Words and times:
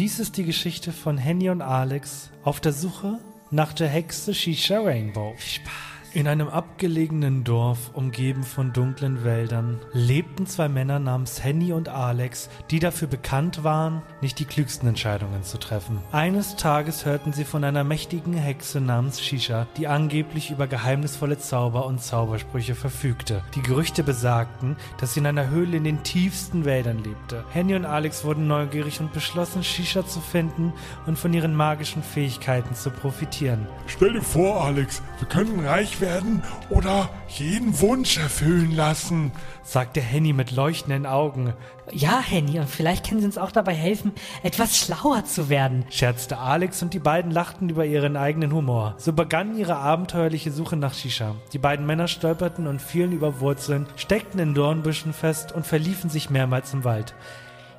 Dies 0.00 0.18
ist 0.18 0.38
die 0.38 0.44
Geschichte 0.44 0.92
von 0.92 1.18
Henny 1.18 1.50
und 1.50 1.60
Alex 1.60 2.30
auf 2.42 2.58
der 2.58 2.72
Suche 2.72 3.18
nach 3.50 3.74
der 3.74 3.88
Hexe 3.88 4.32
Shisha 4.32 4.80
Rainbow. 4.80 5.34
Viel 5.36 5.60
Spaß. 5.60 5.89
In 6.12 6.26
einem 6.26 6.48
abgelegenen 6.48 7.44
Dorf, 7.44 7.90
umgeben 7.92 8.42
von 8.42 8.72
dunklen 8.72 9.22
Wäldern, 9.22 9.78
lebten 9.92 10.44
zwei 10.44 10.68
Männer 10.68 10.98
namens 10.98 11.44
Henny 11.44 11.72
und 11.72 11.88
Alex, 11.88 12.50
die 12.72 12.80
dafür 12.80 13.06
bekannt 13.06 13.62
waren, 13.62 14.02
nicht 14.20 14.40
die 14.40 14.44
klügsten 14.44 14.88
Entscheidungen 14.88 15.44
zu 15.44 15.56
treffen. 15.58 16.00
Eines 16.10 16.56
Tages 16.56 17.06
hörten 17.06 17.32
sie 17.32 17.44
von 17.44 17.62
einer 17.62 17.84
mächtigen 17.84 18.34
Hexe 18.34 18.80
namens 18.80 19.20
Shisha, 19.20 19.68
die 19.76 19.86
angeblich 19.86 20.50
über 20.50 20.66
geheimnisvolle 20.66 21.38
Zauber 21.38 21.86
und 21.86 22.02
Zaubersprüche 22.02 22.74
verfügte. 22.74 23.44
Die 23.54 23.62
Gerüchte 23.62 24.02
besagten, 24.02 24.74
dass 24.98 25.14
sie 25.14 25.20
in 25.20 25.26
einer 25.26 25.48
Höhle 25.48 25.76
in 25.76 25.84
den 25.84 26.02
tiefsten 26.02 26.64
Wäldern 26.64 27.04
lebte. 27.04 27.44
Henny 27.52 27.76
und 27.76 27.84
Alex 27.84 28.24
wurden 28.24 28.48
neugierig 28.48 28.98
und 28.98 29.12
beschlossen, 29.12 29.62
Shisha 29.62 30.04
zu 30.04 30.20
finden 30.20 30.72
und 31.06 31.20
von 31.20 31.32
ihren 31.32 31.54
magischen 31.54 32.02
Fähigkeiten 32.02 32.74
zu 32.74 32.90
profitieren. 32.90 33.68
Stell 33.86 34.14
dir 34.14 34.22
vor, 34.22 34.64
Alex, 34.64 35.02
wir 35.20 35.28
könnten 35.28 35.60
reich 35.60 35.99
werden 36.00 36.42
oder 36.68 37.08
jeden 37.28 37.80
Wunsch 37.80 38.18
erfüllen 38.18 38.74
lassen. 38.74 39.32
sagte 39.62 40.00
Henny 40.00 40.32
mit 40.32 40.50
leuchtenden 40.50 41.06
Augen, 41.06 41.54
Ja, 41.92 42.20
Henny, 42.20 42.58
und 42.58 42.68
vielleicht 42.68 43.08
können 43.08 43.20
Sie 43.20 43.26
uns 43.26 43.38
auch 43.38 43.52
dabei 43.52 43.74
helfen, 43.74 44.12
etwas 44.42 44.78
schlauer 44.78 45.24
zu 45.24 45.48
werden. 45.48 45.84
scherzte 45.90 46.38
Alex 46.38 46.82
und 46.82 46.94
die 46.94 46.98
beiden 46.98 47.30
lachten 47.30 47.68
über 47.68 47.84
ihren 47.84 48.16
eigenen 48.16 48.52
Humor. 48.52 48.94
So 48.98 49.12
begann 49.12 49.56
ihre 49.56 49.76
abenteuerliche 49.76 50.50
Suche 50.52 50.76
nach 50.76 50.94
Shisha. 50.94 51.34
Die 51.52 51.58
beiden 51.58 51.86
Männer 51.86 52.08
stolperten 52.08 52.66
und 52.66 52.80
fielen 52.80 53.12
über 53.12 53.40
Wurzeln, 53.40 53.86
steckten 53.96 54.40
in 54.40 54.54
Dornbüschen 54.54 55.12
fest 55.12 55.52
und 55.52 55.66
verliefen 55.66 56.10
sich 56.10 56.30
mehrmals 56.30 56.72
im 56.74 56.84
Wald. 56.84 57.14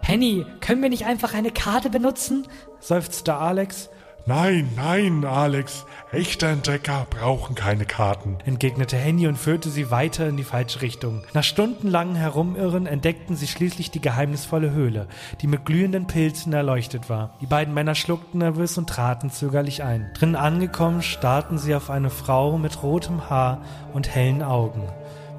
Henny, 0.03 0.45
können 0.61 0.81
wir 0.81 0.89
nicht 0.89 1.05
einfach 1.05 1.33
eine 1.33 1.51
Karte 1.51 1.89
benutzen? 1.89 2.47
Seufzte 2.79 3.35
Alex, 3.35 3.89
Nein, 4.27 4.69
nein, 4.75 5.25
Alex. 5.25 5.85
Echte 6.11 6.45
Entdecker 6.45 7.07
brauchen 7.09 7.55
keine 7.55 7.85
Karten. 7.85 8.37
entgegnete 8.45 8.95
Henny 8.95 9.27
und 9.27 9.37
führte 9.37 9.69
sie 9.69 9.89
weiter 9.89 10.27
in 10.27 10.37
die 10.37 10.43
falsche 10.43 10.83
Richtung. 10.83 11.23
Nach 11.33 11.43
stundenlangem 11.43 12.15
Herumirren 12.15 12.85
entdeckten 12.85 13.35
sie 13.35 13.47
schließlich 13.47 13.89
die 13.89 14.01
geheimnisvolle 14.01 14.71
Höhle, 14.71 15.07
die 15.41 15.47
mit 15.47 15.65
glühenden 15.65 16.05
Pilzen 16.05 16.53
erleuchtet 16.53 17.09
war. 17.09 17.31
Die 17.41 17.47
beiden 17.47 17.73
Männer 17.73 17.95
schluckten 17.95 18.39
nervös 18.39 18.77
und 18.77 18.87
traten 18.87 19.31
zögerlich 19.31 19.83
ein. 19.83 20.11
Drinnen 20.13 20.35
angekommen, 20.35 21.01
starrten 21.01 21.57
sie 21.57 21.73
auf 21.73 21.89
eine 21.89 22.11
Frau 22.11 22.59
mit 22.59 22.83
rotem 22.83 23.27
Haar 23.29 23.61
und 23.93 24.13
hellen 24.13 24.43
Augen. 24.43 24.83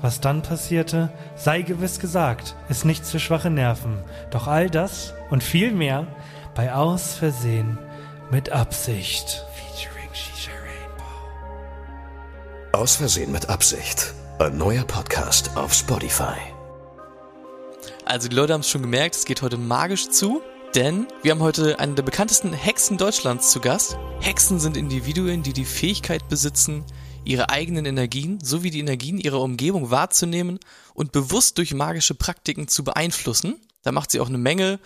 Was 0.00 0.20
dann 0.20 0.42
passierte, 0.42 1.12
sei 1.36 1.62
gewiss 1.62 2.00
gesagt, 2.00 2.56
ist 2.69 2.84
nichts 2.84 3.12
für 3.12 3.20
schwache 3.20 3.50
Nerven. 3.50 3.98
Doch 4.33 4.48
all 4.48 4.69
das 4.69 5.14
und 5.30 5.44
viel 5.44 5.70
mehr 5.70 6.08
bei 6.56 6.75
Aus 6.75 7.14
Versehen 7.14 7.78
mit 8.33 8.48
Absicht. 8.48 9.44
Featuring 9.52 10.08
Shisha 10.14 10.52
Rainbow. 10.52 11.05
Aus 12.72 12.97
Versehen 12.97 13.30
mit 13.30 13.50
Absicht. 13.50 14.14
Ein 14.38 14.56
neuer 14.56 14.84
Podcast 14.84 15.54
auf 15.54 15.75
Spotify. 15.75 16.38
Also 18.06 18.28
die 18.28 18.34
Leute 18.34 18.54
haben 18.54 18.62
es 18.62 18.71
schon 18.71 18.81
gemerkt, 18.81 19.16
es 19.16 19.26
geht 19.26 19.42
heute 19.42 19.59
magisch 19.59 20.09
zu, 20.09 20.41
denn 20.75 21.06
wir 21.21 21.32
haben 21.32 21.42
heute 21.42 21.78
eine 21.78 21.92
der 21.92 22.04
bekanntesten 22.04 22.54
Hexen 22.54 22.97
Deutschlands 22.97 23.50
zu 23.50 23.60
Gast. 23.60 23.98
Hexen 24.21 24.59
sind 24.59 24.78
Individuen, 24.78 25.42
die 25.42 25.53
die 25.53 25.66
Fähigkeit 25.66 26.26
besitzen, 26.31 26.87
ihre 27.25 27.50
eigenen 27.50 27.84
Energien 27.84 28.38
sowie 28.42 28.71
die 28.71 28.81
Energien 28.81 29.19
ihrer 29.19 29.42
Umgebung 29.42 29.91
wahrzunehmen 29.91 30.59
und 30.94 31.12
bewusst 31.12 31.59
durch 31.59 31.75
magische 31.75 32.15
Praktiken 32.15 32.66
zu 32.66 32.82
beeinflussen. 32.82 33.60
Da 33.82 33.92
macht 33.92 34.10
sie 34.10 34.21
auch 34.21 34.28
eine 34.28 34.38
Menge, 34.38 34.81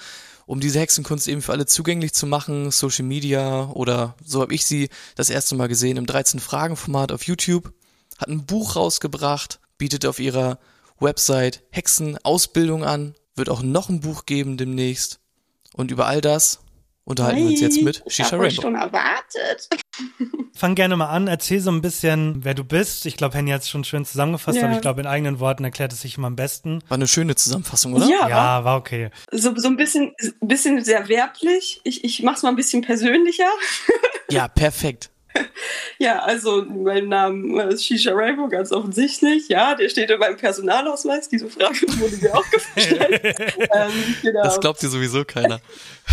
um 0.46 0.60
diese 0.60 0.78
Hexenkunst 0.78 1.28
eben 1.28 1.42
für 1.42 1.52
alle 1.52 1.66
zugänglich 1.66 2.14
zu 2.14 2.26
machen. 2.26 2.70
Social 2.70 3.04
Media 3.04 3.68
oder 3.70 4.14
so 4.24 4.40
habe 4.40 4.54
ich 4.54 4.64
sie 4.64 4.88
das 5.16 5.28
erste 5.28 5.56
Mal 5.56 5.66
gesehen 5.66 5.96
im 5.96 6.06
13-Fragen-Format 6.06 7.12
auf 7.12 7.24
YouTube. 7.24 7.72
Hat 8.16 8.28
ein 8.28 8.46
Buch 8.46 8.76
rausgebracht, 8.76 9.60
bietet 9.76 10.06
auf 10.06 10.20
ihrer 10.20 10.58
Website 10.98 11.62
Hexenausbildung 11.70 12.84
an, 12.84 13.14
wird 13.34 13.50
auch 13.50 13.62
noch 13.62 13.88
ein 13.88 14.00
Buch 14.00 14.24
geben 14.24 14.56
demnächst. 14.56 15.18
Und 15.74 15.90
über 15.90 16.06
all 16.06 16.22
das 16.22 16.60
unterhalten 17.06 17.38
wir 17.40 17.46
uns 17.46 17.60
jetzt 17.60 17.80
mit 17.82 18.02
Ich 18.06 18.14
Shisha 18.16 18.36
Rainbow. 18.36 18.62
schon 18.62 18.74
erwartet. 18.74 19.68
Fang 20.54 20.74
gerne 20.74 20.96
mal 20.96 21.06
an, 21.08 21.26
erzähl 21.28 21.60
so 21.60 21.70
ein 21.70 21.80
bisschen, 21.82 22.44
wer 22.44 22.54
du 22.54 22.64
bist. 22.64 23.04
Ich 23.06 23.16
glaube, 23.16 23.36
Henny 23.36 23.50
hat 23.50 23.62
es 23.62 23.68
schon 23.68 23.84
schön 23.84 24.04
zusammengefasst, 24.04 24.58
Ja. 24.58 24.64
aber 24.66 24.74
ich 24.74 24.80
glaube, 24.80 25.00
in 25.00 25.06
eigenen 25.06 25.38
Worten 25.40 25.64
erklärt 25.64 25.92
es 25.92 26.00
sich 26.02 26.16
immer 26.18 26.26
am 26.28 26.36
besten. 26.36 26.80
War 26.88 26.96
eine 26.96 27.06
schöne 27.08 27.34
Zusammenfassung, 27.34 27.94
oder? 27.94 28.06
Ja, 28.08 28.28
Ja, 28.28 28.64
war 28.64 28.76
okay. 28.78 29.10
so, 29.32 29.54
so 29.56 29.68
ein 29.68 29.76
bisschen, 29.76 30.12
bisschen 30.40 30.82
sehr 30.84 31.08
werblich. 31.08 31.80
Ich, 31.84 32.04
ich 32.04 32.22
mach's 32.22 32.42
mal 32.42 32.50
ein 32.50 32.56
bisschen 32.56 32.82
persönlicher. 32.82 33.48
Ja, 34.30 34.48
perfekt. 34.48 35.10
Ja, 35.98 36.18
also 36.18 36.62
mein 36.62 37.08
Name 37.08 37.62
ist 37.64 37.84
Shisha 37.84 38.12
Rainbow, 38.12 38.48
ganz 38.48 38.70
offensichtlich. 38.70 39.48
Ja, 39.48 39.74
der 39.74 39.88
steht 39.88 40.10
in 40.10 40.18
meinem 40.18 40.36
Personalausweis. 40.36 41.28
Diese 41.28 41.48
Frage 41.48 41.80
wurde 41.98 42.16
mir 42.18 42.34
auch 42.34 42.44
gestellt. 42.50 43.20
ähm, 43.24 44.16
genau. 44.20 44.42
Das 44.42 44.60
glaubt 44.60 44.82
dir 44.82 44.88
sowieso 44.88 45.24
keiner. 45.24 45.60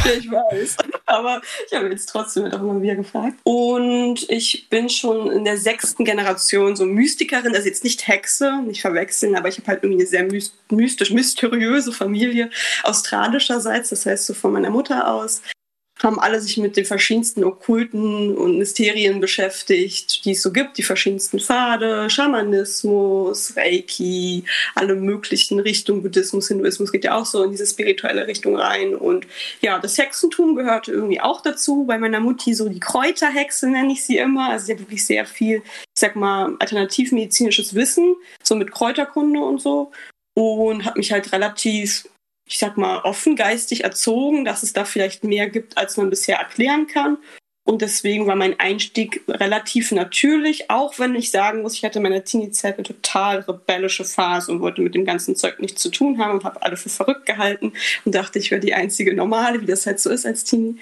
Ja, 0.05 0.11
ich 0.17 0.31
weiß. 0.31 0.77
Aber 1.05 1.41
ich 1.67 1.77
habe 1.77 1.89
jetzt 1.89 2.07
trotzdem 2.07 2.49
doch 2.49 2.61
immer 2.61 2.81
wieder 2.81 2.95
gefragt. 2.95 3.35
Und 3.43 4.29
ich 4.29 4.69
bin 4.69 4.89
schon 4.89 5.29
in 5.31 5.43
der 5.43 5.57
sechsten 5.57 6.05
Generation 6.05 6.75
so 6.75 6.85
Mystikerin, 6.85 7.53
also 7.53 7.67
jetzt 7.67 7.83
nicht 7.83 8.07
Hexe, 8.07 8.61
nicht 8.65 8.81
verwechseln, 8.81 9.35
aber 9.35 9.49
ich 9.49 9.57
habe 9.57 9.67
halt 9.67 9.83
irgendwie 9.83 10.01
eine 10.01 10.09
sehr 10.09 10.27
mys- 10.27 10.53
mystisch, 10.71 11.11
mysteriöse 11.11 11.91
Familie 11.91 12.49
australischerseits, 12.83 13.89
das 13.89 14.05
heißt 14.05 14.25
so 14.27 14.33
von 14.33 14.53
meiner 14.53 14.69
Mutter 14.69 15.11
aus 15.11 15.41
haben 16.01 16.19
alle 16.19 16.41
sich 16.41 16.57
mit 16.57 16.75
den 16.75 16.85
verschiedensten 16.85 17.43
Okkulten 17.43 18.35
und 18.35 18.57
Mysterien 18.57 19.19
beschäftigt, 19.19 20.25
die 20.25 20.31
es 20.31 20.41
so 20.41 20.51
gibt, 20.51 20.77
die 20.77 20.83
verschiedensten 20.83 21.39
Pfade, 21.39 22.09
Schamanismus, 22.09 23.55
Reiki, 23.55 24.43
alle 24.75 24.95
möglichen 24.95 25.59
Richtungen, 25.59 26.01
Buddhismus, 26.01 26.47
Hinduismus 26.47 26.91
geht 26.91 27.05
ja 27.05 27.15
auch 27.15 27.25
so 27.25 27.43
in 27.43 27.51
diese 27.51 27.67
spirituelle 27.67 28.27
Richtung 28.27 28.55
rein. 28.55 28.95
Und 28.95 29.27
ja, 29.61 29.79
das 29.79 29.97
Hexentum 29.97 30.55
gehörte 30.55 30.91
irgendwie 30.91 31.21
auch 31.21 31.41
dazu. 31.41 31.85
Bei 31.85 31.97
meiner 31.97 32.19
Mutti 32.19 32.53
so 32.53 32.67
die 32.69 32.79
Kräuterhexe 32.79 33.69
nenne 33.69 33.93
ich 33.93 34.03
sie 34.03 34.17
immer. 34.17 34.49
Also 34.49 34.65
sie 34.65 34.73
hat 34.73 34.79
wirklich 34.79 35.05
sehr 35.05 35.25
viel, 35.25 35.57
ich 35.57 35.99
sag 35.99 36.15
mal, 36.15 36.55
alternativmedizinisches 36.59 37.75
Wissen, 37.75 38.15
so 38.41 38.55
mit 38.55 38.71
Kräuterkunde 38.71 39.39
und 39.39 39.61
so. 39.61 39.91
Und 40.35 40.85
hat 40.85 40.97
mich 40.97 41.11
halt 41.11 41.31
relativ 41.31 42.05
ich 42.45 42.57
sag 42.57 42.77
mal, 42.77 42.99
offengeistig 42.99 43.83
erzogen, 43.83 44.45
dass 44.45 44.63
es 44.63 44.73
da 44.73 44.85
vielleicht 44.85 45.23
mehr 45.23 45.49
gibt, 45.49 45.77
als 45.77 45.97
man 45.97 46.09
bisher 46.09 46.37
erklären 46.37 46.87
kann. 46.87 47.17
Und 47.65 47.81
deswegen 47.81 48.27
war 48.27 48.35
mein 48.35 48.59
Einstieg 48.59 49.21
relativ 49.27 49.93
natürlich, 49.93 50.69
auch 50.69 50.99
wenn 50.99 51.15
ich 51.15 51.31
sagen 51.31 51.61
muss, 51.61 51.75
ich 51.75 51.85
hatte 51.85 51.99
in 51.99 52.03
meiner 52.03 52.23
Teenie-Zeit 52.23 52.75
eine 52.75 52.83
total 52.83 53.39
rebellische 53.39 54.03
Phase 54.03 54.51
und 54.51 54.59
wollte 54.59 54.81
mit 54.81 54.95
dem 54.95 55.05
ganzen 55.05 55.37
Zeug 55.37 55.61
nichts 55.61 55.81
zu 55.81 55.89
tun 55.89 56.17
haben 56.17 56.33
und 56.33 56.43
habe 56.43 56.61
alle 56.61 56.75
für 56.75 56.89
verrückt 56.89 57.25
gehalten 57.25 57.71
und 58.03 58.13
dachte, 58.13 58.37
ich 58.37 58.51
wäre 58.51 58.59
die 58.59 58.73
einzige 58.73 59.15
Normale, 59.15 59.61
wie 59.61 59.65
das 59.65 59.85
halt 59.85 60.01
so 60.01 60.09
ist 60.09 60.25
als 60.25 60.43
Teenie. 60.43 60.75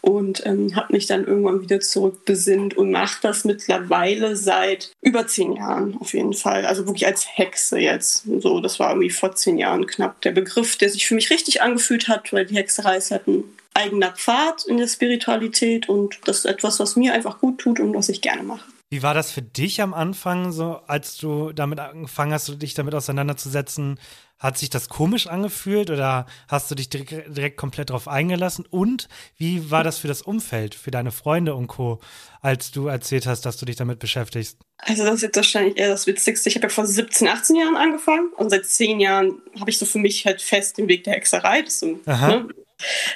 Und 0.00 0.44
ähm, 0.44 0.74
habe 0.74 0.92
mich 0.92 1.06
dann 1.06 1.24
irgendwann 1.24 1.62
wieder 1.62 1.78
zurückbesinnt 1.78 2.76
und 2.76 2.90
mache 2.90 3.20
das 3.22 3.44
mittlerweile 3.44 4.34
seit 4.34 4.90
über 5.02 5.28
zehn 5.28 5.52
Jahren 5.52 5.96
auf 6.00 6.14
jeden 6.14 6.34
Fall. 6.34 6.66
Also 6.66 6.84
wirklich 6.86 7.06
als 7.06 7.26
Hexe 7.38 7.78
jetzt. 7.78 8.24
So, 8.40 8.58
das 8.58 8.80
war 8.80 8.90
irgendwie 8.90 9.10
vor 9.10 9.36
zehn 9.36 9.56
Jahren 9.56 9.86
knapp 9.86 10.20
der 10.22 10.32
Begriff, 10.32 10.76
der 10.76 10.90
sich 10.90 11.06
für 11.06 11.14
mich 11.14 11.30
richtig 11.30 11.62
angefühlt 11.62 12.08
hat, 12.08 12.32
weil 12.32 12.44
die 12.44 12.56
Hexerei 12.56 12.96
ist 12.96 13.12
halt 13.12 13.28
ein 13.28 13.44
eigener 13.74 14.12
Pfad 14.12 14.64
in 14.64 14.78
der 14.78 14.88
Spiritualität 14.88 15.88
und 15.88 16.18
das 16.24 16.38
ist 16.38 16.44
etwas, 16.46 16.80
was 16.80 16.96
mir 16.96 17.12
einfach 17.12 17.40
gut 17.40 17.58
tut 17.58 17.80
und 17.80 17.94
was 17.94 18.08
ich 18.08 18.20
gerne 18.20 18.42
mache. 18.42 18.64
Wie 18.90 19.02
war 19.02 19.14
das 19.14 19.32
für 19.32 19.42
dich 19.42 19.80
am 19.82 19.92
Anfang, 19.92 20.52
so 20.52 20.76
als 20.86 21.16
du 21.16 21.52
damit 21.52 21.80
angefangen 21.80 22.32
hast, 22.32 22.62
dich 22.62 22.74
damit 22.74 22.94
auseinanderzusetzen? 22.94 23.98
Hat 24.38 24.58
sich 24.58 24.70
das 24.70 24.88
komisch 24.88 25.26
angefühlt 25.26 25.90
oder 25.90 26.26
hast 26.48 26.70
du 26.70 26.74
dich 26.74 26.90
direkt, 26.90 27.36
direkt 27.36 27.56
komplett 27.56 27.90
darauf 27.90 28.06
eingelassen? 28.08 28.66
Und 28.68 29.08
wie 29.36 29.70
war 29.70 29.82
das 29.82 29.98
für 29.98 30.06
das 30.06 30.22
Umfeld, 30.22 30.76
für 30.76 30.92
deine 30.92 31.12
Freunde 31.12 31.54
und 31.56 31.66
Co., 31.66 31.98
als 32.40 32.70
du 32.70 32.86
erzählt 32.86 33.26
hast, 33.26 33.46
dass 33.46 33.56
du 33.56 33.64
dich 33.64 33.76
damit 33.76 33.98
beschäftigst? 33.98 34.58
Also 34.78 35.04
das 35.04 35.14
ist 35.14 35.22
jetzt 35.22 35.36
wahrscheinlich 35.36 35.76
eher 35.76 35.88
das 35.88 36.06
Witzigste. 36.06 36.48
Ich 36.48 36.56
habe 36.56 36.66
ja 36.66 36.70
vor 36.70 36.86
17, 36.86 37.26
18 37.26 37.56
Jahren 37.56 37.76
angefangen 37.76 38.30
und 38.36 38.50
seit 38.50 38.66
10 38.66 39.00
Jahren 39.00 39.40
habe 39.58 39.70
ich 39.70 39.78
so 39.78 39.86
für 39.86 39.98
mich 39.98 40.26
halt 40.26 40.42
fest 40.42 40.78
den 40.78 40.88
Weg 40.88 41.04
der 41.04 41.14
Hexerei. 41.14 41.62
Das 41.62 41.80
so, 41.80 41.98
ne, 42.04 42.48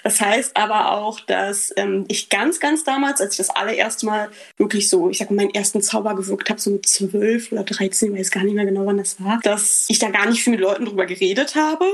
Das 0.03 0.21
heißt 0.21 0.57
aber 0.57 0.93
auch, 0.93 1.21
dass 1.21 1.73
ähm, 1.77 2.05
ich 2.09 2.29
ganz, 2.29 2.61
ganz 2.61 2.85
damals, 2.85 3.21
als 3.21 3.33
ich 3.33 3.39
das 3.39 3.51
allererste 3.51 4.07
Mal 4.07 4.31
wirklich 4.57 4.89
so, 4.89 5.11
ich 5.11 5.19
sag 5.19 5.31
mal, 5.31 5.37
meinen 5.37 5.55
ersten 5.55 5.83
Zauber 5.83 6.15
gewirkt 6.15 6.51
habe, 6.51 6.61
so 6.61 6.71
mit 6.71 6.87
zwölf 6.87 7.53
oder 7.53 7.65
dreizehn, 7.65 8.17
weiß 8.17 8.31
gar 8.31 8.45
nicht 8.45 8.55
mehr 8.55 8.67
genau, 8.67 8.87
wann 8.87 8.99
das 8.99 9.23
war, 9.23 9.41
dass 9.43 9.87
ich 9.89 9.99
da 9.99 10.11
gar 10.11 10.29
nicht 10.29 10.43
viel 10.43 10.53
mit 10.53 10.61
Leuten 10.61 10.87
drüber 10.87 11.07
geredet 11.07 11.55
habe 11.55 11.85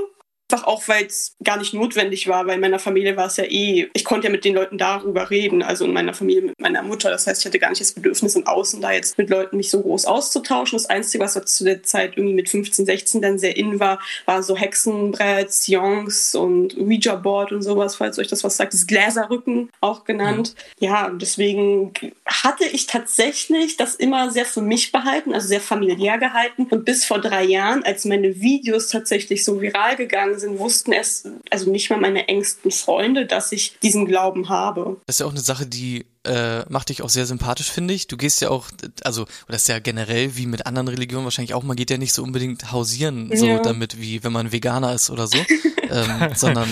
Einfach 0.51 0.67
auch, 0.67 0.87
weil 0.89 1.07
es 1.07 1.37
gar 1.43 1.57
nicht 1.57 1.73
notwendig 1.73 2.29
war, 2.29 2.47
weil 2.47 2.57
in 2.57 2.61
meiner 2.61 2.79
Familie 2.79 3.17
war 3.17 3.27
es 3.27 3.39
ja 3.39 3.45
eh, 3.45 3.89
ich 3.95 4.05
konnte 4.05 4.27
ja 4.27 4.31
mit 4.31 4.45
den 4.45 4.55
Leuten 4.55 4.77
darüber 4.77 5.31
reden, 5.31 5.63
also 5.63 5.87
in 5.87 5.93
meiner 5.93 6.13
Familie 6.13 6.43
mit 6.43 6.61
meiner 6.61 6.83
Mutter. 6.83 7.11
Das 7.11 7.27
heißt, 7.27 7.41
ich 7.41 7.47
hatte 7.47 7.59
gar 7.59 7.71
nicht 7.71 7.81
das 7.81 7.93
Bedürfnis 7.93 8.37
im 8.37 8.47
Außen, 8.47 8.81
da 8.81 8.93
jetzt 8.93 9.17
mit 9.17 9.31
Leuten 9.31 9.57
mich 9.57 9.71
so 9.71 9.81
groß 9.81 10.05
auszutauschen. 10.05 10.77
Das 10.77 10.87
Einzige, 10.87 11.25
was 11.25 11.33
zu 11.47 11.65
der 11.65 11.83
Zeit 11.83 12.17
irgendwie 12.17 12.35
mit 12.35 12.51
15, 12.51 12.85
16 12.85 13.23
dann 13.23 13.39
sehr 13.39 13.57
in 13.57 13.81
war, 13.81 14.01
war 14.27 14.43
so 14.43 14.55
Hexenbrett, 14.57 15.51
Siongs 15.51 16.35
und 16.35 16.77
Ouija-Board 16.77 17.53
und 17.53 17.63
sowas, 17.63 17.97
falls 17.97 18.19
euch 18.19 18.29
das 18.29 18.45
was 18.45 18.57
sagt. 18.57 18.75
Das 18.75 18.87
Gläserrücken 18.87 19.71
auch 19.81 20.05
genannt. 20.05 20.55
Mhm. 20.79 20.85
Ja, 20.85 21.11
deswegen 21.11 21.93
hatte 22.27 22.65
ich 22.65 22.87
tatsächlich 22.87 23.77
das 23.79 23.95
immer 23.95 24.31
sehr 24.31 24.45
für 24.45 24.63
mich 24.63 24.93
behalten, 24.93 25.33
also 25.33 25.49
sehr 25.49 25.61
familiär 25.61 26.19
gehalten. 26.19 26.67
Und 26.71 26.85
bis 26.85 27.05
vor 27.05 27.19
drei 27.19 27.45
Jahren, 27.45 27.83
als 27.83 28.05
meine 28.05 28.41
Videos 28.41 28.89
tatsächlich 28.89 29.43
so 29.43 29.61
viral 29.63 29.97
gegangen 29.97 30.34
gegangen 30.35 30.41
sind, 30.41 30.59
wussten 30.59 30.93
es, 30.93 31.29
also 31.51 31.71
nicht 31.71 31.91
mal 31.91 32.01
meine 32.01 32.29
engsten 32.29 32.71
Freunde, 32.71 33.27
dass 33.27 33.53
ich 33.53 33.79
diesen 33.83 34.07
Glauben 34.07 34.49
habe. 34.49 34.97
Das 35.07 35.17
ist 35.17 35.21
ja 35.21 35.27
auch 35.27 35.31
eine 35.31 35.41
Sache, 35.41 35.67
die 35.67 36.07
äh, 36.25 36.65
macht 36.69 36.89
dich 36.89 37.03
auch 37.03 37.09
sehr 37.09 37.27
sympathisch, 37.27 37.71
finde 37.71 37.95
ich. 37.95 38.07
Du 38.07 38.17
gehst 38.17 38.41
ja 38.41 38.51
auch, 38.51 38.69
also, 39.03 39.27
das 39.49 39.63
ist 39.63 39.69
ja 39.69 39.79
generell 39.79 40.37
wie 40.37 40.47
mit 40.47 40.67
anderen 40.67 40.89
Religionen 40.89 41.25
wahrscheinlich 41.25 41.55
auch, 41.55 41.63
man 41.63 41.77
geht 41.77 41.91
ja 41.91 41.99
nicht 41.99 42.13
so 42.13 42.23
unbedingt 42.23 42.73
hausieren, 42.73 43.31
so 43.35 43.47
ja. 43.47 43.59
damit, 43.59 44.01
wie 44.01 44.25
wenn 44.25 44.33
man 44.33 44.53
Veganer 44.53 44.95
ist 44.95 45.11
oder 45.11 45.27
so, 45.27 45.39
ähm, 45.91 46.31
sondern 46.35 46.69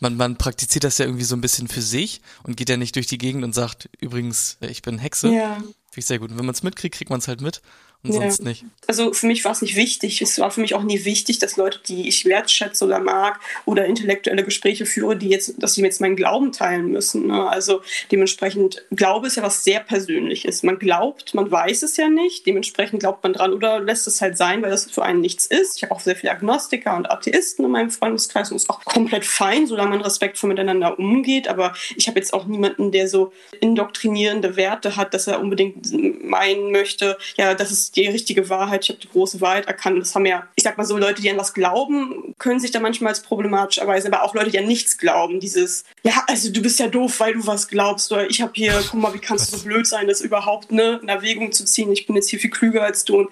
man, 0.00 0.16
man 0.16 0.36
praktiziert 0.36 0.84
das 0.84 0.98
ja 0.98 1.06
irgendwie 1.06 1.24
so 1.24 1.36
ein 1.36 1.40
bisschen 1.40 1.68
für 1.68 1.82
sich 1.82 2.20
und 2.42 2.56
geht 2.56 2.68
ja 2.68 2.76
nicht 2.76 2.96
durch 2.96 3.06
die 3.06 3.18
Gegend 3.18 3.44
und 3.44 3.54
sagt, 3.54 3.88
übrigens, 4.00 4.58
ich 4.60 4.82
bin 4.82 4.98
Hexe. 4.98 5.28
Ja. 5.28 5.56
Finde 5.56 6.00
ich 6.00 6.06
sehr 6.06 6.18
gut. 6.18 6.30
Und 6.30 6.38
wenn 6.38 6.46
man 6.46 6.54
es 6.54 6.64
mitkriegt, 6.64 6.96
kriegt 6.96 7.10
man 7.10 7.20
es 7.20 7.28
halt 7.28 7.40
mit 7.40 7.62
und 8.04 8.12
ja. 8.12 8.20
sonst 8.20 8.44
nicht. 8.44 8.64
Also 8.86 9.14
für 9.14 9.26
mich 9.26 9.44
war 9.46 9.52
es 9.52 9.62
nicht 9.62 9.76
wichtig. 9.76 10.20
Es 10.20 10.38
war 10.38 10.50
für 10.50 10.60
mich 10.60 10.74
auch 10.74 10.82
nie 10.82 11.06
wichtig, 11.06 11.38
dass 11.38 11.56
Leute, 11.56 11.80
die 11.88 12.06
ich 12.06 12.26
wertschätze 12.26 12.84
oder 12.84 13.00
mag 13.00 13.40
oder 13.64 13.86
intellektuelle 13.86 14.44
Gespräche 14.44 14.84
führe, 14.84 15.16
die 15.16 15.30
jetzt, 15.30 15.54
dass 15.56 15.74
sie 15.74 15.82
jetzt 15.82 16.02
meinen 16.02 16.14
Glauben 16.14 16.52
teilen 16.52 16.90
müssen. 16.90 17.28
Ne? 17.28 17.48
Also 17.48 17.80
dementsprechend, 18.12 18.84
Glaube 18.90 19.26
ist 19.26 19.36
ja 19.36 19.42
was 19.42 19.64
sehr 19.64 19.80
Persönliches. 19.80 20.62
Man 20.62 20.78
glaubt, 20.78 21.32
man 21.32 21.50
weiß 21.50 21.82
es 21.82 21.96
ja 21.96 22.10
nicht. 22.10 22.44
Dementsprechend 22.46 23.00
glaubt 23.00 23.22
man 23.22 23.32
dran 23.32 23.54
oder 23.54 23.80
lässt 23.80 24.06
es 24.06 24.20
halt 24.20 24.36
sein, 24.36 24.60
weil 24.60 24.70
das 24.70 24.90
für 24.90 25.02
einen 25.02 25.22
nichts 25.22 25.46
ist. 25.46 25.78
Ich 25.78 25.82
habe 25.82 25.94
auch 25.94 26.00
sehr 26.00 26.16
viele 26.16 26.32
Agnostiker 26.32 26.96
und 26.96 27.10
Atheisten 27.10 27.64
in 27.64 27.70
meinem 27.70 27.90
Freundeskreis 27.90 28.50
und 28.50 28.56
ist 28.56 28.68
auch 28.68 28.84
komplett 28.84 29.24
fein, 29.24 29.66
solange 29.66 29.90
man 29.90 30.02
respektvoll 30.02 30.48
miteinander 30.48 30.98
umgeht. 30.98 31.48
Aber 31.48 31.72
ich 31.96 32.06
habe 32.06 32.18
jetzt 32.18 32.34
auch 32.34 32.44
niemanden, 32.44 32.92
der 32.92 33.08
so 33.08 33.32
indoktrinierende 33.60 34.56
Werte 34.56 34.96
hat, 34.96 35.14
dass 35.14 35.26
er 35.26 35.40
unbedingt 35.40 35.90
meinen 36.22 36.70
möchte, 36.70 37.16
ja, 37.38 37.54
das 37.54 37.70
ist 37.70 37.93
die 37.96 38.06
richtige 38.06 38.48
Wahrheit, 38.48 38.84
ich 38.84 38.90
habe 38.90 39.00
die 39.00 39.08
große 39.08 39.40
Wahrheit 39.40 39.66
erkannt. 39.66 40.00
Das 40.00 40.14
haben 40.14 40.26
ja, 40.26 40.46
ich 40.56 40.64
sag 40.64 40.76
mal 40.76 40.84
so, 40.84 40.96
Leute, 40.98 41.22
die 41.22 41.30
an 41.30 41.36
was 41.36 41.54
glauben, 41.54 42.34
können 42.38 42.60
sich 42.60 42.70
da 42.70 42.80
manchmal 42.80 43.10
als 43.10 43.22
problematisch 43.22 43.78
erweisen, 43.78 44.12
aber 44.12 44.24
auch 44.24 44.34
Leute, 44.34 44.50
die 44.50 44.58
an 44.58 44.66
nichts 44.66 44.98
glauben. 44.98 45.40
Dieses, 45.40 45.84
ja, 46.02 46.24
also 46.26 46.50
du 46.50 46.60
bist 46.60 46.78
ja 46.78 46.88
doof, 46.88 47.20
weil 47.20 47.34
du 47.34 47.46
was 47.46 47.68
glaubst, 47.68 48.10
oder 48.12 48.28
ich 48.28 48.40
habe 48.40 48.52
hier, 48.54 48.82
guck 48.90 49.00
mal, 49.00 49.14
wie 49.14 49.18
kannst 49.18 49.52
du 49.52 49.56
so 49.56 49.64
blöd 49.64 49.86
sein, 49.86 50.08
das 50.08 50.20
überhaupt 50.20 50.72
ne, 50.72 51.00
in 51.02 51.08
Erwägung 51.08 51.52
zu 51.52 51.64
ziehen, 51.64 51.92
ich 51.92 52.06
bin 52.06 52.16
jetzt 52.16 52.30
hier 52.30 52.38
viel 52.38 52.50
klüger 52.50 52.82
als 52.82 53.04
du. 53.04 53.18
Und 53.18 53.28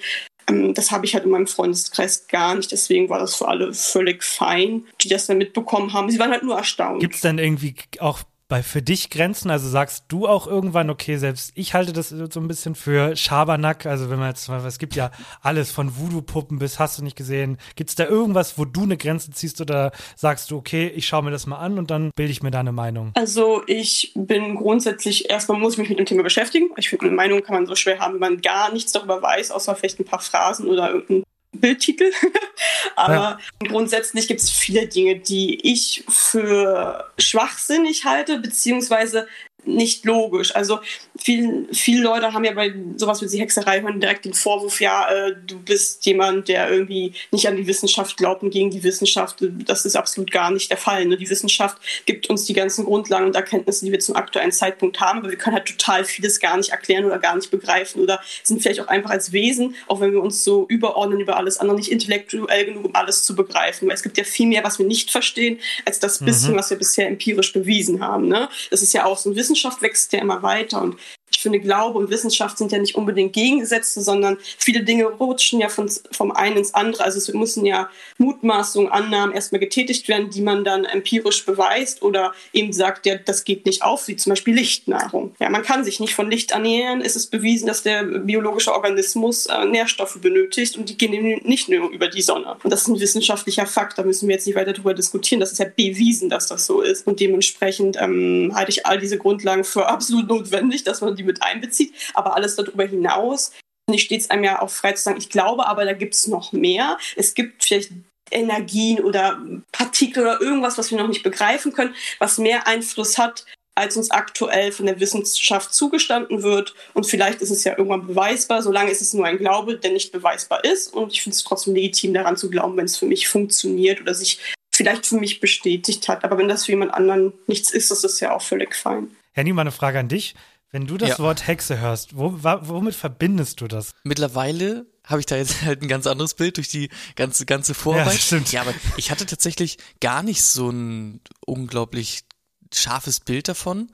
ähm, 0.49 0.75
das 0.75 0.91
habe 0.91 1.07
ich 1.07 1.15
halt 1.15 1.25
in 1.25 1.31
meinem 1.31 1.47
Freundeskreis 1.47 2.27
gar 2.29 2.55
nicht. 2.55 2.73
Deswegen 2.73 3.09
war 3.09 3.19
das 3.19 3.35
für 3.35 3.49
alle 3.49 3.73
völlig 3.73 4.23
fein, 4.23 4.87
die 5.01 5.09
das 5.09 5.27
dann 5.27 5.39
mitbekommen 5.39 5.93
haben. 5.93 6.11
Sie 6.11 6.19
waren 6.19 6.31
halt 6.31 6.43
nur 6.43 6.57
erstaunt. 6.57 7.01
Gibt 7.01 7.15
es 7.15 7.21
denn 7.21 7.39
irgendwie 7.39 7.75
auch 7.99 8.21
bei 8.49 8.63
für 8.63 8.83
dich 8.83 9.11
Grenzen? 9.11 9.51
Also 9.51 9.69
sagst 9.69 10.05
du 10.09 10.27
auch 10.27 10.47
irgendwann, 10.47 10.91
okay, 10.91 11.17
selbst 11.17 11.53
ich 11.55 11.75
halte 11.75 11.93
das 11.93 12.11
so 12.11 12.41
ein 12.41 12.49
bisschen 12.49 12.75
für 12.75 13.17
Schabernack. 13.17 13.87
Also 13.87 14.11
wenn 14.11 14.19
man 14.19 14.29
jetzt, 14.29 14.49
es 14.49 14.79
gibt 14.79 14.95
ja 14.95 15.11
alles 15.43 15.71
von 15.71 15.97
Voodoo-Puppen 15.97 16.59
bis 16.59 16.79
hast 16.79 16.99
du 16.99 17.05
nicht 17.05 17.17
gesehen. 17.17 17.59
Gibt 17.77 17.91
es 17.91 17.97
da 17.97 18.07
irgendwas, 18.07 18.59
wo 18.59 18.65
du 18.65 18.83
eine 18.83 18.97
Grenze 18.97 19.31
ziehst 19.31 19.61
oder 19.61 19.93
sagst 20.17 20.51
du, 20.51 20.57
okay, 20.57 20.89
ich 20.89 21.07
schaue 21.07 21.23
mir 21.23 21.31
das 21.31 21.47
mal 21.47 21.59
an 21.59 21.79
und 21.79 21.91
dann 21.91 22.11
bilde 22.15 22.33
ich 22.33 22.43
mir 22.43 22.51
da 22.51 22.61
eine 22.61 22.73
Meinung? 22.73 23.13
Also 23.15 23.63
ich 23.67 24.13
bin 24.15 24.57
grundsätzlich, 24.57 25.31
erstmal 25.31 25.59
muss 25.59 25.75
ich 25.75 25.79
mich 25.79 25.89
mit 25.89 25.99
dem 25.99 26.07
Thema 26.07 26.23
beschäftigen. 26.23 26.71
Ich 26.77 26.89
finde, 26.89 27.07
eine 27.07 27.15
Meinung 27.15 27.43
kann 27.43 27.55
man 27.55 27.67
so 27.67 27.75
schwer 27.75 27.99
haben, 27.99 28.15
wenn 28.15 28.21
man 28.21 28.41
gar 28.41 28.73
nichts 28.73 28.93
darüber 28.93 29.23
weiß, 29.23 29.51
außer 29.51 29.75
vielleicht 29.77 30.01
ein 30.01 30.05
paar 30.05 30.21
Phrasen 30.21 30.69
oder 30.69 30.91
irgendein 30.91 31.23
Bildtitel. 31.53 32.11
Aber 32.97 33.15
ja. 33.15 33.39
grundsätzlich 33.69 34.29
gibt 34.29 34.41
es 34.41 34.51
viele 34.51 34.87
Dinge, 34.87 35.17
die 35.17 35.73
ich 35.73 36.05
für 36.09 37.11
schwachsinnig 37.19 38.05
halte, 38.05 38.39
beziehungsweise 38.39 39.29
nicht 39.65 40.05
logisch. 40.05 40.55
Also 40.55 40.81
viele 41.17 41.67
viel 41.73 42.03
Leute 42.03 42.33
haben 42.33 42.45
ja 42.45 42.53
bei 42.53 42.75
sowas 42.97 43.23
wie 43.23 43.27
die 43.27 43.41
Hexerei 43.41 43.81
hören 43.83 44.01
direkt 44.01 44.25
den 44.25 44.35
Vorwurf, 44.35 44.81
ja, 44.81 45.09
äh, 45.11 45.37
du 45.47 45.59
bist 45.61 46.05
jemand, 46.07 46.49
der 46.49 46.71
irgendwie 46.71 47.15
nicht 47.31 47.47
an 47.49 47.57
die 47.57 47.67
Wissenschaft 47.67 48.17
glaubt 48.17 48.43
und 48.43 48.51
gegen 48.51 48.71
die 48.71 48.83
Wissenschaft. 48.83 49.37
Das 49.41 49.85
ist 49.85 49.97
absolut 49.97 50.31
gar 50.31 50.51
nicht 50.51 50.71
der 50.71 50.77
Fall. 50.77 51.05
Ne? 51.07 51.17
Die 51.17 51.31
Wissenschaft 51.31 51.79
gibt 52.07 52.29
uns 52.29 52.45
die 52.45 52.55
ganzen 52.55 52.85
Grundlagen 52.85 53.27
und 53.27 53.37
Erkenntnisse, 53.37 53.85
die 53.85 53.93
wir 53.93 54.01
zum 54.01 54.17
aktuellen 54.17 54.53
Zeitpunkt 54.53 55.01
haben, 55.01 55.21
aber 55.21 55.31
wir 55.31 55.39
können 55.39 55.57
halt 55.57 55.67
total 55.67 56.05
vieles 56.05 56.41
gar 56.41 56.57
nicht 56.57 56.71
erklären 56.71 57.05
oder 57.05 57.19
gar 57.19 57.37
nicht 57.37 57.51
begreifen 57.51 58.03
oder 58.03 58.21
sind 58.43 58.63
vielleicht 58.63 58.81
auch 58.81 58.89
einfach 58.89 59.11
als 59.11 59.33
Wesen, 59.33 59.75
auch 59.87 60.01
wenn 60.01 60.13
wir 60.13 60.23
uns 60.23 60.45
so 60.45 60.67
überordnen 60.69 61.21
über 61.21 61.37
alles 61.37 61.59
andere, 61.59 61.77
nicht 61.77 61.91
intellektuell 61.91 62.67
genug, 62.67 62.87
um 62.87 62.95
alles 62.95 63.25
zu 63.25 63.35
begreifen. 63.35 63.89
Weil 63.89 63.95
es 63.95 64.03
gibt 64.03 64.19
ja 64.19 64.25
viel 64.25 64.47
mehr, 64.47 64.65
was 64.65 64.79
wir 64.79 64.87
nicht 64.87 65.11
verstehen, 65.11 65.59
als 65.85 65.99
das 65.99 66.19
bisschen, 66.19 66.53
mhm. 66.53 66.59
was 66.59 66.71
wir 66.71 66.79
bisher 66.79 67.07
empirisch 67.07 67.53
bewiesen 67.53 68.01
haben. 68.01 68.29
Ne? 68.29 68.49
Das 68.71 68.83
ist 68.83 68.93
ja 68.93 69.05
auch 69.05 69.19
so 69.19 69.31
ein 69.31 69.37
Wissen 69.37 69.52
Wissenschaft 69.53 69.83
wächst 69.83 70.13
ja 70.13 70.21
immer 70.21 70.43
weiter 70.43 70.81
und 70.81 70.99
ich 71.33 71.41
finde, 71.41 71.61
Glaube 71.61 71.99
und 71.99 72.11
Wissenschaft 72.11 72.59
sind 72.59 72.73
ja 72.73 72.79
nicht 72.79 72.95
unbedingt 72.95 73.33
Gegensätze, 73.33 74.03
sondern 74.03 74.39
viele 74.59 74.85
Dinge 74.85 75.05
rutschen 75.05 75.61
ja 75.61 75.69
von, 75.69 75.91
vom 76.11 76.33
einen 76.33 76.59
ins 76.59 76.75
andere. 76.75 77.05
Also 77.05 77.19
es 77.19 77.33
müssen 77.33 77.65
ja 77.65 77.89
Mutmaßungen, 78.19 78.91
Annahmen 78.91 79.35
erstmal 79.35 79.61
getätigt 79.61 80.09
werden, 80.09 80.31
die 80.31 80.43
man 80.43 80.65
dann 80.65 80.85
empirisch 80.85 81.45
beweist 81.45 82.03
oder 82.03 82.33
eben 82.53 82.73
sagt, 82.73 83.07
ja, 83.07 83.17
das 83.17 83.45
geht 83.45 83.67
nicht 83.67 83.83
auf, 83.83 84.09
wie 84.09 84.17
zum 84.17 84.31
Beispiel 84.31 84.55
Lichtnahrung. 84.55 85.35
Ja, 85.41 85.51
man 85.51 85.63
kann 85.63 85.85
sich 85.85 86.01
nicht 86.01 86.15
von 86.15 86.31
Licht 86.31 86.53
ernähren. 86.53 87.01
Es 87.01 87.17
ist 87.17 87.31
bewiesen, 87.31 87.67
dass 87.67 87.83
der 87.83 88.05
biologische 88.05 88.73
Organismus 88.73 89.47
äh, 89.47 89.65
Nährstoffe 89.65 90.19
benötigt 90.21 90.77
und 90.77 90.89
die 90.89 90.99
gehen 90.99 91.41
nicht 91.45 91.69
nur 91.69 91.91
über 91.91 92.09
die 92.09 92.23
Sonne. 92.23 92.57
Und 92.63 92.73
das 92.73 92.83
ist 92.83 92.89
ein 92.89 93.01
wissenschaftlicher 93.01 93.67
Fakt, 93.67 93.99
da 93.99 94.03
müssen 94.03 94.29
wir 94.29 94.35
jetzt 94.35 94.47
nicht 94.47 94.57
weiter 94.57 94.73
darüber 94.73 94.95
diskutieren. 94.95 95.41
Das 95.41 95.53
ist 95.53 95.59
ja 95.59 95.67
bewiesen, 95.67 96.29
dass 96.29 96.47
das 96.47 96.67
so 96.67 96.81
ist. 96.81 97.07
Und 97.07 97.21
dementsprechend 97.21 97.97
ähm, 98.01 98.53
halte 98.55 98.71
ich 98.71 98.87
all 98.87 98.99
diese 98.99 99.19
Grundlagen 99.19 99.65
für 99.65 99.87
absolut 99.87 100.29
notwendig, 100.29 100.85
dass 100.85 101.01
man 101.01 101.17
die 101.17 101.22
mit 101.25 101.43
einbezieht. 101.43 101.95
Aber 102.15 102.37
alles 102.37 102.57
darüber 102.57 102.85
hinaus, 102.85 103.53
nicht 103.89 104.07
steht 104.07 104.21
es 104.21 104.31
einem 104.31 104.45
ja 104.45 104.63
auch 104.63 104.71
frei 104.71 104.93
zu 104.93 105.03
sagen, 105.03 105.19
ich 105.19 105.29
glaube 105.29 105.67
aber, 105.67 105.85
da 105.85 105.93
gibt 105.93 106.15
es 106.15 106.27
noch 106.27 106.53
mehr. 106.53 106.99
Es 107.17 107.35
gibt 107.35 107.65
vielleicht 107.65 107.91
Energien 108.31 109.01
oder 109.01 109.41
Partikel 109.73 110.23
oder 110.23 110.41
irgendwas, 110.41 110.79
was 110.79 110.91
wir 110.91 110.99
noch 110.99 111.09
nicht 111.09 111.23
begreifen 111.23 111.73
können, 111.73 111.95
was 112.19 112.39
mehr 112.39 112.67
Einfluss 112.67 113.19
hat, 113.19 113.45
als 113.75 113.97
uns 113.97 114.11
aktuell 114.11 114.73
von 114.73 114.87
der 114.87 115.01
Wissenschaft 115.01 115.75
zugestanden 115.75 116.43
wird. 116.43 116.75
Und 116.95 117.07
vielleicht 117.07 117.41
ist 117.41 117.51
es 117.51 117.65
ja 117.65 117.77
irgendwann 117.77 118.07
beweisbar, 118.07 118.63
solange 118.63 118.91
ist 118.91 119.03
es 119.03 119.15
nur 119.15 119.27
ein 119.27 119.39
Glaube, 119.39 119.79
der 119.79 119.93
nicht 119.93 120.13
beweisbar 120.13 120.65
ist. 120.65 120.93
Und 120.93 121.13
ich 121.13 121.23
finde 121.23 121.37
es 121.37 121.45
trotzdem 121.45 121.75
legitim, 121.75 122.15
daran 122.15 122.37
zu 122.37 122.51
glauben, 122.51 122.77
wenn 122.77 122.85
es 122.85 122.99
für 122.99 123.07
mich 123.07 123.29
funktioniert 123.29 124.01
oder 124.01 124.15
sich 124.15 124.39
vielleicht 124.75 125.07
für 125.07 125.17
mich 125.17 125.41
bestätigt 125.41 126.09
hat. 126.09 126.25
Aber 126.25 126.39
wenn 126.39 126.49
das 126.49 126.67
für 126.67 126.73
jemand 126.73 126.95
anderen 126.95 127.33
nichts 127.47 127.71
ist, 127.71 127.91
ist 127.91 128.05
das 128.05 128.21
ja 128.21 128.35
auch 128.35 128.43
völlig 128.43 128.75
fein. 128.75 129.15
Henny, 129.35 129.53
mal 129.53 129.63
eine 129.63 129.73
Frage 129.73 129.99
an 129.99 130.09
dich. 130.09 130.35
Wenn 130.73 130.87
du 130.87 130.97
das 130.97 131.11
ja. 131.11 131.19
Wort 131.19 131.47
Hexe 131.47 131.79
hörst, 131.79 132.17
wo, 132.17 132.33
womit 132.43 132.95
verbindest 132.95 133.61
du 133.61 133.69
das? 133.69 133.95
Mittlerweile 134.05 134.87
habe 135.05 135.21
ich 135.21 135.27
da 135.27 135.37
jetzt 135.37 135.63
halt 135.63 135.83
ein 135.83 135.89
ganz 135.89 136.07
anderes 136.07 136.35
Bild 136.35 136.57
durch 136.57 136.69
die 136.69 136.89
ganze 137.15 137.45
ganze 137.45 137.75
Vorarbeit. 137.75 138.15
Ja, 138.15 138.21
stimmt. 138.21 138.53
ja, 138.53 138.63
aber 138.63 138.75
ich 138.97 139.11
hatte 139.11 139.27
tatsächlich 139.27 139.77
gar 140.01 140.23
nicht 140.23 140.43
so 140.43 140.71
ein 140.71 141.21
unglaublich 141.45 142.25
scharfes 142.73 143.21
Bild 143.21 143.49
davon 143.49 143.91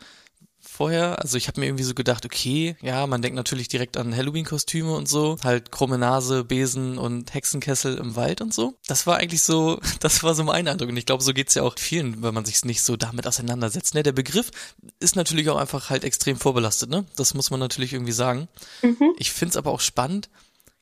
vorher. 0.78 1.20
Also 1.20 1.36
ich 1.36 1.48
habe 1.48 1.58
mir 1.60 1.66
irgendwie 1.66 1.82
so 1.82 1.92
gedacht, 1.92 2.24
okay, 2.24 2.76
ja, 2.80 3.04
man 3.08 3.20
denkt 3.20 3.34
natürlich 3.34 3.66
direkt 3.66 3.96
an 3.96 4.16
Halloween-Kostüme 4.16 4.94
und 4.94 5.08
so, 5.08 5.36
halt 5.42 5.72
krumme 5.72 5.98
Nase, 5.98 6.44
Besen 6.44 6.98
und 6.98 7.34
Hexenkessel 7.34 7.96
im 7.96 8.14
Wald 8.14 8.40
und 8.40 8.54
so. 8.54 8.74
Das 8.86 9.04
war 9.04 9.16
eigentlich 9.16 9.42
so, 9.42 9.80
das 10.00 10.22
war 10.22 10.36
so 10.36 10.44
mein 10.44 10.68
Eindruck. 10.68 10.88
Und 10.88 10.96
ich 10.96 11.06
glaube, 11.06 11.24
so 11.24 11.34
geht's 11.34 11.54
ja 11.54 11.64
auch 11.64 11.74
vielen, 11.76 12.22
wenn 12.22 12.32
man 12.32 12.44
sich 12.44 12.64
nicht 12.64 12.82
so 12.82 12.96
damit 12.96 13.26
auseinandersetzt. 13.26 13.94
Ne? 13.94 14.04
Der 14.04 14.12
Begriff 14.12 14.52
ist 15.00 15.16
natürlich 15.16 15.50
auch 15.50 15.56
einfach 15.56 15.90
halt 15.90 16.04
extrem 16.04 16.36
vorbelastet, 16.36 16.90
ne? 16.90 17.04
Das 17.16 17.34
muss 17.34 17.50
man 17.50 17.58
natürlich 17.58 17.92
irgendwie 17.92 18.12
sagen. 18.12 18.46
Mhm. 18.82 19.14
Ich 19.18 19.32
find's 19.32 19.56
aber 19.56 19.72
auch 19.72 19.80
spannend, 19.80 20.28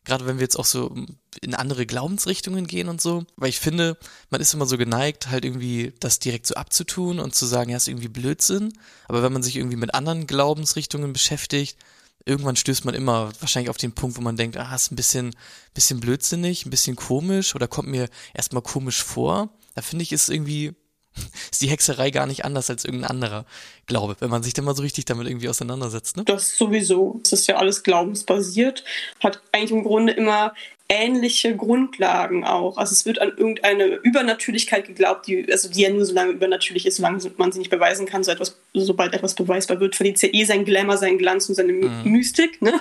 gerade 0.07 0.25
wenn 0.25 0.39
wir 0.39 0.45
jetzt 0.45 0.59
auch 0.59 0.65
so 0.65 0.95
in 1.43 1.55
andere 1.55 1.85
Glaubensrichtungen 1.85 2.67
gehen 2.67 2.89
und 2.89 3.01
so, 3.01 3.27
weil 3.37 3.51
ich 3.51 3.61
finde, 3.61 3.99
man 4.31 4.41
ist 4.41 4.55
immer 4.55 4.65
so 4.65 4.79
geneigt, 4.79 5.29
halt 5.29 5.45
irgendwie 5.45 5.93
das 6.01 6.19
direkt 6.19 6.47
so 6.47 6.55
abzutun 6.55 7.19
und 7.21 7.35
zu 7.35 7.45
sagen, 7.45 7.71
ja, 7.71 7.77
ist 7.77 7.89
irgendwie 7.89 8.09
Blödsinn, 8.09 8.73
aber 9.09 9.23
wenn 9.23 9.33
man 9.33 9.43
sich 9.43 9.57
irgendwie 9.57 9.77
mit 9.77 9.95
anderen 9.95 10.27
Glaubensrichtungen 10.27 11.13
beschäftigt, 11.13 11.77
irgendwann 12.25 12.57
stößt 12.57 12.85
man 12.85 12.95
immer 12.95 13.33
wahrscheinlich 13.41 13.71
auf 13.71 13.77
den 13.77 13.93
Punkt, 13.93 14.17
wo 14.17 14.21
man 14.21 14.37
denkt, 14.37 14.57
ah, 14.57 14.75
ist 14.75 14.91
ein 14.91 14.97
bisschen, 14.97 15.35
bisschen 15.75 16.01
blödsinnig, 16.01 16.65
ein 16.65 16.71
bisschen 16.71 16.97
komisch 16.97 17.55
oder 17.55 17.69
kommt 17.69 17.89
mir 17.89 18.09
erstmal 18.33 18.63
komisch 18.63 19.03
vor. 19.03 19.51
Da 19.75 19.83
finde 19.83 20.05
ich, 20.05 20.13
ist 20.13 20.31
irgendwie 20.31 20.75
ist 21.51 21.63
die 21.63 21.69
Hexerei 21.69 22.11
gar 22.11 22.27
nicht 22.27 22.45
anders 22.45 22.71
als 22.71 22.85
irgendein 22.85 23.11
anderer 23.11 23.45
Glaube, 23.87 24.17
wenn 24.19 24.31
man 24.31 24.43
sich 24.43 24.53
dann 24.53 24.65
mal 24.65 24.75
so 24.75 24.83
richtig 24.83 25.05
damit 25.05 25.29
irgendwie 25.29 25.49
auseinandersetzt. 25.49 26.17
Ne? 26.17 26.25
Das 26.25 26.57
sowieso. 26.57 27.21
Das 27.23 27.33
ist 27.35 27.47
ja 27.47 27.57
alles 27.57 27.85
glaubensbasiert. 27.85 28.83
Hat 29.21 29.41
eigentlich 29.53 29.71
im 29.71 29.85
Grunde 29.85 30.13
immer 30.13 30.55
ähnliche 30.89 31.57
Grundlagen 31.57 32.45
auch. 32.45 32.77
Also 32.77 32.93
es 32.93 33.07
wird 33.07 33.21
an 33.21 33.33
irgendeine 33.37 33.87
Übernatürlichkeit 33.87 34.87
geglaubt, 34.87 35.27
die, 35.27 35.51
also 35.51 35.69
die 35.69 35.83
ja 35.83 35.91
nur 35.91 36.05
so 36.05 36.15
lange 36.15 36.33
übernatürlich 36.33 36.87
ist, 36.87 36.97
solange 36.97 37.19
man 37.37 37.51
sie 37.51 37.59
nicht 37.59 37.71
beweisen 37.71 38.07
kann. 38.07 38.23
So 38.23 38.31
etwas, 38.31 38.57
sobald 38.73 39.13
etwas 39.13 39.35
beweisbar 39.35 39.81
wird, 39.81 39.97
verliert 39.97 40.23
ja 40.23 40.29
eh 40.33 40.45
sein 40.45 40.65
Glamour, 40.65 40.97
seinen 40.97 41.19
Glanz 41.19 41.49
und 41.49 41.57
seine 41.57 41.73
mhm. 41.73 42.03
Mystik. 42.05 42.63
Ne? 42.63 42.73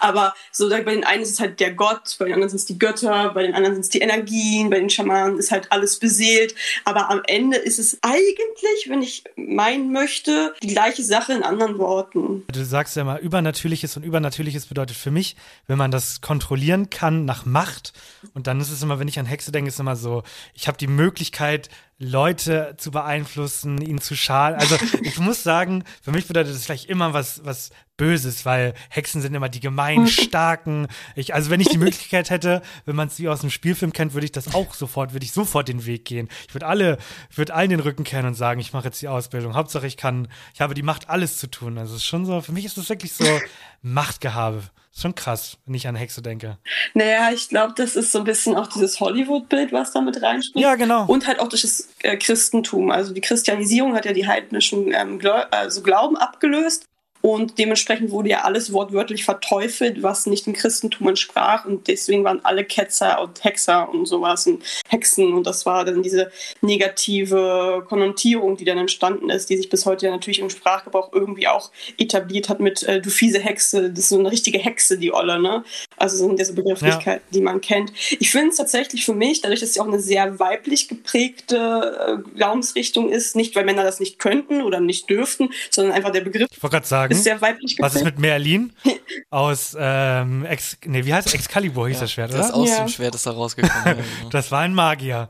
Aber 0.00 0.34
so 0.52 0.68
bei 0.70 0.82
den 0.82 1.04
einen 1.04 1.22
ist 1.22 1.32
es 1.32 1.40
halt 1.40 1.60
der 1.60 1.72
Gott, 1.72 2.16
bei 2.18 2.26
den 2.26 2.34
anderen 2.34 2.50
sind 2.50 2.58
es 2.58 2.66
die 2.66 2.78
Götter, 2.78 3.32
bei 3.34 3.42
den 3.42 3.54
anderen 3.54 3.74
sind 3.74 3.82
es 3.82 3.88
die 3.90 4.00
Energien, 4.00 4.70
bei 4.70 4.78
den 4.78 4.90
Schamanen 4.90 5.38
ist 5.38 5.50
halt 5.50 5.70
alles 5.70 5.98
beseelt. 5.98 6.54
Aber 6.84 7.10
am 7.10 7.20
Ende 7.26 7.58
ist 7.58 7.78
es 7.78 7.98
eigentlich, 8.00 8.88
wenn 8.88 9.02
ich 9.02 9.24
meinen 9.36 9.92
möchte, 9.92 10.54
die 10.62 10.68
gleiche 10.68 11.02
Sache 11.02 11.34
in 11.34 11.42
anderen 11.42 11.78
Worten. 11.78 12.44
Du 12.50 12.64
sagst 12.64 12.96
ja 12.96 13.04
mal 13.04 13.18
Übernatürliches 13.18 13.96
und 13.96 14.04
Übernatürliches 14.04 14.66
bedeutet 14.66 14.96
für 14.96 15.10
mich, 15.10 15.36
wenn 15.66 15.78
man 15.78 15.90
das 15.90 16.20
kontrollieren 16.20 16.88
kann 16.88 17.24
nach 17.24 17.44
Macht. 17.50 17.92
Und 18.34 18.46
dann 18.46 18.60
ist 18.60 18.70
es 18.70 18.82
immer, 18.82 18.98
wenn 18.98 19.08
ich 19.08 19.18
an 19.18 19.26
Hexe 19.26 19.52
denke, 19.52 19.68
ist 19.68 19.74
es 19.74 19.80
immer 19.80 19.96
so, 19.96 20.22
ich 20.54 20.68
habe 20.68 20.78
die 20.78 20.86
Möglichkeit, 20.86 21.68
Leute 22.02 22.76
zu 22.78 22.90
beeinflussen, 22.90 23.82
ihnen 23.82 24.00
zu 24.00 24.16
schaden. 24.16 24.58
Also 24.58 24.76
ich 25.02 25.18
muss 25.18 25.42
sagen, 25.42 25.84
für 26.00 26.12
mich 26.12 26.26
bedeutet 26.26 26.54
das 26.54 26.64
vielleicht 26.64 26.88
immer 26.88 27.12
was, 27.12 27.44
was 27.44 27.70
Böses, 27.98 28.46
weil 28.46 28.72
Hexen 28.88 29.20
sind 29.20 29.34
immer 29.34 29.50
die 29.50 29.60
gemein 29.60 30.06
starken. 30.08 30.88
Ich, 31.14 31.34
also 31.34 31.50
wenn 31.50 31.60
ich 31.60 31.68
die 31.68 31.76
Möglichkeit 31.76 32.30
hätte, 32.30 32.62
wenn 32.86 32.96
man 32.96 33.08
es 33.08 33.18
wie 33.18 33.28
aus 33.28 33.42
dem 33.42 33.50
Spielfilm 33.50 33.92
kennt, 33.92 34.14
würde 34.14 34.24
ich 34.24 34.32
das 34.32 34.54
auch 34.54 34.72
sofort, 34.72 35.12
würde 35.12 35.26
ich 35.26 35.32
sofort 35.32 35.68
den 35.68 35.84
Weg 35.84 36.06
gehen. 36.06 36.30
Ich 36.48 36.54
würde 36.54 36.66
alle, 36.66 36.96
würde 37.34 37.54
allen 37.54 37.68
den 37.68 37.80
Rücken 37.80 38.04
kennen 38.04 38.28
und 38.28 38.34
sagen, 38.34 38.60
ich 38.60 38.72
mache 38.72 38.86
jetzt 38.86 39.02
die 39.02 39.08
Ausbildung. 39.08 39.54
Hauptsache 39.54 39.86
ich 39.86 39.98
kann, 39.98 40.28
ich 40.54 40.62
habe 40.62 40.72
die 40.72 40.82
Macht, 40.82 41.10
alles 41.10 41.36
zu 41.36 41.50
tun. 41.50 41.76
Also 41.76 41.94
es 41.94 42.00
ist 42.00 42.06
schon 42.06 42.24
so, 42.24 42.40
für 42.40 42.52
mich 42.52 42.64
ist 42.64 42.78
das 42.78 42.88
wirklich 42.88 43.12
so 43.12 43.26
Machtgehabe. 43.82 44.62
Schon 45.00 45.14
krass, 45.14 45.56
wenn 45.64 45.74
ich 45.74 45.88
an 45.88 45.96
Hexe 45.96 46.20
denke. 46.20 46.58
Naja, 46.92 47.30
ich 47.32 47.48
glaube, 47.48 47.72
das 47.74 47.96
ist 47.96 48.12
so 48.12 48.18
ein 48.18 48.24
bisschen 48.24 48.54
auch 48.54 48.66
dieses 48.66 49.00
Hollywood-Bild, 49.00 49.72
was 49.72 49.92
da 49.92 50.02
mit 50.02 50.20
reinspielt. 50.20 50.62
Ja, 50.62 50.74
genau. 50.74 51.06
Und 51.06 51.26
halt 51.26 51.40
auch 51.40 51.48
durch 51.48 51.62
das 51.62 51.88
äh, 52.02 52.18
Christentum. 52.18 52.90
Also 52.90 53.14
die 53.14 53.22
Christianisierung 53.22 53.94
hat 53.94 54.04
ja 54.04 54.12
die 54.12 54.26
heidnischen 54.26 54.92
ähm, 54.92 55.18
Gläu 55.18 55.42
also 55.50 55.82
Glauben 55.82 56.18
abgelöst. 56.18 56.84
Und 57.30 57.58
dementsprechend 57.58 58.10
wurde 58.10 58.30
ja 58.30 58.40
alles 58.40 58.72
wortwörtlich 58.72 59.24
verteufelt, 59.24 60.02
was 60.02 60.26
nicht 60.26 60.46
dem 60.46 60.52
Christentum 60.52 61.06
entsprach. 61.06 61.64
Und 61.64 61.86
deswegen 61.86 62.24
waren 62.24 62.44
alle 62.44 62.64
Ketzer 62.64 63.22
und 63.22 63.44
Hexer 63.44 63.88
und 63.88 64.06
sowas 64.06 64.48
und 64.48 64.64
Hexen. 64.88 65.32
Und 65.32 65.46
das 65.46 65.64
war 65.64 65.84
dann 65.84 66.02
diese 66.02 66.32
negative 66.60 67.84
Konnotierung, 67.88 68.56
die 68.56 68.64
dann 68.64 68.78
entstanden 68.78 69.30
ist, 69.30 69.48
die 69.48 69.56
sich 69.56 69.68
bis 69.68 69.86
heute 69.86 70.06
ja 70.06 70.12
natürlich 70.12 70.40
im 70.40 70.50
Sprachgebrauch 70.50 71.12
irgendwie 71.12 71.46
auch 71.46 71.70
etabliert 71.98 72.48
hat 72.48 72.58
mit 72.58 72.82
äh, 72.82 73.00
du 73.00 73.10
fiese 73.10 73.38
Hexe. 73.38 73.90
Das 73.90 74.00
ist 74.00 74.08
so 74.08 74.18
eine 74.18 74.32
richtige 74.32 74.58
Hexe, 74.58 74.98
die 74.98 75.12
Olle, 75.12 75.40
ne? 75.40 75.62
Also 75.96 76.16
sind 76.16 76.36
diese 76.36 76.54
Begrifflichkeiten, 76.54 77.22
ja. 77.30 77.32
die 77.32 77.42
man 77.42 77.60
kennt. 77.60 77.92
Ich 78.18 78.32
finde 78.32 78.48
es 78.48 78.56
tatsächlich 78.56 79.04
für 79.04 79.14
mich, 79.14 79.40
dadurch, 79.40 79.60
dass 79.60 79.74
sie 79.74 79.80
auch 79.80 79.86
eine 79.86 80.00
sehr 80.00 80.40
weiblich 80.40 80.88
geprägte 80.88 82.22
äh, 82.26 82.36
Glaubensrichtung 82.36 83.08
ist, 83.08 83.36
nicht 83.36 83.54
weil 83.54 83.64
Männer 83.64 83.84
das 83.84 84.00
nicht 84.00 84.18
könnten 84.18 84.62
oder 84.62 84.80
nicht 84.80 85.08
dürften, 85.08 85.50
sondern 85.70 85.94
einfach 85.94 86.10
der 86.10 86.22
Begriff. 86.22 86.48
Ich 86.50 86.60
wollte 86.60 86.74
gerade 86.74 86.88
sagen, 86.88 87.19
ist 87.20 87.24
sehr 87.24 87.40
weiblich 87.40 87.76
geprägt. 87.76 87.94
Was 87.94 88.00
ist 88.00 88.04
mit 88.04 88.18
Merlin 88.18 88.72
aus, 89.30 89.76
ähm, 89.78 90.44
Ex, 90.44 90.76
nee, 90.84 91.04
wie 91.04 91.14
heißt 91.14 91.28
es? 91.28 91.34
Excalibur 91.34 91.88
hieß 91.88 91.96
ja, 91.96 92.00
das 92.02 92.12
Schwert, 92.12 92.30
oder? 92.30 92.38
Das 92.38 92.50
aus 92.52 92.68
ja. 92.68 92.78
dem 92.78 92.88
Schwert 92.88 93.14
ist 93.14 93.26
da 93.26 93.30
rausgekommen. 93.30 93.84
genau. 94.18 94.28
Das 94.30 94.50
war 94.50 94.60
ein 94.60 94.74
Magier. 94.74 95.28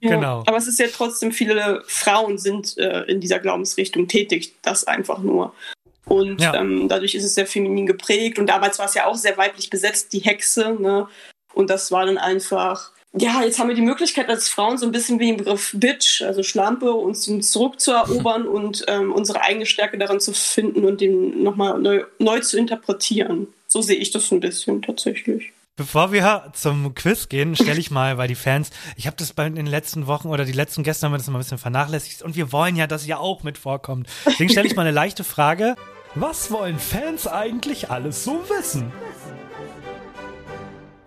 Ja, 0.00 0.10
genau. 0.10 0.44
Aber 0.46 0.56
es 0.56 0.66
ist 0.66 0.78
ja 0.78 0.86
trotzdem, 0.92 1.32
viele 1.32 1.82
Frauen 1.86 2.38
sind 2.38 2.76
äh, 2.78 3.02
in 3.02 3.20
dieser 3.20 3.38
Glaubensrichtung 3.38 4.08
tätig, 4.08 4.54
das 4.62 4.84
einfach 4.84 5.18
nur. 5.18 5.54
Und 6.04 6.40
ja. 6.40 6.54
ähm, 6.54 6.88
dadurch 6.88 7.14
ist 7.14 7.24
es 7.24 7.34
sehr 7.34 7.46
feminin 7.46 7.86
geprägt. 7.86 8.38
Und 8.38 8.46
damals 8.46 8.78
war 8.78 8.86
es 8.86 8.94
ja 8.94 9.06
auch 9.06 9.16
sehr 9.16 9.36
weiblich 9.36 9.70
besetzt, 9.70 10.12
die 10.12 10.20
Hexe. 10.20 10.76
Ne? 10.78 11.08
Und 11.52 11.70
das 11.70 11.90
war 11.90 12.06
dann 12.06 12.18
einfach 12.18 12.92
ja, 13.18 13.42
jetzt 13.42 13.58
haben 13.58 13.68
wir 13.68 13.74
die 13.74 13.82
Möglichkeit 13.82 14.28
als 14.28 14.48
Frauen 14.48 14.76
so 14.76 14.84
ein 14.84 14.92
bisschen 14.92 15.18
wie 15.18 15.30
im 15.30 15.38
Begriff 15.38 15.72
Bitch, 15.74 16.22
also 16.22 16.42
Schlampe, 16.42 16.92
uns 16.92 17.30
zurückzuerobern 17.50 18.46
und 18.48 18.84
ähm, 18.88 19.12
unsere 19.12 19.40
eigene 19.40 19.66
Stärke 19.66 19.96
daran 19.96 20.20
zu 20.20 20.32
finden 20.32 20.84
und 20.84 21.00
den 21.00 21.42
nochmal 21.42 21.78
neu, 21.78 22.04
neu 22.18 22.40
zu 22.40 22.58
interpretieren. 22.58 23.48
So 23.68 23.80
sehe 23.80 23.96
ich 23.96 24.10
das 24.10 24.30
ein 24.30 24.40
bisschen 24.40 24.82
tatsächlich. 24.82 25.52
Bevor 25.76 26.10
wir 26.10 26.52
zum 26.54 26.94
Quiz 26.94 27.28
gehen, 27.28 27.54
stelle 27.54 27.78
ich 27.78 27.90
mal, 27.90 28.16
weil 28.16 28.28
die 28.28 28.34
Fans, 28.34 28.70
ich 28.96 29.06
habe 29.06 29.16
das 29.18 29.34
bei 29.34 29.46
in 29.46 29.56
den 29.56 29.66
letzten 29.66 30.06
Wochen 30.06 30.28
oder 30.28 30.46
die 30.46 30.52
letzten 30.52 30.82
gestern 30.82 31.08
haben 31.08 31.14
wir 31.14 31.18
das 31.18 31.26
mal 31.26 31.38
ein 31.38 31.42
bisschen 31.42 31.58
vernachlässigt 31.58 32.22
und 32.22 32.34
wir 32.34 32.50
wollen 32.50 32.76
ja, 32.76 32.86
dass 32.86 33.06
ihr 33.06 33.20
auch 33.20 33.42
mit 33.42 33.58
vorkommt. 33.58 34.08
Deswegen 34.24 34.50
stelle 34.50 34.66
ich 34.66 34.76
mal 34.76 34.82
eine 34.82 34.92
leichte 34.92 35.24
Frage. 35.24 35.76
Was 36.14 36.50
wollen 36.50 36.78
Fans 36.78 37.26
eigentlich 37.26 37.90
alles 37.90 38.24
so 38.24 38.42
wissen? 38.48 38.90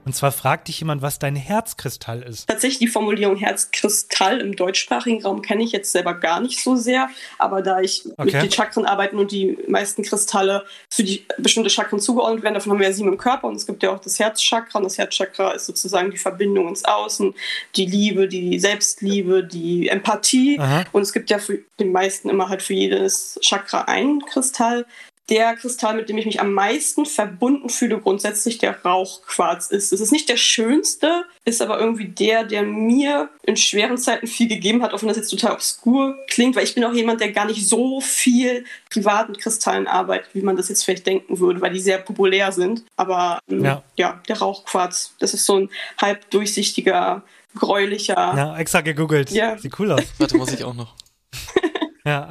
Und 0.10 0.14
zwar 0.14 0.32
fragt 0.32 0.70
dich 0.70 0.80
jemand, 0.80 1.04
was 1.04 1.20
dein 1.20 1.36
Herzkristall 1.36 2.24
ist. 2.24 2.48
Tatsächlich 2.48 2.80
die 2.80 2.88
Formulierung 2.88 3.36
Herzkristall 3.36 4.42
im 4.42 4.56
deutschsprachigen 4.56 5.22
Raum 5.22 5.44
kenne 5.44 5.64
ich 5.64 5.72
jetzt 5.72 5.92
selber 5.92 6.16
gar 6.16 6.40
nicht 6.40 6.64
so 6.64 6.76
sehr. 6.76 7.12
Aber 7.38 7.62
da 7.62 7.80
ich 7.80 8.08
okay. 8.18 8.24
mit 8.24 8.34
den 8.34 8.52
Chakren 8.52 8.88
arbeite 8.88 9.16
und 9.16 9.32
die 9.32 9.60
meisten 9.68 10.02
Kristalle 10.02 10.66
für 10.90 11.04
die 11.04 11.28
bestimmte 11.38 11.70
Chakren 11.70 12.00
zugeordnet 12.00 12.42
werden, 12.42 12.56
davon 12.56 12.72
haben 12.72 12.80
wir 12.80 12.88
ja 12.88 12.94
sieben 12.94 13.10
im 13.10 13.20
Körper 13.20 13.50
und 13.50 13.56
es 13.58 13.68
gibt 13.68 13.84
ja 13.84 13.92
auch 13.92 14.00
das 14.00 14.18
Herzchakra. 14.18 14.80
Und 14.80 14.86
das 14.86 14.98
Herzchakra 14.98 15.52
ist 15.52 15.68
sozusagen 15.68 16.10
die 16.10 16.18
Verbindung 16.18 16.70
ins 16.70 16.86
Außen, 16.86 17.36
die 17.76 17.86
Liebe, 17.86 18.28
die 18.28 18.60
Selbstliebe, 18.60 19.44
die 19.44 19.90
Empathie. 19.90 20.58
Aha. 20.60 20.86
Und 20.92 21.04
es 21.04 21.14
gibt 21.14 21.30
ja 21.30 21.38
für 21.38 21.60
den 21.80 21.92
meisten 21.92 22.32
immer 22.32 22.50
halt 22.50 22.64
für 22.64 22.74
jedes 22.74 23.38
Chakra 23.44 23.84
ein 23.84 24.22
Kristall 24.26 24.88
der 25.30 25.56
Kristall, 25.56 25.96
mit 25.96 26.10
dem 26.10 26.18
ich 26.18 26.26
mich 26.26 26.42
am 26.42 26.54
meisten 26.54 27.06
verbunden 27.06 27.70
fühle, 27.70 28.00
grundsätzlich 28.00 28.58
der 28.58 28.82
Rauchquarz 28.84 29.68
ist. 29.68 29.94
Es 29.94 30.02
ist 30.02 30.12
nicht 30.12 30.30
der 30.30 30.38
schönste, 30.38 31.26
ist 31.46 31.62
aber 31.62 31.80
irgendwie 31.80 32.08
der, 32.08 32.44
der 32.44 32.64
mir 32.64 33.30
in 33.44 33.56
schweren 33.56 33.98
Zeiten 33.98 34.28
viel 34.28 34.48
gegeben 34.48 34.82
hat, 34.82 34.94
auch 34.94 35.02
wenn 35.02 35.08
das 35.08 35.18
jetzt 35.18 35.30
total 35.30 35.54
obskur 35.54 36.18
klingt, 36.28 36.56
weil 36.56 36.64
ich 36.64 36.76
bin 36.76 36.84
auch 36.84 36.94
jemand, 36.94 37.22
der 37.22 37.32
gar 37.32 37.46
nicht 37.46 37.68
so 37.68 38.02
viel 38.02 38.66
privat 38.90 39.30
mit 39.30 39.40
Kristallen 39.40 39.88
arbeitet, 39.88 40.34
wie 40.34 40.42
man 40.42 40.58
das 40.58 40.70
jetzt 40.70 40.84
vielleicht 40.84 41.06
denken 41.06 41.40
würde, 41.40 41.62
weil 41.62 41.74
die 41.74 41.80
sehr 41.80 42.00
populär 42.00 42.52
sind. 42.52 42.84
Aber 42.96 43.40
ähm, 43.50 43.64
ja, 43.64 43.84
ja 43.98 44.22
der 44.28 44.40
Rauchquarz, 44.40 45.14
das 45.20 45.34
ist 45.34 45.46
so 45.46 45.60
ein 45.60 45.70
halb 46.02 46.30
durchsichtiger, 46.32 47.24
gräulicher. 47.56 48.16
Ja, 48.16 48.58
extra 48.58 48.82
gegoogelt. 48.82 49.32
Ja. 49.32 49.58
Sieht 49.58 49.80
cool 49.80 49.92
aus. 49.92 50.04
Warte, 50.18 50.38
muss 50.38 50.52
ich 50.52 50.64
auch 50.64 50.74
noch. 50.74 50.96
Ja. 52.10 52.30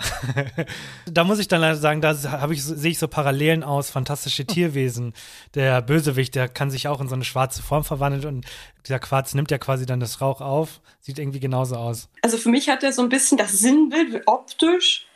da 1.07 1.23
muss 1.23 1.39
ich 1.39 1.47
dann 1.47 1.61
leider 1.61 1.77
sagen, 1.77 2.01
da 2.01 2.11
ich, 2.51 2.65
sehe 2.65 2.91
ich 2.91 2.99
so 2.99 3.07
Parallelen 3.07 3.63
aus, 3.63 3.91
fantastische 3.91 4.45
Tierwesen. 4.47 5.15
Der 5.55 5.81
Bösewicht, 5.83 6.35
der 6.35 6.49
kann 6.49 6.71
sich 6.71 6.89
auch 6.89 7.01
in 7.01 7.09
so 7.09 7.15
eine 7.15 7.25
schwarze 7.25 7.63
Form 7.63 7.85
verwandeln 7.85 8.25
und 8.27 8.47
dieser 8.85 8.99
Quarz 8.99 9.35
nimmt 9.35 9.53
ja 9.53 9.59
quasi 9.59 9.87
dann 9.87 10.01
das 10.01 10.21
Rauch 10.21 10.41
auf. 10.41 10.81
Sieht 11.01 11.21
irgendwie 11.21 11.39
genauso 11.39 11.77
aus. 11.77 12.09
Also 12.23 12.39
für 12.39 12.49
mich 12.49 12.69
hat 12.69 12.83
er 12.83 12.93
so 12.93 13.03
ein 13.03 13.09
bisschen 13.09 13.39
das 13.39 13.53
Sinnbild 13.53 14.23
optisch, 14.27 15.07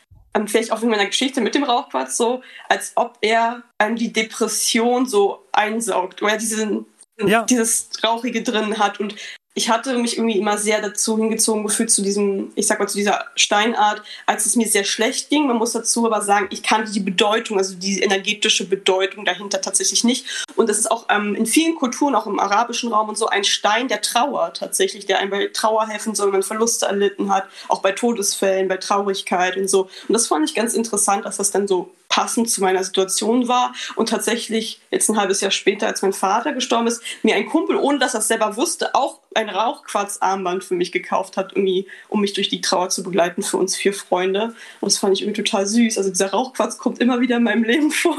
vielleicht 0.46 0.70
auch 0.70 0.82
in 0.82 0.90
meiner 0.90 1.06
Geschichte 1.06 1.40
mit 1.40 1.56
dem 1.56 1.64
Rauchquarz 1.64 2.16
so, 2.16 2.42
als 2.68 2.92
ob 2.94 3.18
er 3.20 3.64
ähm, 3.80 3.96
die 3.96 4.12
Depression 4.12 5.06
so 5.06 5.44
einsaugt, 5.50 6.22
oder 6.22 6.36
diesen, 6.36 6.86
ja. 7.18 7.42
dieses 7.42 7.90
Rauchige 8.04 8.42
drin 8.42 8.78
hat 8.78 9.00
und 9.00 9.16
ich 9.54 9.68
hatte 9.68 9.98
mich 9.98 10.16
irgendwie 10.16 10.38
immer 10.38 10.56
sehr 10.56 10.80
dazu 10.80 11.18
hingezogen 11.18 11.64
gefühlt 11.64 11.90
zu 11.90 12.02
diesem, 12.02 12.52
ich 12.54 12.66
sag 12.66 12.78
mal, 12.78 12.88
zu 12.88 12.96
dieser 12.96 13.26
Steinart, 13.36 14.02
als 14.24 14.46
es 14.46 14.56
mir 14.56 14.66
sehr 14.66 14.84
schlecht 14.84 15.28
ging. 15.28 15.46
Man 15.46 15.58
muss 15.58 15.72
dazu 15.72 16.06
aber 16.06 16.22
sagen, 16.22 16.46
ich 16.50 16.62
kannte 16.62 16.90
die 16.90 17.00
Bedeutung, 17.00 17.58
also 17.58 17.74
die 17.74 18.00
energetische 18.00 18.66
Bedeutung 18.66 19.26
dahinter 19.26 19.60
tatsächlich 19.60 20.04
nicht. 20.04 20.46
Und 20.56 20.70
das 20.70 20.78
ist 20.78 20.90
auch 20.90 21.06
ähm, 21.10 21.34
in 21.34 21.44
vielen 21.44 21.74
Kulturen, 21.74 22.14
auch 22.14 22.26
im 22.26 22.40
arabischen 22.40 22.92
Raum 22.92 23.10
und 23.10 23.18
so, 23.18 23.26
ein 23.26 23.44
Stein 23.44 23.88
der 23.88 24.00
Trauer 24.00 24.54
tatsächlich, 24.54 25.04
der 25.04 25.18
einem 25.18 25.30
bei 25.30 25.46
Trauer 25.48 25.86
helfen 25.86 26.14
soll, 26.14 26.28
wenn 26.28 26.40
man 26.40 26.42
Verluste 26.42 26.86
erlitten 26.86 27.30
hat, 27.30 27.44
auch 27.68 27.82
bei 27.82 27.92
Todesfällen, 27.92 28.68
bei 28.68 28.78
Traurigkeit 28.78 29.58
und 29.58 29.68
so. 29.68 29.82
Und 30.08 30.14
das 30.14 30.28
fand 30.28 30.48
ich 30.48 30.54
ganz 30.54 30.72
interessant, 30.72 31.26
dass 31.26 31.36
das 31.36 31.50
dann 31.50 31.68
so 31.68 31.90
passend 32.12 32.50
zu 32.50 32.60
meiner 32.60 32.84
Situation 32.84 33.48
war 33.48 33.72
und 33.96 34.10
tatsächlich 34.10 34.82
jetzt 34.90 35.08
ein 35.08 35.16
halbes 35.16 35.40
Jahr 35.40 35.50
später, 35.50 35.86
als 35.86 36.02
mein 36.02 36.12
Vater 36.12 36.52
gestorben 36.52 36.86
ist, 36.86 37.02
mir 37.22 37.36
ein 37.36 37.46
Kumpel, 37.46 37.76
ohne 37.76 37.98
dass 37.98 38.12
er 38.12 38.20
es 38.20 38.28
selber 38.28 38.54
wusste, 38.58 38.94
auch 38.94 39.20
ein 39.34 39.48
Rauchquarzarmband 39.48 40.62
für 40.62 40.74
mich 40.74 40.92
gekauft 40.92 41.38
hat, 41.38 41.52
irgendwie, 41.56 41.86
um 42.10 42.20
mich 42.20 42.34
durch 42.34 42.50
die 42.50 42.60
Trauer 42.60 42.90
zu 42.90 43.02
begleiten 43.02 43.42
für 43.42 43.56
uns 43.56 43.76
vier 43.76 43.94
Freunde. 43.94 44.54
Und 44.80 44.92
das 44.92 44.98
fand 44.98 45.14
ich 45.14 45.22
irgendwie 45.22 45.42
total 45.42 45.64
süß. 45.64 45.96
Also 45.96 46.10
dieser 46.10 46.32
Rauchquarz 46.32 46.76
kommt 46.76 46.98
immer 46.98 47.22
wieder 47.22 47.38
in 47.38 47.44
meinem 47.44 47.64
Leben 47.64 47.90
vor. 47.90 48.18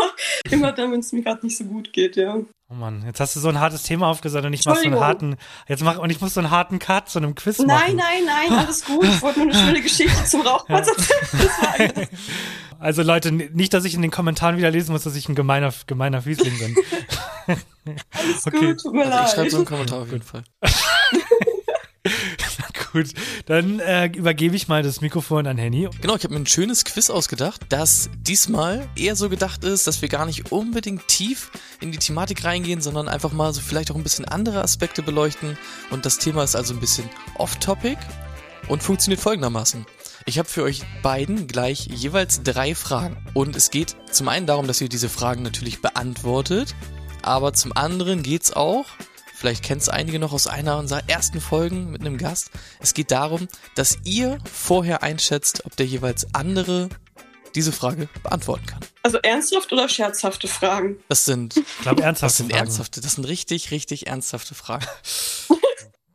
immer 0.49 0.71
dann, 0.71 0.91
wenn 0.91 1.01
es 1.01 1.11
mir 1.11 1.21
gerade 1.21 1.45
nicht 1.45 1.59
so 1.59 1.65
gut 1.65 1.93
geht, 1.93 2.15
ja. 2.15 2.39
Oh 2.71 2.73
Mann, 2.73 3.03
jetzt 3.05 3.19
hast 3.19 3.35
du 3.35 3.39
so 3.39 3.49
ein 3.49 3.59
hartes 3.59 3.83
Thema 3.83 4.07
aufgesagt 4.07 4.43
und 4.43 4.53
ich 4.53 4.65
mach 4.65 4.77
so 4.77 4.87
einen 4.87 4.99
harten, 4.99 5.35
jetzt 5.67 5.83
mach, 5.83 5.99
und 5.99 6.09
ich 6.09 6.19
muss 6.19 6.33
so 6.33 6.39
einen 6.39 6.49
harten 6.49 6.79
Cut 6.79 7.09
zu 7.09 7.19
einem 7.19 7.35
Quiz 7.35 7.59
nein, 7.59 7.67
machen. 7.67 7.95
Nein, 7.97 8.25
nein, 8.25 8.49
nein, 8.49 8.59
alles 8.59 8.85
gut. 8.85 9.03
Ich 9.03 9.21
wollte 9.21 9.41
nur 9.41 9.53
eine 9.53 9.59
schöne 9.67 9.81
Geschichte 9.81 10.25
zum 10.25 10.41
Rauchquarz 10.41 10.87
erzählen. 10.87 12.07
Also 12.83 13.01
Leute, 13.01 13.31
nicht, 13.31 13.73
dass 13.73 13.85
ich 13.85 13.93
in 13.93 14.01
den 14.01 14.11
Kommentaren 14.11 14.57
wieder 14.57 14.69
lesen 14.69 14.91
muss, 14.91 15.03
dass 15.03 15.15
ich 15.15 15.29
ein 15.29 15.35
gemeiner, 15.35 15.73
gemeiner 15.87 16.21
Fiesling 16.21 16.59
bin. 16.59 16.75
Alles 18.11 18.45
okay. 18.45 18.59
gut, 18.59 18.81
tut 18.81 18.93
mir 18.93 19.05
also 19.05 19.15
leid. 19.15 19.27
Ich 19.27 19.33
schreibe 19.33 19.49
so 19.51 19.57
einen 19.57 19.65
Kommentar 19.65 20.01
auf 20.01 20.11
jeden 20.11 20.23
Fall. 20.23 20.43
Gut, 22.91 23.13
dann 23.45 23.79
äh, 23.79 24.07
übergebe 24.07 24.55
ich 24.55 24.67
mal 24.67 24.83
das 24.83 24.99
Mikrofon 25.01 25.47
an 25.47 25.57
Henny. 25.57 25.89
Genau, 26.01 26.15
ich 26.15 26.25
habe 26.25 26.33
mir 26.33 26.41
ein 26.41 26.45
schönes 26.45 26.83
Quiz 26.83 27.09
ausgedacht, 27.09 27.61
das 27.69 28.09
diesmal 28.17 28.87
eher 28.95 29.15
so 29.15 29.29
gedacht 29.29 29.63
ist, 29.63 29.87
dass 29.87 30.01
wir 30.01 30.09
gar 30.09 30.25
nicht 30.25 30.51
unbedingt 30.51 31.07
tief 31.07 31.51
in 31.79 31.91
die 31.91 31.97
Thematik 31.97 32.43
reingehen, 32.43 32.81
sondern 32.81 33.07
einfach 33.07 33.31
mal 33.31 33.51
so 33.53 33.61
vielleicht 33.61 33.89
auch 33.89 33.95
ein 33.95 34.03
bisschen 34.03 34.25
andere 34.25 34.61
Aspekte 34.61 35.01
beleuchten. 35.01 35.57
Und 35.89 36.05
das 36.05 36.17
Thema 36.17 36.43
ist 36.43 36.55
also 36.55 36.73
ein 36.73 36.81
bisschen 36.81 37.09
off-topic 37.39 37.97
und 38.67 38.83
funktioniert 38.83 39.21
folgendermaßen. 39.21 39.85
Ich 40.25 40.39
habe 40.39 40.47
für 40.47 40.63
euch 40.63 40.83
beiden 41.01 41.47
gleich 41.47 41.85
jeweils 41.87 42.43
drei 42.43 42.75
Fragen. 42.75 43.17
Und 43.33 43.55
es 43.55 43.69
geht 43.71 43.95
zum 44.11 44.29
einen 44.29 44.47
darum, 44.47 44.67
dass 44.67 44.79
ihr 44.81 44.89
diese 44.89 45.09
Fragen 45.09 45.43
natürlich 45.43 45.81
beantwortet, 45.81 46.75
aber 47.21 47.53
zum 47.53 47.75
anderen 47.75 48.23
geht's 48.23 48.53
auch 48.53 48.85
Vielleicht 49.43 49.63
kennt 49.63 49.81
es 49.81 49.89
einige 49.89 50.19
noch 50.19 50.31
aus 50.31 50.47
einer 50.47 50.77
unserer 50.77 51.01
ersten 51.09 51.41
Folgen 51.41 51.91
mit 51.91 51.99
einem 51.99 52.17
Gast. 52.17 52.49
Es 52.79 52.93
geht 52.93 53.11
darum, 53.11 53.49
dass 53.75 53.97
ihr 54.05 54.37
vorher 54.49 55.03
einschätzt, 55.03 55.65
ob 55.65 55.75
der 55.75 55.85
jeweils 55.85 56.33
andere 56.33 56.87
diese 57.53 57.73
Frage 57.73 58.07
beantworten 58.23 58.65
kann. 58.67 58.79
Also 59.01 59.17
ernsthaft 59.17 59.73
oder 59.73 59.89
scherzhafte 59.89 60.47
Fragen? 60.47 60.95
Das 61.09 61.25
sind, 61.25 61.57
Ich 61.57 61.63
glaube, 61.81 61.97
das 61.97 62.05
ernsthaft. 62.05 62.35
sind 62.35 62.53
ernsthafte, 62.53 63.01
das 63.01 63.15
sind 63.15 63.25
richtig, 63.25 63.71
richtig 63.71 64.07
ernsthafte 64.07 64.55
Fragen. 64.55 64.85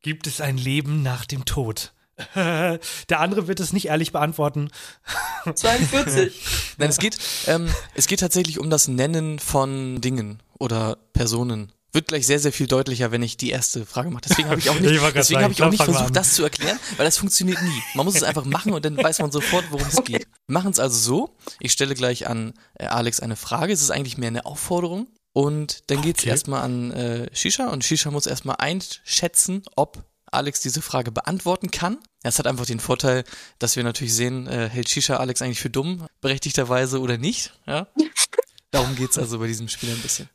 Gibt 0.00 0.26
es 0.26 0.40
ein 0.40 0.56
Leben 0.56 1.02
nach 1.02 1.26
dem 1.26 1.44
Tod? 1.44 1.92
Der 2.34 3.20
andere 3.20 3.46
wird 3.48 3.60
es 3.60 3.72
nicht 3.72 3.86
ehrlich 3.86 4.12
beantworten. 4.12 4.70
42. 5.54 6.42
Nein, 6.78 6.90
es 6.90 6.98
geht, 6.98 7.18
ähm, 7.46 7.68
es 7.94 8.06
geht 8.06 8.20
tatsächlich 8.20 8.58
um 8.58 8.70
das 8.70 8.88
Nennen 8.88 9.38
von 9.38 10.00
Dingen 10.00 10.42
oder 10.58 10.98
Personen. 11.12 11.72
Wird 11.92 12.08
gleich 12.08 12.26
sehr, 12.26 12.38
sehr 12.38 12.52
viel 12.52 12.66
deutlicher, 12.66 13.12
wenn 13.12 13.22
ich 13.22 13.38
die 13.38 13.48
erste 13.50 13.86
Frage 13.86 14.10
mache. 14.10 14.24
Deswegen 14.28 14.50
habe 14.50 14.60
ich 14.60 14.68
auch 14.68 14.74
nicht, 14.80 14.90
Ich 14.92 15.00
deswegen 15.00 15.22
sagen, 15.22 15.44
habe 15.44 15.52
ich 15.54 15.62
auch 15.62 15.66
ich 15.66 15.72
nicht 15.72 15.84
versucht, 15.84 16.14
das 16.14 16.34
zu 16.34 16.42
erklären, 16.42 16.78
weil 16.98 17.06
das 17.06 17.16
funktioniert 17.16 17.62
nie. 17.62 17.82
Man 17.94 18.04
muss 18.04 18.14
es 18.14 18.22
einfach 18.22 18.44
machen 18.44 18.74
und 18.74 18.84
dann 18.84 18.96
weiß 18.96 19.20
man 19.20 19.32
sofort, 19.32 19.64
worum 19.70 19.86
es 19.86 20.04
geht. 20.04 20.26
Wir 20.46 20.52
machen 20.52 20.70
es 20.70 20.78
also 20.78 20.98
so. 20.98 21.36
Ich 21.60 21.72
stelle 21.72 21.94
gleich 21.94 22.26
an 22.26 22.52
äh, 22.74 22.86
Alex 22.86 23.20
eine 23.20 23.36
Frage. 23.36 23.72
Es 23.72 23.80
ist 23.80 23.90
eigentlich 23.90 24.18
mehr 24.18 24.28
eine 24.28 24.44
Aufforderung. 24.44 25.08
Und 25.32 25.90
dann 25.90 26.02
geht's 26.02 26.20
Okay. 26.22 26.30
erstmal 26.30 26.62
an 26.62 26.90
äh, 26.90 27.30
Shisha 27.34 27.68
und 27.68 27.84
Shisha 27.84 28.10
muss 28.10 28.26
erstmal 28.26 28.56
einschätzen, 28.58 29.62
ob 29.76 30.04
Alex 30.32 30.60
diese 30.60 30.82
Frage 30.82 31.10
beantworten 31.10 31.70
kann. 31.70 31.98
Es 32.22 32.38
hat 32.38 32.46
einfach 32.46 32.66
den 32.66 32.80
Vorteil, 32.80 33.24
dass 33.58 33.76
wir 33.76 33.84
natürlich 33.84 34.14
sehen, 34.14 34.46
äh, 34.46 34.68
hält 34.68 34.88
Shisha 34.88 35.16
Alex 35.16 35.42
eigentlich 35.42 35.60
für 35.60 35.70
dumm, 35.70 36.06
berechtigterweise 36.20 37.00
oder 37.00 37.18
nicht. 37.18 37.52
Ja? 37.66 37.86
Darum 38.70 38.96
geht's 38.96 39.18
also 39.18 39.38
bei 39.38 39.46
diesem 39.46 39.68
Spiel 39.68 39.90
ein 39.90 40.00
bisschen. 40.00 40.28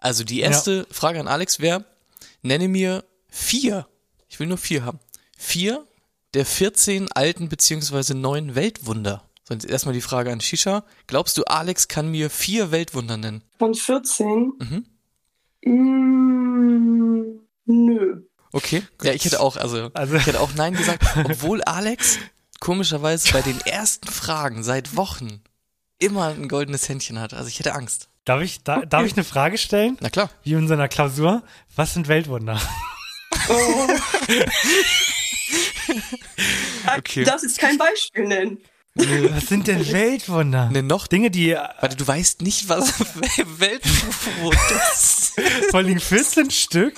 Also 0.00 0.24
die 0.24 0.40
erste 0.40 0.86
Frage 0.90 1.20
an 1.20 1.28
Alex 1.28 1.60
wäre, 1.60 1.84
nenne 2.42 2.68
mir 2.68 3.04
vier, 3.28 3.86
ich 4.28 4.40
will 4.40 4.46
nur 4.46 4.58
vier 4.58 4.84
haben, 4.84 4.98
vier 5.36 5.86
der 6.34 6.46
14 6.46 7.10
alten 7.12 7.48
beziehungsweise 7.48 8.14
neuen 8.14 8.54
Weltwunder. 8.54 9.28
So, 9.44 9.54
jetzt 9.54 9.66
erstmal 9.68 9.94
die 9.94 10.00
Frage 10.00 10.30
an 10.30 10.40
Shisha. 10.40 10.84
Glaubst 11.06 11.36
du, 11.36 11.42
Alex 11.44 11.88
kann 11.88 12.08
mir 12.08 12.30
vier 12.30 12.70
Weltwunder 12.70 13.16
nennen? 13.16 13.42
Von 13.58 13.74
14? 13.74 14.52
Mhm. 14.58 14.86
Mm, 15.64 17.40
nö. 17.66 18.22
Okay. 18.52 18.82
Ja, 19.02 19.12
ich 19.12 19.24
hätte 19.24 19.40
auch, 19.40 19.56
also, 19.56 19.90
Also- 19.94 20.14
ich 20.16 20.26
hätte 20.26 20.40
auch 20.40 20.52
Nein 20.54 20.74
gesagt, 20.74 21.04
obwohl 21.24 21.62
Alex 21.62 22.18
komischerweise 22.60 23.32
bei 23.32 23.42
den 23.42 23.60
ersten 23.62 24.08
Fragen 24.08 24.62
seit 24.62 24.96
Wochen 24.96 25.42
immer 25.98 26.28
ein 26.28 26.48
goldenes 26.48 26.88
Händchen 26.88 27.18
hat. 27.20 27.32
Also 27.34 27.48
ich 27.48 27.58
hätte 27.58 27.74
Angst. 27.74 28.08
Darf 28.24 28.42
ich, 28.42 28.62
da, 28.62 28.80
darf 28.84 29.04
ich 29.06 29.14
eine 29.14 29.24
Frage 29.24 29.56
stellen? 29.58 29.96
Na 30.00 30.10
klar. 30.10 30.30
Wie 30.42 30.52
in 30.52 30.68
so 30.68 30.74
einer 30.74 30.88
Klausur? 30.88 31.42
Was 31.76 31.94
sind 31.94 32.08
Weltwunder? 32.08 32.60
Oh. 33.48 33.88
Okay. 36.98 37.24
Du 37.24 37.30
darfst 37.30 37.44
jetzt 37.44 37.58
kein 37.58 37.78
Beispiel 37.78 38.26
nennen. 38.26 38.58
Was 38.96 39.46
sind 39.46 39.68
denn 39.68 39.86
Weltwunder? 39.92 40.68
Ne, 40.70 40.82
noch 40.82 41.06
Dinge, 41.06 41.30
die 41.30 41.52
Warte, 41.54 41.96
du 41.96 42.06
weißt 42.06 42.42
nicht, 42.42 42.68
was 42.68 42.98
Weltwunder 43.58 44.82
ist. 44.92 45.32
vor 45.70 45.78
allem 45.80 46.00
14 46.00 46.50
Stück. 46.50 46.94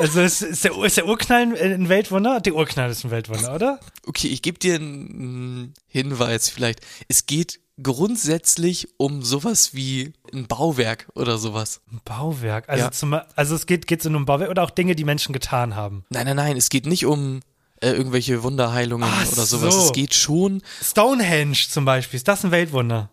Also 0.00 0.20
ist, 0.20 0.42
ist, 0.42 0.64
der, 0.64 0.76
ist 0.84 0.98
der 0.98 1.06
Urknall 1.06 1.56
ein 1.56 1.88
Weltwunder? 1.88 2.40
Der 2.40 2.54
Urknall 2.54 2.90
ist 2.90 3.04
ein 3.04 3.10
Weltwunder, 3.10 3.54
oder? 3.54 3.80
Okay, 4.06 4.28
ich 4.28 4.42
gebe 4.42 4.58
dir 4.58 4.74
einen 4.74 5.72
Hinweis 5.88 6.50
vielleicht. 6.50 6.80
Es 7.08 7.24
geht 7.24 7.60
grundsätzlich 7.82 8.88
um 8.98 9.22
sowas 9.22 9.74
wie 9.74 10.12
ein 10.34 10.46
Bauwerk 10.46 11.08
oder 11.14 11.38
sowas. 11.38 11.80
Ein 11.90 12.00
Bauwerk. 12.04 12.68
Also, 12.68 12.84
Ja. 12.84 12.90
zum, 12.90 13.18
also 13.36 13.54
es 13.54 13.66
geht, 13.66 14.02
so 14.02 14.10
um 14.10 14.26
Bauwerk 14.26 14.50
oder 14.50 14.62
auch 14.62 14.70
Dinge, 14.70 14.94
die 14.94 15.04
Menschen 15.04 15.32
getan 15.32 15.76
haben. 15.76 16.04
Nein, 16.10 16.26
nein, 16.26 16.36
nein, 16.36 16.56
es 16.56 16.68
geht 16.68 16.86
nicht 16.86 17.06
um 17.06 17.40
äh, 17.86 17.92
irgendwelche 17.92 18.42
Wunderheilungen 18.42 19.08
Ach 19.10 19.32
oder 19.32 19.46
sowas. 19.46 19.74
so. 19.74 19.86
Es 19.86 19.92
geht 19.92 20.14
schon. 20.14 20.62
Stonehenge 20.82 21.56
zum 21.68 21.84
Beispiel, 21.84 22.16
ist 22.16 22.28
das 22.28 22.44
ein 22.44 22.50
Weltwunder? 22.50 23.10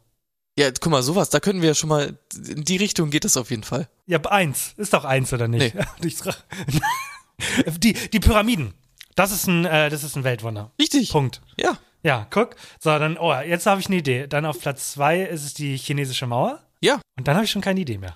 Ja, 0.58 0.70
guck 0.72 0.92
mal, 0.92 1.04
sowas, 1.04 1.30
da 1.30 1.40
könnten 1.40 1.62
wir 1.62 1.70
ja 1.70 1.76
schon 1.76 1.90
mal. 1.90 2.18
In 2.48 2.64
die 2.64 2.78
Richtung 2.78 3.10
geht 3.10 3.26
es 3.26 3.38
auf 3.38 3.50
jeden 3.50 3.64
Fall. 3.64 3.88
Ja, 4.06 4.20
eins. 4.22 4.74
Ist 4.78 4.94
doch 4.94 5.06
eins, 5.06 5.34
oder 5.34 5.48
nicht? 5.48 5.76
Nee. 5.76 6.12
Die, 7.80 7.94
die 7.94 8.20
Pyramiden. 8.20 8.74
Das 9.16 9.32
ist 9.32 9.48
ein, 9.48 9.66
äh, 9.66 9.90
das 9.90 10.04
ist 10.04 10.16
ein 10.16 10.24
Weltwunder. 10.24 10.72
Richtig. 10.80 11.12
Punkt. 11.12 11.42
Ja. 11.58 11.78
Ja, 12.04 12.28
guck. 12.30 12.56
So, 12.80 12.98
dann, 12.98 13.18
oh, 13.18 13.34
jetzt 13.34 13.66
habe 13.66 13.82
ich 13.82 13.88
eine 13.88 13.98
Idee. 13.98 14.28
Dann 14.28 14.46
auf 14.46 14.60
Platz 14.60 14.94
zwei 14.94 15.22
ist 15.22 15.44
es 15.44 15.54
die 15.54 15.76
chinesische 15.78 16.28
Mauer. 16.28 16.62
Ja. 16.80 17.00
Und 17.18 17.28
dann 17.28 17.36
habe 17.36 17.46
ich 17.46 17.52
schon 17.52 17.62
keine 17.62 17.80
Idee 17.80 17.98
mehr. 17.98 18.16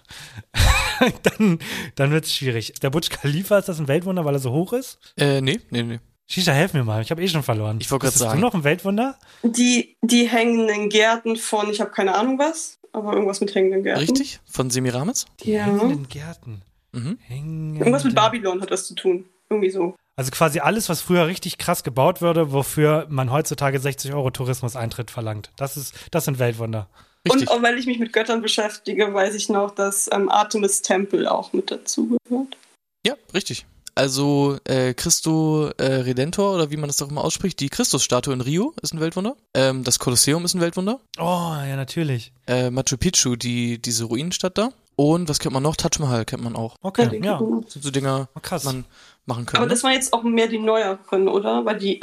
dann 1.23 1.59
dann 1.95 2.11
wird 2.11 2.25
es 2.25 2.33
schwierig. 2.33 2.73
Der 2.81 2.89
Burj 2.89 3.09
Khalifa, 3.09 3.57
ist 3.57 3.69
das 3.69 3.79
ein 3.79 3.87
Weltwunder, 3.87 4.25
weil 4.25 4.35
er 4.35 4.39
so 4.39 4.51
hoch 4.51 4.73
ist? 4.73 4.99
Äh, 5.17 5.41
nee, 5.41 5.59
nee, 5.69 5.83
nee. 5.83 5.99
Shisha, 6.29 6.51
helf 6.51 6.73
mir 6.73 6.83
mal. 6.83 7.01
Ich 7.01 7.09
habe 7.11 7.23
eh 7.23 7.27
schon 7.27 7.43
verloren. 7.43 7.77
Ich 7.79 7.89
wollte 7.89 8.09
sagen. 8.09 8.39
du 8.39 8.45
noch 8.45 8.53
ein 8.53 8.63
Weltwunder? 8.65 9.17
Die, 9.43 9.95
die 10.01 10.27
hängenden 10.27 10.89
Gärten 10.89 11.37
von, 11.37 11.69
ich 11.69 11.79
habe 11.79 11.91
keine 11.91 12.15
Ahnung 12.15 12.37
was, 12.37 12.79
aber 12.91 13.13
irgendwas 13.13 13.39
mit 13.39 13.55
hängenden 13.55 13.83
Gärten. 13.83 13.99
Richtig? 14.01 14.41
Von 14.45 14.69
Semiramis? 14.69 15.25
Die 15.43 15.51
Ja. 15.53 15.63
hängenden 15.63 16.09
Gärten. 16.09 16.61
Mhm. 16.91 17.17
Hängende. 17.21 17.79
Irgendwas 17.79 18.03
mit 18.03 18.13
Babylon 18.15 18.61
hat 18.61 18.71
das 18.71 18.85
zu 18.87 18.93
tun. 18.93 19.25
Irgendwie 19.49 19.69
so. 19.69 19.95
Also 20.17 20.31
quasi 20.31 20.59
alles, 20.59 20.89
was 20.89 20.99
früher 20.99 21.27
richtig 21.27 21.57
krass 21.57 21.83
gebaut 21.83 22.21
wurde, 22.21 22.51
wofür 22.51 23.05
man 23.09 23.31
heutzutage 23.31 23.79
60 23.79 24.13
Euro 24.13 24.29
Tourismuseintritt 24.31 25.11
verlangt. 25.11 25.51
Das 25.55 25.77
ist, 25.77 25.93
das 26.11 26.25
sind 26.25 26.39
Weltwunder. 26.39 26.89
Richtig. 27.25 27.49
Und 27.49 27.55
auch 27.55 27.61
weil 27.61 27.77
ich 27.77 27.85
mich 27.85 27.99
mit 27.99 28.11
Göttern 28.11 28.41
beschäftige, 28.41 29.13
weiß 29.13 29.35
ich 29.35 29.47
noch, 29.47 29.71
dass 29.71 30.09
ähm, 30.11 30.27
Artemis-Tempel 30.29 31.27
auch 31.27 31.53
mit 31.53 31.71
dazu 31.71 32.17
gehört. 32.27 32.57
Ja, 33.05 33.13
richtig. 33.33 33.65
Also 33.97 34.57
äh, 34.65 34.93
Christo 34.93 35.69
äh, 35.77 35.83
Redentor 35.85 36.53
oder 36.53 36.69
wie 36.71 36.77
man 36.77 36.87
das 36.87 36.97
doch 36.97 37.09
immer 37.09 37.23
ausspricht, 37.23 37.59
die 37.59 37.69
Christusstatue 37.69 38.33
in 38.33 38.41
Rio 38.41 38.73
ist 38.81 38.93
ein 38.93 38.99
Weltwunder. 38.99 39.35
Ähm, 39.55 39.83
das 39.83 39.97
Kolosseum 39.99 40.45
ist 40.45 40.53
ein 40.53 40.61
Weltwunder. 40.61 40.99
Oh, 41.17 41.23
ja, 41.23 41.75
natürlich. 41.75 42.31
Äh, 42.47 42.69
Machu 42.69 42.97
Picchu, 42.97 43.35
die 43.35 43.81
diese 43.81 44.05
Ruinenstadt 44.05 44.57
da. 44.57 44.69
Und 44.95 45.29
was 45.29 45.39
kennt 45.39 45.53
man 45.53 45.63
noch? 45.63 45.75
Taj 45.75 45.99
Mahal 45.99 46.25
kennt 46.25 46.43
man 46.43 46.55
auch. 46.55 46.75
Okay, 46.81 47.19
ja. 47.23 47.41
Das 47.63 47.73
sind 47.73 47.83
so 47.83 47.91
Dinger, 47.91 48.29
Oh, 48.35 48.39
krass. 48.39 48.61
die 48.61 48.67
man 48.67 48.85
machen 49.25 49.45
kann. 49.45 49.61
Aber 49.61 49.69
das 49.69 49.83
waren 49.83 49.93
jetzt 49.93 50.13
auch 50.13 50.23
mehr 50.23 50.47
die 50.47 50.59
neueren, 50.59 51.27
oder? 51.27 51.65
Weil 51.65 51.77
die 51.79 51.99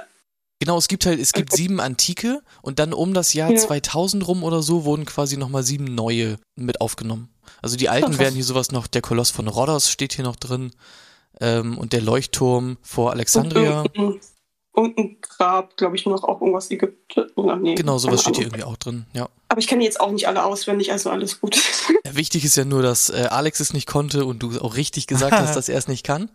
Genau, 0.61 0.79
es 0.79 0.89
gibt 0.89 1.05
halt, 1.05 1.19
es 1.21 1.33
gibt 1.33 1.53
sieben 1.53 1.81
antike 1.81 2.41
und 2.63 2.79
dann 2.79 2.93
um 2.93 3.13
das 3.13 3.35
Jahr 3.35 3.51
Ja. 3.51 3.57
2000 3.59 4.27
rum 4.27 4.43
oder 4.45 4.63
so 4.63 4.85
wurden 4.85 5.05
quasi 5.05 5.37
nochmal 5.37 5.63
sieben 5.63 5.85
neue 5.95 6.39
mit 6.57 6.81
aufgenommen. 6.81 7.29
Also 7.61 7.77
die 7.77 7.89
alten 7.89 8.11
Krass. 8.11 8.19
wären 8.19 8.35
hier 8.35 8.45
sowas 8.45 8.71
noch, 8.71 8.87
der 8.87 9.03
Koloss 9.03 9.31
von 9.31 9.49
Rhodos 9.49 9.91
steht 9.91 10.15
hier 10.15 10.25
noch 10.25 10.37
drin 10.37 10.71
ähm, 11.40 11.79
und 11.79 11.92
der 11.92 12.01
Leuchtturm 12.01 12.77
vor 12.83 13.07
und 13.07 13.12
Alexandria. 13.12 13.85
irgendein, 13.85 14.20
irgendein 14.77 15.18
Grab, 15.20 15.77
glaube 15.77 15.97
ich, 15.97 16.07
noch 16.07 16.25
auch 16.25 16.40
irgendwas 16.40 16.70
Ägypten. 16.70 17.31
Oder 17.37 17.57
nee, 17.57 17.75
Genau, 17.75 17.99
sowas 17.99 18.23
steht 18.23 18.37
hier 18.37 18.47
irgendwie 18.47 18.64
auch 18.64 18.77
drin, 18.77 19.07
ja. 19.12 19.29
Aber 19.49 19.61
ich 19.61 19.66
kenne 19.66 19.85
jetzt 19.85 20.01
auch 20.01 20.11
nicht 20.11 20.27
alle 20.29 20.44
auswendig, 20.44 20.92
also 20.92 21.11
alles 21.11 21.40
gut. 21.40 21.57
ja. 22.05 22.16
Wichtig 22.16 22.44
ist 22.44 22.57
ja 22.57 22.64
nur, 22.64 22.83
dass 22.83 23.11
äh, 23.11 23.29
Alex 23.31 23.61
es 23.61 23.73
nicht 23.73 23.87
konnte 23.87 24.25
und 24.25 24.42
du 24.42 24.59
auch 24.61 24.77
richtig 24.77 25.07
gesagt 25.07 25.33
hast, 25.33 25.55
dass 25.57 25.68
er 25.68 25.79
es 25.79 25.88
nicht 25.88 26.05
kann. 26.05 26.29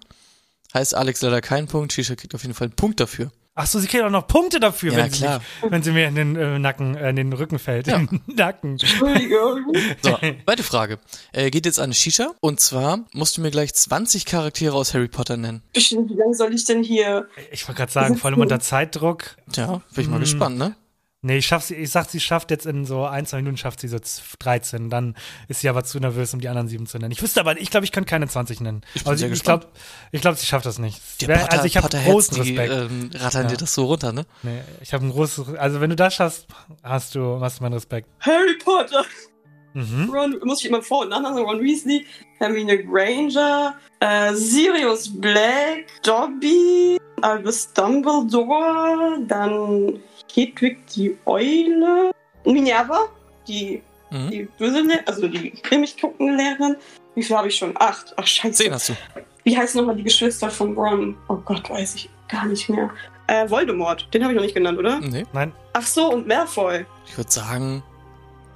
Heißt 0.74 0.96
Alex 0.96 1.22
leider 1.22 1.42
keinen 1.42 1.68
Punkt, 1.68 1.94
Shisha 1.94 2.16
kriegt 2.16 2.36
auf 2.36 2.44
jeden 2.44 2.54
Fall 2.54 2.68
einen 2.68 2.76
Punkt 2.76 3.00
dafür. 3.00 3.32
Ach 3.62 3.68
so, 3.68 3.78
sie 3.80 3.88
kriegt 3.88 4.04
auch 4.04 4.10
noch 4.10 4.26
Punkte 4.26 4.62
dafür, 4.62 4.94
Ja, 4.94 4.98
wenn, 5.00 5.12
sie 5.12 5.28
mich, 5.28 5.40
wenn 5.72 5.84
sie 5.84 5.92
mir 5.92 6.08
in 6.08 6.16
den 6.16 6.36
äh, 6.38 6.60
Nacken, 6.60 6.96
äh, 6.96 7.10
in 7.10 7.18
den 7.18 7.34
Rücken 7.34 7.60
fällt. 7.60 7.88
Ja. 7.88 8.02
Nacken. 8.28 8.72
Entschuldigung. 8.72 9.74
So, 10.02 10.18
zweite 10.46 10.64
Frage. 10.64 11.00
Äh, 11.34 11.50
geht 11.52 11.66
jetzt 11.66 11.80
an 11.80 11.94
Shisha 11.94 12.32
und 12.40 12.62
zwar 12.62 13.00
musst 13.12 13.36
du 13.38 13.42
mir 13.42 13.52
gleich 13.52 13.74
20 13.74 14.24
Charaktere 14.26 14.74
aus 14.76 14.94
Harry 14.94 15.10
Potter 15.10 15.36
nennen. 15.36 15.62
Bestimmt, 15.74 16.10
Wie 16.10 16.16
lange 16.16 16.34
soll 16.36 16.54
ich 16.54 16.64
denn 16.64 16.84
hier? 16.84 17.28
Ich 17.52 17.68
wollte 17.68 17.80
gerade 17.80 17.92
sagen, 17.92 18.16
vor 18.18 18.30
allem 18.32 18.40
unter 18.40 18.60
Zeitdruck. 18.62 19.36
Tja, 19.52 19.82
bin 19.94 20.04
ich 20.04 20.08
mal 20.10 20.16
Hm. 20.16 20.22
gespannt, 20.22 20.58
ne? 20.58 20.76
Nee, 21.22 21.40
ich 21.40 21.48
schaff 21.48 21.64
sie, 21.64 21.76
ich 21.76 21.92
sag, 21.92 22.10
sie 22.10 22.22
schafft 22.22 22.50
jetzt 22.50 22.66
in 22.66 22.86
so 22.86 23.06
ein, 23.06 23.26
zwei 23.26 23.38
Minuten 23.38 23.58
schafft 23.58 23.82
sie 23.82 23.90
so 23.90 24.00
z- 24.00 24.24
13. 24.40 24.90
Dann 24.90 25.16
ist 25.50 25.60
sie 25.60 25.68
aber 25.68 25.84
zu 25.84 26.00
nervös, 26.00 26.34
um 26.34 26.40
die 26.40 26.48
anderen 26.48 26.70
sieben 26.70 26.86
zu 26.88 26.98
nennen. 26.98 27.12
Ich 27.12 27.22
wüsste 27.22 27.42
aber, 27.42 27.60
ich 27.60 27.70
glaube, 27.70 27.86
ich 27.86 27.92
könnte 27.92 28.10
keine 28.10 28.28
20 28.30 28.62
nennen. 28.62 28.82
Ich 28.94 29.04
sehr 29.04 29.30
ich 29.30 29.44
glaube, 29.44 29.68
ich 30.14 30.22
glaube, 30.22 30.38
sie 30.38 30.46
schafft 30.46 30.66
das 30.66 30.80
nicht. 30.80 31.02
Die 31.20 31.28
Wer- 31.28 31.40
Potter, 31.40 31.52
also 31.52 31.66
ich 31.66 31.76
habe 31.76 31.90
großen 31.90 32.42
die 32.42 32.56
Respekt. 32.58 32.74
ähm, 32.92 33.10
rattern 33.16 33.44
Ja. 33.44 33.48
dir 33.50 33.58
das 33.58 33.74
so 33.74 33.84
runter, 33.86 34.14
ne? 34.14 34.26
nee, 34.44 34.62
ich 34.82 34.94
habe 34.94 35.06
ein 35.06 35.12
großes, 35.12 35.56
also 35.56 35.82
wenn 35.82 35.90
du 35.90 35.98
das 35.98 36.14
schaffst, 36.14 36.48
hast 36.84 37.16
du, 37.16 37.42
hast 37.42 37.60
du 37.60 37.64
meinen 37.64 37.74
Respekt. 37.74 38.08
Harry 38.22 38.58
Potter. 38.64 39.04
Mhm. 39.74 40.10
Ron, 40.14 40.40
muss 40.46 40.62
ich 40.62 40.68
immer 40.70 40.82
Vor- 40.82 41.02
und 41.04 41.12
sagen? 41.12 41.26
Ron 41.26 41.62
Weasley, 41.62 42.06
Hermine 42.38 42.82
Granger, 42.84 43.76
äh, 44.00 44.34
Sirius 44.34 45.10
Black, 45.20 45.86
Dobby, 46.02 46.98
Albus 47.22 47.72
Dumbledore, 47.74 49.20
dann 49.28 50.00
Hedwig 50.34 50.86
die 50.96 51.18
Eule, 51.26 52.12
Minerva, 52.46 53.08
die, 53.48 53.82
Mhm. 54.12 54.30
die 54.32 54.48
böse, 54.58 54.84
also 55.06 55.28
die 55.28 55.52
grimmig 55.62 56.00
guckende 56.02 56.34
Lehrerin. 56.36 56.76
Wie 57.16 57.22
viel 57.24 57.36
habe 57.38 57.48
ich 57.48 57.56
schon? 57.56 57.74
Acht. 57.80 58.14
Ach, 58.18 58.26
scheiße. 58.26 58.64
Zehn 58.64 58.74
hast 58.74 58.90
du. 58.90 58.94
Wie 59.44 59.56
heißen 59.58 59.80
nochmal 59.80 59.96
die 59.96 60.04
Geschwister 60.04 60.50
von 60.50 60.74
Ron? 60.76 61.16
Oh 61.28 61.36
Gott, 61.36 61.70
weiß 61.70 61.96
ich 61.96 62.10
gar 62.28 62.46
nicht 62.46 62.70
mehr. 62.70 62.90
Äh, 63.28 63.48
Voldemort, 63.50 64.08
den 64.14 64.24
habe 64.24 64.34
ich 64.34 64.36
noch 64.38 64.44
nicht 64.44 64.56
genannt, 64.56 64.80
oder? 64.80 65.00
Nee. 65.00 65.26
Nein, 65.34 65.52
Ach 65.74 65.86
so, 65.86 66.12
und 66.12 66.28
Malfoy. 66.28 66.86
Ich 67.06 67.16
würde 67.18 67.32
sagen, 67.32 67.84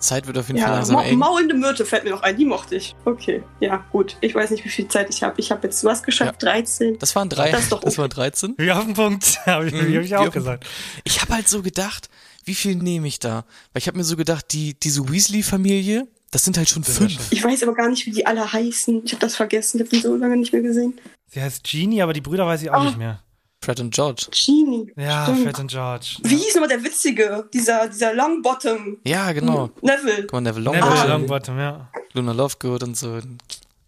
Zeit 0.04 0.28
wird 0.28 0.38
auf 0.38 0.48
jeden 0.48 0.60
Fall 0.60 0.70
Ja, 0.70 0.76
langsam 0.76 0.96
Ma 0.96 1.04
eng. 1.04 1.18
maulende 1.18 1.56
Myrte 1.56 1.86
fällt 1.86 2.04
mir 2.04 2.12
noch 2.12 2.22
ein, 2.22 2.38
die 2.38 2.46
mochte 2.46 2.76
ich. 2.76 2.96
Okay, 3.06 3.42
ja, 3.60 3.84
gut. 3.92 4.18
Ich 4.22 4.36
weiß 4.36 4.52
nicht, 4.52 4.64
wie 4.66 4.70
viel 4.70 4.88
Zeit 4.88 5.10
ich 5.10 5.24
habe. 5.24 5.36
Ich 5.40 5.52
habe 5.52 5.66
jetzt 5.68 5.84
was 5.84 6.04
geschafft? 6.04 6.44
13. 6.44 7.00
Das 7.00 7.16
waren 7.16 7.30
drei. 7.30 7.52
Das 7.52 7.64
ist 7.64 7.72
doch 7.72 7.80
das 7.82 7.94
okay. 7.94 8.02
waren 8.02 8.10
13. 8.10 8.56
wie 8.58 8.72
auf 8.72 8.86
den 8.86 8.94
Punkt, 8.94 9.40
habe 9.46 9.68
ich, 9.68 9.74
Mhm, 9.74 9.88
wie 9.88 9.98
hab 9.98 10.04
ich 10.04 10.16
auch 10.16 10.32
gesagt. 10.32 10.66
Ich 11.04 11.22
habe 11.22 11.34
halt 11.34 11.48
so 11.48 11.62
gedacht, 11.62 12.10
wie 12.46 12.56
viel 12.56 12.76
nehme 12.76 13.08
ich 13.08 13.20
da? 13.20 13.46
Weil 13.74 13.80
ich 13.80 13.88
habe 13.88 13.98
mir 13.98 14.04
so 14.04 14.16
gedacht, 14.18 14.46
die, 14.52 14.74
diese 14.80 15.08
Weasley-Familie, 15.10 16.08
das 16.32 16.44
sind 16.44 16.58
halt 16.58 16.70
schon 16.70 16.84
fünf. 16.84 17.12
ja 17.14 17.20
Ich 17.30 17.44
weiß 17.44 17.64
aber 17.64 17.74
gar 17.74 17.90
nicht, 17.90 18.06
wie 18.06 18.12
die 18.12 18.26
alle 18.26 18.52
heißen. 18.52 19.04
Ich 19.06 19.12
habe 19.14 19.22
das 19.22 19.36
vergessen. 19.36 19.78
Ich 19.78 19.84
habe 19.88 19.96
die 19.96 20.02
so 20.02 20.16
lange 20.16 20.36
nicht 20.38 20.52
mehr 20.52 20.62
gesehen. 20.62 21.00
Sie 21.30 21.42
heißt 21.42 21.64
Genie, 21.64 22.02
aber 22.02 22.14
die 22.14 22.22
Brüder 22.22 22.46
weiß 22.46 22.62
ich 22.62 22.70
auch 22.70 22.82
Oh. 22.82 22.86
nicht 22.86 22.98
mehr. 22.98 23.22
Fred 23.64 23.80
und 23.80 23.94
George. 23.94 24.28
Genie. 24.32 24.92
Ja, 24.98 25.24
Stimmt. 25.24 25.44
Fred 25.44 25.60
und 25.60 25.72
George. 25.72 26.18
Wie 26.24 26.36
hieß 26.36 26.56
nochmal 26.56 26.70
der 26.70 26.84
Witzige? 26.84 27.48
Dieser, 27.54 27.88
dieser 27.88 28.14
Longbottom. 28.14 28.98
Ja, 29.06 29.32
genau. 29.32 29.70
Neville. 29.82 30.22
Guck 30.24 30.34
mal, 30.34 30.42
Neville 30.42 30.70
Neville 30.70 30.82
Longbottom, 30.82 31.10
Longbottom, 31.10 31.60
ja. 31.60 31.90
Luna 32.14 32.32
Lovegood 32.34 32.84
und 32.84 32.98
so. 32.98 33.20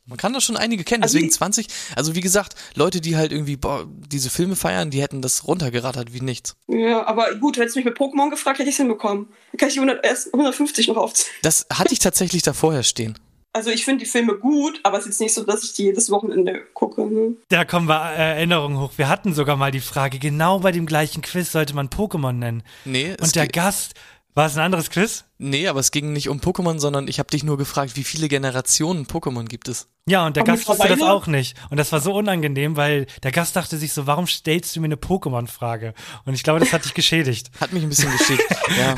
Man 0.08 0.18
kann 0.20 0.34
da 0.34 0.40
schon 0.40 0.56
einige 0.56 0.84
kennen, 0.84 1.02
Also 1.02 1.14
deswegen 1.14 1.32
die- 1.32 1.36
20. 1.38 1.68
Also 1.96 2.14
wie 2.16 2.22
gesagt, 2.22 2.54
Leute, 2.76 3.02
die 3.02 3.18
halt 3.18 3.32
irgendwie 3.32 3.58
boah, 3.58 3.88
diese 4.08 4.30
Filme 4.30 4.56
feiern, 4.56 4.92
die 4.92 5.02
hätten 5.02 5.22
das 5.24 5.48
runtergerattert 5.48 6.14
wie 6.14 6.22
nichts. 6.22 6.56
Ja, 6.68 7.08
aber 7.08 7.34
gut, 7.36 7.58
hättest 7.58 7.76
du 7.76 7.80
mich 7.80 7.86
mit 7.86 7.98
Pokémon 7.98 8.30
gefragt, 8.30 8.60
hätte 8.60 8.70
ich 8.70 8.76
es 8.76 8.78
hinbekommen. 8.78 9.28
Dann 9.52 9.58
kann 9.58 9.68
ich 9.68 9.74
die 9.74 9.80
100, 9.80 10.06
erst 10.06 10.28
150 10.32 10.88
noch 10.90 10.98
aufzählen. 10.98 11.32
Das 11.42 11.66
hatte 11.74 11.92
ich 11.92 12.00
tatsächlich 12.00 12.44
da 12.44 12.54
vorher 12.54 12.84
stehen. 12.84 13.18
Also 13.56 13.70
ich 13.70 13.86
finde 13.86 14.04
die 14.04 14.10
Filme 14.10 14.34
gut, 14.36 14.82
aber 14.84 14.98
es 14.98 15.06
ist 15.06 15.12
jetzt 15.12 15.22
nicht 15.22 15.34
so, 15.34 15.44
dass 15.46 15.64
ich 15.64 15.72
die 15.72 15.84
jedes 15.84 16.12
Wochenende 16.12 16.64
gucke. 16.74 17.06
Ne? 17.06 17.38
Da 17.48 17.64
kommen 17.64 17.88
wir 17.88 18.12
äh, 18.12 18.36
Erinnerungen 18.36 18.78
hoch. 18.82 18.92
Wir 18.98 19.08
hatten 19.08 19.34
sogar 19.34 19.56
mal 19.56 19.72
die 19.72 19.80
Frage, 19.80 20.20
genau 20.20 20.60
bei 20.60 20.74
dem 20.74 20.86
gleichen 20.86 21.22
Quiz 21.22 21.54
sollte 21.54 21.74
man 21.74 21.88
Pokémon 21.88 22.34
nennen. 22.34 22.64
Nee, 22.84 23.16
es 23.18 23.28
Und 23.28 23.36
der 23.38 23.48
Gast, 23.48 23.94
war 24.36 24.46
es 24.48 24.56
ein 24.56 24.64
anderes 24.64 24.90
Quiz? 24.90 25.24
nee, 25.38 25.68
aber 25.68 25.82
es 25.82 25.92
ging 25.92 26.14
nicht 26.14 26.30
um 26.30 26.40
Pokémon, 26.40 26.80
sondern 26.80 27.10
ich 27.10 27.20
habe 27.20 27.30
dich 27.30 27.44
nur 27.44 27.58
gefragt, 27.58 27.98
wie 27.98 28.06
viele 28.06 28.30
Generationen 28.30 29.06
Pokémon 29.06 29.46
gibt 29.46 29.68
es? 29.68 29.88
Ja, 30.08 30.26
und 30.26 30.38
der 30.38 30.44
Aber 30.44 30.54
Gast 30.54 30.68
wusste 30.70 30.84
das 30.84 30.92
mittlerweile- 30.92 31.14
auch 31.14 31.28
nicht. 31.28 31.58
Und 31.70 31.78
das 31.78 31.92
war 31.92 32.00
so 32.00 32.14
unangenehm, 32.14 32.78
weil 32.78 33.06
der 33.24 33.32
Gast 33.34 33.56
dachte 33.56 33.78
sich 33.78 33.92
so, 33.92 34.08
warum 34.08 34.28
stellst 34.28 34.74
du 34.76 34.80
mir 34.80 34.86
eine 34.86 34.96
Pokémon-Frage? 34.96 35.94
Und 36.26 36.36
ich 36.36 36.44
glaube, 36.44 36.60
das 36.62 36.72
hat 36.72 36.86
dich 36.86 36.94
geschädigt. 36.94 37.52
Hat 37.60 37.74
mich 37.74 37.84
ein 37.84 37.90
bisschen 37.90 38.12
geschickt. 38.18 38.44
ja. 38.78 38.96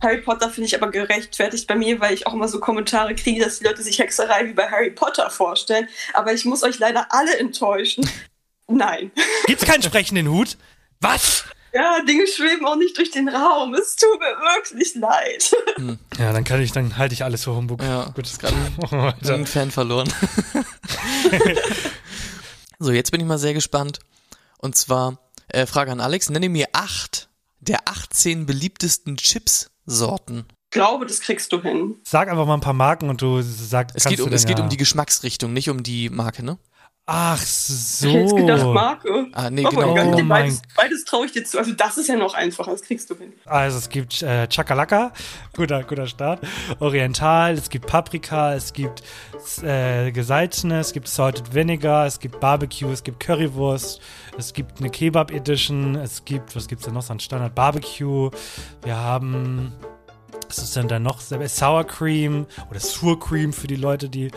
Harry 0.00 0.20
Potter 0.22 0.50
finde 0.50 0.66
ich 0.66 0.74
aber 0.74 0.90
gerechtfertigt 0.90 1.66
bei 1.68 1.76
mir, 1.76 2.00
weil 2.00 2.12
ich 2.14 2.26
auch 2.26 2.34
immer 2.34 2.48
so 2.48 2.58
Kommentare 2.58 3.14
kriege, 3.14 3.44
dass 3.44 3.60
die 3.60 3.64
Leute 3.66 3.82
sich 3.84 3.98
Hexerei 4.00 4.46
wie 4.48 4.54
bei 4.54 4.68
Harry 4.68 4.90
Potter 4.90 5.30
vorstellen. 5.30 5.86
Aber 6.12 6.32
ich 6.32 6.44
muss 6.44 6.62
euch 6.64 6.78
leider 6.80 7.06
alle 7.10 7.38
enttäuschen. 7.38 8.08
Nein. 8.68 9.12
Gibt's 9.46 9.64
keinen 9.64 9.82
sprechenden 9.82 10.28
Hut? 10.28 10.56
Was? 11.00 11.44
Ja, 11.76 12.00
Dinge 12.08 12.26
schweben 12.26 12.64
auch 12.64 12.76
nicht 12.76 12.96
durch 12.96 13.10
den 13.10 13.28
Raum. 13.28 13.74
Es 13.74 13.96
tut 13.96 14.18
mir 14.18 14.26
wirklich 14.26 14.94
leid. 14.94 15.54
Ja, 16.18 16.32
dann 16.32 16.44
kann 16.44 16.62
ich, 16.62 16.72
dann 16.72 16.96
halte 16.96 17.12
ich 17.12 17.22
alles 17.22 17.44
für 17.44 17.54
Humbug. 17.54 17.82
Ja, 17.82 18.04
Gut. 18.14 18.26
ist 18.26 18.38
gerade 18.38 18.56
einen 19.34 19.46
Fan 19.46 19.70
verloren. 19.70 20.10
so, 22.78 22.90
jetzt 22.90 23.10
bin 23.10 23.20
ich 23.20 23.26
mal 23.26 23.36
sehr 23.36 23.52
gespannt. 23.52 23.98
Und 24.56 24.76
zwar, 24.76 25.18
äh, 25.48 25.66
Frage 25.66 25.92
an 25.92 26.00
Alex, 26.00 26.30
nenne 26.30 26.48
mir 26.48 26.68
acht 26.72 27.28
der 27.60 27.80
18 27.84 28.46
beliebtesten 28.46 29.18
Chips-Sorten. 29.18 30.46
Ich 30.68 30.70
glaube, 30.70 31.04
das 31.04 31.20
kriegst 31.20 31.52
du 31.52 31.60
hin. 31.60 31.96
Sag 32.04 32.30
einfach 32.30 32.46
mal 32.46 32.54
ein 32.54 32.60
paar 32.60 32.72
Marken 32.72 33.10
und 33.10 33.20
du 33.20 33.42
sagst, 33.42 33.94
Es 33.94 34.04
geht, 34.04 34.20
um, 34.20 34.30
du 34.30 34.34
es 34.34 34.42
denn, 34.42 34.48
geht 34.48 34.58
ja. 34.58 34.64
um 34.64 34.70
die 34.70 34.78
Geschmacksrichtung, 34.78 35.52
nicht 35.52 35.68
um 35.68 35.82
die 35.82 36.08
Marke, 36.08 36.42
ne? 36.42 36.56
Ach 37.08 37.40
Ich 37.40 37.48
so. 37.48 38.08
hätte 38.08 38.18
jetzt 38.18 38.36
gedacht, 38.36 38.66
Marke. 38.66 39.26
Ah, 39.32 39.48
nee, 39.48 39.64
Oh 39.64 39.70
genau. 39.70 39.94
mein 39.94 40.10
Gott, 40.10 40.20
Oh 40.24 40.24
beides, 40.26 40.26
mein- 40.26 40.60
beides 40.76 41.04
traue 41.04 41.26
ich 41.26 41.32
dir 41.32 41.44
zu. 41.44 41.56
Also 41.58 41.72
das 41.72 41.98
ist 41.98 42.08
ja 42.08 42.16
noch 42.16 42.34
einfacher, 42.34 42.72
das 42.72 42.82
kriegst 42.82 43.08
du 43.08 43.16
hin. 43.16 43.32
Also 43.44 43.78
es 43.78 43.88
gibt 43.88 44.22
äh, 44.22 44.48
Chakalaka, 44.48 45.12
guter, 45.56 45.84
guter 45.84 46.08
Start. 46.08 46.40
Oriental, 46.80 47.54
es 47.54 47.70
gibt 47.70 47.86
Paprika, 47.86 48.54
es 48.54 48.72
gibt 48.72 49.02
äh, 49.62 50.10
gesalzene, 50.10 50.80
es 50.80 50.92
gibt 50.92 51.06
Salted 51.06 51.54
Vinegar, 51.54 52.06
es 52.06 52.18
gibt 52.18 52.40
Barbecue, 52.40 52.90
es 52.90 53.04
gibt 53.04 53.20
Currywurst, 53.20 54.00
es 54.36 54.52
gibt 54.52 54.80
eine 54.80 54.90
Kebab 54.90 55.30
Edition, 55.30 55.94
es 55.94 56.24
gibt, 56.24 56.56
was 56.56 56.66
gibt's 56.66 56.86
denn 56.86 56.94
noch 56.94 57.02
so 57.02 57.12
ein 57.12 57.20
Standard 57.20 57.54
Barbecue. 57.54 58.30
Wir 58.82 58.96
haben, 58.96 59.72
was 60.48 60.58
ist 60.58 60.76
denn 60.76 60.88
da 60.88 60.98
noch? 60.98 61.20
Sour 61.20 61.84
Cream 61.84 62.46
oder 62.70 62.80
Sour 62.80 63.18
Cream 63.18 63.52
für 63.52 63.66
die 63.66 63.76
Leute, 63.76 64.08
die, 64.08 64.30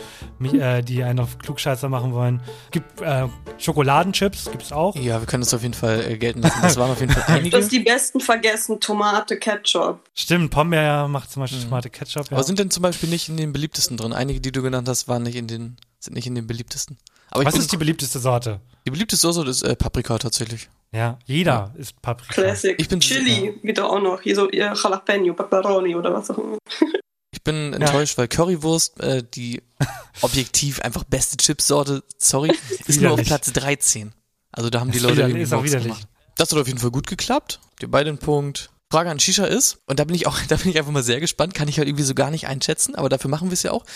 äh, 0.52 0.82
die 0.82 1.02
einen 1.04 1.20
auf 1.20 1.38
Klugscheißer 1.38 1.88
machen 1.88 2.12
wollen. 2.12 2.40
Es 2.66 2.70
gibt 2.72 3.00
äh, 3.00 3.28
Schokoladenchips, 3.58 4.50
gibt's 4.50 4.72
auch. 4.72 4.96
Ja, 4.96 5.20
wir 5.20 5.26
können 5.26 5.42
das 5.42 5.54
auf 5.54 5.62
jeden 5.62 5.74
Fall 5.74 6.00
äh, 6.12 6.18
gelten 6.18 6.42
lassen. 6.42 6.58
Das 6.62 6.76
waren 6.76 6.90
auf 6.90 7.00
jeden 7.00 7.12
Fall 7.12 7.22
Du 7.26 7.32
einige. 7.32 7.56
hast 7.56 7.70
die 7.70 7.80
besten 7.80 8.20
vergessen. 8.20 8.80
Tomate, 8.80 9.38
Ketchup. 9.38 10.00
Stimmt, 10.14 10.50
Pombeer 10.50 11.08
macht 11.08 11.30
zum 11.30 11.42
Beispiel 11.42 11.62
Tomate 11.62 11.90
Ketchup. 11.90 12.24
Ja. 12.26 12.30
Mhm. 12.30 12.34
Aber 12.36 12.44
sind 12.44 12.58
denn 12.58 12.70
zum 12.70 12.82
Beispiel 12.82 13.08
nicht 13.08 13.28
in 13.28 13.36
den 13.36 13.52
beliebtesten 13.52 13.96
drin? 13.96 14.12
Einige, 14.12 14.40
die 14.40 14.52
du 14.52 14.62
genannt 14.62 14.88
hast, 14.88 15.08
waren 15.08 15.22
nicht 15.22 15.36
in 15.36 15.46
den, 15.46 15.76
sind 16.00 16.14
nicht 16.14 16.26
in 16.26 16.34
den 16.34 16.46
beliebtesten. 16.46 16.98
Aber 17.30 17.44
was 17.44 17.52
bin, 17.54 17.62
ist 17.62 17.72
die 17.72 17.76
beliebteste 17.76 18.18
Sorte? 18.18 18.60
die 18.86 18.90
beliebteste 18.90 19.30
Sorte 19.32 19.50
ist 19.50 19.62
äh, 19.62 19.76
Paprika 19.76 20.18
tatsächlich. 20.18 20.68
Ja, 20.92 21.18
jeder 21.24 21.72
ist 21.78 22.00
Paprika. 22.02 22.32
Classic. 22.32 22.74
Ich 22.78 22.88
bin- 22.88 22.98
Chili 23.00 23.54
geht 23.62 23.78
da 23.78 23.84
auch 23.84 24.00
noch. 24.00 24.20
Hier 24.22 24.34
so 24.34 24.50
ihr 24.50 24.72
Jalapeno, 24.74 25.34
Pepperoni 25.34 25.94
oder 25.94 26.12
was 26.12 26.30
auch 26.30 26.38
immer. 26.38 26.58
Ich 27.32 27.44
bin 27.44 27.72
enttäuscht, 27.72 28.18
weil 28.18 28.28
Currywurst, 28.28 29.00
äh, 29.00 29.22
die 29.22 29.62
objektiv 30.20 30.80
einfach 30.82 31.04
beste 31.04 31.36
Chipsorte, 31.38 32.02
sorry, 32.18 32.52
ist 32.86 33.00
nur 33.00 33.12
auf. 33.12 33.22
Platz 33.22 33.52
13. 33.52 34.12
Also 34.52 34.68
da 34.68 34.80
haben 34.80 34.90
die 34.90 34.98
Leute 34.98 35.16
widerlich, 35.18 35.50
irgendwie 35.50 35.68
ist 35.68 35.78
auch 35.78 35.82
gemacht. 35.82 36.08
Das 36.36 36.50
hat 36.52 36.58
auf 36.58 36.66
jeden 36.66 36.80
Fall 36.80 36.90
gut 36.90 37.06
geklappt. 37.06 37.60
Habt 37.70 37.82
ihr 37.82 37.90
beide 37.90 38.10
einen 38.10 38.18
Punkt. 38.18 38.70
Frage 38.92 39.08
an 39.10 39.20
Shisha 39.20 39.44
ist, 39.44 39.78
und 39.86 40.00
da 40.00 40.04
bin 40.04 40.16
ich 40.16 40.26
auch, 40.26 40.36
da 40.48 40.56
bin 40.56 40.70
ich 40.70 40.78
einfach 40.78 40.90
mal 40.90 41.04
sehr 41.04 41.20
gespannt, 41.20 41.54
kann 41.54 41.68
ich 41.68 41.78
halt 41.78 41.86
irgendwie 41.88 42.02
so 42.04 42.14
gar 42.14 42.30
nicht 42.32 42.46
einschätzen, 42.48 42.94
aber 42.96 43.08
dafür 43.08 43.30
machen 43.30 43.48
wir 43.48 43.54
es 43.54 43.62
ja 43.62 43.70
auch. 43.70 43.86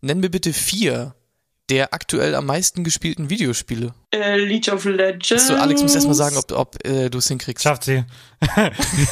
Nenn 0.00 0.20
mir 0.20 0.30
bitte 0.30 0.52
vier 0.52 1.14
der 1.68 1.92
aktuell 1.92 2.34
am 2.34 2.46
meisten 2.46 2.84
gespielten 2.84 3.28
Videospiele. 3.28 3.92
Äh, 4.12 4.38
League 4.38 4.68
of 4.72 4.84
Legends. 4.84 5.48
So, 5.48 5.54
Alex 5.54 5.82
muss 5.82 5.94
erstmal 5.94 6.14
sagen, 6.14 6.36
ob, 6.36 6.52
ob 6.52 6.86
äh, 6.86 7.10
du 7.10 7.18
es 7.18 7.28
hinkriegst. 7.28 7.64
Schafft 7.64 7.84
sie. 7.84 8.04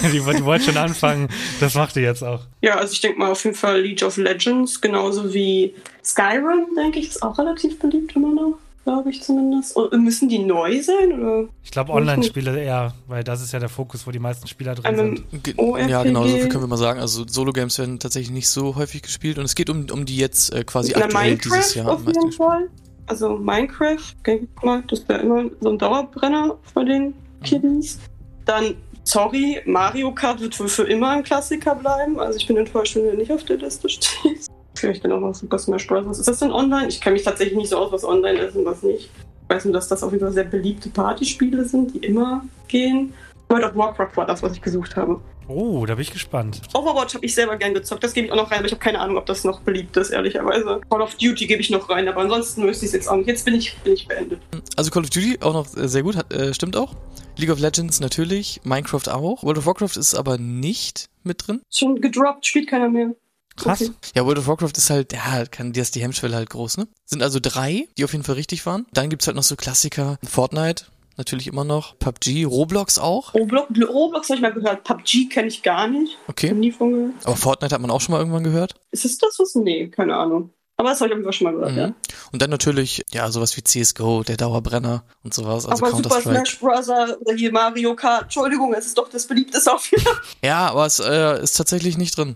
die, 0.03 0.11
die 0.11 0.45
wollte 0.45 0.65
schon 0.65 0.77
anfangen. 0.77 1.29
Das 1.61 1.75
macht 1.75 1.97
die 1.97 2.01
jetzt 2.01 2.23
auch. 2.23 2.43
Ja, 2.61 2.77
also 2.77 2.93
ich 2.93 3.01
denke 3.01 3.19
mal 3.19 3.31
auf 3.31 3.43
jeden 3.45 3.57
Fall 3.57 3.81
League 3.81 4.03
of 4.03 4.17
Legends, 4.17 4.81
genauso 4.81 5.35
wie 5.35 5.75
Skyrim, 6.05 6.67
denke 6.77 7.01
ich, 7.01 7.09
ist 7.09 7.23
auch 7.23 7.37
relativ 7.39 7.79
beliebt 7.79 8.15
immer 8.15 8.33
noch, 8.33 8.59
glaube 8.85 9.11
ich 9.11 9.23
zumindest. 9.23 9.75
Und 9.77 9.93
müssen 10.05 10.29
die 10.29 10.39
neu 10.39 10.81
sein 10.83 11.13
oder? 11.13 11.49
Ich 11.63 11.71
glaube 11.71 11.93
Online-Spiele 11.93 12.63
eher, 12.63 12.95
weil 13.09 13.25
das 13.25 13.43
ist 13.43 13.53
ja 13.53 13.59
der 13.59 13.69
Fokus, 13.69 14.07
wo 14.07 14.11
die 14.11 14.19
meisten 14.19 14.47
Spieler 14.47 14.75
drin 14.75 14.99
Ähm, 14.99 15.25
sind. 15.31 15.59
ORPG. 15.59 15.91
Ja, 15.91 16.03
genau, 16.03 16.27
so 16.27 16.37
viel 16.37 16.49
können 16.49 16.63
wir 16.65 16.69
mal 16.69 16.77
sagen. 16.77 17.01
Also 17.01 17.25
Solo-Games 17.27 17.79
werden 17.79 17.99
tatsächlich 17.99 18.31
nicht 18.31 18.49
so 18.49 18.77
häufig 18.77 19.03
gespielt 19.03 19.39
und 19.39 19.45
es 19.45 19.55
geht 19.55 19.71
um, 19.71 19.87
um 19.91 20.05
die 20.05 20.17
jetzt 20.17 20.55
äh, 20.55 20.65
quasi 20.65 20.93
Na, 20.95 21.05
aktuell 21.05 21.37
dieses 21.37 21.75
Minecraft 21.75 21.77
Jahr 21.77 21.93
auf 21.93 22.07
jeden. 22.07 22.33
Fall. 22.33 22.69
Also 23.07 23.37
Minecraft, 23.37 23.99
denke 24.25 24.49
ich 24.57 24.63
mal, 24.63 24.83
das 24.89 25.07
wäre 25.09 25.21
immer 25.21 25.45
so 25.61 25.69
ein 25.71 25.79
Dauerbrenner 25.79 26.57
von 26.73 26.87
den 26.87 27.15
Kiddies. 27.43 27.99
Dann, 28.47 28.75
sorry, 29.05 29.61
Mario 29.67 30.13
Kart 30.13 30.41
wird 30.41 30.59
wohl 30.59 30.69
für 30.69 30.85
immer 30.85 31.11
ein 31.11 31.23
Klassiker 31.23 31.75
bleiben. 31.75 32.19
Also 32.19 32.39
ich 32.39 32.47
bin 32.47 32.57
enttäuscht, 32.57 32.97
wenn 32.97 33.05
er 33.07 33.15
nicht 33.15 33.31
auf 33.31 33.45
der 33.45 33.59
Liste 33.59 33.89
steht. 33.89 34.47
Vielleicht 34.75 35.05
dann 35.05 35.13
auch 35.13 35.21
noch 35.21 35.35
Super 35.35 35.59
Smash 35.59 35.87
Bros. 35.87 36.07
Was 36.07 36.19
ist 36.19 36.29
das 36.29 36.41
denn 36.41 36.51
online? 36.51 36.89
Ich 36.89 37.01
kenne 37.01 37.15
mich 37.15 37.23
tatsächlich 37.23 37.57
nicht 37.57 37.71
so 37.71 37.79
aus, 37.79 37.93
was 37.93 38.05
online 38.05 38.39
ist 38.39 38.57
und 38.57 38.65
was 38.65 38.83
nicht. 38.83 39.11
Ich 39.43 39.55
weiß 39.55 39.65
nur, 39.67 39.75
dass 39.75 39.89
das 39.89 40.03
auf 40.03 40.13
jeden 40.13 40.25
Fall 40.25 40.33
sehr 40.33 40.45
beliebte 40.45 40.89
Partyspiele 40.89 41.65
sind, 41.65 41.95
die 41.95 41.99
immer 41.99 42.45
gehen. 42.69 43.13
World 43.49 43.65
of 43.65 43.77
Warcraft 43.77 44.17
war 44.17 44.27
das, 44.27 44.43
was 44.43 44.53
ich 44.53 44.63
gesucht 44.63 44.97
habe. 44.97 45.21
Oh, 45.47 45.85
da 45.85 45.95
bin 45.95 46.03
ich 46.03 46.11
gespannt. 46.11 46.63
Overwatch 46.73 47.15
habe 47.15 47.27
ich 47.27 47.35
selber 47.35 47.57
gern 47.57 47.75
gezockt. 47.75 48.03
Das 48.03 48.15
gebe 48.15 48.27
ich 48.27 48.33
auch 48.33 48.37
noch 48.37 48.51
rein, 48.51 48.59
aber 48.59 48.67
ich 48.67 48.73
habe 48.73 48.83
keine 48.83 48.99
Ahnung, 48.99 49.19
ob 49.19 49.27
das 49.27 49.45
noch 49.45 49.61
beliebt 49.61 49.97
ist, 49.97 50.11
ehrlicherweise. 50.11 50.81
Call 50.89 51.03
of 51.03 51.15
Duty 51.17 51.47
gebe 51.47 51.61
ich 51.61 51.69
noch 51.69 51.91
rein, 51.91 52.09
aber 52.09 52.23
ansonsten 52.23 52.65
müsste 52.65 52.87
ich 52.87 52.91
es 52.91 52.95
jetzt 52.95 53.09
auch 53.09 53.17
nicht. 53.17 53.27
Jetzt 53.27 53.45
bin 53.45 53.55
ich, 53.55 53.77
bin 53.85 53.93
ich 53.93 54.09
beendet. 54.09 54.41
Also 54.77 54.91
Call 54.91 55.03
of 55.03 55.11
Duty 55.11 55.39
auch 55.43 55.53
noch 55.53 55.77
äh, 55.77 55.87
sehr 55.89 56.03
gut, 56.03 56.17
hat, 56.17 56.33
äh, 56.33 56.55
stimmt 56.55 56.77
auch. 56.77 56.95
League 57.37 57.51
of 57.51 57.61
Legends 57.61 58.01
natürlich, 58.01 58.61
Minecraft 58.65 59.09
auch. 59.11 59.43
World 59.43 59.59
of 59.59 59.67
Warcraft 59.67 59.97
ist 59.97 60.15
aber 60.15 60.39
nicht 60.39 61.11
mit 61.25 61.47
drin. 61.47 61.61
Schon 61.71 62.01
gedroppt, 62.01 62.47
spielt 62.47 62.69
keiner 62.69 62.89
mehr. 62.89 63.15
Krass. 63.57 63.83
Okay. 63.83 63.93
Ja, 64.15 64.25
World 64.27 64.39
of 64.39 64.47
Warcraft 64.47 64.73
ist 64.77 64.91
halt, 64.91 65.13
ja, 65.13 65.45
kann, 65.47 65.73
die 65.73 65.81
ist 65.81 65.95
die 65.95 66.03
Hemmschwelle 66.03 66.37
halt 66.37 66.51
groß, 66.51 66.77
ne? 66.79 66.89
Sind 67.05 67.23
also 67.23 67.39
drei, 67.41 67.87
die 67.97 68.05
auf 68.05 68.13
jeden 68.13 68.25
Fall 68.25 68.35
richtig 68.35 68.67
waren. 68.67 68.87
Dann 68.93 69.11
gibt's 69.11 69.27
halt 69.27 69.37
noch 69.37 69.43
so 69.45 69.55
Klassiker. 69.57 70.19
Fortnite, 70.29 70.87
natürlich 71.17 71.47
immer 71.47 71.65
noch. 71.65 71.97
PUBG, 71.99 72.45
Roblox 72.45 72.99
auch. 72.99 73.33
Roblox, 73.35 73.69
Roblox 73.89 74.29
habe 74.29 74.37
ich 74.37 74.43
mal 74.43 74.53
gehört. 74.53 74.83
PUBG 74.85 75.29
kenne 75.29 75.49
ich 75.49 75.63
gar 75.63 75.87
nicht. 75.87 76.19
Okay. 76.27 76.53
nie 76.53 76.73
von 76.73 76.93
gehört. 76.93 77.13
Aber 77.25 77.37
Fortnite 77.37 77.75
hat 77.75 77.81
man 77.81 77.91
auch 77.91 78.01
schon 78.01 78.13
mal 78.13 78.19
irgendwann 78.19 78.45
gehört. 78.45 78.75
Ist 78.91 79.05
es 79.05 79.19
das 79.19 79.39
was? 79.39 79.55
Nee, 79.55 79.89
keine 79.89 80.17
Ahnung. 80.17 80.51
Aber 80.77 80.89
das 80.89 81.01
habe 81.01 81.07
ich 81.09 81.13
auf 81.13 81.19
jeden 81.19 81.25
Fall 81.25 81.33
schon 81.33 81.45
mal 81.45 81.53
gehört, 81.53 81.71
Mhm. 81.73 81.79
ja. 81.79 81.95
Und 82.33 82.43
dann 82.43 82.51
natürlich, 82.51 83.05
ja, 83.13 83.31
sowas 83.31 83.57
wie 83.57 83.63
CSGO, 83.63 84.25
der 84.25 84.37
Dauerbrenner 84.37 85.05
und 85.23 85.33
sowas, 85.33 85.67
also 85.67 85.87
aber 85.87 85.97
Super. 85.97 86.21
Smash 86.21 86.59
Bros. 86.59 86.89
oder 86.89 87.17
hier 87.37 87.53
Mario 87.53 87.95
Kart, 87.95 88.25
Entschuldigung, 88.25 88.75
es 88.75 88.87
ist 88.87 88.99
doch 88.99 89.09
das 89.09 89.25
beliebteste 89.29 89.73
auf 89.73 89.89
jeden 89.93 90.03
Fall. 90.03 90.17
Ja, 90.43 90.67
aber 90.71 90.85
es 90.87 90.99
äh, 90.99 91.41
ist 91.41 91.53
tatsächlich 91.57 91.97
nicht 91.97 92.19
drin. 92.19 92.35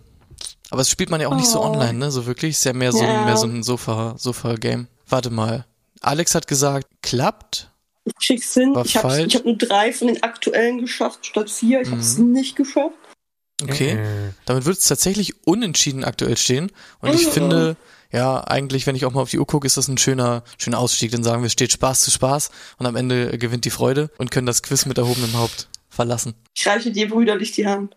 Aber 0.70 0.82
es 0.82 0.90
spielt 0.90 1.10
man 1.10 1.20
ja 1.20 1.28
auch 1.28 1.36
nicht 1.36 1.48
so 1.48 1.60
Oh. 1.60 1.64
online, 1.66 1.94
ne? 1.94 2.10
So 2.10 2.26
wirklich. 2.26 2.50
Ist 2.56 2.64
ja 2.64 2.72
mehr 2.72 2.92
so, 2.92 3.02
Ja. 3.02 3.24
mehr 3.24 3.36
so 3.36 3.46
ein 3.46 3.62
Sofa, 3.62 4.14
Sofa-Game. 4.18 4.86
Warte 5.08 5.30
mal. 5.30 5.64
Alex 6.00 6.34
hat 6.34 6.46
gesagt, 6.46 6.86
klappt. 7.02 7.70
Ich 8.04 8.26
krieg's 8.26 8.54
hin. 8.54 8.74
War 8.74 8.84
ich 8.84 8.96
habe 8.96 9.08
hab 9.10 9.44
nur 9.44 9.56
drei 9.56 9.92
von 9.92 10.08
den 10.08 10.22
aktuellen 10.22 10.78
geschafft, 10.80 11.26
statt 11.26 11.50
vier. 11.50 11.80
Ich 11.82 11.90
habe 11.90 12.00
es 12.00 12.18
nicht 12.18 12.56
geschafft. 12.56 12.94
Okay. 13.62 13.92
Äh, 13.92 14.32
Damit 14.44 14.64
wird 14.66 14.78
es 14.78 14.84
tatsächlich 14.84 15.46
unentschieden 15.46 16.04
aktuell 16.04 16.36
stehen. 16.36 16.70
Und 17.00 17.14
ich 17.14 17.26
Mhm. 17.26 17.30
finde, 17.32 17.76
ja, 18.12 18.40
eigentlich, 18.44 18.86
wenn 18.86 18.94
ich 18.96 19.04
auch 19.04 19.12
mal 19.12 19.20
auf 19.22 19.30
die 19.30 19.38
Uhr 19.38 19.46
gucke, 19.46 19.66
ist 19.66 19.76
das 19.76 19.88
ein 19.88 19.98
schöner, 19.98 20.42
schöner 20.58 20.78
Ausstieg. 20.78 21.10
Dann 21.10 21.24
sagen 21.24 21.42
wir, 21.42 21.46
es 21.48 21.52
steht 21.52 21.72
Spaß 21.72 22.02
zu 22.02 22.10
Spaß 22.10 22.50
und 22.78 22.86
am 22.86 22.94
Ende 22.96 23.36
gewinnt 23.36 23.64
die 23.64 23.70
Freude 23.70 24.10
und 24.18 24.30
können 24.30 24.46
das 24.46 24.62
Quiz 24.62 24.86
mit 24.86 24.96
erhobenem 24.98 25.34
Haupt 25.36 25.68
verlassen. 25.98 26.34
Ich 26.54 26.64
reiche 26.64 26.92
dir 26.92 27.08
brüderlich 27.08 27.50
die 27.50 27.66
Hand. 27.66 27.96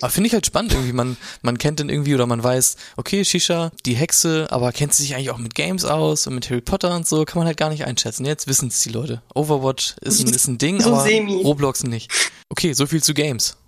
Aber 0.00 0.10
finde 0.10 0.28
ich 0.28 0.32
halt 0.32 0.46
spannend 0.46 0.72
irgendwie. 0.72 0.94
Man, 0.94 1.18
man 1.42 1.58
kennt 1.58 1.78
den 1.78 1.90
irgendwie 1.90 2.14
oder 2.14 2.26
man 2.26 2.42
weiß, 2.42 2.76
okay, 2.96 3.22
Shisha, 3.22 3.70
die 3.84 3.92
Hexe, 3.92 4.46
aber 4.50 4.72
kennt 4.72 4.94
sie 4.94 5.02
sich 5.02 5.14
eigentlich 5.14 5.28
auch 5.28 5.36
mit 5.36 5.54
Games 5.54 5.84
aus 5.84 6.26
und 6.26 6.36
mit 6.36 6.48
Harry 6.48 6.62
Potter 6.62 6.96
und 6.96 7.06
so, 7.06 7.26
kann 7.26 7.38
man 7.38 7.46
halt 7.46 7.58
gar 7.58 7.68
nicht 7.68 7.84
einschätzen. 7.84 8.24
Jetzt 8.24 8.48
wissen 8.48 8.68
es 8.68 8.80
die 8.80 8.88
Leute. 8.88 9.20
Overwatch 9.34 9.96
ist 10.00 10.20
ein, 10.20 10.32
ist 10.32 10.48
ein 10.48 10.56
Ding, 10.56 10.80
So 10.80 10.94
aber 10.94 11.02
semi. 11.02 11.42
Roblox 11.42 11.84
nicht. 11.84 12.10
Okay, 12.48 12.72
so 12.72 12.86
viel 12.86 13.02
zu 13.02 13.12
Games. 13.12 13.58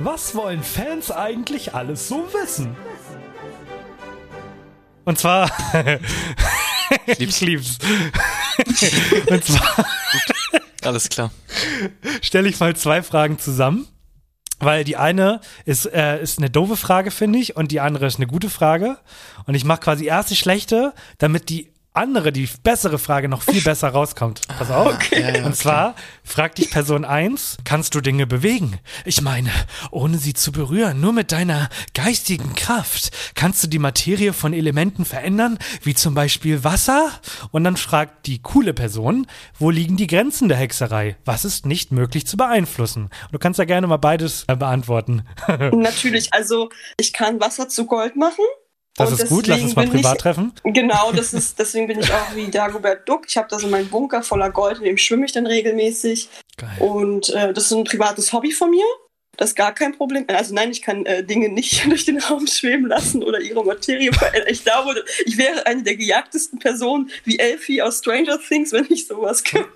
Was 0.00 0.34
wollen 0.34 0.64
Fans 0.64 1.12
eigentlich 1.12 1.72
alles 1.72 2.08
so 2.08 2.26
wissen? 2.32 2.74
Und 5.04 5.20
zwar. 5.20 5.52
ich 7.06 7.40
lieb's. 7.40 7.78
Und 9.28 9.44
zwar 9.44 9.86
Alles 10.82 11.08
klar. 11.08 11.30
stelle 12.22 12.48
ich 12.48 12.58
mal 12.60 12.74
zwei 12.76 13.02
Fragen 13.02 13.38
zusammen. 13.38 13.86
Weil 14.62 14.84
die 14.84 14.98
eine 14.98 15.40
ist, 15.64 15.86
äh, 15.86 16.22
ist 16.22 16.38
eine 16.38 16.50
doofe 16.50 16.76
Frage, 16.76 17.10
finde 17.10 17.38
ich, 17.38 17.56
und 17.56 17.72
die 17.72 17.80
andere 17.80 18.06
ist 18.06 18.16
eine 18.16 18.26
gute 18.26 18.50
Frage. 18.50 18.98
Und 19.46 19.54
ich 19.54 19.64
mache 19.64 19.80
quasi 19.80 20.04
erst 20.04 20.30
die 20.30 20.36
schlechte, 20.36 20.92
damit 21.16 21.48
die 21.48 21.72
andere, 22.00 22.32
die 22.32 22.48
bessere 22.62 22.98
Frage 22.98 23.28
noch 23.28 23.42
viel 23.42 23.62
besser 23.62 23.88
rauskommt. 23.88 24.40
Pass 24.48 24.70
auf. 24.70 25.12
Ja, 25.12 25.36
ja, 25.36 25.44
Und 25.44 25.54
zwar 25.54 25.94
fragt 26.24 26.58
dich 26.58 26.70
Person 26.70 27.04
1, 27.04 27.58
kannst 27.64 27.94
du 27.94 28.00
Dinge 28.00 28.26
bewegen? 28.26 28.78
Ich 29.04 29.20
meine, 29.20 29.50
ohne 29.90 30.16
sie 30.16 30.32
zu 30.32 30.50
berühren, 30.50 31.00
nur 31.00 31.12
mit 31.12 31.30
deiner 31.30 31.68
geistigen 31.94 32.54
Kraft. 32.54 33.10
Kannst 33.34 33.62
du 33.62 33.68
die 33.68 33.78
Materie 33.78 34.32
von 34.32 34.54
Elementen 34.54 35.04
verändern, 35.04 35.58
wie 35.82 35.94
zum 35.94 36.14
Beispiel 36.14 36.64
Wasser? 36.64 37.10
Und 37.50 37.64
dann 37.64 37.76
fragt 37.76 38.26
die 38.26 38.40
coole 38.40 38.72
Person, 38.72 39.26
wo 39.58 39.70
liegen 39.70 39.96
die 39.98 40.06
Grenzen 40.06 40.48
der 40.48 40.56
Hexerei? 40.56 41.16
Was 41.26 41.44
ist 41.44 41.66
nicht 41.66 41.92
möglich 41.92 42.26
zu 42.26 42.38
beeinflussen? 42.38 43.04
Und 43.04 43.32
du 43.32 43.38
kannst 43.38 43.58
ja 43.58 43.66
gerne 43.66 43.86
mal 43.86 43.98
beides 43.98 44.44
äh, 44.48 44.56
beantworten. 44.56 45.22
Natürlich, 45.72 46.32
also 46.32 46.70
ich 46.98 47.12
kann 47.12 47.40
Wasser 47.40 47.68
zu 47.68 47.84
Gold 47.86 48.16
machen. 48.16 48.44
Das 49.04 49.12
Und 49.12 49.20
ist 49.22 49.28
gut, 49.28 49.46
lass 49.46 49.60
uns 49.62 49.74
mal 49.76 49.82
bin 49.86 49.96
ich- 49.96 50.02
privat 50.02 50.20
treffen. 50.20 50.52
Genau, 50.64 51.12
das 51.12 51.32
ist, 51.34 51.58
deswegen 51.58 51.86
bin 51.86 52.00
ich 52.00 52.12
auch 52.12 52.34
wie 52.34 52.48
Dagobert 52.48 53.08
Duck. 53.08 53.24
Ich 53.28 53.36
habe 53.36 53.48
da 53.50 53.58
so 53.58 53.66
meinen 53.68 53.88
Bunker 53.88 54.22
voller 54.22 54.50
Gold, 54.50 54.78
in 54.78 54.84
dem 54.84 54.98
schwimme 54.98 55.26
ich 55.26 55.32
dann 55.32 55.46
regelmäßig. 55.46 56.28
Geil. 56.56 56.68
Und 56.80 57.30
äh, 57.30 57.52
das 57.52 57.64
ist 57.66 57.72
ein 57.72 57.84
privates 57.84 58.32
Hobby 58.32 58.52
von 58.52 58.70
mir. 58.70 58.84
Das 59.36 59.50
ist 59.50 59.56
gar 59.56 59.72
kein 59.72 59.96
Problem. 59.96 60.26
Also 60.28 60.52
nein, 60.54 60.70
ich 60.70 60.82
kann 60.82 61.06
äh, 61.06 61.24
Dinge 61.24 61.48
nicht 61.48 61.84
durch 61.88 62.04
den 62.04 62.18
Raum 62.18 62.46
schweben 62.46 62.86
lassen 62.86 63.22
oder 63.22 63.40
ihre 63.40 63.64
Materie 63.64 64.12
verändern. 64.12 64.48
Ich 64.52 64.64
glaube, 64.64 65.02
ich 65.24 65.38
wäre 65.38 65.64
eine 65.66 65.82
der 65.82 65.96
gejagtesten 65.96 66.58
Personen 66.58 67.10
wie 67.24 67.38
Elfie 67.38 67.80
aus 67.80 67.98
Stranger 67.98 68.38
Things, 68.38 68.72
wenn 68.72 68.86
ich 68.90 69.06
sowas 69.06 69.42
könnte. 69.44 69.68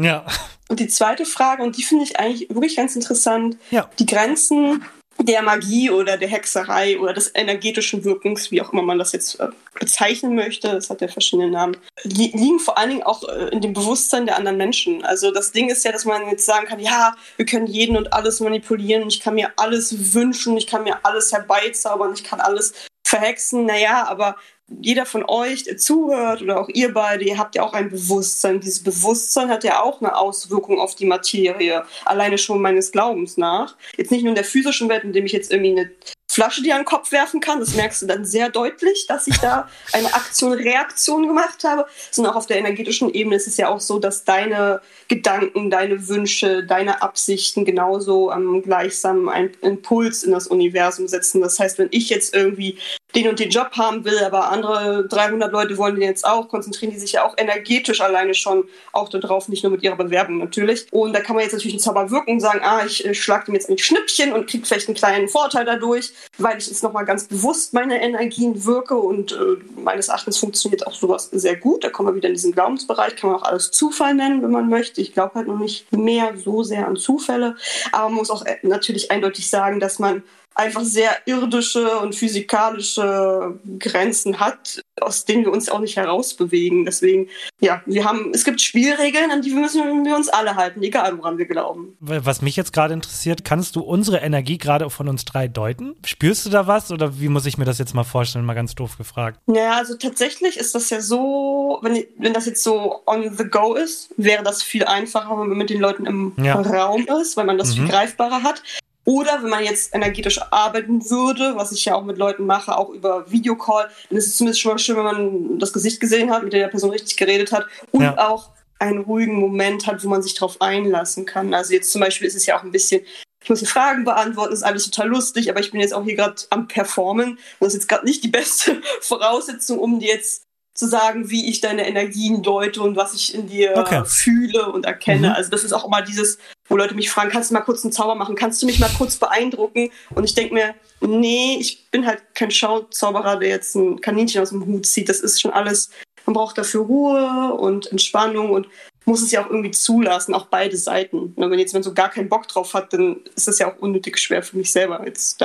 Ja. 0.00 0.24
Und 0.68 0.80
die 0.80 0.88
zweite 0.88 1.26
Frage, 1.26 1.62
und 1.64 1.76
die 1.76 1.82
finde 1.82 2.04
ich 2.04 2.18
eigentlich 2.18 2.48
wirklich 2.48 2.76
ganz 2.76 2.94
interessant, 2.96 3.58
Ja. 3.70 3.90
die 3.98 4.06
Grenzen 4.06 4.84
der 5.22 5.42
Magie 5.42 5.90
oder 5.90 6.16
der 6.16 6.28
Hexerei 6.28 6.98
oder 6.98 7.12
des 7.12 7.30
energetischen 7.34 8.04
Wirkens, 8.04 8.50
wie 8.50 8.62
auch 8.62 8.72
immer 8.72 8.82
man 8.82 8.98
das 8.98 9.12
jetzt 9.12 9.38
äh, 9.38 9.48
bezeichnen 9.78 10.34
möchte, 10.34 10.68
das 10.68 10.88
hat 10.88 11.00
ja 11.00 11.08
verschiedene 11.08 11.50
Namen, 11.50 11.76
li 12.02 12.32
liegen 12.34 12.58
vor 12.58 12.78
allen 12.78 12.90
Dingen 12.90 13.02
auch 13.02 13.28
äh, 13.28 13.48
in 13.48 13.60
dem 13.60 13.72
Bewusstsein 13.72 14.26
der 14.26 14.36
anderen 14.36 14.56
Menschen. 14.56 15.04
Also 15.04 15.30
das 15.30 15.52
Ding 15.52 15.68
ist 15.68 15.84
ja, 15.84 15.92
dass 15.92 16.04
man 16.04 16.28
jetzt 16.28 16.46
sagen 16.46 16.66
kann, 16.66 16.80
ja, 16.80 17.14
wir 17.36 17.44
können 17.44 17.66
jeden 17.66 17.96
und 17.96 18.12
alles 18.12 18.40
manipulieren, 18.40 19.08
ich 19.08 19.20
kann 19.20 19.34
mir 19.34 19.50
alles 19.56 20.14
wünschen, 20.14 20.56
ich 20.56 20.66
kann 20.66 20.84
mir 20.84 20.98
alles 21.02 21.32
herbeizaubern, 21.32 22.14
ich 22.14 22.24
kann 22.24 22.40
alles 22.40 22.72
verhexen, 23.04 23.66
naja, 23.66 24.06
aber 24.08 24.36
jeder 24.80 25.04
von 25.04 25.24
euch, 25.26 25.64
der 25.64 25.76
zuhört 25.76 26.42
oder 26.42 26.60
auch 26.60 26.68
ihr 26.68 26.92
beide, 26.94 27.24
ihr 27.24 27.38
habt 27.38 27.54
ja 27.54 27.62
auch 27.62 27.72
ein 27.72 27.90
Bewusstsein. 27.90 28.60
Dieses 28.60 28.82
Bewusstsein 28.82 29.50
hat 29.50 29.64
ja 29.64 29.82
auch 29.82 30.00
eine 30.00 30.16
Auswirkung 30.16 30.78
auf 30.78 30.94
die 30.94 31.06
Materie, 31.06 31.84
alleine 32.04 32.38
schon 32.38 32.62
meines 32.62 32.92
Glaubens 32.92 33.36
nach. 33.36 33.76
Jetzt 33.96 34.10
nicht 34.10 34.22
nur 34.22 34.30
in 34.30 34.36
der 34.36 34.44
physischen 34.44 34.88
Welt, 34.88 35.04
indem 35.04 35.26
ich 35.26 35.32
jetzt 35.32 35.50
irgendwie 35.50 35.72
eine 35.72 35.90
Flasche 36.30 36.62
dir 36.62 36.76
an 36.76 36.82
den 36.82 36.86
Kopf 36.86 37.10
werfen 37.10 37.40
kann, 37.40 37.58
das 37.58 37.74
merkst 37.74 38.02
du 38.02 38.06
dann 38.06 38.24
sehr 38.24 38.50
deutlich, 38.50 39.08
dass 39.08 39.26
ich 39.26 39.36
da 39.38 39.68
eine 39.92 40.14
Aktion-Reaktion 40.14 41.26
gemacht 41.26 41.64
habe, 41.64 41.86
sondern 42.12 42.34
auch 42.34 42.38
auf 42.38 42.46
der 42.46 42.58
energetischen 42.58 43.12
Ebene 43.12 43.34
ist 43.34 43.48
es 43.48 43.56
ja 43.56 43.68
auch 43.68 43.80
so, 43.80 43.98
dass 43.98 44.22
deine 44.24 44.80
Gedanken, 45.08 45.70
deine 45.70 46.06
Wünsche, 46.06 46.64
deine 46.64 47.02
Absichten 47.02 47.64
genauso 47.64 48.30
am 48.30 48.62
gleichsam 48.62 49.28
einen 49.28 49.50
Impuls 49.60 50.22
in 50.22 50.30
das 50.30 50.46
Universum 50.46 51.08
setzen. 51.08 51.40
Das 51.40 51.58
heißt, 51.58 51.78
wenn 51.78 51.88
ich 51.90 52.10
jetzt 52.10 52.32
irgendwie 52.32 52.78
den 53.16 53.28
und 53.28 53.40
den 53.40 53.50
Job 53.50 53.72
haben 53.72 54.04
will, 54.04 54.18
aber 54.20 54.50
andere 54.64 55.06
300 55.08 55.52
Leute 55.52 55.76
wollen 55.78 55.94
den 55.94 56.04
jetzt 56.04 56.26
auch, 56.26 56.48
konzentrieren 56.48 56.92
die 56.92 56.98
sich 56.98 57.12
ja 57.12 57.24
auch 57.24 57.34
energetisch 57.36 58.00
alleine 58.00 58.34
schon 58.34 58.64
auch 58.92 59.08
darauf, 59.08 59.48
nicht 59.48 59.62
nur 59.62 59.72
mit 59.72 59.82
ihrer 59.82 59.96
Bewerbung 59.96 60.38
natürlich. 60.38 60.86
Und 60.90 61.12
da 61.12 61.20
kann 61.20 61.36
man 61.36 61.44
jetzt 61.44 61.52
natürlich 61.52 61.74
einen 61.74 61.80
Zauber 61.80 62.10
wirken 62.10 62.32
und 62.32 62.40
sagen, 62.40 62.60
ah, 62.62 62.84
ich 62.84 63.04
äh, 63.04 63.14
schlag 63.14 63.46
dem 63.46 63.54
jetzt 63.54 63.68
ein 63.70 63.78
Schnippchen 63.78 64.32
und 64.32 64.48
krieg 64.48 64.66
vielleicht 64.66 64.88
einen 64.88 64.96
kleinen 64.96 65.28
Vorteil 65.28 65.64
dadurch, 65.64 66.12
weil 66.38 66.58
ich 66.58 66.68
jetzt 66.68 66.82
nochmal 66.82 67.04
ganz 67.04 67.24
bewusst 67.24 67.72
meine 67.74 68.02
Energien 68.02 68.64
wirke 68.64 68.96
und 68.96 69.32
äh, 69.32 69.36
meines 69.82 70.08
Erachtens 70.08 70.38
funktioniert 70.38 70.86
auch 70.86 70.94
sowas 70.94 71.28
sehr 71.32 71.56
gut. 71.56 71.84
Da 71.84 71.90
kommen 71.90 72.08
wir 72.08 72.14
wieder 72.14 72.28
in 72.28 72.34
diesen 72.34 72.52
Glaubensbereich, 72.52 73.16
kann 73.16 73.30
man 73.30 73.40
auch 73.40 73.44
alles 73.44 73.70
Zufall 73.70 74.14
nennen, 74.14 74.42
wenn 74.42 74.50
man 74.50 74.68
möchte. 74.68 75.00
Ich 75.00 75.12
glaube 75.12 75.34
halt 75.34 75.48
noch 75.48 75.58
nicht 75.58 75.90
mehr 75.92 76.34
so 76.36 76.62
sehr 76.62 76.86
an 76.86 76.96
Zufälle, 76.96 77.56
aber 77.92 78.08
man 78.08 78.14
muss 78.14 78.30
auch 78.30 78.44
äh, 78.44 78.58
natürlich 78.62 79.10
eindeutig 79.10 79.48
sagen, 79.48 79.80
dass 79.80 79.98
man 79.98 80.22
einfach 80.54 80.82
sehr 80.82 81.10
irdische 81.26 81.98
und 81.98 82.14
physikalische 82.14 83.58
Grenzen 83.78 84.40
hat, 84.40 84.82
aus 85.00 85.24
denen 85.24 85.44
wir 85.44 85.52
uns 85.52 85.68
auch 85.68 85.78
nicht 85.80 85.96
herausbewegen. 85.96 86.84
Deswegen, 86.84 87.28
ja, 87.60 87.82
wir 87.86 88.04
haben, 88.04 88.32
es 88.34 88.44
gibt 88.44 88.60
Spielregeln, 88.60 89.30
an 89.30 89.42
die 89.42 89.50
müssen 89.54 90.04
wir 90.04 90.14
uns 90.16 90.28
alle 90.28 90.56
halten, 90.56 90.82
egal 90.82 91.16
woran 91.18 91.38
wir 91.38 91.46
glauben. 91.46 91.96
Was 92.00 92.42
mich 92.42 92.56
jetzt 92.56 92.72
gerade 92.72 92.92
interessiert, 92.94 93.44
kannst 93.44 93.76
du 93.76 93.80
unsere 93.80 94.18
Energie 94.18 94.58
gerade 94.58 94.90
von 94.90 95.08
uns 95.08 95.24
drei 95.24 95.48
deuten? 95.48 95.94
Spürst 96.04 96.44
du 96.46 96.50
da 96.50 96.66
was 96.66 96.90
oder 96.90 97.20
wie 97.20 97.28
muss 97.28 97.46
ich 97.46 97.56
mir 97.56 97.64
das 97.64 97.78
jetzt 97.78 97.94
mal 97.94 98.04
vorstellen? 98.04 98.44
Mal 98.44 98.54
ganz 98.54 98.74
doof 98.74 98.98
gefragt. 98.98 99.38
Naja, 99.46 99.74
also 99.76 99.96
tatsächlich 99.96 100.56
ist 100.56 100.74
das 100.74 100.90
ja 100.90 101.00
so, 101.00 101.78
wenn, 101.82 102.04
wenn 102.18 102.34
das 102.34 102.46
jetzt 102.46 102.62
so 102.62 103.02
on 103.06 103.34
the 103.36 103.44
go 103.44 103.74
ist, 103.74 104.10
wäre 104.16 104.42
das 104.42 104.62
viel 104.62 104.84
einfacher, 104.84 105.30
wenn 105.40 105.48
man 105.48 105.58
mit 105.58 105.70
den 105.70 105.80
Leuten 105.80 106.06
im 106.06 106.32
Ja. 106.42 106.60
Raum 106.60 107.06
ist, 107.22 107.36
weil 107.36 107.46
man 107.46 107.56
das 107.58 107.74
viel 107.74 107.84
Mhm. 107.84 107.88
greifbarer 107.88 108.42
hat. 108.42 108.62
Oder 109.10 109.42
wenn 109.42 109.50
man 109.50 109.64
jetzt 109.64 109.92
energetisch 109.92 110.40
arbeiten 110.52 111.10
würde, 111.10 111.56
was 111.56 111.72
ich 111.72 111.84
ja 111.84 111.96
auch 111.96 112.04
mit 112.04 112.16
Leuten 112.16 112.46
mache, 112.46 112.76
auch 112.78 112.90
über 112.90 113.28
Videocall, 113.28 113.88
dann 114.08 114.18
ist 114.18 114.28
es 114.28 114.36
zumindest 114.36 114.60
schon 114.60 114.70
mal 114.72 114.78
schön, 114.78 114.96
wenn 114.96 115.04
man 115.04 115.58
das 115.58 115.72
Gesicht 115.72 115.98
gesehen 115.98 116.30
hat, 116.30 116.44
mit 116.44 116.52
der 116.52 116.68
Person 116.68 116.90
richtig 116.90 117.16
geredet 117.16 117.50
hat 117.50 117.66
und 117.90 118.02
Ja. 118.02 118.28
auch 118.30 118.50
einen 118.78 118.98
ruhigen 119.00 119.34
Moment 119.34 119.88
hat, 119.88 120.04
wo 120.04 120.08
man 120.08 120.22
sich 120.22 120.34
darauf 120.34 120.60
einlassen 120.60 121.26
kann. 121.26 121.52
Also 121.54 121.72
jetzt 121.72 121.90
zum 121.90 122.00
Beispiel 122.00 122.28
ist 122.28 122.36
es 122.36 122.46
ja 122.46 122.56
auch 122.56 122.62
ein 122.62 122.70
bisschen, 122.70 123.02
ich 123.42 123.50
muss 123.50 123.58
die 123.58 123.66
Fragen 123.66 124.04
beantworten, 124.04 124.52
ist 124.54 124.62
alles 124.62 124.88
total 124.88 125.08
lustig, 125.08 125.50
aber 125.50 125.58
ich 125.58 125.72
bin 125.72 125.80
jetzt 125.80 125.92
auch 125.92 126.04
hier 126.04 126.14
gerade 126.14 126.40
am 126.50 126.68
Performen 126.68 127.30
und 127.30 127.38
das 127.58 127.68
ist 127.68 127.80
jetzt 127.80 127.88
gerade 127.88 128.04
nicht 128.06 128.22
die 128.22 128.28
beste 128.28 128.80
Voraussetzung, 129.00 129.80
um 129.80 129.98
dir 129.98 130.14
jetzt 130.14 130.44
zu 130.72 130.86
sagen, 130.86 131.28
wie 131.30 131.50
ich 131.50 131.60
deine 131.60 131.86
Energien 131.88 132.42
deute 132.44 132.80
und 132.80 132.94
was 132.96 133.12
ich 133.12 133.34
in 133.34 133.48
dir 133.48 133.76
Okay. 133.76 134.02
fühle 134.06 134.70
und 134.70 134.86
erkenne. 134.86 135.30
Mhm. 135.30 135.34
Also 135.34 135.50
das 135.50 135.64
ist 135.64 135.72
auch 135.72 135.84
immer 135.84 136.00
dieses, 136.00 136.38
wo 136.70 136.76
Leute 136.76 136.94
mich 136.94 137.10
fragen, 137.10 137.30
kannst 137.30 137.50
du 137.50 137.54
mal 137.54 137.60
kurz 137.60 137.84
einen 137.84 137.92
Zauber 137.92 138.14
machen, 138.14 138.36
kannst 138.36 138.62
du 138.62 138.66
mich 138.66 138.78
mal 138.78 138.90
kurz 138.96 139.16
beeindrucken? 139.16 139.90
Und 140.14 140.24
ich 140.24 140.34
denke 140.34 140.54
mir, 140.54 140.74
nee, 141.00 141.58
ich 141.60 141.90
bin 141.90 142.06
halt 142.06 142.22
kein 142.34 142.50
Schauzauberer, 142.50 143.36
der 143.36 143.48
jetzt 143.50 143.74
ein 143.74 144.00
Kaninchen 144.00 144.40
aus 144.40 144.50
dem 144.50 144.64
Hut 144.64 144.86
zieht. 144.86 145.08
Das 145.08 145.20
ist 145.20 145.40
schon 145.40 145.50
alles, 145.50 145.90
man 146.24 146.34
braucht 146.34 146.56
dafür 146.56 146.82
Ruhe 146.82 147.54
und 147.54 147.90
Entspannung 147.90 148.50
und 148.50 148.68
muss 149.04 149.20
es 149.20 149.32
ja 149.32 149.44
auch 149.44 149.50
irgendwie 149.50 149.72
zulassen, 149.72 150.32
auch 150.32 150.46
beide 150.46 150.76
Seiten. 150.76 151.32
Und 151.34 151.50
wenn 151.50 151.58
jetzt 151.58 151.74
man 151.74 151.82
so 151.82 151.92
gar 151.92 152.08
keinen 152.08 152.28
Bock 152.28 152.46
drauf 152.46 152.72
hat, 152.72 152.92
dann 152.92 153.16
ist 153.34 153.48
es 153.48 153.58
ja 153.58 153.70
auch 153.70 153.78
unnötig 153.80 154.18
schwer 154.18 154.42
für 154.42 154.56
mich 154.56 154.70
selber, 154.70 155.04
jetzt 155.04 155.42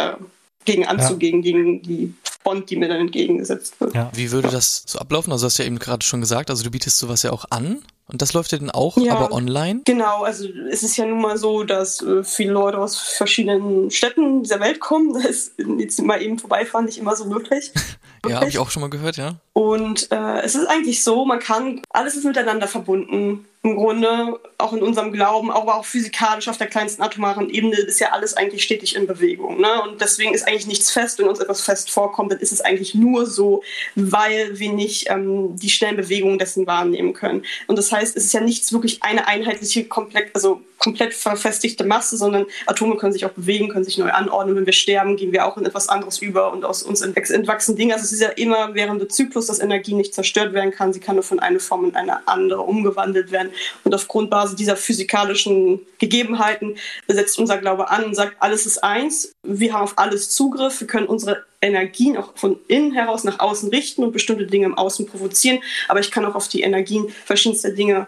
dagegen 0.65 0.85
anzugehen, 0.87 1.41
gegen 1.41 1.81
die 1.81 2.13
Bond, 2.43 2.69
die 2.69 2.75
mir 2.75 2.87
dann 2.87 3.01
entgegengesetzt 3.01 3.79
wird. 3.79 3.95
Ja. 3.95 4.11
Wie 4.13 4.31
würde 4.31 4.49
das 4.49 4.83
so 4.85 4.99
ablaufen? 4.99 5.31
Also 5.31 5.45
hast 5.45 5.57
du 5.57 5.63
ja 5.63 5.67
eben 5.67 5.79
gerade 5.79 6.05
schon 6.05 6.21
gesagt, 6.21 6.49
also 6.49 6.63
du 6.63 6.69
bietest 6.71 6.97
sowas 6.99 7.23
ja 7.23 7.31
auch 7.31 7.45
an 7.49 7.83
und 8.07 8.21
das 8.21 8.33
läuft 8.33 8.51
ja 8.51 8.59
dann 8.59 8.69
auch, 8.69 8.97
Ja. 8.97 9.15
aber 9.15 9.31
online. 9.33 9.81
Genau, 9.85 10.23
also 10.23 10.47
es 10.69 10.83
ist 10.83 10.95
ja 10.95 11.05
nun 11.05 11.21
mal 11.21 11.37
so, 11.37 11.63
dass 11.63 12.01
äh, 12.01 12.23
viele 12.23 12.51
Leute 12.53 12.77
aus 12.77 12.97
verschiedenen 12.99 13.89
Städten 13.89 14.43
dieser 14.43 14.59
Welt 14.59 14.79
kommen. 14.79 15.13
Da 15.25 15.27
ist 15.27 15.53
jetzt 15.79 16.01
mal 16.01 16.21
eben 16.21 16.37
vorbeifahren 16.37 16.85
nicht 16.85 16.97
immer 16.97 17.15
so 17.15 17.25
möglich. 17.25 17.71
Ja, 18.27 18.37
habe 18.37 18.49
ich 18.49 18.57
auch 18.57 18.71
schon 18.71 18.81
mal 18.81 18.89
gehört, 18.89 19.17
ja. 19.17 19.35
Und 19.53 20.11
äh, 20.11 20.41
es 20.41 20.55
ist 20.55 20.65
eigentlich 20.65 21.03
so, 21.03 21.25
man 21.25 21.37
kann, 21.37 21.83
alles 21.91 22.15
ist 22.15 22.25
miteinander 22.25 22.67
verbunden. 22.67 23.45
Im 23.65 23.77
Grunde, 23.77 24.39
auch 24.59 24.73
in 24.73 24.83
unserem 24.83 25.11
Glauben, 25.11 25.49
aber 25.49 25.73
auch 25.73 25.85
physikalisch 25.85 26.47
auf 26.47 26.59
der 26.59 26.67
kleinsten 26.67 27.01
atomaren 27.01 27.49
Ebene 27.49 27.75
ist 27.77 27.99
ja 27.99 28.11
alles 28.11 28.37
eigentlich 28.37 28.61
stetig 28.61 28.95
in 28.95 29.07
Bewegung. 29.07 29.59
Ne? 29.59 29.81
Und 29.81 29.99
deswegen 29.99 30.35
ist 30.35 30.47
eigentlich 30.47 30.67
nichts 30.67 30.91
fest. 30.91 31.17
Wenn 31.17 31.27
uns 31.27 31.39
etwas 31.39 31.61
fest 31.61 31.89
vorkommt, 31.89 32.31
dann 32.31 32.37
ist 32.37 32.51
es 32.51 32.61
eigentlich 32.61 32.93
nur 32.93 33.25
so, 33.25 33.63
weil 33.95 34.59
wir 34.59 34.71
nicht 34.71 35.09
ähm, 35.09 35.55
die 35.55 35.71
schnellen 35.71 35.97
Bewegungen 35.97 36.37
dessen 36.37 36.67
wahrnehmen 36.67 37.13
können. 37.13 37.43
Und 37.65 37.79
das 37.79 37.91
heißt, 37.91 38.15
es 38.15 38.25
ist 38.25 38.33
ja 38.33 38.39
nichts 38.39 38.71
wirklich 38.71 39.01
eine 39.01 39.27
einheitliche, 39.27 39.85
komplett, 39.85 40.29
also 40.35 40.61
komplett 40.77 41.15
verfestigte 41.15 41.83
Masse, 41.83 42.17
sondern 42.17 42.45
Atome 42.67 42.97
können 42.97 43.13
sich 43.13 43.25
auch 43.25 43.31
bewegen, 43.31 43.69
können 43.69 43.85
sich 43.85 43.97
neu 43.97 44.11
anordnen. 44.11 44.55
Wenn 44.55 44.65
wir 44.67 44.73
sterben, 44.73 45.17
gehen 45.17 45.31
wir 45.31 45.47
auch 45.47 45.57
in 45.57 45.65
etwas 45.65 45.89
anderes 45.89 46.19
über 46.19 46.51
und 46.51 46.65
aus 46.65 46.83
uns 46.83 47.01
entwachs- 47.01 47.31
entwachsen 47.31 47.75
Dinge. 47.75 47.93
Also 47.93 48.03
es 48.03 48.11
ist 48.11 48.21
ja 48.21 48.29
immer 48.29 48.75
während 48.75 49.11
Zyklus, 49.11 49.47
dass 49.47 49.59
Energie 49.59 49.93
nicht 49.93 50.13
zerstört 50.13 50.53
werden 50.53 50.69
kann. 50.71 50.93
Sie 50.93 50.99
kann 50.99 51.15
nur 51.15 51.23
von 51.23 51.39
einer 51.39 51.59
Form 51.59 51.85
in 51.85 51.95
eine 51.95 52.27
andere 52.27 52.61
umgewandelt 52.61 53.31
werden. 53.31 53.51
Und 53.83 53.93
auf 53.93 54.07
Grundbasis 54.07 54.55
dieser 54.55 54.75
physikalischen 54.75 55.79
Gegebenheiten 55.99 56.77
setzt 57.07 57.39
unser 57.39 57.57
Glaube 57.57 57.89
an 57.89 58.05
und 58.05 58.15
sagt, 58.15 58.37
alles 58.39 58.65
ist 58.65 58.83
eins. 58.83 59.31
Wir 59.43 59.73
haben 59.73 59.83
auf 59.83 59.97
alles 59.97 60.29
Zugriff. 60.29 60.79
Wir 60.79 60.87
können 60.87 61.07
unsere 61.07 61.43
Energien 61.61 62.17
auch 62.17 62.35
von 62.35 62.59
innen 62.67 62.91
heraus 62.93 63.23
nach 63.23 63.39
außen 63.39 63.69
richten 63.69 64.03
und 64.03 64.11
bestimmte 64.11 64.45
Dinge 64.45 64.65
im 64.65 64.77
Außen 64.77 65.05
provozieren. 65.05 65.59
Aber 65.87 65.99
ich 65.99 66.11
kann 66.11 66.25
auch 66.25 66.35
auf 66.35 66.47
die 66.47 66.61
Energien 66.61 67.09
verschiedenster 67.25 67.71
Dinge 67.71 68.07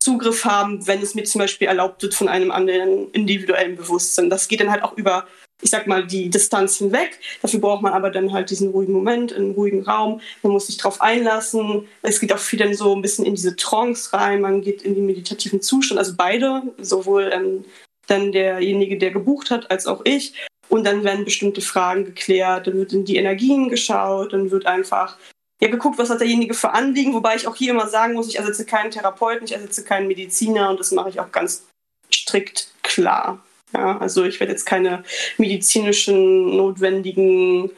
Zugriff 0.00 0.44
haben, 0.44 0.86
wenn 0.86 1.02
es 1.02 1.14
mir 1.14 1.24
zum 1.24 1.40
Beispiel 1.40 1.68
erlaubt 1.68 2.02
wird 2.02 2.14
von 2.14 2.28
einem 2.28 2.50
anderen 2.50 3.10
individuellen 3.12 3.76
Bewusstsein. 3.76 4.30
Das 4.30 4.48
geht 4.48 4.60
dann 4.60 4.70
halt 4.70 4.82
auch 4.82 4.96
über, 4.96 5.26
ich 5.60 5.70
sag 5.70 5.86
mal, 5.86 6.06
die 6.06 6.30
Distanz 6.30 6.76
hinweg. 6.76 7.18
Dafür 7.42 7.60
braucht 7.60 7.82
man 7.82 7.92
aber 7.92 8.10
dann 8.10 8.32
halt 8.32 8.50
diesen 8.50 8.70
ruhigen 8.70 8.92
Moment, 8.92 9.32
einen 9.32 9.52
ruhigen 9.52 9.82
Raum. 9.82 10.20
Man 10.42 10.52
muss 10.52 10.68
sich 10.68 10.76
darauf 10.76 11.00
einlassen. 11.00 11.88
Es 12.02 12.20
geht 12.20 12.32
auch 12.32 12.38
viel 12.38 12.58
dann 12.58 12.74
so 12.74 12.94
ein 12.94 13.02
bisschen 13.02 13.24
in 13.24 13.34
diese 13.34 13.56
Trance 13.56 14.12
rein. 14.12 14.40
Man 14.40 14.62
geht 14.62 14.82
in 14.82 14.94
den 14.94 15.06
meditativen 15.06 15.60
Zustand. 15.60 15.98
Also 15.98 16.14
beide, 16.16 16.62
sowohl 16.78 17.30
ähm, 17.32 17.64
dann 18.06 18.32
derjenige, 18.32 18.98
der 18.98 19.10
gebucht 19.10 19.50
hat, 19.50 19.70
als 19.70 19.86
auch 19.86 20.02
ich. 20.04 20.34
Und 20.68 20.84
dann 20.84 21.02
werden 21.02 21.24
bestimmte 21.24 21.60
Fragen 21.60 22.04
geklärt. 22.04 22.66
Dann 22.66 22.74
wird 22.74 22.92
in 22.92 23.04
die 23.04 23.16
Energien 23.16 23.68
geschaut. 23.68 24.32
Dann 24.32 24.50
wird 24.50 24.66
einfach 24.66 25.16
ja, 25.60 25.68
geguckt, 25.68 25.98
was 25.98 26.10
hat 26.10 26.20
derjenige 26.20 26.54
für 26.54 26.70
Anliegen, 26.70 27.14
wobei 27.14 27.34
ich 27.34 27.48
auch 27.48 27.56
hier 27.56 27.72
immer 27.72 27.88
sagen 27.88 28.14
muss, 28.14 28.28
ich 28.28 28.38
ersetze 28.38 28.64
keinen 28.64 28.92
Therapeuten, 28.92 29.44
ich 29.44 29.54
ersetze 29.54 29.82
keinen 29.82 30.06
Mediziner 30.06 30.70
und 30.70 30.78
das 30.78 30.92
mache 30.92 31.08
ich 31.08 31.18
auch 31.18 31.32
ganz 31.32 31.66
strikt 32.12 32.68
klar. 32.82 33.44
Ja, 33.74 33.98
also 33.98 34.24
ich 34.24 34.40
werde 34.40 34.52
jetzt 34.52 34.64
keine 34.64 35.02
medizinischen 35.36 36.56
notwendigen 36.56 37.70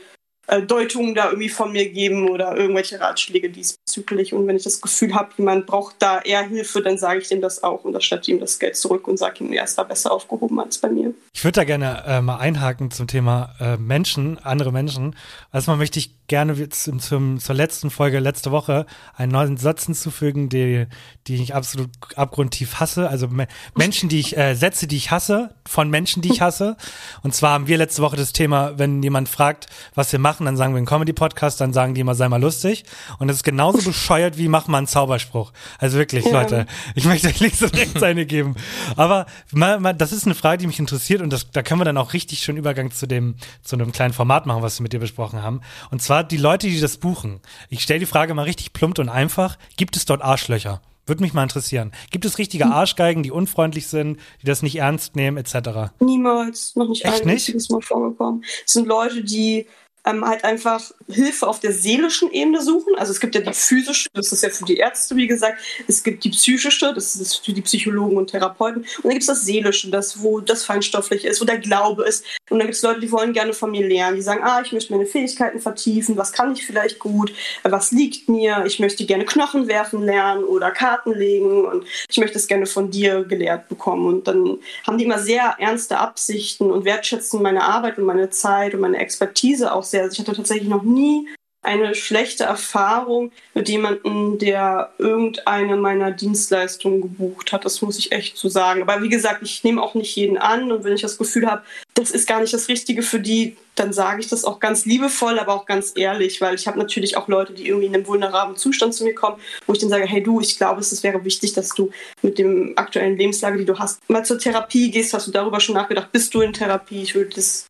äh, 0.47 0.63
Deutungen 0.63 1.15
da 1.15 1.27
irgendwie 1.27 1.49
von 1.49 1.73
mir 1.73 1.89
geben 1.91 2.29
oder 2.29 2.57
irgendwelche 2.57 3.01
Ratschläge 3.01 3.51
diesbezüglich. 3.51 4.33
Und 4.33 4.47
wenn 4.47 4.57
ich 4.57 4.65
das 4.65 4.81
Gefühl 4.81 5.15
habe, 5.15 5.31
jemand 5.37 5.67
braucht 5.67 5.97
da 5.99 6.21
eher 6.21 6.43
Hilfe, 6.43 6.83
dann 6.83 6.99
sage 6.99 7.21
ich 7.21 7.29
dem 7.29 7.41
das 7.41 7.63
auch 7.63 7.85
und 7.85 7.95
erstatte 7.95 8.31
ihm 8.31 8.41
das 8.41 8.59
Geld 8.59 8.77
zurück 8.77 9.07
und 9.07 9.19
sage 9.19 9.45
ihm, 9.45 9.53
er 9.53 9.65
ist 9.65 9.77
da 9.77 9.85
besser 9.85 10.13
aufgehoben 10.13 10.59
als 10.61 10.79
bei 10.79 10.89
mir. 10.89 11.15
Ich 11.33 11.45
würde 11.45 11.61
da 11.61 11.65
gerne 11.65 12.05
äh, 12.07 12.21
mal 12.21 12.39
einhaken 12.39 12.91
zum 12.91 13.07
Thema 13.07 13.55
äh, 13.61 13.77
Menschen, 13.77 14.39
andere 14.39 14.73
Menschen. 14.73 15.17
Erstmal 15.53 15.77
möchte 15.77 15.99
ich 15.99 16.21
gerne 16.31 16.69
zum, 16.69 17.01
zum, 17.01 17.41
zur 17.41 17.57
letzten 17.57 17.91
Folge 17.91 18.21
letzte 18.21 18.53
Woche 18.53 18.87
einen 19.17 19.33
neuen 19.33 19.57
Satz 19.57 19.87
hinzufügen, 19.87 20.49
die, 20.49 20.87
die 21.27 21.43
ich 21.43 21.57
absolut 21.57 21.91
abgrundtief 22.15 22.79
hasse. 22.79 23.09
Also 23.11 23.27
me 23.27 23.49
Menschen, 23.75 24.09
die 24.09 24.21
ich, 24.21 24.37
äh, 24.37 24.55
Sätze, 24.55 24.87
die 24.87 24.97
ich 24.97 25.11
hasse, 25.11 25.57
von 25.67 25.91
Menschen, 25.91 26.23
die 26.23 26.31
ich 26.31 26.41
hasse. 26.41 26.77
Und 27.23 27.35
zwar 27.35 27.55
haben 27.55 27.67
wir 27.67 27.79
letzte 27.79 28.03
Woche 28.03 28.17
das 28.17 28.33
Thema, 28.33 28.79
wenn 28.79 29.03
jemand 29.03 29.29
fragt, 29.29 29.67
was 29.97 30.13
wir 30.13 30.21
machen, 30.21 30.40
dann 30.47 30.57
sagen 30.57 30.73
wir 30.75 30.79
einen 30.79 30.87
Comedy-Podcast, 30.87 31.61
dann 31.61 31.73
sagen 31.73 31.95
die 31.95 32.01
immer, 32.01 32.15
sei 32.15 32.29
mal 32.29 32.41
lustig. 32.41 32.85
Und 33.19 33.29
das 33.29 33.39
ist 33.39 33.43
genauso 33.45 33.83
bescheuert 33.83 34.39
wie 34.39 34.49
mach 34.49 34.67
mal 34.69 34.79
einen 34.79 34.87
Zauberspruch. 34.87 35.53
Also 35.79 35.99
wirklich, 35.99 36.25
Ja. 36.25 36.33
Leute, 36.43 36.67
ich 36.95 37.05
möchte 37.05 37.29
euch 37.29 37.41
links 37.41 37.63
und 37.63 37.77
rechts 37.77 38.03
eine 38.03 38.27
geben. 38.27 38.55
Aber 38.97 39.27
mal, 39.53 39.81
mal, 39.81 39.93
das 39.93 40.13
ist 40.13 40.27
eine 40.27 40.35
Frage, 40.35 40.59
die 40.59 40.67
mich 40.67 40.79
interessiert 40.79 41.21
und 41.23 41.31
das, 41.33 41.51
da 41.51 41.63
können 41.63 41.81
wir 41.81 41.85
dann 41.85 41.97
auch 41.99 42.13
richtig 42.13 42.41
schön 42.41 42.57
Übergang 42.57 42.91
zu 42.91 43.07
dem, 43.07 43.37
zu 43.63 43.77
einem 43.77 43.93
kleinen 43.93 44.13
Format 44.15 44.47
machen, 44.47 44.63
was 44.63 44.79
wir 44.79 44.83
mit 44.83 44.93
dir 44.93 45.01
besprochen 45.01 45.43
haben. 45.43 45.61
Und 45.91 46.03
zwar 46.03 46.25
die 46.25 46.37
Leute, 46.37 46.67
die 46.69 46.81
das 46.81 46.97
buchen. 46.97 47.41
Ich 47.69 47.83
stelle 47.83 48.01
die 48.01 48.07
Frage 48.07 48.35
mal 48.35 48.43
richtig 48.43 48.73
plump 48.73 48.99
und 48.99 49.09
einfach. 49.09 49.57
Gibt 49.77 49.97
es 49.97 50.05
dort 50.05 50.23
Arschlöcher? 50.23 50.81
Würde 51.07 51.23
mich 51.23 51.33
mal 51.33 51.43
interessieren. 51.43 51.91
Gibt 52.13 52.25
es 52.25 52.39
richtige 52.39 52.67
Arschgeigen, 52.67 53.23
die 53.25 53.33
unfreundlich 53.33 53.89
sind, 53.89 54.21
die 54.43 54.47
das 54.47 54.63
nicht 54.63 54.77
ernst 54.77 55.17
nehmen, 55.17 55.39
etc.? 55.39 55.91
Niemals, 55.99 56.77
noch 56.77 56.89
nicht 56.89 57.05
Echt 57.05 57.23
ein 57.23 57.27
nicht? 57.27 57.35
einziges 57.49 57.69
Mal 57.71 57.81
vorgekommen. 57.81 58.45
Es 58.65 58.75
sind 58.75 58.87
Leute, 58.87 59.25
die 59.25 59.67
ähm, 60.05 60.25
halt 60.25 60.45
einfach 60.45 60.91
Hilfe 61.09 61.47
auf 61.47 61.61
der 61.61 61.73
seelischen 61.73 62.31
Ebene 62.33 62.63
suchen. 62.63 62.95
Also 62.97 63.13
es 63.13 63.21
gibt 63.21 63.35
ja 63.35 63.41
die 63.41 63.53
physische, 63.53 64.09
das 64.15 64.33
ist 64.33 64.43
ja 64.43 64.49
für 64.49 64.65
die 64.65 64.77
Ärzte, 64.77 65.17
wie 65.17 65.27
gesagt. 65.27 65.61
Es 65.87 66.03
gibt 66.03 66.25
die 66.25 66.31
psychische, 66.31 66.93
das 66.95 67.17
ist 67.17 67.45
für 67.45 67.53
die 67.53 67.63
Psychologen 67.63 68.17
und 68.17 68.31
Therapeuten. 68.31 68.83
Und 68.83 69.05
dann 69.05 69.13
gibt 69.13 69.23
es 69.23 69.27
das 69.27 69.45
seelische, 69.45 69.91
das, 69.91 70.23
wo 70.23 70.41
das 70.41 70.65
feinstoffliche 70.65 71.29
ist, 71.29 71.41
wo 71.41 71.45
der 71.45 71.59
Glaube 71.59 72.05
ist. 72.05 72.25
Und 72.49 72.59
dann 72.59 72.67
gibt 72.67 72.77
es 72.77 72.83
Leute, 72.83 73.01
die 73.01 73.13
wollen 73.13 73.33
gerne 73.33 73.53
von 73.53 73.71
mir 73.71 73.87
lernen. 73.87 74.17
Die 74.17 74.23
sagen, 74.23 74.43
ah, 74.43 74.63
ich 74.65 74.73
möchte 74.73 74.93
meine 74.93 75.07
Fähigkeiten 75.07 75.61
vertiefen, 75.61 76.17
was 76.17 76.33
kann 76.33 76.53
ich 76.53 76.67
vielleicht 76.67 76.99
gut, 76.99 77.33
was 77.63 77.93
liegt 77.93 78.29
mir, 78.29 78.65
ich 78.67 78.81
möchte 78.81 79.05
gerne 79.05 79.25
Knochen 79.25 79.69
werfen 79.69 80.03
lernen 80.03 80.45
oder 80.45 80.71
Karten 80.71 81.13
legen 81.13 81.65
und 81.67 81.85
ich 82.09 82.19
möchte 82.19 82.39
es 82.39 82.47
gerne 82.47 82.67
von 82.67 82.91
dir 82.91 83.25
gelehrt 83.25 83.69
bekommen. 83.69 84.07
Und 84.07 84.29
dann 84.29 84.59
haben 84.87 84.99
die 84.99 85.05
immer 85.05 85.19
sehr 85.19 85.57
ernste 85.59 85.99
Absichten 85.99 86.71
und 86.71 86.85
wertschätzen 86.85 87.43
meine 87.43 87.63
Arbeit 87.63 87.99
und 87.99 88.05
meine 88.05 88.31
Zeit 88.31 88.75
und 88.75 88.81
meine 88.81 88.99
Expertise 88.99 89.73
auch 89.73 89.85
sehr. 89.91 90.03
Also 90.03 90.15
ich 90.15 90.21
hatte 90.21 90.37
tatsächlich 90.37 90.69
noch 90.69 90.83
nie 90.83 91.29
eine 91.63 91.95
schlechte 91.95 92.45
Erfahrung 92.45 93.33
mit 93.53 93.69
jemandem, 93.69 94.39
der 94.39 94.93
irgendeine 94.99 95.77
meiner 95.77 96.11
Dienstleistungen 96.11 97.03
gebucht 97.03 97.53
hat. 97.53 97.67
Das 97.67 97.83
muss 97.83 97.99
ich 97.99 98.13
echt 98.13 98.39
so 98.39 98.49
sagen. 98.49 98.81
Aber 98.81 99.03
wie 99.03 99.11
gesagt, 99.11 99.43
ich 99.43 99.63
nehme 99.63 99.83
auch 99.83 99.95
nicht 99.95 100.17
jeden 100.17 100.39
an 100.39 100.73
und 100.73 100.85
wenn 100.85 100.95
ich 100.95 101.03
das 101.03 101.19
Gefühl 101.19 101.47
habe, 101.47 101.63
das 101.95 102.11
ist 102.11 102.27
gar 102.27 102.41
nicht 102.41 102.55
das 102.55 102.69
Richtige 102.69 103.03
für 103.03 103.21
die, 103.21 103.59
dann 103.75 103.93
sage 103.93 104.21
ich 104.21 104.29
das 104.29 104.45
auch 104.45 104.59
ganz 104.59 104.87
liebevoll, 104.87 105.39
aber 105.39 105.53
auch 105.53 105.67
ganz 105.67 105.93
ehrlich, 105.97 106.41
weil 106.41 106.55
ich 106.55 106.67
habe 106.67 106.79
natürlich 106.79 107.19
auch 107.19 107.29
Leute, 107.29 107.53
die 107.53 107.69
irgendwie 107.69 107.89
in 107.89 107.95
einem 107.95 108.07
vulnerablen 108.07 108.57
Zustand 108.57 108.95
zu 108.95 109.05
mir 109.05 109.15
kommen, 109.15 109.37
wo 109.67 109.75
ich 109.75 109.79
dann 109.81 109.91
sage, 109.91 110.07
hey 110.07 110.23
du, 110.23 110.41
ich 110.41 110.57
glaube, 110.57 110.81
es 110.81 111.03
wäre 111.03 111.25
wichtig, 111.27 111.53
dass 111.53 111.71
du 111.71 111.91
mit 112.23 112.39
dem 112.39 112.73
aktuellen 112.77 113.19
Lebenslage, 113.19 113.59
die 113.59 113.67
du 113.67 113.79
hast, 113.79 114.01
mal 114.09 114.25
zur 114.25 114.39
Therapie 114.39 114.91
gehst. 114.91 115.13
Hast 115.13 115.27
du 115.27 115.31
darüber 115.31 115.61
schon 115.61 115.75
nachgedacht? 115.75 116.11
Bist 116.11 116.33
du 116.33 116.41
in 116.41 116.55
Therapie? 116.55 117.03
Ich 117.03 117.15
würde 117.15 117.35
das 117.35 117.70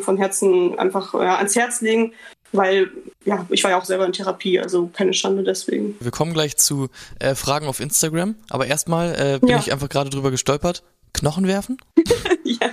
von 0.00 0.16
Herzen 0.16 0.78
einfach 0.78 1.14
ja, 1.14 1.36
ans 1.36 1.56
Herz 1.56 1.80
legen, 1.80 2.12
weil 2.52 2.90
ja, 3.24 3.46
ich 3.50 3.62
war 3.64 3.70
ja 3.70 3.78
auch 3.78 3.84
selber 3.84 4.04
in 4.06 4.12
Therapie, 4.12 4.60
also 4.60 4.88
keine 4.92 5.14
Schande 5.14 5.42
deswegen. 5.42 5.96
Wir 6.00 6.10
kommen 6.10 6.32
gleich 6.34 6.56
zu 6.56 6.88
äh, 7.18 7.34
Fragen 7.34 7.66
auf 7.66 7.80
Instagram, 7.80 8.34
aber 8.50 8.66
erstmal 8.66 9.14
äh, 9.14 9.38
bin 9.38 9.50
Ja. 9.50 9.58
ich 9.58 9.72
einfach 9.72 9.88
gerade 9.88 10.10
drüber 10.10 10.30
gestolpert. 10.30 10.82
Knochen 11.14 11.46
werfen? 11.46 11.76
ja, 12.44 12.70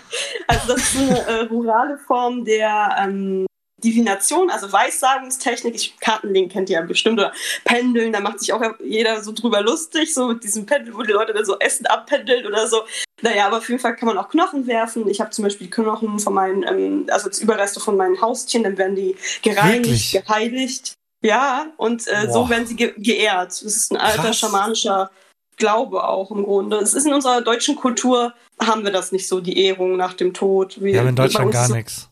also 0.47 0.73
das 0.73 0.77
ist 0.93 0.97
eine 0.97 1.19
äh, 1.19 1.41
rurale 1.47 1.97
Form 2.07 2.45
der 2.45 2.95
ähm, 2.99 3.45
Divination, 3.83 4.49
also 4.49 4.71
Weissagungstechnik. 4.71 5.75
Ich, 5.75 5.99
Kartenlegen 5.99 6.49
kennt 6.49 6.69
ihr 6.69 6.79
ja 6.79 6.85
bestimmt 6.85 7.19
oder 7.19 7.33
Pendeln, 7.65 8.13
da 8.13 8.19
macht 8.19 8.39
sich 8.39 8.53
auch 8.53 8.61
jeder 8.83 9.21
so 9.23 9.31
drüber 9.31 9.61
lustig, 9.61 10.13
so 10.13 10.27
mit 10.27 10.43
diesem 10.43 10.65
Pendel, 10.65 10.93
wo 10.95 11.01
die 11.03 11.11
Leute 11.13 11.33
dann 11.33 11.45
so 11.45 11.57
Essen 11.59 11.85
abpendeln 11.85 12.45
oder 12.45 12.67
so. 12.67 12.81
Naja, 13.21 13.47
aber 13.47 13.57
auf 13.57 13.67
jeden 13.69 13.81
Fall 13.81 13.95
kann 13.95 14.07
man 14.07 14.17
auch 14.17 14.29
Knochen 14.29 14.67
werfen. 14.67 15.07
Ich 15.09 15.19
habe 15.19 15.31
zum 15.31 15.43
Beispiel 15.43 15.67
die 15.67 15.71
Knochen 15.71 16.19
von 16.19 16.33
meinen, 16.33 16.63
ähm, 16.63 17.07
also 17.09 17.27
als 17.27 17.39
Überreste 17.39 17.79
von 17.79 17.97
meinen 17.97 18.19
Haustieren, 18.21 18.63
dann 18.63 18.77
werden 18.77 18.95
die 18.95 19.15
gereinigt, 19.41 19.85
Wirklich? 19.85 20.11
geheiligt. 20.13 20.93
Ja, 21.21 21.67
und 21.75 22.07
äh, 22.07 22.31
so 22.31 22.49
werden 22.49 22.65
sie 22.65 22.77
ge 22.77 22.93
geehrt. 22.97 23.47
Das 23.49 23.61
ist 23.61 23.91
ein 23.91 23.97
alter 23.97 24.23
Krass. 24.23 24.37
schamanischer 24.39 25.11
Glaube 25.57 26.07
auch 26.07 26.31
im 26.31 26.43
Grunde. 26.45 26.77
Es 26.77 26.93
ist 26.93 27.05
in 27.05 27.13
unserer 27.13 27.41
deutschen 27.41 27.75
Kultur, 27.75 28.33
haben 28.61 28.85
wir 28.85 28.91
das 28.93 29.11
nicht 29.11 29.27
so, 29.27 29.41
die 29.41 29.61
Ehrung 29.65 29.97
nach 29.97 30.13
dem 30.13 30.33
Tod. 30.33 30.81
Wir 30.81 30.99
haben 31.01 31.09
in 31.09 31.15
Deutschland 31.17 31.51
gar 31.51 31.65
ist- 31.65 31.71
nichts. 31.71 32.08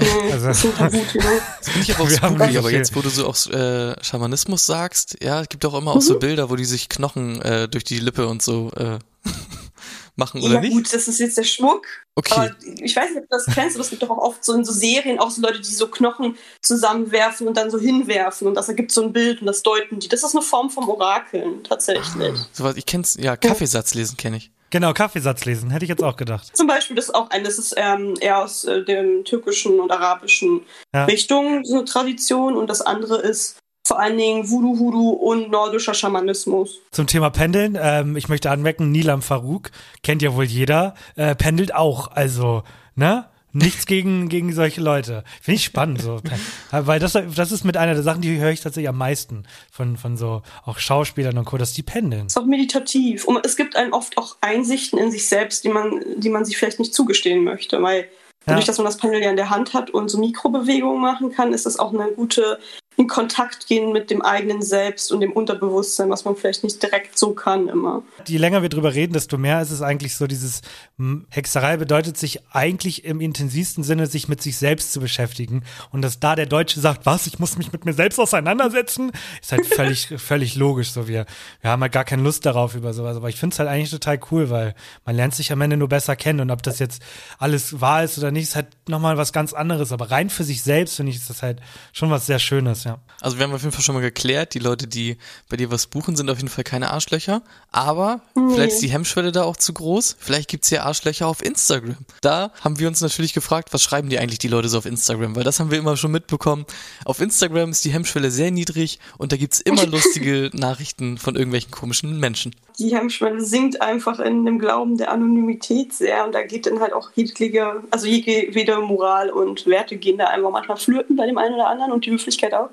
Nee, 0.00 0.32
Also- 0.32 0.46
das. 0.46 0.62
Das 0.62 0.92
bin 0.92 1.82
ich 1.82 1.94
aber 1.94 2.04
auch 2.04 2.10
spooky, 2.10 2.58
aber 2.58 2.70
jetzt, 2.70 2.94
wo 2.96 3.00
du 3.02 3.08
so 3.10 3.26
auch 3.26 3.36
äh, 3.50 3.94
Schamanismus 4.02 4.66
sagst, 4.66 5.16
ja, 5.22 5.40
es 5.42 5.48
gibt 5.48 5.64
auch 5.64 5.74
immer 5.74 5.92
auch 5.92 6.00
so 6.00 6.18
Bilder, 6.18 6.50
wo 6.50 6.56
die 6.56 6.64
sich 6.64 6.88
Knochen 6.88 7.40
äh, 7.42 7.68
durch 7.68 7.84
die 7.84 7.98
Lippe 7.98 8.26
und 8.26 8.42
so 8.42 8.70
äh, 8.76 8.98
machen, 10.16 10.42
oder 10.42 10.54
ja 10.54 10.60
nicht? 10.60 10.72
gut, 10.72 10.92
das 10.92 11.08
ist 11.08 11.18
jetzt 11.20 11.36
der 11.38 11.44
Schmuck. 11.44 11.86
Okay. 12.14 12.32
Aber 12.34 12.50
ich 12.82 12.94
weiß 12.94 13.10
nicht, 13.10 13.22
ob 13.22 13.28
du 13.30 13.36
das 13.36 13.46
kennst, 13.54 13.76
aber 13.76 13.84
es 13.84 13.90
gibt 13.90 14.02
doch 14.02 14.10
auch 14.10 14.18
oft 14.18 14.44
so 14.44 14.52
in 14.54 14.64
so 14.64 14.72
Serien 14.72 15.18
auch 15.18 15.30
so 15.30 15.40
Leute, 15.40 15.60
die 15.60 15.72
so 15.72 15.86
Knochen 15.88 16.36
zusammenwerfen 16.62 17.46
und 17.48 17.56
dann 17.56 17.70
so 17.70 17.78
hinwerfen 17.78 18.46
und 18.48 18.54
das 18.54 18.68
ergibt 18.68 18.92
so 18.92 19.02
ein 19.02 19.12
Bild 19.12 19.40
und 19.40 19.46
das 19.46 19.62
deuten 19.62 20.00
die. 20.00 20.08
Das 20.08 20.22
ist 20.22 20.34
eine 20.34 20.42
Form 20.42 20.70
vom 20.70 20.88
Orakeln 20.88 21.62
tatsächlich. 21.64 22.34
Sowas, 22.52 22.76
ich 22.76 22.86
kenn's, 22.86 23.16
ja, 23.20 23.36
Kaffeesatz 23.36 23.94
lesen 23.94 24.16
kenne 24.16 24.38
ich. 24.38 24.50
Genau, 24.70 24.92
Kaffeesatz 24.92 25.44
lesen, 25.44 25.70
hätte 25.70 25.84
ich 25.84 25.88
jetzt 25.88 26.02
auch 26.02 26.16
gedacht. 26.16 26.56
Zum 26.56 26.66
Beispiel, 26.66 26.94
das 26.96 27.06
ist 27.06 27.14
auch 27.14 27.30
ein, 27.30 27.42
das 27.44 27.58
ist 27.58 27.74
ähm, 27.76 28.14
eher 28.20 28.38
aus 28.38 28.64
äh, 28.64 28.84
dem 28.84 29.24
türkischen 29.24 29.80
und 29.80 29.90
arabischen 29.90 30.62
Ja. 30.94 31.04
Richtung, 31.06 31.64
so 31.64 31.76
eine 31.76 31.84
Tradition. 31.84 32.56
Und 32.56 32.68
das 32.70 32.80
andere 32.80 33.18
ist 33.18 33.56
vor 33.86 33.98
allen 33.98 34.16
Dingen 34.16 34.48
Voodoo, 34.48 34.78
Hoodoo 34.78 35.10
und 35.10 35.50
nordischer 35.50 35.94
Schamanismus. 35.94 36.78
Zum 36.92 37.08
Thema 37.08 37.30
Pendeln, 37.30 37.76
ähm, 37.80 38.16
ich 38.16 38.28
möchte 38.28 38.50
anmerken, 38.50 38.92
Nilam 38.92 39.22
Farouk, 39.22 39.70
kennt 40.04 40.22
ja 40.22 40.34
wohl 40.34 40.44
jeder, 40.44 40.94
äh, 41.16 41.34
pendelt 41.34 41.74
auch. 41.74 42.08
Also, 42.12 42.62
ne? 42.94 43.29
Nichts 43.52 43.86
gegen, 43.86 44.28
gegen 44.28 44.52
solche 44.52 44.80
Leute. 44.80 45.24
Finde 45.40 45.56
ich 45.56 45.64
spannend, 45.64 46.02
so. 46.02 46.20
Weil 46.70 47.00
das, 47.00 47.12
das 47.12 47.52
ist 47.52 47.64
mit 47.64 47.76
einer 47.76 47.94
der 47.94 48.02
Sachen, 48.02 48.22
die 48.22 48.38
höre 48.38 48.50
ich 48.50 48.60
tatsächlich 48.60 48.88
am 48.88 48.98
meisten 48.98 49.44
von, 49.72 49.96
von 49.96 50.16
so 50.16 50.42
auch 50.64 50.78
Schauspielern 50.78 51.36
und 51.36 51.44
Co., 51.44 51.56
dass 51.56 51.72
die 51.72 51.82
pendeln. 51.82 52.26
ist 52.26 52.38
auch 52.38 52.46
meditativ. 52.46 53.24
Und 53.24 53.44
es 53.44 53.56
gibt 53.56 53.76
einem 53.76 53.92
oft 53.92 54.18
auch 54.18 54.36
Einsichten 54.40 54.98
in 54.98 55.10
sich 55.10 55.28
selbst, 55.28 55.64
die 55.64 55.68
man, 55.68 56.00
die 56.16 56.30
man 56.30 56.44
sich 56.44 56.56
vielleicht 56.56 56.78
nicht 56.78 56.94
zugestehen 56.94 57.42
möchte. 57.42 57.82
Weil 57.82 58.06
dadurch, 58.46 58.66
dass 58.66 58.78
man 58.78 58.84
das 58.84 58.98
Pendel 58.98 59.22
ja 59.22 59.30
in 59.30 59.36
der 59.36 59.50
Hand 59.50 59.74
hat 59.74 59.90
und 59.90 60.08
so 60.08 60.18
Mikrobewegungen 60.18 61.00
machen 61.00 61.32
kann, 61.32 61.52
ist 61.52 61.66
das 61.66 61.78
auch 61.78 61.92
eine 61.92 62.12
gute 62.12 62.58
in 63.00 63.06
Kontakt 63.06 63.66
gehen 63.66 63.92
mit 63.92 64.10
dem 64.10 64.20
eigenen 64.20 64.60
Selbst 64.60 65.10
und 65.10 65.22
dem 65.22 65.32
Unterbewusstsein, 65.32 66.10
was 66.10 66.26
man 66.26 66.36
vielleicht 66.36 66.64
nicht 66.64 66.82
direkt 66.82 67.16
so 67.16 67.32
kann 67.32 67.66
immer. 67.66 68.02
Je 68.26 68.36
länger 68.36 68.60
wir 68.60 68.68
drüber 68.68 68.92
reden, 68.92 69.14
desto 69.14 69.38
mehr 69.38 69.62
ist 69.62 69.70
es 69.70 69.80
eigentlich 69.80 70.16
so 70.16 70.26
dieses 70.26 70.60
m, 70.98 71.24
Hexerei 71.30 71.78
bedeutet 71.78 72.18
sich 72.18 72.40
eigentlich 72.50 73.06
im 73.06 73.22
intensivsten 73.22 73.84
Sinne, 73.84 74.06
sich 74.06 74.28
mit 74.28 74.42
sich 74.42 74.58
selbst 74.58 74.92
zu 74.92 75.00
beschäftigen. 75.00 75.62
Und 75.90 76.02
dass 76.02 76.20
da 76.20 76.36
der 76.36 76.44
Deutsche 76.44 76.78
sagt, 76.78 77.06
was, 77.06 77.26
ich 77.26 77.38
muss 77.38 77.56
mich 77.56 77.72
mit 77.72 77.86
mir 77.86 77.94
selbst 77.94 78.20
auseinandersetzen, 78.20 79.12
ist 79.40 79.52
halt 79.52 79.64
völlig, 79.64 80.08
völlig 80.18 80.56
logisch. 80.56 80.90
So 80.90 81.08
wir, 81.08 81.24
wir 81.62 81.70
haben 81.70 81.80
halt 81.80 81.92
gar 81.92 82.04
keine 82.04 82.22
Lust 82.22 82.44
darauf 82.44 82.74
über 82.74 82.92
sowas. 82.92 83.16
Aber 83.16 83.30
ich 83.30 83.36
finde 83.36 83.54
es 83.54 83.58
halt 83.58 83.70
eigentlich 83.70 83.90
total 83.90 84.20
cool, 84.30 84.50
weil 84.50 84.74
man 85.06 85.16
lernt 85.16 85.34
sich 85.34 85.50
am 85.52 85.62
Ende 85.62 85.78
nur 85.78 85.88
besser 85.88 86.16
kennen. 86.16 86.40
Und 86.40 86.50
ob 86.50 86.62
das 86.62 86.78
jetzt 86.80 87.00
alles 87.38 87.80
wahr 87.80 88.04
ist 88.04 88.18
oder 88.18 88.30
nicht, 88.30 88.42
ist 88.42 88.56
halt 88.56 88.66
nochmal 88.90 89.16
was 89.16 89.32
ganz 89.32 89.54
anderes. 89.54 89.90
Aber 89.90 90.10
rein 90.10 90.28
für 90.28 90.44
sich 90.44 90.62
selbst, 90.62 90.96
finde 90.96 91.12
ich, 91.12 91.16
ist 91.16 91.30
das 91.30 91.42
halt 91.42 91.62
schon 91.94 92.10
was 92.10 92.26
sehr 92.26 92.38
Schönes, 92.38 92.84
ja. 92.84 92.89
Also 93.20 93.38
wir 93.38 93.44
haben 93.44 93.52
auf 93.52 93.60
jeden 93.60 93.72
Fall 93.72 93.82
schon 93.82 93.94
mal 93.94 94.00
geklärt, 94.00 94.54
die 94.54 94.58
Leute, 94.58 94.86
die 94.86 95.18
bei 95.48 95.56
dir 95.56 95.70
was 95.70 95.86
buchen, 95.86 96.16
sind 96.16 96.30
auf 96.30 96.38
jeden 96.38 96.48
Fall 96.48 96.64
keine 96.64 96.90
Arschlöcher. 96.90 97.42
Aber 97.70 98.22
vielleicht 98.34 98.72
ist 98.72 98.82
die 98.82 98.88
Hemmschwelle 98.88 99.30
da 99.30 99.44
auch 99.44 99.56
zu 99.56 99.72
groß. 99.74 100.16
Vielleicht 100.18 100.48
gibt's 100.48 100.70
ja 100.70 100.84
Arschlöcher 100.84 101.26
auf 101.26 101.42
Instagram. 101.42 101.96
Da 102.22 102.52
haben 102.62 102.78
wir 102.78 102.88
uns 102.88 103.00
natürlich 103.00 103.34
gefragt, 103.34 103.72
was 103.72 103.82
schreiben 103.82 104.08
die 104.08 104.18
eigentlich 104.18 104.38
die 104.38 104.48
Leute 104.48 104.68
so 104.68 104.78
auf 104.78 104.86
Instagram? 104.86 105.36
Weil 105.36 105.44
das 105.44 105.60
haben 105.60 105.70
wir 105.70 105.78
immer 105.78 105.96
schon 105.96 106.10
mitbekommen. 106.10 106.64
Auf 107.04 107.20
Instagram 107.20 107.70
ist 107.70 107.84
die 107.84 107.90
Hemmschwelle 107.90 108.30
sehr 108.30 108.50
niedrig 108.50 108.98
und 109.18 109.32
da 109.32 109.36
gibt's 109.36 109.60
immer 109.60 109.86
lustige 109.90 110.50
Nachrichten 110.54 111.18
von 111.18 111.36
irgendwelchen 111.36 111.70
komischen 111.70 112.18
Menschen. 112.18 112.54
Die 112.78 112.94
Hemmschwelle 112.94 113.42
sinkt 113.44 113.82
einfach 113.82 114.20
in 114.20 114.46
dem 114.46 114.58
Glauben 114.58 114.96
der 114.96 115.10
Anonymität 115.10 115.92
sehr 115.92 116.24
und 116.24 116.34
da 116.34 116.42
geht 116.42 116.64
dann 116.66 116.80
halt 116.80 116.94
auch 116.94 117.10
jegliche, 117.14 117.82
also 117.90 118.06
jede 118.06 118.80
Moral 118.80 119.30
und 119.30 119.66
Werte 119.66 119.98
gehen 119.98 120.16
da 120.16 120.28
einfach 120.28 120.50
manchmal 120.50 120.78
flirten 120.78 121.16
bei 121.16 121.26
dem 121.26 121.36
einen 121.36 121.54
oder 121.54 121.68
anderen 121.68 121.92
und 121.92 122.06
die 122.06 122.10
Höflichkeit 122.10 122.54
auch. 122.54 122.70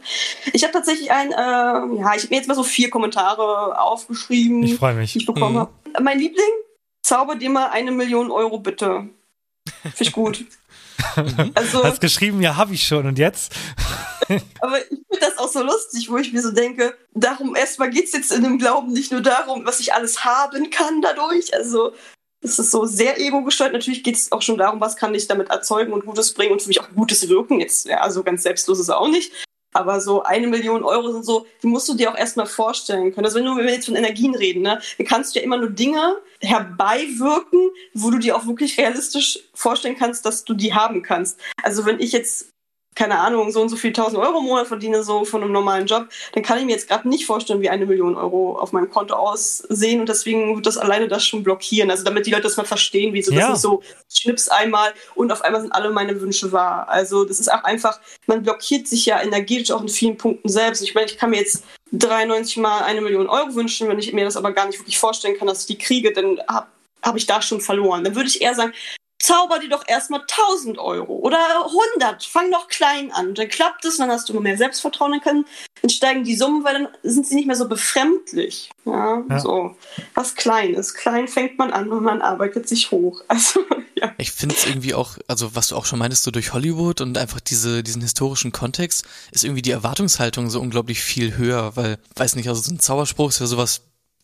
Ich 0.54 0.64
habe 0.64 0.74
tatsächlich 0.74 1.12
ein, 1.12 1.32
äh, 1.32 1.36
ja, 1.36 1.86
ich 2.16 2.24
habe 2.24 2.28
mir 2.30 2.36
jetzt 2.38 2.48
mal 2.48 2.56
so 2.56 2.64
vier 2.64 2.90
Kommentare 2.90 3.80
aufgeschrieben, 3.82 4.64
Ich 4.64 4.76
freue 4.76 4.94
mich. 4.94 5.14
die 5.14 5.20
ich 5.20 5.26
bekommen 5.26 5.56
Mhm. 5.56 5.60
habe. 5.60 5.72
Mein 6.02 6.20
Liebling, 6.20 6.46
zauber 7.04 7.36
dir 7.36 7.50
mal 7.50 7.68
eine 7.68 7.92
Million 7.92 8.32
Euro 8.32 8.60
bitte. 8.60 9.10
Finde 9.82 9.96
ich 10.00 10.12
gut. 10.12 10.46
also, 11.56 11.84
Hast 11.84 12.02
geschrieben, 12.02 12.42
ja, 12.42 12.56
habe 12.56 12.74
ich 12.74 12.88
schon. 12.88 13.06
Und 13.06 13.20
jetzt? 13.20 13.54
aber 14.60 14.82
ich 14.82 14.88
finde 14.90 15.20
das 15.20 15.38
auch 15.38 15.48
so 15.52 15.62
lustig, 15.64 16.10
wo 16.10 16.18
ich 16.18 16.34
mir 16.34 16.42
so 16.42 16.52
denke, 16.52 16.96
darum 17.14 17.56
erstmal 17.56 17.90
geht 17.90 18.06
es 18.06 18.14
jetzt 18.14 18.32
in 18.32 18.44
dem 18.44 18.58
Glauben 18.58 18.92
nicht 18.94 19.12
nur 19.12 19.22
darum, 19.22 19.66
was 19.66 19.80
ich 19.80 19.94
alles 19.94 20.24
haben 20.26 20.70
kann 20.70 21.02
dadurch. 21.02 21.54
Also 21.54 21.94
es 22.42 22.60
ist 22.60 22.72
so 22.72 22.86
sehr 22.86 23.20
ego-gesteuert. 23.20 23.74
Natürlich 23.74 24.04
geht 24.04 24.16
es 24.16 24.32
auch 24.32 24.42
schon 24.42 24.58
darum, 24.58 24.80
was 24.82 24.96
kann 24.96 25.14
ich 25.16 25.28
damit 25.28 25.50
erzeugen 25.50 25.94
und 25.94 26.06
Gutes 26.06 26.34
bringen 26.34 26.54
und 26.54 26.62
für 26.62 26.68
mich 26.68 26.82
auch 26.82 26.90
Gutes 26.96 27.28
wirken. 27.30 27.60
Jetzt, 27.60 27.86
ja, 27.88 27.98
also 28.00 28.24
ganz 28.24 28.44
selbstlos 28.44 28.80
ist 28.80 28.86
es 28.86 28.90
auch 28.90 29.08
nicht. 29.08 29.32
Aber 29.78 30.02
so 30.02 30.24
eine 30.24 30.48
Million 30.48 30.84
Euro 30.84 31.12
sind 31.12 31.26
so, 31.26 31.46
die 31.62 31.68
musst 31.68 31.88
du 31.88 31.94
dir 31.94 32.12
auch 32.12 32.18
erstmal 32.18 32.48
vorstellen 32.48 33.14
können. 33.14 33.26
Also 33.26 33.40
wenn, 33.40 33.46
du, 33.46 33.60
jetzt 33.62 33.86
von 33.86 33.96
Energien 33.96 34.36
reden, 34.36 34.64
ne, 34.64 34.80
dann 34.98 35.08
kannst 35.08 35.36
du 35.36 35.40
ja 35.40 35.46
immer 35.46 35.58
nur 35.58 35.70
Dinge 35.70 36.18
herbeiwirken, 36.42 37.70
wo 37.94 38.10
du 38.10 38.18
dir 38.18 38.36
auch 38.36 38.48
wirklich 38.48 38.78
realistisch 38.78 39.40
vorstellen 39.54 39.98
kannst, 39.98 40.26
dass 40.26 40.44
du 40.44 40.54
die 40.54 40.74
haben 40.74 41.02
kannst. 41.02 41.40
Also 41.64 41.86
wenn 41.86 42.00
ich 42.00 42.12
jetzt 42.12 42.54
keine 42.98 43.20
Ahnung, 43.20 43.52
so 43.52 43.62
und 43.62 43.70
so 43.70 43.76
viel 43.76 43.94
tausend 43.94 44.20
Euro 44.20 44.40
im 44.40 44.46
Monat 44.46 44.66
verdiene, 44.66 45.04
so 45.04 45.24
von 45.24 45.44
einem 45.44 45.52
normalen 45.52 45.86
Job, 45.86 46.08
dann 46.34 46.42
kann 46.42 46.58
ich 46.58 46.66
mir 46.66 46.72
jetzt 46.72 46.88
gerade 46.90 47.08
nicht 47.08 47.28
vorstellen, 47.28 47.62
wie 47.62 47.70
eine 47.70 47.86
Million 47.86 48.16
Euro 48.16 48.58
auf 48.58 48.72
meinem 48.72 48.90
Konto 48.90 49.14
aussehen 49.14 50.00
und 50.00 50.10
deswegen 50.10 50.56
wird 50.56 50.66
das 50.66 50.80
alleine 50.80 51.08
das 51.08 51.24
schon 51.24 51.44
blockieren. 51.44 51.92
Also 51.92 52.04
damit 52.04 52.26
die 52.26 52.32
Leute 52.32 52.44
das 52.44 52.58
mal 52.58 52.66
verstehen, 52.66 53.14
wie 53.14 53.22
so, 53.22 53.32
Ja. 53.32 53.50
das 53.50 53.58
ist 53.58 53.62
so, 53.62 53.84
schnips 54.12 54.50
einmal 54.50 54.94
und 55.14 55.32
auf 55.32 55.44
einmal 55.44 55.62
sind 55.62 55.74
alle 55.74 55.92
meine 55.92 56.20
Wünsche 56.20 56.52
wahr. 56.52 56.90
Also 56.90 57.24
das 57.24 57.40
ist 57.40 57.54
auch 57.54 57.64
einfach, 57.64 58.00
man 58.26 58.42
blockiert 58.42 58.88
sich 58.88 59.06
ja 59.06 59.22
energetisch 59.22 59.70
auch 59.70 59.82
in 59.82 59.90
vielen 59.90 60.18
Punkten 60.18 60.50
selbst. 60.50 60.82
Ich 60.82 60.96
meine, 60.96 61.06
ich 61.06 61.20
kann 61.20 61.30
mir 61.30 61.38
jetzt 61.38 61.66
93 61.92 62.58
mal 62.58 62.82
eine 62.82 63.02
Million 63.02 63.30
Euro 63.30 63.54
wünschen, 63.54 63.88
wenn 63.90 64.00
ich 64.00 64.12
mir 64.12 64.26
das 64.26 64.38
aber 64.38 64.54
gar 64.54 64.66
nicht 64.66 64.80
wirklich 64.80 64.98
vorstellen 64.98 65.38
kann, 65.38 65.48
dass 65.48 65.62
ich 65.62 65.68
die 65.68 65.78
kriege, 65.78 66.14
dann 66.14 66.40
habe 66.48 66.66
hab 67.04 67.16
ich 67.16 67.28
da 67.28 67.44
schon 67.44 67.62
verloren. 67.62 68.04
Dann 68.04 68.16
würde 68.16 68.28
ich 68.28 68.42
eher 68.42 68.56
sagen, 68.56 68.74
zauber 69.20 69.60
dir 69.60 69.70
doch 69.70 69.84
erstmal 69.88 70.22
1000 70.22 70.78
Euro 70.78 71.16
oder 71.16 71.38
100. 71.96 72.24
Fang 72.24 72.52
doch 72.52 72.68
klein 72.68 73.12
an. 73.12 73.34
Dann 73.34 73.48
klappt 73.50 73.84
es, 73.86 73.98
dann 73.98 74.10
hast 74.12 74.30
du 74.30 74.34
immer 74.34 74.42
mehr 74.42 74.58
Selbstvertrauen, 74.58 75.12
dann, 75.12 75.22
können, 75.22 75.46
dann 75.82 75.90
steigen 75.90 76.24
die 76.24 76.36
Summen, 76.36 76.64
weil 76.64 76.74
dann 76.74 76.88
sind 77.04 77.28
sie 77.28 77.36
nicht 77.36 77.48
mehr 77.48 77.56
so 77.56 77.68
befremdlich. 77.68 78.70
Ja, 78.86 79.24
Ja. 79.30 79.40
so. 79.40 79.76
Was 80.14 80.36
klein 80.36 80.74
ist. 80.74 80.94
Klein 80.94 81.28
fängt 81.28 81.58
man 81.58 81.72
an 81.74 81.90
und 81.92 82.04
man 82.04 82.22
arbeitet 82.22 82.68
sich 82.68 82.92
hoch. 82.92 83.22
Also, 83.30 83.60
ja. 83.96 84.14
Ich 84.20 84.32
finde 84.32 84.56
es 84.56 84.66
irgendwie 84.66 84.94
auch, 84.94 85.18
also 85.28 85.56
was 85.56 85.70
du 85.70 85.76
auch 85.76 85.86
schon 85.86 86.00
meintest, 86.00 86.24
so 86.24 86.32
durch 86.32 86.54
Hollywood 86.54 87.02
und 87.02 87.18
einfach 87.18 87.40
diese, 87.40 87.84
diesen 87.84 88.02
historischen 88.02 88.52
Kontext, 88.52 89.06
ist 89.32 89.44
irgendwie 89.44 89.62
die 89.64 89.72
Erwartungshaltung 89.72 90.50
so 90.50 90.60
unglaublich 90.62 91.02
viel 91.02 91.36
höher, 91.38 91.76
weil, 91.76 91.98
weiß 92.16 92.36
nicht, 92.36 92.48
also 92.48 92.62
so 92.62 92.72
ein 92.72 92.80
Zauberspruch 92.80 93.30
ist 93.30 93.40
ja 93.40 93.48
sowas, 93.48 93.82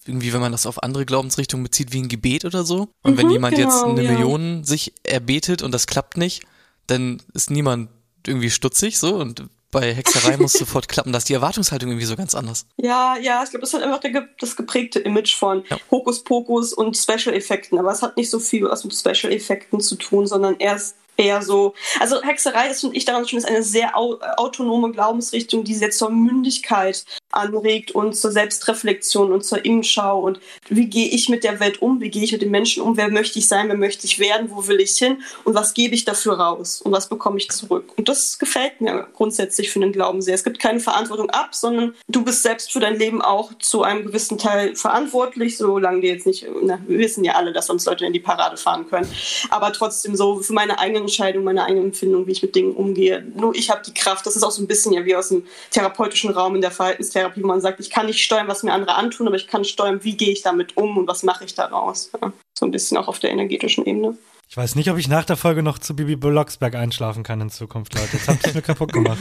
irgendwie, 0.08 0.34
wenn 0.34 0.42
man 0.42 0.52
das 0.52 0.66
auf 0.66 0.82
andere 0.84 1.06
Glaubensrichtungen 1.06 1.64
bezieht, 1.64 1.94
wie 1.94 2.02
ein 2.02 2.10
Gebet 2.10 2.46
oder 2.46 2.64
so. 2.64 2.90
Und 3.04 3.18
wenn 3.18 3.28
Mhm, 3.28 3.32
jemand 3.34 3.58
jetzt 3.58 3.84
genau, 3.84 3.96
eine 3.96 4.04
ja. 4.04 4.12
Million 4.12 4.64
sich 4.64 4.94
erbetet 5.04 5.62
und 5.62 5.72
das 5.74 5.88
klappt 5.88 6.18
nicht, 6.18 6.44
dann 6.88 7.22
ist 7.34 7.50
niemand 7.52 7.90
irgendwie 8.28 8.50
stutzig 8.50 9.00
so 9.00 9.16
und 9.16 9.44
bei 9.72 9.94
Hexerei 9.94 10.38
muss 10.38 10.54
sofort 10.58 10.88
klappen. 10.88 11.12
Da 11.12 11.18
ist 11.18 11.30
die 11.30 11.34
Erwartungshaltung 11.34 11.90
irgendwie 11.90 12.06
so 12.06 12.16
ganz 12.16 12.36
anders. 12.36 12.68
Ja, 12.78 13.18
ja, 13.18 13.42
ich 13.44 13.50
glaube, 13.50 13.62
das 13.62 13.70
ist 13.70 13.74
halt 13.74 13.84
einfach 13.86 14.00
der, 14.02 14.28
das 14.40 14.56
geprägte 14.56 15.00
Image 15.00 15.36
von 15.36 15.64
Ja. 15.70 15.78
Hokuspokus 15.90 16.74
und 16.74 16.96
Special-Effekten. 16.96 17.80
Aber 17.80 17.92
es 17.92 18.02
hat 18.04 18.16
nicht 18.18 18.30
so 18.30 18.40
viel 18.40 18.64
was 18.66 18.84
mit 18.84 18.94
Special-Effekten 18.94 19.80
zu 19.82 19.96
tun, 19.96 20.28
sondern 20.28 20.58
erst 20.60 20.96
eher 21.18 21.42
so. 21.42 21.74
Also 22.00 22.22
Hexerei 22.22 22.70
ist, 22.70 22.82
finde 22.82 22.96
ich, 22.96 23.06
daran 23.06 23.28
schon 23.28 23.40
ist 23.40 23.48
eine 23.48 23.64
sehr 23.64 23.98
au 23.98 24.20
autonome 24.38 24.92
Glaubensrichtung, 24.92 25.64
die 25.64 25.76
sehr 25.76 25.92
zur 25.92 26.10
Mündigkeit 26.10 27.06
anregt 27.32 27.92
und 27.92 28.16
zur 28.16 28.32
Selbstreflexion 28.32 29.32
und 29.32 29.44
zur 29.44 29.64
Innenschau 29.66 30.22
und 30.22 30.40
wie 30.70 30.88
gehe 30.88 31.08
ich 31.08 31.30
mit 31.30 31.44
der 31.44 31.60
Welt 31.60 31.82
um, 31.82 32.00
wie 32.00 32.10
gehe 32.10 32.24
ich 32.24 32.32
mit 32.32 32.42
den 32.42 32.52
Menschen 32.52 32.84
um, 32.84 32.98
wer 32.98 33.10
möchte 33.10 33.40
ich 33.40 33.48
sein, 33.48 33.68
wer 33.68 33.78
möchte 33.78 34.06
ich 34.06 34.20
werden, 34.20 34.50
wo 34.52 34.68
will 34.68 34.80
ich 34.80 34.98
hin 34.98 35.22
und 35.44 35.56
was 35.56 35.74
gebe 35.74 35.96
ich 35.96 36.06
dafür 36.06 36.40
raus 36.40 36.82
und 36.82 36.92
was 36.92 37.10
bekomme 37.10 37.38
ich 37.38 37.50
zurück. 37.50 37.92
Und 37.98 38.08
das 38.08 38.38
gefällt 38.38 38.82
mir 38.82 39.08
grundsätzlich 39.14 39.72
für 39.72 39.80
den 39.80 39.92
Glauben 39.92 40.22
sehr. 40.22 40.36
Es 40.36 40.44
gibt 40.44 40.60
keine 40.60 40.80
Verantwortung 40.80 41.30
ab, 41.30 41.56
sondern 41.56 41.96
du 42.08 42.24
bist 42.24 42.44
selbst 42.44 42.72
für 42.72 42.80
dein 42.80 42.98
Leben 42.98 43.22
auch 43.22 43.54
zu 43.60 43.84
einem 43.84 44.06
gewissen 44.06 44.38
Teil 44.38 44.76
verantwortlich, 44.76 45.58
solange 45.58 46.02
dir 46.02 46.14
jetzt 46.14 46.28
nicht, 46.28 46.46
na, 46.62 46.80
wir 46.88 47.00
wissen 47.00 47.24
ja 47.24 47.34
alle, 47.34 47.52
dass 47.52 47.68
sonst 47.68 47.86
Leute 47.86 48.06
in 48.06 48.14
die 48.14 48.20
Parade 48.20 48.58
fahren 48.58 48.88
können, 48.90 49.10
aber 49.50 49.74
trotzdem 49.74 50.16
so 50.16 50.40
für 50.40 50.54
meine 50.54 50.80
eigenen 50.80 51.03
Entscheidungen, 51.04 51.46
meine 51.46 51.64
eigene 51.64 51.82
Empfindung, 51.82 52.28
wie 52.28 52.32
ich 52.32 52.42
mit 52.42 52.56
Dingen 52.56 52.74
umgehe. 52.74 53.24
Nur 53.36 53.56
ich 53.56 53.70
habe 53.70 53.82
die 53.86 53.94
Kraft, 53.94 54.26
das 54.26 54.36
ist 54.36 54.44
auch 54.44 54.52
so 54.52 54.62
ein 54.62 54.68
bisschen 54.68 54.94
ja 54.94 55.06
wie 55.06 55.16
aus 55.16 55.30
dem 55.30 55.46
therapeutischen 55.72 56.32
Raum 56.32 56.56
in 56.56 56.62
der 56.62 56.72
Verhaltenstherapie, 56.72 57.44
wo 57.44 57.48
man 57.48 57.62
sagt, 57.62 57.80
ich 57.80 57.90
kann 57.90 58.06
nicht 58.08 58.24
steuern, 58.24 58.48
was 58.48 58.64
mir 58.64 58.74
andere 58.74 58.96
antun, 58.96 59.28
aber 59.28 59.36
ich 59.36 59.48
kann 59.48 59.64
steuern, 59.64 60.04
wie 60.04 60.18
gehe 60.18 60.32
ich 60.32 60.42
damit 60.42 60.76
um 60.78 60.98
und 60.98 61.08
was 61.08 61.24
mache 61.24 61.46
ich 61.46 61.56
daraus. 61.56 62.10
Ja, 62.22 62.32
so 62.58 62.66
ein 62.66 62.72
bisschen 62.72 62.98
auch 62.98 63.08
auf 63.08 63.20
der 63.20 63.32
energetischen 63.32 63.86
Ebene. 63.86 64.18
Ich 64.50 64.58
weiß 64.58 64.76
nicht, 64.76 64.92
ob 64.92 65.00
ich 65.00 65.08
nach 65.08 65.26
der 65.26 65.36
Folge 65.36 65.64
noch 65.64 65.80
zu 65.80 65.96
Bibi 65.96 66.16
Blocksberg 66.16 66.76
einschlafen 66.76 67.24
kann 67.24 67.42
in 67.42 67.50
Zukunft, 67.50 67.96
Leute. 67.96 68.10
Jetzt 68.14 68.28
habt 68.28 68.46
ihr 68.46 68.54
mir 68.54 68.62
kaputt 68.62 68.94
gemacht. 68.94 69.18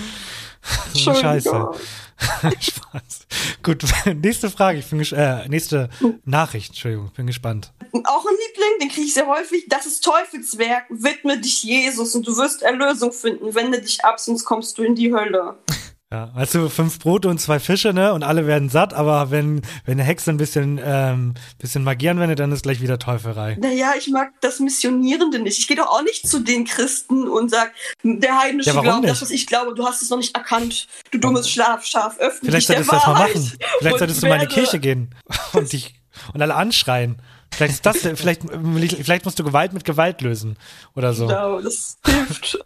Scheiße. 0.95 1.71
Spaß. 2.61 3.27
Gut, 3.63 3.85
nächste 4.23 4.51
Frage. 4.51 4.79
Ich 4.79 4.87
bin 4.87 5.01
äh, 5.01 5.49
nächste 5.49 5.89
Nachricht. 6.25 6.71
Entschuldigung, 6.71 7.07
ich 7.07 7.13
bin 7.13 7.27
gespannt. 7.27 7.73
Auch 7.81 8.25
ein 8.25 8.35
Liebling, 8.49 8.79
den 8.81 8.89
kriege 8.89 9.07
ich 9.07 9.15
sehr 9.15 9.27
häufig. 9.27 9.67
Das 9.69 9.87
ist 9.87 10.03
Teufelswerk. 10.05 10.85
Widme 10.89 11.39
dich 11.39 11.63
Jesus 11.63 12.15
und 12.15 12.27
du 12.27 12.37
wirst 12.37 12.63
Erlösung 12.63 13.13
finden. 13.13 13.55
Wende 13.55 13.81
dich 13.81 14.05
ab, 14.05 14.21
sonst 14.21 14.45
kommst 14.45 14.79
du 14.79 14.83
in 14.83 14.95
die 14.95 15.13
Hölle. 15.13 15.57
Ja, 16.13 16.29
weißt 16.35 16.57
du, 16.57 16.69
fünf 16.69 16.99
Brote 16.99 17.29
und 17.31 17.41
zwei 17.41 17.59
Fische, 17.59 17.95
ne? 17.95 18.13
Und 18.13 18.23
alle 18.23 18.47
werden 18.47 18.69
satt, 18.69 18.93
aber 18.93 19.31
wenn, 19.31 19.63
wenn 19.87 19.93
eine 19.99 20.03
Hexe 20.03 20.31
ein 20.31 20.37
bisschen, 20.37 20.79
ähm, 20.85 21.33
bisschen 21.57 21.85
Magie 21.85 22.11
anwendet, 22.11 22.39
dann 22.39 22.53
ist 22.53 22.65
gleich 22.65 22.83
wieder 22.83 22.99
Teufelei. 22.99 23.57
Naja, 23.59 23.95
ich 23.97 24.09
mag 24.09 24.33
das 24.43 24.61
Missionierende 24.61 25.39
nicht. 25.39 25.59
Ich 25.59 25.69
gehe 25.69 25.77
doch 25.79 25.87
auch 25.87 26.03
nicht 26.03 26.29
zu 26.29 26.41
den 26.41 26.67
Christen 26.67 27.27
und 27.27 27.51
sag, 27.51 27.73
der 28.03 28.39
heidnische 28.39 28.69
Ja, 28.69 28.75
warum 28.77 28.89
Glauben, 28.89 29.07
das, 29.07 29.23
was 29.23 29.31
ich 29.31 29.47
glaube, 29.47 29.75
du 29.75 29.87
hast 29.87 30.03
es 30.03 30.11
noch 30.11 30.19
nicht 30.19 30.37
erkannt. 30.37 30.87
Du 31.13 31.19
dummes 31.19 31.49
Schlafschaf, 31.49 32.19
öffne 32.19 32.51
Vielleicht 32.51 32.69
dich 32.69 32.77
der 32.77 32.85
solltest 32.85 32.93
du 32.93 32.95
das 32.95 33.07
mal 33.07 33.13
Wahrheit 33.15 33.35
machen. 33.35 33.53
Vielleicht 33.79 33.99
solltest 33.99 34.23
du 34.23 34.27
mal 34.29 34.35
in 34.35 34.49
die 34.49 34.55
Kirche 34.55 34.81
gehen 34.81 35.15
und 35.55 35.73
dich, 35.73 35.95
und 36.35 36.43
alle 36.43 36.57
anschreien. 36.57 37.23
Vielleicht 37.51 37.87
Vielleicht 37.87 37.87
ist 37.87 37.87
das, 37.87 38.19
vielleicht, 38.19 38.43
vielleicht 39.03 39.25
musst 39.25 39.39
du 39.39 39.45
Gewalt 39.45 39.73
mit 39.73 39.85
Gewalt 39.87 40.21
lösen 40.21 40.59
oder 40.95 41.15
so. 41.15 41.27
Genau, 41.27 41.59
das 41.63 41.97
hilft. 42.05 42.59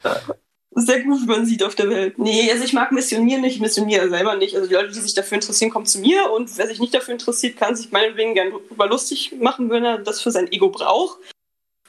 Sehr 0.79 1.03
gut, 1.05 1.23
wie 1.23 1.27
man 1.27 1.47
sieht 1.47 1.63
auf 1.63 1.75
der 1.75 1.89
Welt. 1.89 2.19
Nee, 2.19 2.51
also 2.53 2.63
ich 2.63 2.75
mag 2.75 2.93
Missionieren 2.93 3.41
nicht, 3.41 3.55
ich 3.55 3.63
missioniere 3.63 4.11
selber 4.11 4.37
nicht. 4.37 4.55
Also 4.55 4.69
die 4.69 4.75
Leute, 4.75 4.93
die 4.93 5.01
sich 5.01 5.15
dafür 5.15 5.37
interessieren, 5.37 5.71
kommen 5.71 5.87
zu 5.87 6.01
mir 6.01 6.31
und 6.31 6.55
wer 6.59 6.67
sich 6.67 6.81
nicht 6.81 6.93
dafür 6.93 7.15
interessiert, 7.15 7.57
kann 7.57 7.75
sich 7.75 7.93
meinetwegen 7.93 8.35
gerne 8.35 8.51
darüber 8.51 8.87
lustig 8.87 9.33
machen, 9.41 9.71
wenn 9.71 9.87
er 9.87 9.97
das 9.97 10.21
für 10.21 10.31
sein 10.31 10.53
Ego 10.53 10.69
braucht. 10.69 11.19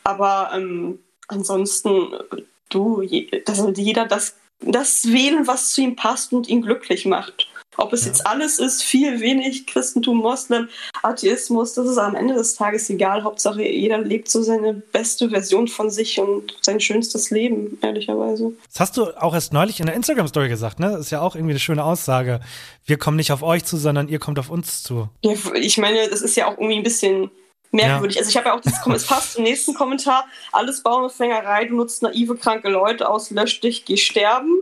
Aber 0.06 0.52
ähm, 0.54 1.00
ansonsten, 1.28 2.14
du, 2.70 3.02
je, 3.02 3.42
das 3.44 3.58
sollte 3.58 3.82
jeder 3.82 4.06
das, 4.06 4.38
das 4.62 5.12
wählen, 5.12 5.48
was 5.48 5.74
zu 5.74 5.82
ihm 5.82 5.98
passt 5.98 6.32
und 6.32 6.48
ihn 6.48 6.62
glücklich 6.62 7.06
macht. 7.06 7.50
Ob 7.78 7.94
es 7.94 8.02
Ja. 8.02 8.08
jetzt 8.08 8.28
alles 8.28 8.60
ist, 8.60 8.84
viel, 8.84 9.20
wenig, 9.22 9.68
Christentum, 9.68 10.18
Moslem, 10.18 10.68
Atheismus, 11.04 11.74
das 11.74 11.88
ist 11.88 11.98
am 11.98 12.16
Ende 12.16 12.34
des 12.34 12.56
Tages 12.56 12.90
egal. 12.90 13.24
Hauptsache, 13.24 13.64
jeder 13.64 14.00
lebt 14.00 14.30
so 14.30 14.42
seine 14.42 14.74
beste 14.74 15.30
Version 15.30 15.68
von 15.68 15.90
sich 15.90 16.20
und 16.20 16.58
sein 16.62 16.80
schönstes 16.80 17.30
Leben, 17.30 17.78
ehrlicherweise. 17.82 18.54
Das 18.72 18.80
hast 18.80 18.98
du 18.98 19.06
auch 19.22 19.34
erst 19.34 19.54
neulich 19.54 19.80
in 19.80 19.86
der 19.86 19.96
Instagram-Story 19.96 20.50
gesagt, 20.50 20.80
ne? 20.80 20.92
Das 20.92 21.02
ist 21.02 21.12
ja 21.12 21.22
auch 21.22 21.36
irgendwie 21.36 21.54
eine 21.54 21.60
schöne 21.60 21.84
Aussage. 21.84 22.40
Wir 22.86 22.98
kommen 22.98 23.18
nicht 23.18 23.32
auf 23.32 23.44
euch 23.44 23.64
zu, 23.66 23.78
sondern 23.78 24.08
ihr 24.08 24.20
kommt 24.20 24.40
auf 24.40 24.50
uns 24.50 24.84
zu. 24.84 25.10
Ja, 25.24 25.34
ich 25.56 25.78
meine, 25.78 26.08
das 26.10 26.22
ist 26.22 26.36
ja 26.36 26.48
auch 26.48 26.58
irgendwie 26.58 26.78
ein 26.78 26.84
bisschen 26.84 27.30
merkwürdig. 27.72 28.18
Also 28.18 28.30
ich 28.30 28.38
habe 28.38 28.48
ja 28.48 28.56
auch 28.56 28.62
dieses 28.62 28.80
es 28.86 29.06
passt 29.06 29.34
zum 29.34 29.44
nächsten 29.44 29.74
Kommentar. 29.74 30.26
Alles 30.52 30.82
Bauernfängerei, 30.84 31.66
du 31.66 31.76
nutzt 31.76 32.02
naive, 32.02 32.36
kranke 32.36 32.70
Leute 32.70 33.10
aus, 33.10 33.30
lösch 33.30 33.60
dich, 33.60 33.86
geh 33.86 33.98
sterben. 33.98 34.62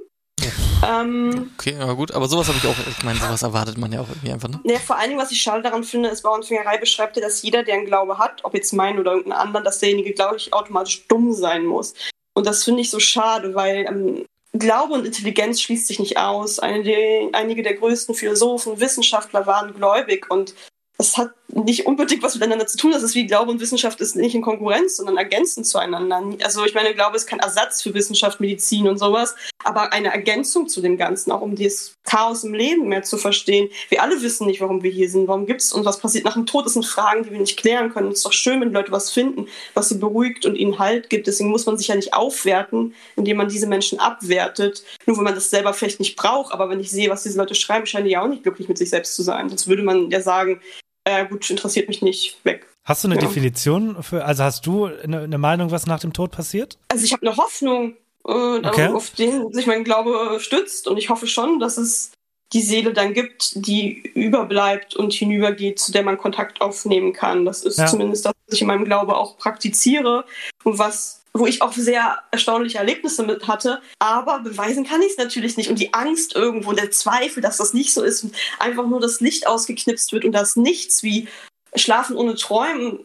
Ähm, 0.83 1.51
Okay, 1.57 1.75
aber 1.79 1.95
gut, 1.95 2.11
aber 2.11 2.27
sowas 2.27 2.47
habe 2.47 2.57
ich 2.57 2.67
auch, 2.67 2.75
ich 2.87 3.03
meine, 3.03 3.19
sowas 3.19 3.43
erwartet 3.43 3.77
man 3.77 3.91
ja 3.91 4.01
auch 4.01 4.09
irgendwie 4.09 4.31
einfach, 4.31 4.49
ne? 4.49 4.59
ja, 4.63 4.79
vor 4.79 4.97
allen 4.97 5.09
Dingen, 5.09 5.21
was 5.21 5.31
ich 5.31 5.41
schade 5.41 5.61
daran 5.61 5.83
finde, 5.83 6.09
ist, 6.09 6.23
Bauernfängerei 6.23 6.77
beschreibt 6.77 7.15
ja, 7.15 7.21
dass 7.21 7.41
jeder, 7.41 7.63
der 7.63 7.75
einen 7.75 7.85
Glaube 7.85 8.17
hat, 8.17 8.43
ob 8.43 8.53
jetzt 8.53 8.73
meinen 8.73 8.99
oder 8.99 9.11
irgendeinen 9.11 9.41
anderen, 9.41 9.65
dass 9.65 9.79
derjenige, 9.79 10.13
glaube 10.13 10.37
ich, 10.37 10.53
automatisch 10.53 11.07
dumm 11.07 11.33
sein 11.33 11.65
muss. 11.65 11.93
Und 12.33 12.45
das 12.45 12.63
finde 12.63 12.81
ich 12.81 12.89
so 12.89 12.99
schade, 12.99 13.55
weil 13.55 13.85
ähm, 13.87 14.25
Glaube 14.53 14.93
und 14.93 15.05
Intelligenz 15.05 15.61
schließt 15.61 15.87
sich 15.87 15.99
nicht 15.99 16.17
aus. 16.17 16.59
Einige 16.59 17.63
der 17.63 17.73
größten 17.73 18.15
Philosophen, 18.15 18.79
Wissenschaftler 18.79 19.45
waren 19.45 19.73
gläubig 19.73 20.29
und 20.29 20.53
das 20.97 21.17
hat 21.17 21.31
nicht 21.55 21.85
unbedingt 21.85 22.21
was 22.21 22.35
miteinander 22.35 22.67
zu 22.67 22.77
tun. 22.77 22.91
Das 22.91 23.01
ist 23.01 23.15
wie 23.15 23.25
Glaube 23.25 23.51
und 23.51 23.61
Wissenschaft 23.61 24.01
ist 24.01 24.15
nicht 24.15 24.35
in 24.35 24.41
Konkurrenz, 24.41 24.97
sondern 24.97 25.17
ergänzend 25.17 25.65
zueinander. 25.65 26.21
Also 26.43 26.65
ich 26.65 26.73
meine, 26.73 26.93
Glaube 26.93 27.15
ist 27.15 27.27
kein 27.27 27.39
Ersatz 27.39 27.81
für 27.81 27.93
Wissenschaft, 27.93 28.41
Medizin 28.41 28.87
und 28.87 28.97
sowas, 28.97 29.35
aber 29.63 29.93
eine 29.93 30.11
Ergänzung 30.11 30.67
zu 30.67 30.81
dem 30.81 30.97
Ganzen, 30.97 31.31
auch 31.31 31.41
um 31.41 31.55
das 31.55 31.95
Chaos 32.03 32.43
im 32.43 32.53
Leben 32.53 32.89
mehr 32.89 33.03
zu 33.03 33.17
verstehen. 33.17 33.69
Wir 33.89 34.03
alle 34.03 34.21
wissen 34.21 34.47
nicht, 34.47 34.59
warum 34.59 34.83
wir 34.83 34.91
hier 34.91 35.09
sind, 35.09 35.27
warum 35.27 35.45
gibt's 35.45 35.71
und 35.71 35.85
was 35.85 35.99
passiert 35.99 36.25
nach 36.25 36.33
dem 36.33 36.45
Tod. 36.45 36.65
Das 36.65 36.73
sind 36.73 36.85
Fragen, 36.85 37.23
die 37.23 37.31
wir 37.31 37.39
nicht 37.39 37.57
klären 37.57 37.91
können. 37.91 38.09
Es 38.09 38.17
ist 38.17 38.25
doch 38.25 38.33
schön, 38.33 38.59
wenn 38.59 38.73
Leute 38.73 38.91
was 38.91 39.11
finden, 39.11 39.47
was 39.73 39.89
sie 39.89 39.97
beruhigt 39.97 40.45
und 40.45 40.55
ihnen 40.55 40.77
Halt 40.77 41.09
gibt. 41.09 41.27
Deswegen 41.27 41.49
muss 41.49 41.65
man 41.65 41.77
sich 41.77 41.87
ja 41.87 41.95
nicht 41.95 42.13
aufwerten, 42.13 42.93
indem 43.15 43.37
man 43.37 43.47
diese 43.47 43.67
Menschen 43.67 43.99
abwertet, 43.99 44.83
nur 45.05 45.17
wenn 45.17 45.23
man 45.23 45.35
das 45.35 45.49
selber 45.49 45.73
vielleicht 45.73 45.99
nicht 45.99 46.17
braucht. 46.17 46.53
Aber 46.53 46.69
wenn 46.69 46.81
ich 46.81 46.91
sehe, 46.91 47.09
was 47.09 47.23
diese 47.23 47.37
Leute 47.37 47.55
schreiben, 47.55 47.85
scheinen 47.85 48.05
die 48.05 48.11
ja 48.11 48.23
auch 48.23 48.27
nicht 48.27 48.43
glücklich 48.43 48.67
mit 48.67 48.77
sich 48.77 48.89
selbst 48.89 49.15
zu 49.15 49.23
sein. 49.23 49.47
Sonst 49.47 49.67
würde 49.67 49.83
man 49.83 50.11
ja 50.11 50.21
sagen, 50.21 50.59
äh, 51.05 51.25
gut, 51.25 51.49
interessiert 51.49 51.87
mich 51.87 52.01
nicht, 52.01 52.43
weg. 52.43 52.67
Hast 52.83 53.03
du 53.03 53.07
eine 53.07 53.15
Ja. 53.15 53.21
Definition 53.21 54.03
für, 54.03 54.25
also 54.25 54.43
hast 54.43 54.65
du 54.67 54.85
eine, 54.85 55.21
eine 55.21 55.37
Meinung, 55.37 55.71
was 55.71 55.87
nach 55.87 55.99
dem 55.99 56.13
Tod 56.13 56.31
passiert? 56.31 56.77
Also 56.89 57.03
ich 57.05 57.13
habe 57.13 57.25
eine 57.25 57.35
Hoffnung, 57.37 57.95
äh, 58.27 58.31
Okay. 58.31 58.89
auf 58.89 59.09
den 59.11 59.51
sich 59.53 59.65
mein 59.65 59.83
Glaube 59.83 60.37
stützt 60.39 60.87
und 60.87 60.97
ich 60.97 61.09
hoffe 61.09 61.25
schon, 61.27 61.59
dass 61.59 61.77
es 61.77 62.11
die 62.53 62.61
Seele 62.61 62.93
dann 62.93 63.13
gibt, 63.13 63.53
die 63.65 64.01
überbleibt 64.13 64.95
und 64.95 65.13
hinübergeht, 65.13 65.79
zu 65.79 65.91
der 65.91 66.03
man 66.03 66.17
Kontakt 66.17 66.61
aufnehmen 66.61 67.11
kann. 67.11 67.43
Das 67.43 67.63
ist 67.63 67.79
Ja. 67.79 67.87
zumindest 67.87 68.25
das, 68.25 68.33
was 68.45 68.55
ich 68.55 68.61
in 68.61 68.67
meinem 68.67 68.85
Glaube 68.85 69.15
auch 69.17 69.37
praktiziere 69.37 70.25
und 70.63 70.77
was 70.77 71.23
wo 71.37 71.45
ich 71.45 71.61
auch 71.61 71.73
sehr 71.73 72.23
erstaunliche 72.31 72.77
Erlebnisse 72.77 73.23
mit 73.23 73.45
hatte. 73.47 73.81
Aber 73.99 74.39
beweisen 74.39 74.85
kann 74.85 75.01
ich 75.01 75.11
es 75.11 75.17
natürlich 75.17 75.57
nicht. 75.57 75.69
Und 75.69 75.79
die 75.79 75.93
Angst 75.93 76.33
irgendwo, 76.33 76.71
der 76.71 76.91
Zweifel, 76.91 77.41
dass 77.41 77.57
das 77.57 77.73
nicht 77.73 77.93
so 77.93 78.03
ist 78.03 78.23
und 78.23 78.35
einfach 78.57 78.87
nur 78.87 79.01
das 79.01 79.19
Licht 79.19 79.45
ausgeknipst 79.45 80.13
wird 80.13 80.23
und 80.23 80.31
das 80.31 80.55
Nichts 80.55 81.03
wie 81.03 81.27
Schlafen 81.75 82.15
ohne 82.15 82.35
Träumen 82.35 82.99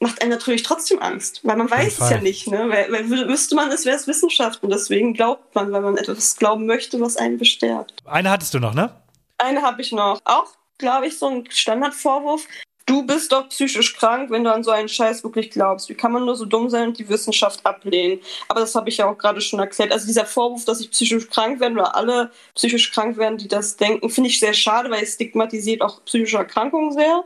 macht 0.00 0.20
einen 0.20 0.30
natürlich 0.30 0.62
trotzdem 0.62 1.00
Angst, 1.00 1.40
weil 1.44 1.56
man 1.56 1.70
weiß 1.70 2.00
es 2.00 2.10
ja 2.10 2.18
nicht. 2.18 2.48
Ne? 2.48 2.68
Weil, 2.70 2.90
weil 2.90 3.04
wü- 3.04 3.28
wüsste 3.28 3.54
man 3.54 3.70
es, 3.70 3.84
wäre 3.84 3.96
es 3.96 4.06
Wissenschaft 4.06 4.62
und 4.62 4.70
deswegen 4.70 5.14
glaubt 5.14 5.54
man, 5.54 5.70
weil 5.72 5.82
man 5.82 5.96
etwas 5.96 6.36
glauben 6.36 6.66
möchte, 6.66 7.00
was 7.00 7.16
einen 7.16 7.38
bestärkt. 7.38 7.94
Eine 8.04 8.30
hattest 8.30 8.52
du 8.54 8.58
noch, 8.58 8.74
ne? 8.74 8.92
Eine 9.38 9.62
habe 9.62 9.80
ich 9.82 9.92
noch. 9.92 10.18
Auch, 10.24 10.48
glaube 10.78 11.06
ich, 11.06 11.18
so 11.18 11.28
ein 11.28 11.48
Standardvorwurf. 11.50 12.46
Du 12.90 13.06
bist 13.06 13.30
doch 13.30 13.48
psychisch 13.48 13.94
krank, 13.94 14.32
wenn 14.32 14.42
du 14.42 14.52
an 14.52 14.64
so 14.64 14.72
einen 14.72 14.88
Scheiß 14.88 15.22
wirklich 15.22 15.50
glaubst. 15.50 15.88
Wie 15.88 15.94
kann 15.94 16.10
man 16.10 16.24
nur 16.24 16.34
so 16.34 16.44
dumm 16.44 16.68
sein 16.68 16.88
und 16.88 16.98
die 16.98 17.08
Wissenschaft 17.08 17.64
ablehnen? 17.64 18.18
Aber 18.48 18.58
das 18.58 18.74
habe 18.74 18.88
ich 18.88 18.96
ja 18.96 19.08
auch 19.08 19.16
gerade 19.16 19.40
schon 19.40 19.60
erklärt. 19.60 19.92
Also 19.92 20.08
dieser 20.08 20.26
Vorwurf, 20.26 20.64
dass 20.64 20.80
ich 20.80 20.90
psychisch 20.90 21.30
krank 21.30 21.60
werde 21.60 21.76
oder 21.76 21.94
alle 21.94 22.32
psychisch 22.56 22.90
krank 22.90 23.16
werden, 23.16 23.38
die 23.38 23.46
das 23.46 23.76
denken, 23.76 24.10
finde 24.10 24.28
ich 24.28 24.40
sehr 24.40 24.54
schade, 24.54 24.90
weil 24.90 25.04
es 25.04 25.14
stigmatisiert 25.14 25.82
auch 25.82 26.04
psychische 26.04 26.38
Erkrankungen 26.38 26.90
sehr. 26.90 27.22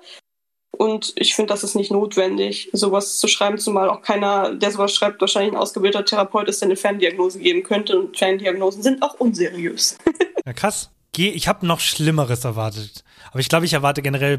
Und 0.77 1.15
ich 1.17 1.35
finde, 1.35 1.55
das 1.55 1.65
ist 1.65 1.77
nicht 1.77 1.91
notwendig, 1.91 2.69
sowas 2.75 3.17
zu 3.17 3.27
schreiben, 3.27 3.57
zumal 3.57 3.89
auch 3.89 4.03
keiner, 4.03 4.55
der 4.55 4.71
sowas 4.71 4.93
schreibt, 4.93 5.23
wahrscheinlich 5.23 5.55
ein 5.55 5.59
ausgebildeter 5.59 6.05
Therapeut 6.05 6.47
ist, 6.49 6.61
der 6.61 6.67
eine 6.67 6.77
Ferndiagnose 6.77 7.39
geben 7.39 7.63
könnte. 7.63 7.99
Und 7.99 8.19
Ferndiagnosen 8.19 8.83
sind 8.83 9.03
auch 9.03 9.15
unseriös. 9.15 9.97
Ja, 10.47 10.53
krass. 10.53 10.91
Ich 11.17 11.49
habe 11.49 11.67
noch 11.67 11.81
Schlimmeres 11.81 12.45
erwartet. 12.45 13.04
Aber 13.35 13.41
ich 13.41 13.49
glaube, 13.49 13.67
ich 13.67 13.73
erwarte 13.73 14.01
generell 14.01 14.39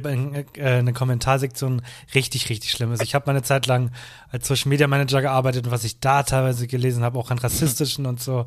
äh, 0.55 0.77
eine 0.77 0.93
Kommentarsektion 0.93 1.81
richtig, 2.13 2.47
richtig 2.47 2.71
Schlimmes. 2.71 3.01
Ich 3.01 3.13
habe 3.13 3.25
meine 3.27 3.43
Zeit 3.43 3.67
lang 3.67 3.91
als 4.31 4.47
Social 4.47 4.69
Media 4.69 4.87
Manager 4.87 5.21
gearbeitet 5.21 5.65
und 5.65 5.71
was 5.73 5.83
ich 5.83 5.99
da 5.99 6.23
teilweise 6.23 6.65
gelesen 6.65 7.03
habe, 7.03 7.19
auch 7.19 7.29
an 7.29 7.37
rassistischen 7.37 8.05
und 8.05 8.21
so. 8.21 8.45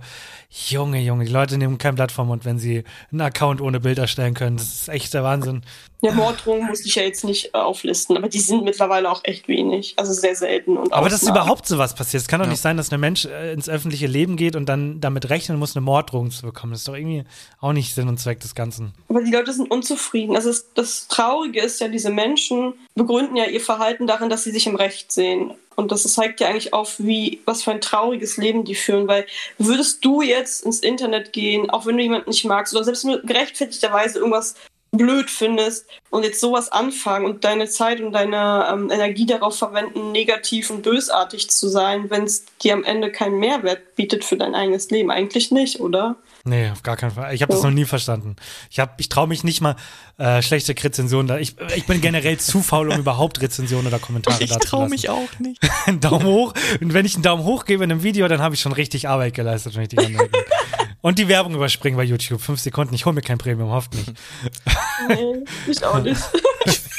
Junge, 0.49 1.03
Junge, 1.03 1.27
die 1.27 1.33
Leute 1.33 1.59
nehmen 1.59 1.77
kein 1.77 1.97
Blatt 1.97 2.13
vom 2.13 2.29
Mund, 2.29 2.47
wenn 2.47 2.59
sie 2.59 2.85
einen 3.13 3.21
Account 3.21 3.61
ohne 3.61 3.79
Bild 3.79 3.99
erstellen 3.99 4.33
können. 4.33 4.57
Das 4.57 4.69
ist 4.69 4.89
echt 4.89 5.13
der 5.13 5.23
Wahnsinn. 5.23 5.61
Ja, 6.01 6.13
Morddrohungen 6.13 6.69
muss 6.69 6.85
ich 6.85 6.95
ja 6.95 7.03
jetzt 7.03 7.25
nicht 7.25 7.47
äh, 7.55 7.59
auflisten, 7.59 8.17
aber 8.17 8.29
die 8.29 8.39
sind 8.39 8.63
mittlerweile 8.63 9.11
auch 9.11 9.21
echt 9.25 9.49
wenig. 9.49 9.95
Also 9.97 10.13
sehr 10.13 10.37
selten. 10.37 10.77
Und 10.77 10.93
Aber 10.93 11.09
dass 11.09 11.25
überhaupt 11.25 11.67
sowas 11.67 11.95
passiert, 11.97 12.23
es 12.23 12.29
kann 12.29 12.39
doch 12.39 12.47
Ja. 12.47 12.53
nicht 12.53 12.61
sein, 12.63 12.77
dass 12.77 12.93
ein 12.93 13.01
Mensch 13.01 13.25
äh, 13.25 13.53
ins 13.53 13.69
öffentliche 13.69 14.07
Leben 14.07 14.37
geht 14.37 14.55
und 14.55 14.67
dann 14.69 15.01
damit 15.01 15.29
rechnen 15.29 15.59
muss, 15.59 15.75
eine 15.75 15.85
Morddrohung 15.85 16.31
zu 16.31 16.43
bekommen. 16.43 16.73
Das 16.73 16.83
ist 16.83 16.89
doch 16.89 16.95
irgendwie 16.95 17.25
auch 17.61 17.73
nicht 17.73 17.95
Sinn 17.95 18.07
und 18.09 18.19
Zweck 18.19 18.39
des 18.41 18.55
Ganzen. 18.55 18.93
Aber 19.09 19.23
die 19.23 19.33
Leute 19.33 19.53
sind 19.53 19.71
unzufrieden. 19.71 20.37
Also 20.37 20.51
es, 20.51 20.73
das 20.75 21.09
Traurige 21.09 21.61
ist 21.61 21.81
ja, 21.81 21.89
diese 21.89 22.11
Menschen 22.11 22.75
begründen 22.95 23.35
ja 23.37 23.47
ihr 23.47 23.61
Verhalten 23.61 24.07
darin, 24.07 24.29
dass 24.29 24.45
sie 24.45 24.53
sich 24.53 24.69
im 24.69 24.77
Recht 24.77 25.11
sehen. 25.11 25.53
Und 25.75 25.91
das 25.93 26.03
zeigt 26.05 26.41
ja 26.41 26.49
eigentlich 26.49 26.73
auf, 26.75 26.97
wie, 26.99 27.41
was 27.45 27.63
für 27.65 27.71
ein 27.73 27.81
trauriges 27.81 28.37
Leben 28.37 28.65
die 28.65 28.75
führen. 28.77 29.09
Weil 29.09 29.27
würdest 29.59 30.05
du 30.05 30.23
jetzt 30.23 30.65
ins 30.65 30.79
Internet 30.81 31.33
gehen, 31.33 31.71
auch 31.71 31.87
wenn 31.87 31.97
du 31.97 32.03
jemanden 32.05 32.31
nicht 32.31 32.45
magst, 32.45 32.73
oder 32.75 32.85
selbst 32.85 33.03
du 33.05 33.21
gerechtfertigterweise 33.25 34.19
irgendwas 34.19 34.55
blöd 34.91 35.28
findest 35.30 35.86
und 36.11 36.24
jetzt 36.24 36.41
sowas 36.41 36.72
anfangen 36.72 37.26
und 37.26 37.45
deine 37.45 37.68
Zeit 37.68 38.01
und 38.01 38.12
deine 38.12 38.66
ähm, 38.72 38.91
Energie 38.91 39.26
darauf 39.26 39.57
verwenden, 39.59 40.12
negativ 40.12 40.70
und 40.70 40.82
bösartig 40.82 41.51
zu 41.51 41.68
sein, 41.68 42.09
wenn 42.11 42.24
es 42.24 42.45
dir 42.62 42.72
am 42.72 42.84
Ende 42.84 43.12
keinen 43.12 43.39
Mehrwert 43.39 43.95
bietet 43.97 44.24
für 44.24 44.36
dein 44.39 44.55
eigenes 44.55 44.91
Leben. 44.91 45.11
Eigentlich 45.11 45.51
nicht, 45.51 45.80
oder? 45.80 46.16
Nee, 46.45 46.70
auf 46.70 46.82
gar 46.82 46.97
keinen 46.97 47.11
Fall. 47.11 47.34
Ich 47.34 47.43
habe 47.43 47.53
das 47.53 47.62
Ja. 47.62 47.68
noch 47.68 47.74
nie 47.74 47.84
verstanden. 47.84 48.36
Ich 48.70 48.80
hab, 48.80 48.99
ich 48.99 49.11
traue 49.11 49.28
mich 49.28 49.45
nicht 49.45 49.61
mal 49.61 49.76
äh, 50.16 50.41
schlechte 50.41 50.72
Rezensionen 50.82 51.26
da. 51.28 51.36
Ich, 51.39 51.57
ich 51.76 51.84
bin 51.86 52.01
generell 52.01 52.39
zu 52.39 52.62
faul, 52.62 52.91
um 52.91 52.99
überhaupt 52.99 53.43
Rezensionen 53.43 53.89
oder 53.89 53.99
Kommentare 53.99 54.43
Ich 54.43 54.49
da 54.49 54.59
zu 54.59 54.66
traue 54.68 54.80
lassen. 54.84 54.93
mich 54.93 55.11
auch 55.11 55.28
nicht. 55.39 55.61
Daumen 56.01 56.24
hoch. 56.24 56.55
Und 56.80 56.95
wenn 56.95 57.05
ich 57.05 57.14
einen 57.14 57.22
Daumen 57.24 57.45
hoch 57.45 57.66
gebe 57.66 57.84
in 57.84 57.91
einem 57.93 58.03
Video, 58.03 58.26
dann 58.28 58.41
habe 58.41 58.55
ich 58.55 58.61
schon 58.62 58.72
richtig 58.72 59.07
Arbeit 59.09 59.34
geleistet, 59.34 59.74
wenn 59.76 59.82
ich 59.82 59.89
die 59.91 59.97
Zeit- 59.97 60.30
Und 61.01 61.19
die 61.19 61.29
Werbung 61.29 61.55
überspringen 61.55 61.97
bei 61.97 62.05
YouTube. 62.05 62.41
Fünf 62.41 62.61
Sekunden. 62.61 62.95
Ich 62.95 63.07
hole 63.07 63.15
mir 63.15 63.23
kein 63.23 63.39
Premium, 63.39 63.71
hofft 63.71 63.95
nicht. 63.95 64.13
Nee, 65.07 65.45
ich 65.67 65.85
auch 65.85 66.03
nicht. 66.03 66.21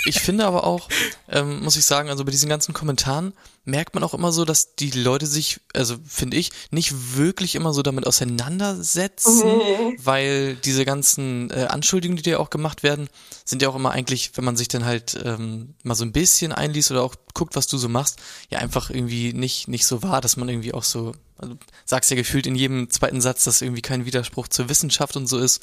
Ich 0.05 0.21
finde 0.21 0.45
aber 0.45 0.63
auch, 0.63 0.87
ähm, 1.27 1.61
muss 1.61 1.75
ich 1.75 1.85
sagen, 1.85 2.09
also 2.09 2.23
bei 2.23 2.31
diesen 2.31 2.49
ganzen 2.49 2.73
Kommentaren 2.73 3.33
merkt 3.65 3.93
man 3.93 4.03
auch 4.03 4.13
immer 4.13 4.31
so, 4.31 4.45
dass 4.45 4.75
die 4.75 4.89
Leute 4.91 5.27
sich, 5.27 5.59
also 5.75 5.97
finde 6.07 6.37
ich, 6.37 6.51
nicht 6.71 7.17
wirklich 7.17 7.53
immer 7.55 7.73
so 7.73 7.81
damit 7.83 8.07
auseinandersetzen, 8.07 9.43
Nee. 9.45 9.97
weil 10.01 10.55
diese 10.55 10.85
ganzen 10.85 11.51
äh, 11.51 11.65
Anschuldigungen, 11.69 12.23
die 12.23 12.29
ja 12.29 12.39
auch 12.39 12.49
gemacht 12.49 12.81
werden, 12.81 13.09
sind 13.45 13.61
ja 13.61 13.69
auch 13.69 13.75
immer 13.75 13.91
eigentlich, 13.91 14.31
wenn 14.35 14.45
man 14.45 14.55
sich 14.55 14.69
dann 14.69 14.85
halt 14.85 15.17
ähm, 15.23 15.75
mal 15.83 15.95
so 15.95 16.05
ein 16.05 16.13
bisschen 16.13 16.51
einliest 16.53 16.91
oder 16.91 17.03
auch 17.03 17.15
guckt, 17.33 17.55
was 17.55 17.67
du 17.67 17.77
so 17.77 17.89
machst, 17.89 18.17
ja 18.49 18.59
einfach 18.59 18.89
irgendwie 18.89 19.33
nicht 19.33 19.67
nicht 19.67 19.85
so 19.85 20.01
wahr, 20.01 20.21
dass 20.21 20.37
man 20.37 20.49
irgendwie 20.49 20.73
auch 20.73 20.83
so, 20.83 21.11
also 21.37 21.55
sagst 21.85 22.09
ja 22.09 22.15
gefühlt 22.15 22.47
in 22.47 22.55
jedem 22.55 22.89
zweiten 22.89 23.21
Satz, 23.21 23.43
dass 23.43 23.61
irgendwie 23.61 23.81
kein 23.81 24.05
Widerspruch 24.05 24.47
zur 24.47 24.69
Wissenschaft 24.69 25.15
und 25.17 25.27
so 25.27 25.37
ist. 25.37 25.61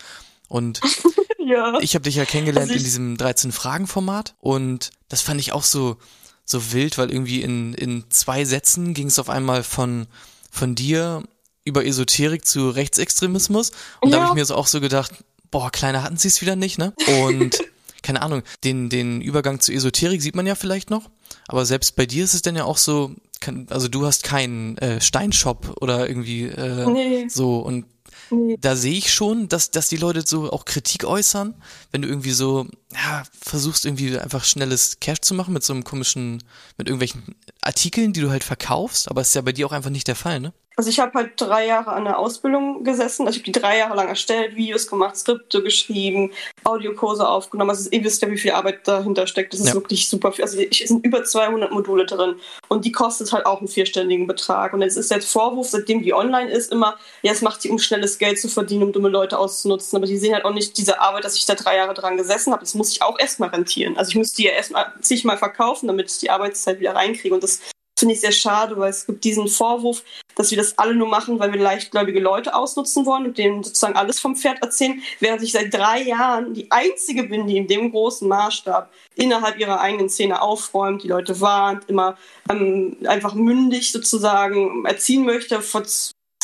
Und 0.49 0.81
Ja. 1.47 1.79
ich 1.81 1.95
habe 1.95 2.03
dich 2.05 2.17
ja 2.17 2.25
kennengelernt 2.25 2.71
Also 2.71 2.79
in 2.79 2.85
diesem 2.85 3.17
13-Fragen-Format 3.17 4.35
und 4.41 4.91
das 5.09 5.23
fand 5.23 5.41
ich 5.41 5.53
auch 5.53 5.63
so, 5.65 5.97
so 6.45 6.73
wild, 6.73 6.99
weil 6.99 7.11
irgendwie 7.11 7.43
in, 7.43 7.75
in 7.75 8.05
zwei 8.11 8.45
Sätzen 8.45 8.95
ging 8.95 9.07
es 9.09 9.19
auf 9.19 9.29
einmal 9.31 9.63
von, 9.63 10.07
von 10.51 10.75
dir 10.75 11.23
über 11.65 11.85
Esoterik 11.85 12.45
zu 12.47 12.71
Rechtsextremismus 12.71 13.73
und 14.01 14.11
da 14.11 14.19
Ja. 14.19 14.23
habe 14.25 14.33
ich 14.33 14.35
mir 14.41 14.45
so 14.45 14.55
auch 14.55 14.67
so 14.67 14.81
gedacht, 14.81 15.13
boah, 15.51 15.71
kleiner 15.71 16.03
hatten 16.03 16.17
sie 16.17 16.29
es 16.29 16.41
wieder 16.41 16.57
nicht, 16.57 16.79
ne? 16.79 16.93
Und 17.29 17.59
keine 18.03 18.23
Ahnung, 18.23 18.43
den, 18.65 18.89
den 18.89 19.21
Übergang 19.21 19.61
zur 19.61 19.75
Esoterik 19.75 20.23
sieht 20.23 20.37
man 20.37 20.47
ja 20.47 20.55
vielleicht 20.55 20.91
noch, 20.91 21.11
aber 21.49 21.65
selbst 21.67 21.97
bei 21.97 22.07
dir 22.07 22.25
ist 22.25 22.35
es 22.35 22.43
dann 22.43 22.55
ja 22.57 22.65
auch 22.65 22.79
so, 22.79 23.13
kann, 23.41 23.67
also 23.71 23.89
du 23.89 24.07
hast 24.07 24.23
keinen 24.23 24.79
äh, 24.79 25.01
Steinshop 25.01 25.77
oder 25.81 26.09
irgendwie 26.09 26.45
äh, 26.45 26.87
Nee. 26.89 27.27
so 27.29 27.59
und 27.59 27.85
Nee. 28.31 28.57
da 28.61 28.77
sehe 28.77 28.97
ich 28.99 29.13
schon, 29.13 29.49
dass, 29.49 29.71
dass 29.71 29.89
die 29.89 29.97
Leute 29.97 30.23
so 30.27 30.51
auch 30.51 30.65
Kritik 30.65 31.05
äußern, 31.05 31.55
wenn 31.93 32.03
du 32.03 32.09
irgendwie 32.09 32.33
so, 32.33 32.67
ja, 32.93 33.25
versuchst 33.41 33.85
irgendwie 33.85 34.19
einfach 34.19 34.45
schnelles 34.45 34.99
Cash 35.01 35.21
zu 35.21 35.35
machen 35.35 35.55
mit 35.55 35.63
so 35.63 35.73
einem 35.73 35.85
komischen, 35.85 36.43
mit 36.77 36.89
irgendwelchen 36.89 37.37
Artikeln, 37.61 38.13
die 38.13 38.21
du 38.21 38.31
halt 38.31 38.45
verkaufst, 38.45 39.11
aber 39.11 39.21
ist 39.21 39.35
ja 39.35 39.43
bei 39.43 39.53
dir 39.53 39.67
auch 39.67 39.73
einfach 39.73 39.91
nicht 39.91 40.09
der 40.09 40.17
Fall, 40.17 40.41
ne? 40.41 40.53
Also 40.79 40.91
ich 40.91 41.01
habe 41.01 41.13
halt 41.15 41.33
drei 41.41 41.67
Jahre 41.67 41.93
an 41.93 42.05
der 42.05 42.19
Ausbildung 42.19 42.85
gesessen. 42.85 43.27
Also 43.27 43.37
ich 43.39 43.43
habe 43.43 43.51
die 43.51 43.59
drei 43.59 43.79
Jahre 43.79 43.97
lang 43.97 44.09
erstellt, 44.09 44.57
Videos 44.57 44.87
gemacht, 44.87 45.17
Skripte 45.17 45.63
geschrieben, 45.63 46.33
Audiokurse 46.65 47.27
aufgenommen. 47.27 47.71
Also 47.71 47.89
ihr 47.91 48.05
wisst 48.05 48.21
ja, 48.21 48.31
wie 48.31 48.37
viel 48.37 48.51
Arbeit 48.51 48.87
dahinter 48.87 49.27
steckt. 49.27 49.55
Das 49.55 49.61
ist 49.61 49.69
Ja. 49.69 49.75
wirklich 49.75 50.07
super 50.07 50.33
viel. 50.33 50.45
Also 50.45 50.61
es 50.61 50.77
sind 50.77 51.03
über 51.03 51.25
200 51.25 51.73
Module 51.73 52.05
drin 52.05 52.37
und 52.69 52.85
die 52.85 52.93
kostet 52.93 53.33
halt 53.33 53.47
auch 53.47 53.61
einen 53.61 53.69
vierstelligen 53.69 54.27
Betrag. 54.27 54.75
Und 54.75 54.83
jetzt 54.83 54.99
ist 54.99 55.11
der 55.11 55.23
Vorwurf, 55.23 55.69
seitdem 55.69 56.03
die 56.03 56.13
online 56.13 56.51
ist, 56.51 56.71
immer, 56.71 56.99
ja, 57.23 57.33
es 57.33 57.41
macht 57.41 57.63
sie, 57.63 57.71
um 57.71 57.79
schnelles 57.79 58.19
Geld 58.19 58.39
zu 58.39 58.49
verdienen, 58.49 58.83
um 58.83 58.93
dumme 58.93 59.09
Leute 59.09 59.39
auszunutzen. 59.39 59.97
Aber 59.97 60.05
die 60.05 60.19
sehen 60.19 60.35
halt 60.35 60.45
auch 60.45 60.53
nicht 60.53 60.77
diese 60.77 61.01
Arbeit, 61.01 61.25
dass 61.25 61.37
ich 61.37 61.47
da 61.47 61.55
drei 61.55 61.77
Jahre 61.77 61.95
dran 61.95 62.19
gesessen 62.19 62.53
habe. 62.53 62.61
Das 62.61 62.75
muss 62.75 62.91
ich 62.91 63.01
auch 63.01 63.19
erstmal 63.19 63.49
rentieren. 63.49 63.97
Also 63.97 64.11
ich 64.11 64.17
müsste 64.17 64.37
die 64.37 64.45
ja 64.45 64.53
erstmal 64.53 64.93
zigmal 65.01 65.39
verkaufen, 65.39 65.87
damit 65.87 66.11
ich 66.11 66.19
die 66.19 66.29
Arbeitszeit 66.29 66.81
wieder 66.81 66.95
reinkriege. 66.95 67.35
Und 67.35 67.43
das 67.43 67.61
finde 67.99 68.15
ich 68.15 68.21
sehr 68.21 68.33
schade, 68.33 68.77
weil 68.77 68.91
es 68.91 69.07
gibt 69.07 69.25
diesen 69.25 69.49
Vorwurf, 69.49 70.03
dass 70.35 70.51
wir 70.51 70.59
das 70.59 70.79
alle 70.79 70.95
nur 70.95 71.09
machen, 71.09 71.39
weil 71.39 71.53
wir 71.53 71.61
leichtgläubige 71.61 72.21
Leute 72.21 72.55
ausnutzen 72.55 73.07
wollen 73.07 73.27
und 73.27 73.39
denen 73.39 73.63
sozusagen 73.63 73.97
alles 73.97 74.21
vom 74.21 74.37
Pferd 74.37 74.63
erzählen, 74.63 75.03
während 75.19 75.43
ich 75.43 75.53
seit 75.53 75.73
drei 75.73 76.03
Jahren 76.03 76.53
die 76.53 76.71
einzige 76.71 77.25
bin, 77.25 77.47
die 77.47 77.57
in 77.57 77.67
dem 77.67 77.91
großen 77.91 78.29
Maßstab 78.29 78.91
innerhalb 79.15 79.59
ihrer 79.59 79.81
eigenen 79.81 80.11
Szene 80.11 80.43
aufräumt, 80.43 81.03
die 81.03 81.09
Leute 81.09 81.41
warnt, 81.41 81.89
immer 81.89 82.17
ähm, 82.51 82.97
einfach 83.07 83.35
mündig 83.35 83.91
sozusagen 83.93 84.85
erziehen 84.85 85.25
möchte, 85.25 85.63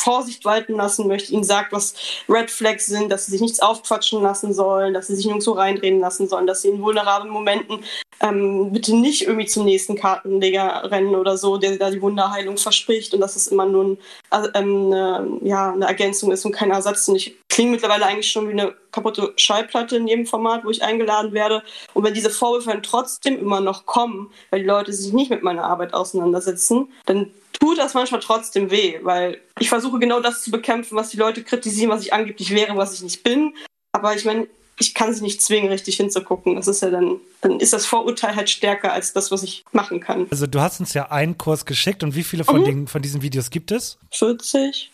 Vorsicht 0.03 0.43
walten 0.43 0.75
lassen 0.75 1.07
möchte, 1.07 1.31
ihnen 1.31 1.45
sagt, 1.45 1.71
was 1.71 1.95
Red 2.27 2.51
Flags 2.51 2.87
sind, 2.87 3.09
dass 3.09 3.25
sie 3.25 3.31
sich 3.31 3.41
nichts 3.41 3.61
aufquatschen 3.61 4.21
lassen 4.21 4.53
sollen, 4.53 4.93
dass 4.93 5.07
sie 5.07 5.15
sich 5.15 5.25
nirgendwo 5.25 5.51
reindrehen 5.51 6.01
lassen 6.01 6.27
sollen, 6.27 6.45
dass 6.45 6.61
sie 6.61 6.67
in 6.67 6.81
vulnerablen 6.81 7.31
Momenten 7.31 7.83
ähm, 8.19 8.71
bitte 8.73 8.95
nicht 8.95 9.23
irgendwie 9.23 9.45
zum 9.45 9.65
nächsten 9.65 9.95
Kartenleger 9.95 10.91
rennen 10.91 11.15
oder 11.15 11.37
so, 11.37 11.57
der 11.57 11.77
da 11.77 11.89
die 11.89 12.01
Wunderheilung 12.01 12.57
verspricht. 12.57 13.13
Und 13.13 13.21
dass 13.21 13.35
es 13.35 13.47
immer 13.47 13.65
nur 13.65 13.83
ein, 13.85 13.97
eine, 14.33 15.39
ja, 15.41 15.71
eine 15.71 15.85
Ergänzung 15.85 16.31
ist 16.31 16.45
und 16.45 16.51
kein 16.51 16.71
Ersatz. 16.71 17.07
Und 17.07 17.15
ich 17.15 17.37
klinge 17.49 17.71
mittlerweile 17.71 18.05
eigentlich 18.05 18.31
schon 18.31 18.47
wie 18.47 18.53
eine 18.53 18.73
kaputte 18.91 19.33
Schallplatte 19.37 19.97
in 19.97 20.07
jedem 20.07 20.25
Format, 20.25 20.65
wo 20.65 20.69
ich 20.69 20.83
eingeladen 20.83 21.33
werde. 21.33 21.63
Und 21.93 22.03
wenn 22.03 22.13
diese 22.13 22.29
Vorwürfe 22.29 22.71
dann 22.71 22.83
trotzdem 22.83 23.39
immer 23.39 23.61
noch 23.61 23.85
kommen, 23.85 24.31
weil 24.49 24.61
die 24.61 24.67
Leute 24.67 24.91
sich 24.93 25.13
nicht 25.13 25.29
mit 25.29 25.43
meiner 25.43 25.63
Arbeit 25.63 25.93
auseinandersetzen, 25.93 26.91
dann 27.05 27.31
tut 27.59 27.77
das 27.77 27.93
manchmal 27.93 28.21
trotzdem 28.21 28.71
weh, 28.71 28.99
weil 29.03 29.39
ich 29.59 29.69
versuche 29.69 29.99
genau 29.99 30.19
das 30.19 30.43
zu 30.43 30.51
bekämpfen, 30.51 30.97
was 30.97 31.09
die 31.09 31.17
Leute 31.17 31.43
kritisieren, 31.43 31.91
was 31.91 32.01
ich 32.01 32.13
angeblich 32.13 32.51
wäre, 32.51 32.75
was 32.75 32.93
ich 32.93 33.03
nicht 33.03 33.23
bin. 33.23 33.53
Aber 33.91 34.15
ich 34.15 34.25
meine, 34.25 34.47
ich 34.79 34.93
kann 34.93 35.13
sie 35.13 35.21
nicht 35.21 35.41
zwingen, 35.41 35.69
richtig 35.69 35.97
hinzugucken. 35.97 36.55
Das 36.55 36.67
ist 36.67 36.81
ja 36.81 36.89
dann, 36.89 37.17
dann 37.41 37.59
ist 37.59 37.73
das 37.73 37.85
Vorurteil 37.85 38.35
halt 38.35 38.49
stärker 38.49 38.91
als 38.93 39.13
das, 39.13 39.31
was 39.31 39.43
ich 39.43 39.63
machen 39.71 39.99
kann. 39.99 40.27
Also 40.31 40.47
du 40.47 40.59
hast 40.61 40.79
uns 40.79 40.93
ja 40.93 41.11
einen 41.11 41.37
Kurs 41.37 41.65
geschickt 41.65 42.03
und 42.03 42.15
wie 42.15 42.23
viele 42.23 42.43
von, 42.43 42.61
Mhm. 42.61 42.65
den, 42.65 42.87
von 42.87 43.01
diesen 43.01 43.21
Videos 43.21 43.49
gibt 43.49 43.71
es? 43.71 43.97
40? 44.11 44.91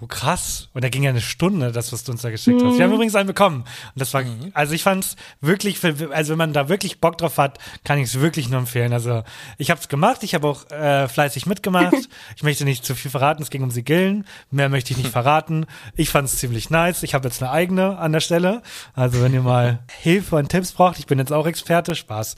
Oh, 0.00 0.06
krass. 0.06 0.68
Und 0.72 0.82
da 0.84 0.88
ging 0.88 1.02
ja 1.02 1.10
eine 1.10 1.20
Stunde, 1.20 1.72
das, 1.72 1.92
was 1.92 2.04
du 2.04 2.12
uns 2.12 2.22
da 2.22 2.30
geschickt 2.30 2.62
hast. 2.62 2.78
Wir 2.78 2.84
haben 2.84 2.92
übrigens 2.92 3.14
einen 3.14 3.26
bekommen. 3.26 3.60
Und 3.62 3.66
das 3.94 4.14
war, 4.14 4.22
also 4.54 4.72
ich 4.74 4.82
fand's 4.82 5.16
wirklich, 5.40 5.78
für- 5.78 5.94
also 6.12 6.30
wenn 6.32 6.38
man 6.38 6.52
da 6.52 6.68
wirklich 6.68 7.00
Bock 7.00 7.18
drauf 7.18 7.38
hat, 7.38 7.58
kann 7.84 7.98
ich 7.98 8.04
es 8.04 8.20
wirklich 8.20 8.48
nur 8.48 8.60
empfehlen. 8.60 8.92
Also 8.92 9.22
ich 9.58 9.70
habe 9.70 9.80
es 9.80 9.88
gemacht, 9.88 10.22
ich 10.22 10.34
habe 10.34 10.48
auch 10.48 10.70
äh, 10.70 11.08
fleißig 11.08 11.46
mitgemacht. 11.46 11.94
ich 12.36 12.42
möchte 12.42 12.64
nicht 12.64 12.84
zu 12.84 12.94
viel 12.94 13.10
verraten, 13.10 13.42
es 13.42 13.50
ging 13.50 13.62
um 13.62 13.70
Sigillen. 13.70 14.26
Mehr 14.50 14.68
möchte 14.68 14.92
ich 14.92 14.98
nicht 14.98 15.10
verraten. 15.10 15.66
Ich 15.96 16.08
fand's 16.10 16.36
ziemlich 16.38 16.70
nice. 16.70 17.02
Ich 17.02 17.14
habe 17.14 17.28
jetzt 17.28 17.42
eine 17.42 17.50
eigene 17.52 17.98
an 17.98 18.12
der 18.12 18.20
Stelle. 18.20 18.62
Also 18.94 19.22
wenn 19.22 19.34
ihr 19.34 19.42
mal 19.42 19.80
Hilfe 20.00 20.36
und 20.36 20.48
Tipps 20.48 20.72
braucht, 20.72 20.98
ich 20.98 21.06
bin 21.06 21.18
jetzt 21.18 21.32
auch 21.32 21.46
Experte, 21.46 21.94
Spaß. 21.94 22.36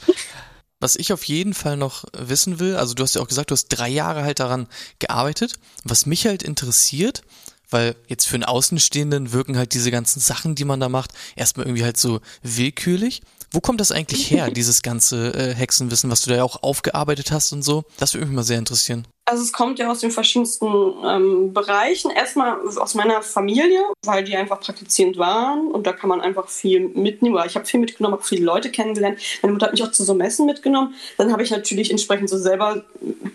Was 0.83 0.97
ich 0.97 1.13
auf 1.13 1.23
jeden 1.23 1.55
Fall 1.55 1.77
noch 1.77 2.07
wissen 2.13 2.59
will, 2.59 2.75
also 2.75 2.95
du 2.95 3.05
hast 3.05 3.15
ja 3.15 3.23
auch 3.23 3.29
gesagt, 3.29 3.51
du 3.51 3.53
hast 3.53 3.69
drei 3.69 3.89
Jahre 3.89 4.25
halt 4.25 4.41
daran 4.41 4.67
gearbeitet. 4.99 5.55
Was 5.85 6.07
mich 6.07 6.27
halt 6.27 6.43
interessiert, 6.43 7.23
weil 7.71 7.95
jetzt 8.09 8.27
für 8.27 8.35
einen 8.35 8.43
Außenstehenden 8.43 9.31
wirken 9.31 9.57
halt 9.57 9.75
diese 9.75 9.93
ganzen 9.93 10.19
Sachen, 10.19 10.57
die 10.57 10.65
man 10.65 10.81
da 10.81 10.89
macht, 10.89 11.13
erstmal 11.37 11.67
irgendwie 11.67 11.85
halt 11.85 11.99
so 11.99 12.21
willkürlich. 12.43 13.23
Wo 13.53 13.61
kommt 13.61 13.81
das 13.81 13.93
eigentlich 13.93 14.31
her, 14.31 14.51
dieses 14.55 14.83
ganze 14.83 15.33
äh, 15.35 15.55
Hexenwissen, 15.55 16.11
was 16.11 16.23
du 16.23 16.31
da 16.31 16.37
ja 16.37 16.45
auch 16.45 16.63
aufgearbeitet 16.63 17.31
hast 17.31 17.53
und 17.53 17.63
so? 17.63 17.85
Das 17.99 18.15
würde 18.15 18.27
mich 18.27 18.35
mal 18.35 18.43
sehr 18.43 18.59
interessieren. 18.59 19.07
Also 19.25 19.45
es 19.45 19.53
kommt 19.53 19.79
ja 19.79 19.91
aus 19.91 20.01
den 20.01 20.11
verschiedensten 20.11 20.67
ähm, 21.07 21.53
Bereichen. 21.53 22.11
Erstmal 22.11 22.59
aus 22.77 22.95
meiner 22.95 23.23
Familie, 23.23 23.81
weil 24.05 24.25
die 24.25 24.37
einfach 24.37 24.61
praktizierend 24.61 25.17
waren 25.17 25.71
und 25.71 25.87
da 25.87 25.93
kann 25.93 26.09
man 26.09 26.21
einfach 26.21 26.49
viel 26.49 26.89
mitnehmen. 26.89 27.37
Oder 27.37 27.47
ich 27.47 27.55
habe 27.55 27.65
viel 27.65 27.79
mitgenommen, 27.79 28.15
habe 28.15 28.25
viele 28.25 28.45
Leute 28.45 28.71
kennengelernt. 28.71 29.21
Meine 29.41 29.53
Mutter 29.53 29.67
hat 29.67 29.73
mich 29.73 29.83
auch 29.85 29.93
zu 29.93 30.03
so 30.03 30.15
Messen 30.15 30.45
mitgenommen. 30.47 30.95
Dann 31.19 31.31
habe 31.31 31.45
ich 31.45 31.51
natürlich 31.51 31.91
entsprechend 31.91 32.31
so 32.31 32.39
selber 32.39 32.85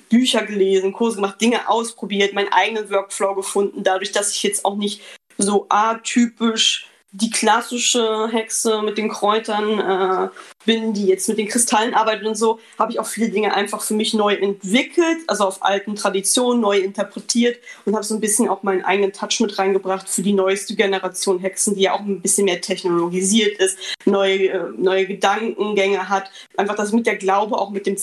Bücher 0.09 0.43
gelesen, 0.43 0.91
Kurse 0.93 1.15
gemacht, 1.15 1.39
Dinge 1.39 1.70
ausprobiert, 1.70 2.34
meinen 2.34 2.51
eigenen 2.51 2.89
Workflow 2.89 3.36
gefunden. 3.36 3.84
Dadurch, 3.84 4.11
dass 4.11 4.34
ich 4.34 4.43
jetzt 4.43 4.65
auch 4.65 4.76
nicht 4.76 5.01
so 5.38 5.68
atypisch 5.70 6.88
die 7.12 7.30
klassische 7.30 8.28
Hexe 8.32 8.82
mit 8.82 8.97
den 8.97 9.10
Kräutern 9.10 9.80
äh, 9.80 10.30
bin, 10.66 10.93
die 10.93 11.08
jetzt 11.08 11.30
mit 11.30 11.38
den 11.38 11.47
Kristallen 11.47 11.93
arbeitet 11.93 12.28
und 12.28 12.36
so, 12.36 12.60
habe 12.78 12.91
ich 12.91 12.99
auch 12.99 13.08
viele 13.08 13.30
Dinge 13.30 13.53
einfach 13.53 13.82
für 13.82 13.93
mich 13.93 14.14
neu 14.14 14.34
entwickelt, 14.34 15.20
also 15.28 15.45
auf 15.45 15.64
alten 15.64 15.95
Traditionen 15.95 16.62
neu 16.62 16.80
interpretiert 16.80 17.60
und 17.86 17.95
habe 17.95 18.03
so 18.03 18.14
ein 18.14 18.20
bisschen 18.20 18.49
auch 18.49 18.62
meinen 18.64 18.84
eigenen 18.84 19.14
Touch 19.14 19.39
mit 19.39 19.58
reingebracht 19.58 20.10
für 20.10 20.22
die 20.22 20.34
neueste 20.34 20.76
Generation 20.76 21.39
Hexen, 21.39 21.76
die 21.76 21.84
ja 21.84 21.93
auch 21.93 22.01
ein 22.01 22.22
bisschen 22.22 22.45
mehr 22.45 22.62
technologisiert 22.62 23.58
ist, 23.60 23.80
neue, 24.05 24.49
äh, 24.49 24.70
neue 24.78 25.05
Gedankengänge 25.05 26.10
hat. 26.10 26.30
Einfach, 26.58 26.76
dass 26.76 26.91
mit 26.91 27.08
der 27.08 27.16
Glaube 27.16 27.58
auch 27.58 27.70
mit 27.70 27.88
dem 27.88 27.97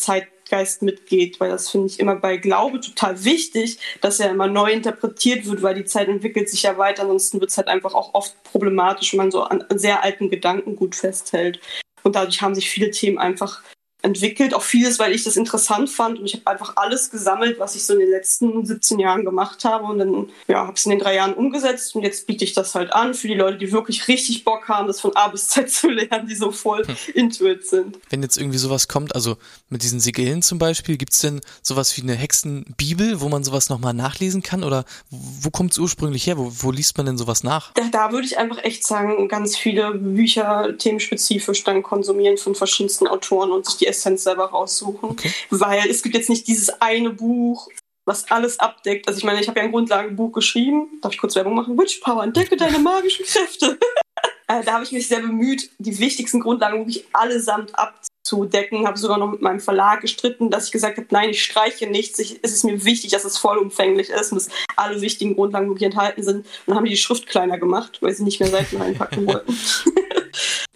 Zeitgeist 0.54 0.82
mitgeht, 0.82 1.40
weil 1.40 1.50
das 1.50 1.70
finde 1.70 1.88
ich 1.88 2.00
immer 2.00 2.16
bei 2.16 2.36
Glaube 2.36 2.80
total 2.80 3.24
wichtig, 3.24 3.78
dass 4.00 4.20
er 4.20 4.30
immer 4.30 4.46
neu 4.46 4.70
interpretiert 4.70 5.46
wird, 5.46 5.62
weil 5.62 5.74
die 5.74 5.84
Zeit 5.84 6.08
entwickelt 6.08 6.48
sich 6.48 6.62
ja 6.62 6.78
weiter, 6.78 7.02
ansonsten 7.02 7.40
wird 7.40 7.50
es 7.50 7.56
halt 7.56 7.68
einfach 7.68 7.94
auch 7.94 8.14
oft 8.14 8.34
problematisch, 8.44 9.12
wenn 9.12 9.18
man 9.18 9.30
so 9.30 9.42
an 9.42 9.62
an 9.68 9.78
sehr 9.78 10.04
alten 10.04 10.30
Gedanken 10.30 10.76
gut 10.76 10.94
festhält. 10.94 11.60
Und 12.02 12.16
dadurch 12.16 12.42
haben 12.42 12.54
sich 12.54 12.68
viele 12.68 12.90
Themen 12.90 13.18
einfach 13.18 13.62
entwickelt. 14.04 14.54
Auch 14.54 14.62
vieles, 14.62 14.98
weil 14.98 15.12
ich 15.12 15.24
das 15.24 15.36
interessant 15.36 15.90
fand. 15.90 16.18
Und 16.18 16.26
ich 16.26 16.34
habe 16.34 16.46
einfach 16.46 16.76
alles 16.76 17.10
gesammelt, 17.10 17.58
was 17.58 17.74
ich 17.74 17.84
so 17.84 17.94
in 17.94 18.00
den 18.00 18.10
letzten 18.10 18.64
17 18.64 18.98
Jahren 18.98 19.24
gemacht 19.24 19.64
habe. 19.64 19.84
Und 19.84 19.98
dann 19.98 20.28
ja, 20.46 20.66
habe 20.66 20.74
es 20.74 20.84
in 20.84 20.90
den 20.90 20.98
drei 20.98 21.16
Jahren 21.16 21.34
umgesetzt. 21.34 21.96
Und 21.96 22.02
jetzt 22.02 22.26
biete 22.26 22.44
ich 22.44 22.52
das 22.52 22.74
halt 22.74 22.92
an 22.92 23.14
für 23.14 23.28
die 23.28 23.34
Leute, 23.34 23.58
die 23.58 23.72
wirklich 23.72 24.06
richtig 24.06 24.44
Bock 24.44 24.68
haben, 24.68 24.86
das 24.86 25.00
von 25.00 25.16
A 25.16 25.28
bis 25.28 25.48
Z 25.48 25.70
zu 25.72 25.88
lernen, 25.88 26.28
die 26.28 26.34
so 26.34 26.52
voll 26.52 26.86
intuit 27.14 27.66
sind. 27.66 27.98
Wenn 28.10 28.22
jetzt 28.22 28.36
irgendwie 28.36 28.58
sowas 28.58 28.88
kommt, 28.88 29.14
also 29.14 29.36
mit 29.70 29.82
diesen 29.82 30.00
Sigillen 30.00 30.42
zum 30.42 30.58
Beispiel, 30.58 30.98
gibt's 30.98 31.20
denn 31.20 31.40
sowas 31.62 31.96
wie 31.96 32.02
eine 32.02 32.14
Hexenbibel, 32.14 33.20
wo 33.20 33.28
man 33.28 33.42
sowas 33.42 33.70
nochmal 33.70 33.94
nachlesen 33.94 34.42
kann? 34.42 34.64
Oder 34.64 34.84
wo 35.10 35.50
kommt's 35.50 35.78
ursprünglich 35.78 36.26
her? 36.26 36.36
Wo, 36.36 36.52
wo 36.58 36.70
liest 36.70 36.98
man 36.98 37.06
denn 37.06 37.16
sowas 37.16 37.42
nach? 37.42 37.72
Da, 37.72 37.84
da 37.90 38.12
würde 38.12 38.26
ich 38.26 38.36
einfach 38.36 38.62
echt 38.62 38.86
sagen, 38.86 39.28
ganz 39.28 39.56
viele 39.56 39.94
Bücher 39.94 40.76
themenspezifisch 40.76 41.64
dann 41.64 41.82
konsumieren 41.82 42.36
von 42.36 42.54
verschiedensten 42.54 43.06
Autoren 43.06 43.50
und 43.50 43.64
sich 43.64 43.76
die 43.76 43.86
Essenz 43.96 44.24
selber 44.24 44.46
raussuchen. 44.46 45.10
Okay. 45.10 45.32
Weil 45.50 45.88
es 45.88 46.02
gibt 46.02 46.14
jetzt 46.14 46.30
nicht 46.30 46.46
dieses 46.46 46.80
eine 46.80 47.10
Buch, 47.10 47.68
was 48.04 48.30
alles 48.30 48.60
abdeckt. 48.60 49.08
Also 49.08 49.18
ich 49.18 49.24
meine, 49.24 49.40
ich 49.40 49.48
habe 49.48 49.58
ja 49.58 49.64
ein 49.64 49.72
Grundlagenbuch 49.72 50.32
geschrieben. 50.32 50.98
Darf 51.00 51.12
ich 51.12 51.18
kurz 51.18 51.34
Werbung 51.34 51.54
machen? 51.54 51.78
Witch 51.78 52.00
Power, 52.00 52.22
entdecke 52.22 52.56
deine 52.56 52.78
magischen 52.78 53.24
Kräfte. 53.24 53.78
äh, 54.48 54.62
da 54.62 54.74
habe 54.74 54.84
ich 54.84 54.92
mich 54.92 55.08
sehr 55.08 55.20
bemüht, 55.20 55.70
die 55.78 55.98
wichtigsten 55.98 56.40
Grundlagen 56.40 56.78
wirklich 56.78 57.06
allesamt 57.12 57.72
abzudecken. 57.78 58.86
Habe 58.86 58.98
sogar 58.98 59.18
noch 59.18 59.30
mit 59.30 59.40
meinem 59.40 59.60
Verlag 59.60 60.02
gestritten, 60.02 60.50
dass 60.50 60.66
ich 60.66 60.72
gesagt 60.72 60.98
habe, 60.98 61.08
nein, 61.10 61.30
ich 61.30 61.42
streiche 61.42 61.86
nichts. 61.86 62.18
Ich, 62.18 62.40
es 62.42 62.52
ist 62.52 62.64
mir 62.64 62.84
wichtig, 62.84 63.10
dass 63.12 63.24
es 63.24 63.38
vollumfänglich 63.38 64.10
ist 64.10 64.32
und 64.32 64.38
dass 64.38 64.54
alle 64.76 65.00
wichtigen 65.00 65.34
Grundlagen 65.34 65.68
wirklich 65.68 65.86
enthalten 65.86 66.22
sind. 66.22 66.38
Und 66.38 66.46
dann 66.66 66.76
haben 66.76 66.84
die 66.84 66.90
die 66.90 66.96
Schrift 66.98 67.26
kleiner 67.26 67.58
gemacht, 67.58 67.98
weil 68.02 68.14
sie 68.14 68.24
nicht 68.24 68.40
mehr 68.40 68.50
Seiten 68.50 68.76
reinpacken 68.76 69.26
wollten. 69.26 69.56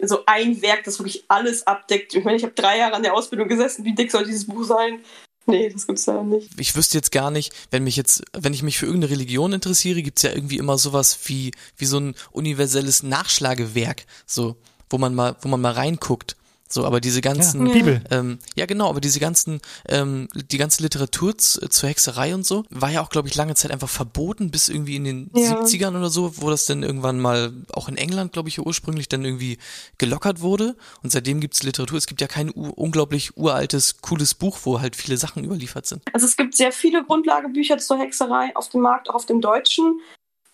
so 0.01 0.25
ein 0.27 0.63
Werk, 0.63 0.85
das 0.85 0.99
wirklich 0.99 1.25
alles 1.29 1.67
abdeckt. 1.67 2.15
Ich 2.15 2.25
meine, 2.25 2.37
ich 2.37 2.43
habe 2.43 2.55
drei 2.55 2.79
Jahre 2.79 2.95
an 2.95 3.03
der 3.03 3.15
Ausbildung 3.15 3.49
gesessen. 3.49 3.85
Wie 3.85 3.95
dick 3.95 4.11
soll 4.11 4.25
dieses 4.25 4.47
Buch 4.47 4.65
sein? 4.65 5.01
Nee, 5.47 5.71
das 5.71 5.87
gibt's 5.87 6.05
ja 6.05 6.23
nicht. 6.23 6.51
Ich 6.61 6.77
wüsste 6.77 6.99
jetzt 6.99 7.11
gar 7.11 7.31
nicht, 7.31 7.55
wenn 7.71 7.83
mich 7.83 7.97
jetzt, 7.97 8.23
wenn 8.33 8.53
ich 8.53 8.63
mich 8.63 8.79
für 8.79 8.85
irgendeine 8.85 9.13
Religion 9.13 9.55
interessiere, 9.55 10.03
gibt's 10.03 10.23
ja 10.23 10.31
irgendwie 10.31 10.59
immer 10.59 10.77
sowas 10.77 11.19
wie, 11.25 11.53
wie 11.77 11.87
so 11.87 11.99
ein 11.99 12.15
universelles 12.33 13.03
Nachschlagewerk, 13.03 14.05
so, 14.27 14.57
wo 14.91 14.99
man 14.99 15.15
mal, 15.15 15.37
wo 15.41 15.49
man 15.49 15.61
mal 15.63 15.73
reinguckt. 15.73 16.37
So, 16.71 16.85
aber 16.85 17.01
diese 17.01 17.21
ganzen, 17.23 17.67
Ja, 17.67 17.73
Bibel. 17.73 18.03
ähm, 18.11 18.39
ja 18.55 18.67
genau, 18.67 18.91
aber 18.91 19.01
diese 19.01 19.21
ganzen, 19.21 19.61
ähm, 19.89 20.29
die 20.35 20.59
ganze 20.59 20.83
Literatur 20.83 21.37
zu, 21.39 21.67
zur 21.69 21.89
Hexerei 21.89 22.35
und 22.35 22.45
so, 22.47 22.65
war 22.69 22.91
ja 22.91 23.01
auch, 23.03 23.09
glaube 23.09 23.29
ich, 23.29 23.35
lange 23.37 23.55
Zeit 23.55 23.71
einfach 23.71 23.89
verboten, 23.89 24.51
bis 24.51 24.69
irgendwie 24.69 24.97
in 24.97 25.05
den 25.05 25.31
Ja. 25.35 25.55
70ern 25.63 25.97
oder 25.97 26.11
so, 26.11 26.37
wo 26.37 26.51
das 26.51 26.67
dann 26.67 26.83
irgendwann 26.83 27.19
mal, 27.21 27.53
auch 27.73 27.89
in 27.89 27.97
England, 27.97 28.33
glaube 28.33 28.49
ich, 28.51 28.59
ursprünglich 28.59 29.09
dann 29.09 29.25
irgendwie 29.25 29.59
gelockert 29.97 30.41
wurde. 30.41 30.77
Und 31.03 31.11
seitdem 31.11 31.41
gibt's 31.41 31.63
Literatur. 31.63 31.97
Es 31.97 32.07
gibt 32.07 32.21
ja 32.21 32.27
kein 32.27 32.51
u- 32.51 32.71
unglaublich 32.77 33.37
uraltes, 33.37 34.03
cooles 34.03 34.35
Buch, 34.35 34.59
wo 34.65 34.81
halt 34.81 34.95
viele 34.95 35.17
Sachen 35.17 35.45
überliefert 35.45 35.87
sind. 35.87 36.03
Also 36.13 36.27
es 36.27 36.37
gibt 36.37 36.55
sehr 36.57 36.73
viele 36.73 37.03
Grundlagebücher 37.05 37.79
zur 37.79 37.99
Hexerei 37.99 38.55
auf 38.55 38.69
dem 38.69 38.83
Markt, 38.83 39.09
auch 39.09 39.15
auf 39.15 39.27
dem 39.27 39.41
Deutschen. 39.41 40.01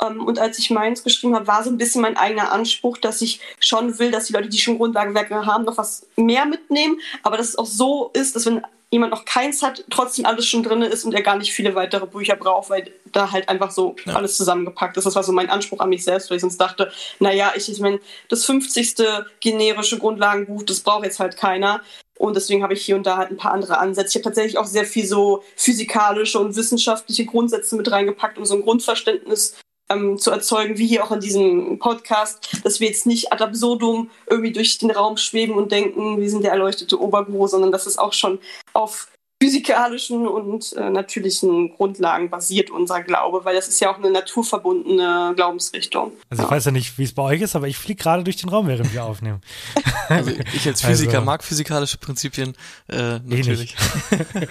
Ähm, 0.03 0.25
Und 0.27 0.39
als 0.39 0.59
ich 0.59 0.71
meins 0.71 1.05
geschrieben 1.05 1.35
habe, 1.35 1.47
war 1.47 1.63
so 1.63 1.71
ein 1.71 1.79
bisschen 1.79 2.03
mein 2.03 2.17
eigener 2.17 2.53
Anspruch, 2.53 2.99
dass 2.99 3.21
ich 3.23 3.41
schon 3.61 3.99
will, 3.99 4.11
dass 4.11 4.27
die 4.27 4.33
Leute, 4.33 4.49
die 4.49 4.59
schon 4.59 4.77
Grundlagewerke 4.79 5.47
haben, 5.47 5.65
noch 5.65 5.79
was 5.79 6.07
mehr 6.17 6.47
mitnehmen. 6.47 6.99
Aber 7.23 7.37
dass 7.37 7.49
es 7.51 7.57
auch 7.59 7.67
so 7.67 8.11
ist, 8.15 8.35
dass 8.37 8.47
wenn 8.47 8.63
jemand 8.91 9.11
noch 9.13 9.25
keins 9.25 9.61
hat, 9.63 9.85
trotzdem 9.91 10.25
alles 10.25 10.47
schon 10.47 10.63
drin 10.63 10.81
ist 10.83 11.05
und 11.05 11.15
er 11.15 11.23
gar 11.23 11.37
nicht 11.37 11.53
viele 11.53 11.75
weitere 11.75 12.07
Bücher 12.07 12.37
braucht, 12.37 12.71
weil 12.71 12.93
da 13.07 13.33
halt 13.33 13.49
einfach 13.49 13.73
so 13.73 13.97
Ja. 14.05 14.15
alles 14.15 14.37
zusammengepackt 14.37 14.97
ist. 14.97 15.05
Das 15.05 15.17
war 15.17 15.25
so 15.25 15.33
mein 15.33 15.51
Anspruch 15.51 15.81
an 15.81 15.89
mich 15.89 16.05
selbst, 16.05 16.31
weil 16.31 16.37
ich 16.37 16.43
sonst 16.43 16.59
dachte, 16.59 16.93
naja, 17.19 17.53
ich, 17.57 17.69
ich 17.71 17.81
meine, 17.81 17.99
das 18.29 18.45
50. 18.45 18.95
generische 19.41 19.99
Grundlagenbuch, 19.99 20.63
das 20.63 20.81
braucht 20.81 21.05
jetzt 21.05 21.19
halt 21.19 21.37
keiner. 21.37 21.81
Und 22.17 22.37
deswegen 22.37 22.63
habe 22.63 22.75
ich 22.75 22.85
hier 22.85 22.95
und 22.95 23.05
da 23.05 23.17
halt 23.17 23.33
ein 23.33 23.37
paar 23.37 23.53
andere 23.53 23.79
Ansätze. 23.79 24.11
Ich 24.11 24.15
habe 24.15 24.25
tatsächlich 24.25 24.59
auch 24.59 24.67
sehr 24.67 24.85
viel 24.85 25.05
so 25.07 25.43
physikalische 25.57 26.39
und 26.39 26.55
wissenschaftliche 26.55 27.25
Grundsätze 27.27 27.75
mit 27.75 27.91
reingepackt, 27.91 28.39
um 28.39 28.45
so 28.45 28.55
ein 28.55 28.63
Grundverständnis 28.63 29.57
ähm, 29.91 30.19
zu 30.19 30.31
erzeugen, 30.31 30.79
wie 30.79 30.87
hier 30.87 31.05
auch 31.05 31.13
in 31.13 31.21
diesem 31.21 31.79
Podcast, 31.79 32.61
dass 32.65 32.81
wir 32.81 32.89
jetzt 32.89 33.07
nicht 33.07 33.33
ad 33.33 33.43
absurdum 33.45 34.11
irgendwie 34.29 34.53
durch 34.53 34.79
den 34.79 34.91
Raum 34.91 35.17
schweben 35.17 35.55
und 35.55 35.73
denken, 35.73 36.21
wir 36.21 36.31
sind 36.31 36.43
der 36.45 36.53
erleuchtete 36.53 37.01
Oberguru, 37.01 37.47
sondern 37.47 37.73
dass 37.73 37.87
es 37.87 37.99
auch 37.99 38.13
schon 38.13 38.39
auf 38.73 39.09
physikalischen 39.43 40.27
und 40.27 40.73
äh, 40.75 40.89
natürlichen 40.89 41.75
Grundlagen 41.75 42.31
basiert, 42.31 42.71
unser 42.71 43.03
Glaube, 43.03 43.45
weil 43.45 43.55
das 43.55 43.69
ist 43.69 43.79
ja 43.81 43.93
auch 43.93 43.99
eine 43.99 44.11
naturverbundene 44.11 45.35
Glaubensrichtung. 45.37 46.13
Also 46.31 46.45
ich 46.45 46.51
weiß 46.51 46.65
ja 46.67 46.71
nicht, 46.71 46.97
wie 46.97 47.03
es 47.03 47.13
bei 47.13 47.23
euch 47.25 47.43
ist, 47.43 47.55
aber 47.55 47.67
ich 47.69 47.77
fliege 47.77 48.03
gerade 48.03 48.25
durch 48.25 48.37
den 48.37 48.49
Raum, 48.49 48.69
während 48.69 48.93
wir 48.95 49.05
aufnehmen. 49.05 49.41
Also 50.07 50.33
ich 50.53 50.67
als 50.67 50.83
Physiker 50.83 51.15
Also- 51.15 51.25
mag 51.25 51.43
physikalische 51.43 51.97
Prinzipien, 51.97 52.55
äh, 52.91 53.21
nicht. 53.21 53.49
natürlich. 53.49 53.75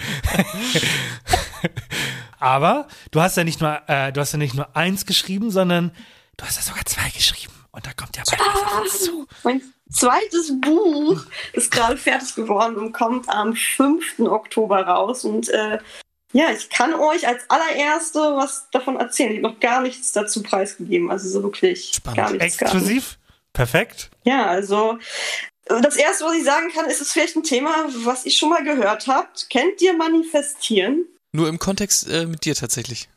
Aber 2.44 2.88
du 3.10 3.22
hast 3.22 3.38
ja 3.38 3.44
nicht 3.44 3.62
nur, 3.62 3.80
äh, 3.86 4.12
du 4.12 4.20
hast 4.20 4.32
ja 4.32 4.38
nicht 4.38 4.54
nur 4.54 4.76
eins 4.76 5.06
geschrieben, 5.06 5.50
sondern 5.50 5.92
du 6.36 6.44
hast 6.44 6.56
ja 6.56 6.62
sogar 6.62 6.84
zwei 6.84 7.08
geschrieben. 7.08 7.54
Und 7.72 7.86
da 7.86 7.92
kommt 7.94 8.18
ja 8.18 8.22
bald 8.26 8.40
was 8.40 8.62
auf 8.62 8.80
uns 8.82 9.00
zu. 9.00 9.26
Mein 9.44 9.62
zweites 9.90 10.60
Buch 10.60 11.24
ist 11.54 11.70
gerade 11.70 11.96
fertig 11.96 12.34
geworden 12.34 12.76
und 12.76 12.92
kommt 12.92 13.30
am 13.30 13.54
5. 13.54 14.20
Oktober 14.20 14.82
raus. 14.82 15.24
Und 15.24 15.48
äh, 15.48 15.78
ja, 16.32 16.50
ich 16.50 16.68
kann 16.68 16.92
euch 16.92 17.26
als 17.26 17.48
allererste 17.48 18.18
was 18.18 18.68
davon 18.72 18.96
erzählen. 18.96 19.32
Ich 19.32 19.42
habe 19.42 19.54
noch 19.54 19.60
gar 19.60 19.80
nichts 19.80 20.12
dazu 20.12 20.42
preisgegeben. 20.42 21.10
Also 21.10 21.30
so 21.30 21.42
wirklich 21.42 21.92
Spannend. 21.94 22.16
gar 22.18 22.30
nichts. 22.30 22.60
Exklusiv? 22.60 23.18
Perfekt. 23.54 24.10
Ja, 24.24 24.46
also 24.46 24.98
äh, 25.64 25.80
das 25.80 25.96
erste, 25.96 26.26
was 26.26 26.34
ich 26.34 26.44
sagen 26.44 26.70
kann, 26.74 26.84
ist 26.86 27.00
es 27.00 27.10
vielleicht 27.10 27.36
ein 27.36 27.42
Thema, 27.42 27.86
was 28.04 28.26
ihr 28.26 28.32
schon 28.32 28.50
mal 28.50 28.62
gehört 28.62 29.06
habt. 29.06 29.48
Kennt 29.48 29.80
ihr 29.80 29.94
Manifestieren? 29.94 31.06
Nur 31.34 31.48
im 31.48 31.58
Kontext 31.58 32.08
äh, 32.08 32.26
mit 32.26 32.44
dir 32.44 32.54
tatsächlich. 32.54 33.08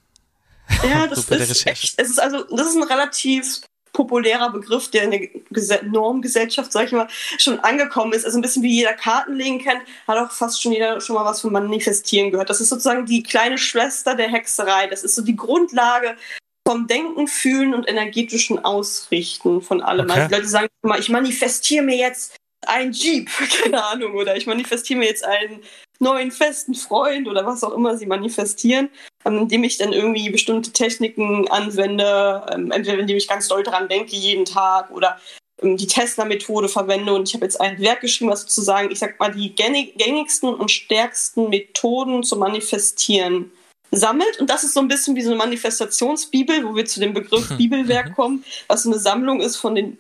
Ja, 0.83 1.05
das 1.07 1.27
So 1.27 1.35
ist 1.35 1.67
echt, 1.67 1.93
es 1.97 2.09
ist 2.09 2.19
also, 2.19 2.43
das 2.45 2.67
ist 2.67 2.75
ein 2.75 2.83
relativ 2.83 3.61
populärer 3.93 4.51
Begriff, 4.51 4.89
der 4.89 5.03
in 5.03 5.11
der 5.11 5.27
Gese 5.51 5.81
Normgesellschaft, 5.83 6.71
sag 6.71 6.85
ich 6.85 6.91
mal, 6.93 7.07
schon 7.37 7.59
angekommen 7.59 8.13
ist. 8.13 8.25
Also 8.25 8.39
ein 8.39 8.41
bisschen 8.41 8.63
wie 8.63 8.73
jeder 8.73 8.93
Kartenlegen 8.93 9.59
kennt, 9.59 9.81
hat 10.07 10.17
auch 10.17 10.31
fast 10.31 10.61
schon 10.61 10.71
jeder 10.71 10.99
schon 10.99 11.15
mal 11.15 11.25
was 11.25 11.41
von 11.41 11.53
Manifestieren 11.53 12.31
gehört. 12.31 12.49
Das 12.49 12.59
ist 12.59 12.69
sozusagen 12.69 13.05
die 13.05 13.21
kleine 13.21 13.59
Schwester 13.59 14.15
der 14.15 14.29
Hexerei. 14.29 14.87
Das 14.87 15.03
ist 15.03 15.13
so 15.13 15.21
die 15.21 15.35
Grundlage 15.35 16.15
vom 16.67 16.87
Denken, 16.87 17.27
Fühlen 17.27 17.75
und 17.75 17.87
energetischen 17.87 18.65
Ausrichten 18.65 19.61
von 19.61 19.81
allem. 19.81 20.09
Okay. 20.09 20.21
Also 20.21 20.27
die 20.27 20.35
Leute 20.35 20.47
sagen 20.47 20.67
immer, 20.83 20.97
ich 20.97 21.09
manifestiere 21.09 21.83
mir 21.83 21.97
jetzt 21.97 22.35
ein 22.65 22.91
Jeep, 22.91 23.29
keine 23.63 23.83
Ahnung, 23.83 24.15
oder 24.15 24.35
ich 24.35 24.47
manifestiere 24.47 24.99
mir 24.99 25.07
jetzt 25.07 25.23
einen 25.23 25.63
neuen 25.99 26.31
festen 26.31 26.75
Freund 26.75 27.27
oder 27.27 27.45
was 27.45 27.63
auch 27.63 27.73
immer 27.73 27.97
sie 27.97 28.05
manifestieren, 28.05 28.89
ähm, 29.25 29.39
indem 29.39 29.63
ich 29.63 29.77
dann 29.77 29.93
irgendwie 29.93 30.29
bestimmte 30.29 30.71
Techniken 30.71 31.47
anwende, 31.49 32.45
ähm, 32.51 32.71
entweder 32.71 32.99
indem 32.99 33.17
ich 33.17 33.27
ganz 33.27 33.47
doll 33.47 33.63
dran 33.63 33.89
denke 33.89 34.15
jeden 34.15 34.45
Tag 34.45 34.91
oder 34.91 35.19
ähm, 35.61 35.77
die 35.77 35.87
Tesla-Methode 35.87 36.69
verwende 36.69 37.13
und 37.13 37.27
ich 37.27 37.33
habe 37.33 37.45
jetzt 37.45 37.59
ein 37.59 37.79
Werk 37.79 38.01
geschrieben, 38.01 38.31
was 38.31 38.41
sozusagen, 38.41 38.91
ich 38.91 38.99
sag 38.99 39.19
mal, 39.19 39.31
die 39.31 39.55
gängig- 39.55 39.97
gängigsten 39.97 40.53
und 40.53 40.69
stärksten 40.69 41.49
Methoden 41.49 42.23
zu 42.23 42.35
manifestieren 42.35 43.51
sammelt. 43.91 44.39
Und 44.39 44.49
das 44.49 44.63
ist 44.63 44.73
so 44.73 44.81
ein 44.81 44.87
bisschen 44.87 45.15
wie 45.15 45.21
so 45.21 45.29
eine 45.29 45.37
Manifestationsbibel, 45.37 46.65
wo 46.65 46.75
wir 46.75 46.85
zu 46.85 46.99
dem 46.99 47.13
Begriff 47.13 47.49
Bibelwerk 47.57 48.15
kommen, 48.15 48.43
was 48.67 48.83
so 48.83 48.89
eine 48.89 48.99
Sammlung 48.99 49.41
ist 49.41 49.57
von 49.57 49.75
den, 49.75 49.97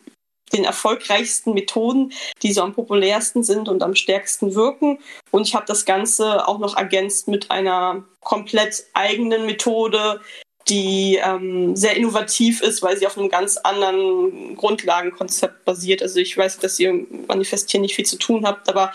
den 0.53 0.63
erfolgreichsten 0.63 1.53
Methoden, 1.53 2.13
die 2.41 2.53
so 2.53 2.61
am 2.61 2.73
populärsten 2.73 3.43
sind 3.43 3.67
und 3.69 3.83
am 3.83 3.95
stärksten 3.95 4.55
wirken. 4.55 4.99
Und 5.31 5.47
ich 5.47 5.55
habe 5.55 5.65
das 5.65 5.85
Ganze 5.85 6.47
auch 6.47 6.59
noch 6.59 6.77
ergänzt 6.77 7.27
mit 7.27 7.51
einer 7.51 8.05
komplett 8.21 8.85
eigenen 8.93 9.45
Methode, 9.45 10.21
die 10.69 11.19
ähm, 11.23 11.75
sehr 11.75 11.95
innovativ 11.95 12.61
ist, 12.61 12.83
weil 12.83 12.97
sie 12.97 13.07
auf 13.07 13.17
einem 13.17 13.29
ganz 13.29 13.57
anderen 13.57 14.55
Grundlagenkonzept 14.55 15.65
basiert. 15.65 16.01
Also 16.01 16.19
ich 16.19 16.37
weiß, 16.37 16.59
dass 16.59 16.79
ihr 16.79 17.05
Manifestieren 17.27 17.81
nicht 17.81 17.95
viel 17.95 18.05
zu 18.05 18.17
tun 18.17 18.45
habt, 18.45 18.69
aber 18.69 18.93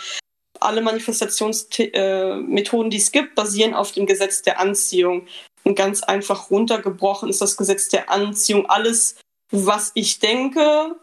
alle 0.60 0.80
Manifestationsmethoden, 0.82 2.90
die 2.90 2.98
es 2.98 3.12
gibt, 3.12 3.34
basieren 3.34 3.74
auf 3.74 3.92
dem 3.92 4.06
Gesetz 4.06 4.42
der 4.42 4.60
Anziehung. 4.60 5.26
Und 5.64 5.76
ganz 5.76 6.02
einfach 6.02 6.50
runtergebrochen 6.50 7.30
ist 7.30 7.40
das 7.40 7.56
Gesetz 7.56 7.88
der 7.88 8.10
Anziehung. 8.10 8.66
Alles, 8.66 9.14
was 9.50 9.92
ich 9.94 10.18
denke, 10.18 10.96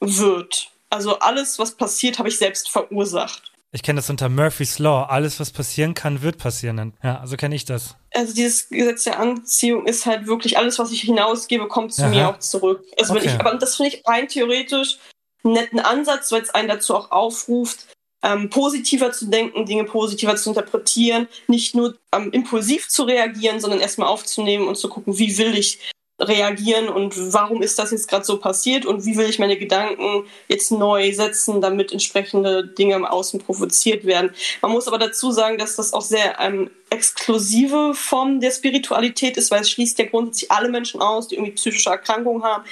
wird. 0.00 0.70
Also 0.90 1.18
alles, 1.18 1.58
was 1.58 1.72
passiert, 1.72 2.18
habe 2.18 2.28
ich 2.28 2.38
selbst 2.38 2.70
verursacht. 2.70 3.52
Ich 3.70 3.82
kenne 3.82 3.98
das 3.98 4.08
unter 4.08 4.30
Murphy's 4.30 4.78
Law. 4.78 5.04
Alles, 5.10 5.38
was 5.40 5.50
passieren 5.50 5.92
kann, 5.92 6.22
wird 6.22 6.38
passieren. 6.38 6.94
Ja, 7.02 7.22
so 7.26 7.36
kenne 7.36 7.54
ich 7.54 7.66
das. 7.66 7.96
Also 8.14 8.32
dieses 8.32 8.70
Gesetz 8.70 9.04
der 9.04 9.18
Anziehung 9.18 9.86
ist 9.86 10.06
halt 10.06 10.26
wirklich 10.26 10.56
alles, 10.56 10.78
was 10.78 10.90
ich 10.90 11.02
hinausgebe, 11.02 11.68
kommt 11.68 11.92
zu 11.92 12.04
Aha. 12.04 12.08
mir 12.08 12.28
auch 12.30 12.38
zurück. 12.38 12.82
Also 12.98 13.14
Okay. 13.14 13.26
ich, 13.26 13.40
aber 13.40 13.54
das 13.56 13.76
finde 13.76 13.94
ich 13.94 14.06
rein 14.06 14.26
theoretisch 14.28 14.98
einen 15.44 15.52
netten 15.52 15.80
Ansatz, 15.80 16.32
weil 16.32 16.40
es 16.42 16.50
einen 16.50 16.68
dazu 16.68 16.96
auch 16.96 17.10
aufruft, 17.10 17.86
ähm, 18.22 18.48
positiver 18.48 19.12
zu 19.12 19.26
denken, 19.26 19.66
Dinge 19.66 19.84
positiver 19.84 20.34
zu 20.36 20.48
interpretieren, 20.48 21.28
nicht 21.46 21.74
nur 21.74 21.94
ähm, 22.12 22.30
impulsiv 22.32 22.88
zu 22.88 23.04
reagieren, 23.04 23.60
sondern 23.60 23.80
erstmal 23.80 24.08
aufzunehmen 24.08 24.66
und 24.66 24.76
zu 24.76 24.88
gucken, 24.88 25.18
wie 25.18 25.36
will 25.36 25.56
ich 25.56 25.78
reagieren 26.20 26.88
und 26.88 27.14
warum 27.32 27.62
ist 27.62 27.78
das 27.78 27.92
jetzt 27.92 28.08
gerade 28.08 28.24
so 28.24 28.38
passiert 28.38 28.86
und 28.86 29.04
wie 29.04 29.16
will 29.16 29.28
ich 29.28 29.38
meine 29.38 29.56
Gedanken 29.56 30.24
jetzt 30.48 30.70
neu 30.70 31.12
setzen, 31.12 31.60
damit 31.60 31.92
entsprechende 31.92 32.66
Dinge 32.66 32.96
im 32.96 33.04
Außen 33.04 33.40
provoziert 33.40 34.04
werden. 34.04 34.30
Man 34.60 34.72
muss 34.72 34.88
aber 34.88 34.98
dazu 34.98 35.30
sagen, 35.30 35.58
dass 35.58 35.76
das 35.76 35.92
auch 35.92 36.02
sehr 36.02 36.40
ähm, 36.40 36.70
exklusive 36.90 37.94
Form 37.94 38.40
der 38.40 38.50
Spiritualität 38.50 39.36
ist, 39.36 39.50
weil 39.50 39.60
es 39.60 39.70
schließt 39.70 39.98
ja 39.98 40.06
grundsätzlich 40.06 40.50
alle 40.50 40.68
Menschen 40.68 41.00
aus, 41.00 41.28
die 41.28 41.36
irgendwie 41.36 41.52
psychische 41.52 41.90
Erkrankungen 41.90 42.42
haben, 42.42 42.64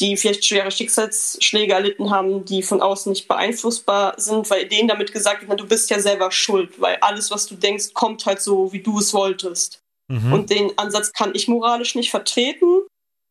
die 0.00 0.16
vielleicht 0.16 0.44
schwere 0.44 0.70
Schicksalsschläge 0.70 1.72
erlitten 1.72 2.10
haben, 2.10 2.44
die 2.44 2.62
von 2.62 2.80
außen 2.80 3.10
nicht 3.10 3.28
beeinflussbar 3.28 4.14
sind, 4.16 4.48
weil 4.50 4.66
denen 4.66 4.88
damit 4.88 5.12
gesagt 5.12 5.40
wird, 5.40 5.50
na, 5.50 5.56
du 5.56 5.66
bist 5.66 5.90
ja 5.90 6.00
selber 6.00 6.30
schuld, 6.30 6.80
weil 6.80 6.96
alles, 6.96 7.30
was 7.30 7.46
du 7.46 7.54
denkst, 7.54 7.94
kommt 7.94 8.26
halt 8.26 8.40
so, 8.40 8.72
wie 8.72 8.82
du 8.82 8.98
es 8.98 9.12
wolltest. 9.14 9.82
Mhm. 10.08 10.32
Und 10.32 10.50
den 10.50 10.76
Ansatz 10.78 11.12
kann 11.12 11.34
ich 11.34 11.48
moralisch 11.48 11.94
nicht 11.94 12.10
vertreten. 12.10 12.82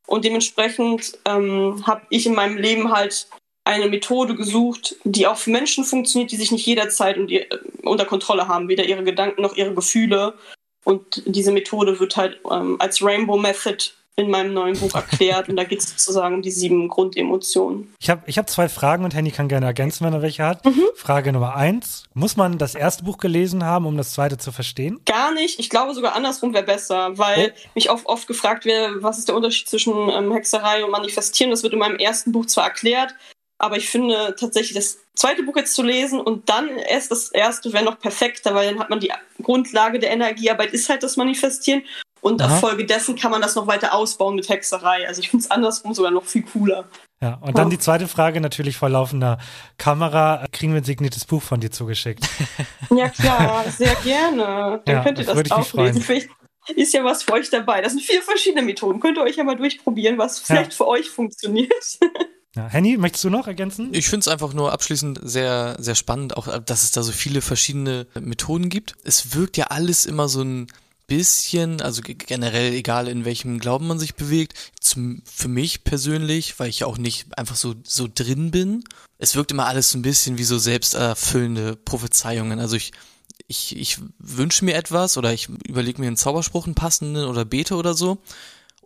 Und 0.07 0.23
dementsprechend 0.23 1.17
ähm, 1.25 1.85
habe 1.85 2.03
ich 2.09 2.25
in 2.25 2.35
meinem 2.35 2.57
Leben 2.57 2.91
halt 2.91 3.27
eine 3.65 3.89
Methode 3.89 4.35
gesucht, 4.35 4.95
die 5.03 5.27
auch 5.27 5.37
für 5.37 5.49
Menschen 5.49 5.83
funktioniert, 5.83 6.31
die 6.31 6.37
sich 6.37 6.51
nicht 6.51 6.65
jederzeit 6.65 7.17
ihr, 7.29 7.47
unter 7.83 8.05
Kontrolle 8.05 8.47
haben, 8.47 8.69
weder 8.69 8.85
ihre 8.85 9.03
Gedanken 9.03 9.41
noch 9.41 9.57
ihre 9.57 9.73
Gefühle. 9.73 10.35
Und 10.85 11.23
diese 11.25 11.51
Methode 11.51 11.99
wird 11.99 12.15
halt 12.15 12.39
ähm, 12.49 12.77
als 12.79 13.03
Rainbow 13.03 13.37
Method 13.37 13.91
in 14.19 14.31
meinem 14.31 14.53
neuen 14.53 14.77
Buch 14.77 14.93
erklärt. 14.95 15.47
und 15.47 15.55
da 15.55 15.63
geht 15.63 15.79
es 15.79 15.89
sozusagen 15.89 16.35
um 16.35 16.41
die 16.41 16.51
sieben 16.51 16.87
Grundemotionen. 16.89 17.93
Ich 17.99 18.09
habe 18.09 18.23
ich 18.25 18.39
hab 18.39 18.49
zwei 18.49 18.67
Fragen 18.67 19.03
und 19.03 19.13
Henny 19.13 19.29
kann 19.29 19.47
gerne 19.47 19.67
ergänzen, 19.67 20.05
wenn 20.05 20.13
er 20.13 20.23
welche 20.23 20.43
hat. 20.43 20.63
Frage 20.95 21.31
Nummer 21.31 21.55
eins. 21.55 22.05
Muss 22.15 22.35
man 22.35 22.57
das 22.57 22.73
erste 22.73 23.03
Buch 23.03 23.19
gelesen 23.19 23.63
haben, 23.63 23.85
um 23.85 23.95
das 23.95 24.13
zweite 24.13 24.39
zu 24.39 24.51
verstehen? 24.51 24.99
Gar 25.05 25.33
nicht. 25.33 25.59
Ich 25.59 25.69
glaube 25.69 25.93
sogar 25.93 26.15
andersrum 26.15 26.53
wäre 26.55 26.63
besser, 26.63 27.15
weil 27.17 27.53
mich 27.75 27.91
oft, 27.91 28.07
oft 28.07 28.27
gefragt 28.27 28.65
wird, 28.65 29.03
was 29.03 29.19
ist 29.19 29.27
der 29.27 29.35
Unterschied 29.35 29.69
zwischen 29.69 29.93
ähm, 30.09 30.33
Hexerei 30.33 30.83
und 30.83 30.89
Manifestieren. 30.89 31.51
Das 31.51 31.61
wird 31.61 31.73
in 31.73 31.79
meinem 31.79 31.97
ersten 31.97 32.31
Buch 32.31 32.47
zwar 32.47 32.63
erklärt, 32.63 33.13
aber 33.59 33.77
ich 33.77 33.87
finde 33.87 34.35
tatsächlich 34.39 34.73
das 34.73 34.97
zweite 35.13 35.43
Buch 35.43 35.55
jetzt 35.55 35.75
zu 35.75 35.83
lesen 35.83 36.19
und 36.19 36.49
dann 36.49 36.69
erst 36.77 37.11
das 37.11 37.29
erste 37.29 37.71
wäre 37.71 37.85
noch 37.85 37.99
perfekter, 37.99 38.55
weil 38.55 38.69
dann 38.69 38.79
hat 38.79 38.89
man 38.89 38.99
die 38.99 39.11
Grundlage 39.43 39.99
der 39.99 40.09
Energiearbeit, 40.09 40.73
ist 40.73 40.89
halt 40.89 41.03
das 41.03 41.17
Manifestieren. 41.17 41.83
Und 42.27 42.41
Aha. 42.41 42.53
auf 42.55 42.59
Folge 42.59 42.85
dessen 42.85 43.15
kann 43.15 43.31
man 43.31 43.41
das 43.41 43.55
noch 43.55 43.67
weiter 43.67 43.93
ausbauen 43.93 44.35
mit 44.35 44.49
Hexerei. 44.49 45.07
Also 45.07 45.21
ich 45.21 45.29
finde 45.29 45.45
es 45.45 45.51
andersrum 45.51 45.93
sogar 45.93 46.11
noch 46.11 46.25
viel 46.25 46.43
cooler. 46.43 46.85
Ja, 47.21 47.35
und 47.41 47.57
dann 47.57 47.67
Oh. 47.67 47.69
die 47.69 47.79
zweite 47.79 48.07
Frage 48.07 48.41
natürlich 48.41 48.77
vor 48.77 48.89
laufender 48.89 49.37
Kamera. 49.77 50.45
Kriegen 50.51 50.73
wir 50.73 50.81
ein 50.81 50.83
signiertes 50.83 51.25
Buch 51.25 51.41
von 51.41 51.59
dir 51.59 51.71
zugeschickt? 51.71 52.27
Ja 52.95 53.09
klar, 53.09 53.65
sehr 53.69 53.95
gerne. 54.03 54.81
Dann 54.85 54.95
Ja, 54.95 55.03
könnt 55.03 55.19
ihr 55.19 55.25
das 55.25 55.35
das, 55.43 55.51
auflesen. 55.51 56.01
freuen. 56.01 56.01
Vielleicht 56.01 56.29
ist 56.75 56.93
ja 56.93 57.03
was 57.03 57.23
für 57.23 57.33
euch 57.33 57.49
dabei. 57.49 57.81
Das 57.81 57.93
sind 57.93 58.01
vier 58.01 58.21
verschiedene 58.21 58.61
Methoden. 58.61 58.99
Könnt 58.99 59.17
ihr 59.17 59.23
euch 59.23 59.35
ja 59.37 59.43
mal 59.43 59.55
durchprobieren, 59.55 60.17
was 60.17 60.39
vielleicht 60.39 60.73
für 60.73 60.87
euch 60.87 61.09
funktioniert. 61.09 61.71
Ja, 62.55 62.67
Henny, 62.69 62.97
möchtest 62.97 63.23
du 63.23 63.29
noch 63.29 63.45
ergänzen? 63.45 63.89
Ich 63.93 64.09
finde 64.09 64.21
es 64.21 64.27
einfach 64.27 64.51
nur 64.51 64.71
abschließend 64.73 65.19
sehr, 65.21 65.75
sehr 65.77 65.93
spannend, 65.93 66.35
auch 66.37 66.47
dass 66.57 66.81
es 66.81 66.91
da 66.91 67.03
so 67.03 67.11
viele 67.11 67.41
verschiedene 67.41 68.07
Methoden 68.19 68.69
gibt. 68.69 68.95
Es 69.03 69.35
wirkt 69.35 69.57
ja 69.57 69.65
alles 69.65 70.05
immer 70.07 70.27
so 70.27 70.41
ein 70.41 70.65
bisschen, 71.07 71.81
also 71.81 72.01
ge- 72.01 72.15
generell 72.15 72.73
egal 72.73 73.07
in 73.07 73.25
welchem 73.25 73.59
Glauben 73.59 73.87
man 73.87 73.97
sich 73.99 74.15
bewegt, 74.15 74.53
zum, 74.79 75.21
für 75.25 75.47
mich 75.47 75.83
persönlich, 75.83 76.59
weil 76.59 76.69
ich 76.69 76.79
ja 76.79 76.87
auch 76.87 76.97
nicht 76.97 77.37
einfach 77.37 77.55
so, 77.55 77.75
so 77.83 78.07
drin 78.13 78.51
bin, 78.51 78.83
es 79.17 79.35
wirkt 79.35 79.51
immer 79.51 79.65
alles 79.65 79.91
so 79.91 79.97
ein 79.97 80.01
bisschen 80.03 80.37
wie 80.37 80.43
so 80.43 80.57
selbsterfüllende 80.59 81.75
Prophezeiungen. 81.75 82.59
Also 82.59 82.75
ich, 82.75 82.91
ich, 83.47 83.75
ich 83.75 83.99
wünsche 84.19 84.65
mir 84.65 84.75
etwas 84.75 85.17
oder 85.17 85.33
ich 85.33 85.49
überlege 85.67 85.99
mir 86.01 86.07
einen 86.07 86.17
Zauberspruch, 86.17 86.65
einen 86.65 86.75
passenden 86.75 87.25
oder 87.25 87.45
bete 87.45 87.75
oder 87.75 87.93
so. 87.93 88.19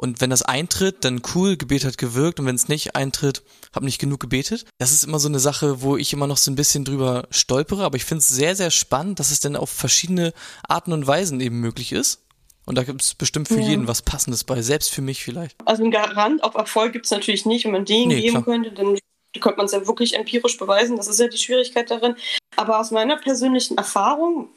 Und 0.02 0.20
wenn 0.20 0.32
das 0.32 0.42
eintritt, 0.42 1.06
dann 1.06 1.22
cool, 1.36 1.58
Gebet 1.58 1.86
hat 1.86 1.98
gewirkt. 2.00 2.40
Und 2.40 2.48
wenn 2.48 2.56
es 2.56 2.68
nicht 2.68 2.96
eintritt, 2.96 3.44
habe 3.76 3.86
nicht 3.86 4.00
genug 4.00 4.20
gebetet. 4.20 4.66
Das 4.80 4.92
ist 4.92 5.04
immer 5.04 5.20
so 5.20 5.28
eine 5.28 5.38
Sache, 5.40 5.82
wo 5.84 5.96
ich 5.96 6.12
immer 6.12 6.26
noch 6.26 6.38
so 6.38 6.50
ein 6.50 6.56
bisschen 6.56 6.84
drüber 6.84 7.28
stolpere. 7.30 7.84
Aber 7.84 7.98
ich 7.98 8.04
finde 8.06 8.20
es 8.22 8.28
sehr, 8.30 8.56
sehr 8.56 8.72
spannend, 8.72 9.20
dass 9.20 9.30
es 9.30 9.40
dann 9.42 9.56
auf 9.56 9.70
verschiedene 9.70 10.34
Arten 10.68 10.92
und 10.92 11.06
Weisen 11.06 11.40
eben 11.40 11.60
möglich 11.60 11.92
ist. 11.92 12.24
Und 12.66 12.80
da 12.80 12.84
gibt 12.84 13.04
es 13.04 13.14
bestimmt 13.14 13.48
für 13.48 13.60
Ja. 13.60 13.68
jeden 13.70 13.88
was 13.88 14.02
Passendes 14.02 14.44
bei, 14.44 14.62
selbst 14.64 14.90
für 14.92 15.02
mich 15.04 15.24
vielleicht. 15.24 15.56
Also 15.66 15.84
ein 15.84 15.92
Garant 15.92 16.44
auf 16.44 16.56
Erfolg 16.56 16.94
gibt 16.94 17.06
es 17.06 17.12
natürlich 17.12 17.46
nicht. 17.46 17.66
Wenn 17.66 17.72
man 17.72 17.86
den 17.86 18.08
Nee, 18.08 18.22
geben 18.22 18.30
klar. 18.34 18.44
könnte, 18.44 18.72
dann 18.72 18.98
könnte 19.40 19.58
man 19.58 19.68
es 19.68 19.72
ja 19.72 19.86
wirklich 19.86 20.16
empirisch 20.16 20.58
beweisen. 20.58 20.98
Das 20.98 21.08
ist 21.08 21.20
ja 21.20 21.28
die 21.28 21.38
Schwierigkeit 21.38 21.92
darin. 21.92 22.16
Aber 22.56 22.80
aus 22.80 22.90
meiner 22.90 23.18
persönlichen 23.18 23.78
Erfahrung, 23.78 24.50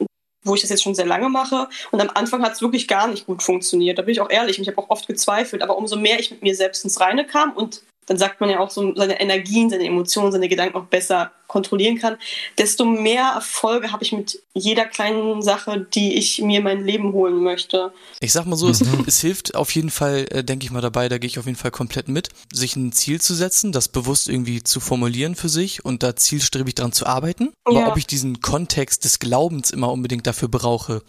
wo 0.45 0.55
ich 0.55 0.61
das 0.61 0.69
jetzt 0.69 0.83
schon 0.83 0.95
sehr 0.95 1.05
lange 1.05 1.29
mache, 1.29 1.67
und 1.91 1.99
am 1.99 2.09
Anfang 2.13 2.43
hat 2.43 2.53
es 2.53 2.61
wirklich 2.61 2.87
gar 2.87 3.07
nicht 3.07 3.25
gut 3.25 3.43
funktioniert. 3.43 3.97
Da 3.97 4.03
bin 4.03 4.11
ich 4.11 4.21
auch 4.21 4.29
ehrlich. 4.29 4.59
Ich 4.59 4.67
habe 4.67 4.77
auch 4.77 4.89
oft 4.89 5.07
gezweifelt. 5.07 5.61
Aber 5.61 5.77
umso 5.77 5.97
mehr 5.97 6.19
ich 6.19 6.31
mit 6.31 6.41
mir 6.43 6.55
selbst 6.55 6.83
ins 6.83 6.99
Reine 6.99 7.25
kam 7.25 7.51
und 7.51 7.81
dann 8.05 8.17
sagt 8.17 8.39
man 8.39 8.49
ja 8.49 8.59
auch 8.59 8.69
so, 8.69 8.95
seine 8.95 9.19
Energien, 9.19 9.69
seine 9.69 9.85
Emotionen, 9.85 10.31
seine 10.31 10.49
Gedanken 10.49 10.77
auch 10.77 10.85
besser 10.85 11.31
kontrollieren 11.47 11.97
kann, 11.97 12.17
desto 12.57 12.85
mehr 12.85 13.31
Erfolge 13.35 13.91
habe 13.91 14.03
ich 14.03 14.11
mit 14.11 14.41
jeder 14.53 14.85
kleinen 14.85 15.41
Sache, 15.41 15.87
die 15.93 16.15
ich 16.15 16.41
mir 16.41 16.57
in 16.57 16.63
mein 16.63 16.83
Leben 16.83 17.13
holen 17.13 17.41
möchte. 17.43 17.93
Ich 18.19 18.31
sag 18.33 18.45
mal 18.45 18.55
so, 18.55 18.67
es, 18.69 18.81
es 19.07 19.21
hilft 19.21 19.55
auf 19.55 19.71
jeden 19.71 19.89
Fall, 19.91 20.25
äh, 20.31 20.43
denke 20.43 20.65
ich 20.65 20.71
mal 20.71 20.81
dabei, 20.81 21.07
da 21.07 21.17
gehe 21.17 21.27
ich 21.27 21.39
auf 21.39 21.45
jeden 21.45 21.57
Fall 21.57 21.71
komplett 21.71 22.07
mit, 22.07 22.29
sich 22.51 22.75
ein 22.75 22.91
Ziel 22.91 23.21
zu 23.21 23.33
setzen, 23.33 23.71
das 23.71 23.87
bewusst 23.87 24.27
irgendwie 24.27 24.63
zu 24.63 24.79
formulieren 24.79 25.35
für 25.35 25.49
sich 25.49 25.85
und 25.85 26.03
da 26.03 26.15
zielstrebig 26.15 26.75
dran 26.75 26.91
zu 26.91 27.05
arbeiten. 27.05 27.53
Aber 27.63 27.79
Ja. 27.79 27.87
ob 27.87 27.97
ich 27.97 28.07
diesen 28.07 28.41
Kontext 28.41 29.05
des 29.05 29.19
Glaubens 29.19 29.71
immer 29.71 29.91
unbedingt 29.91 30.27
dafür 30.27 30.47
brauche, 30.47 31.03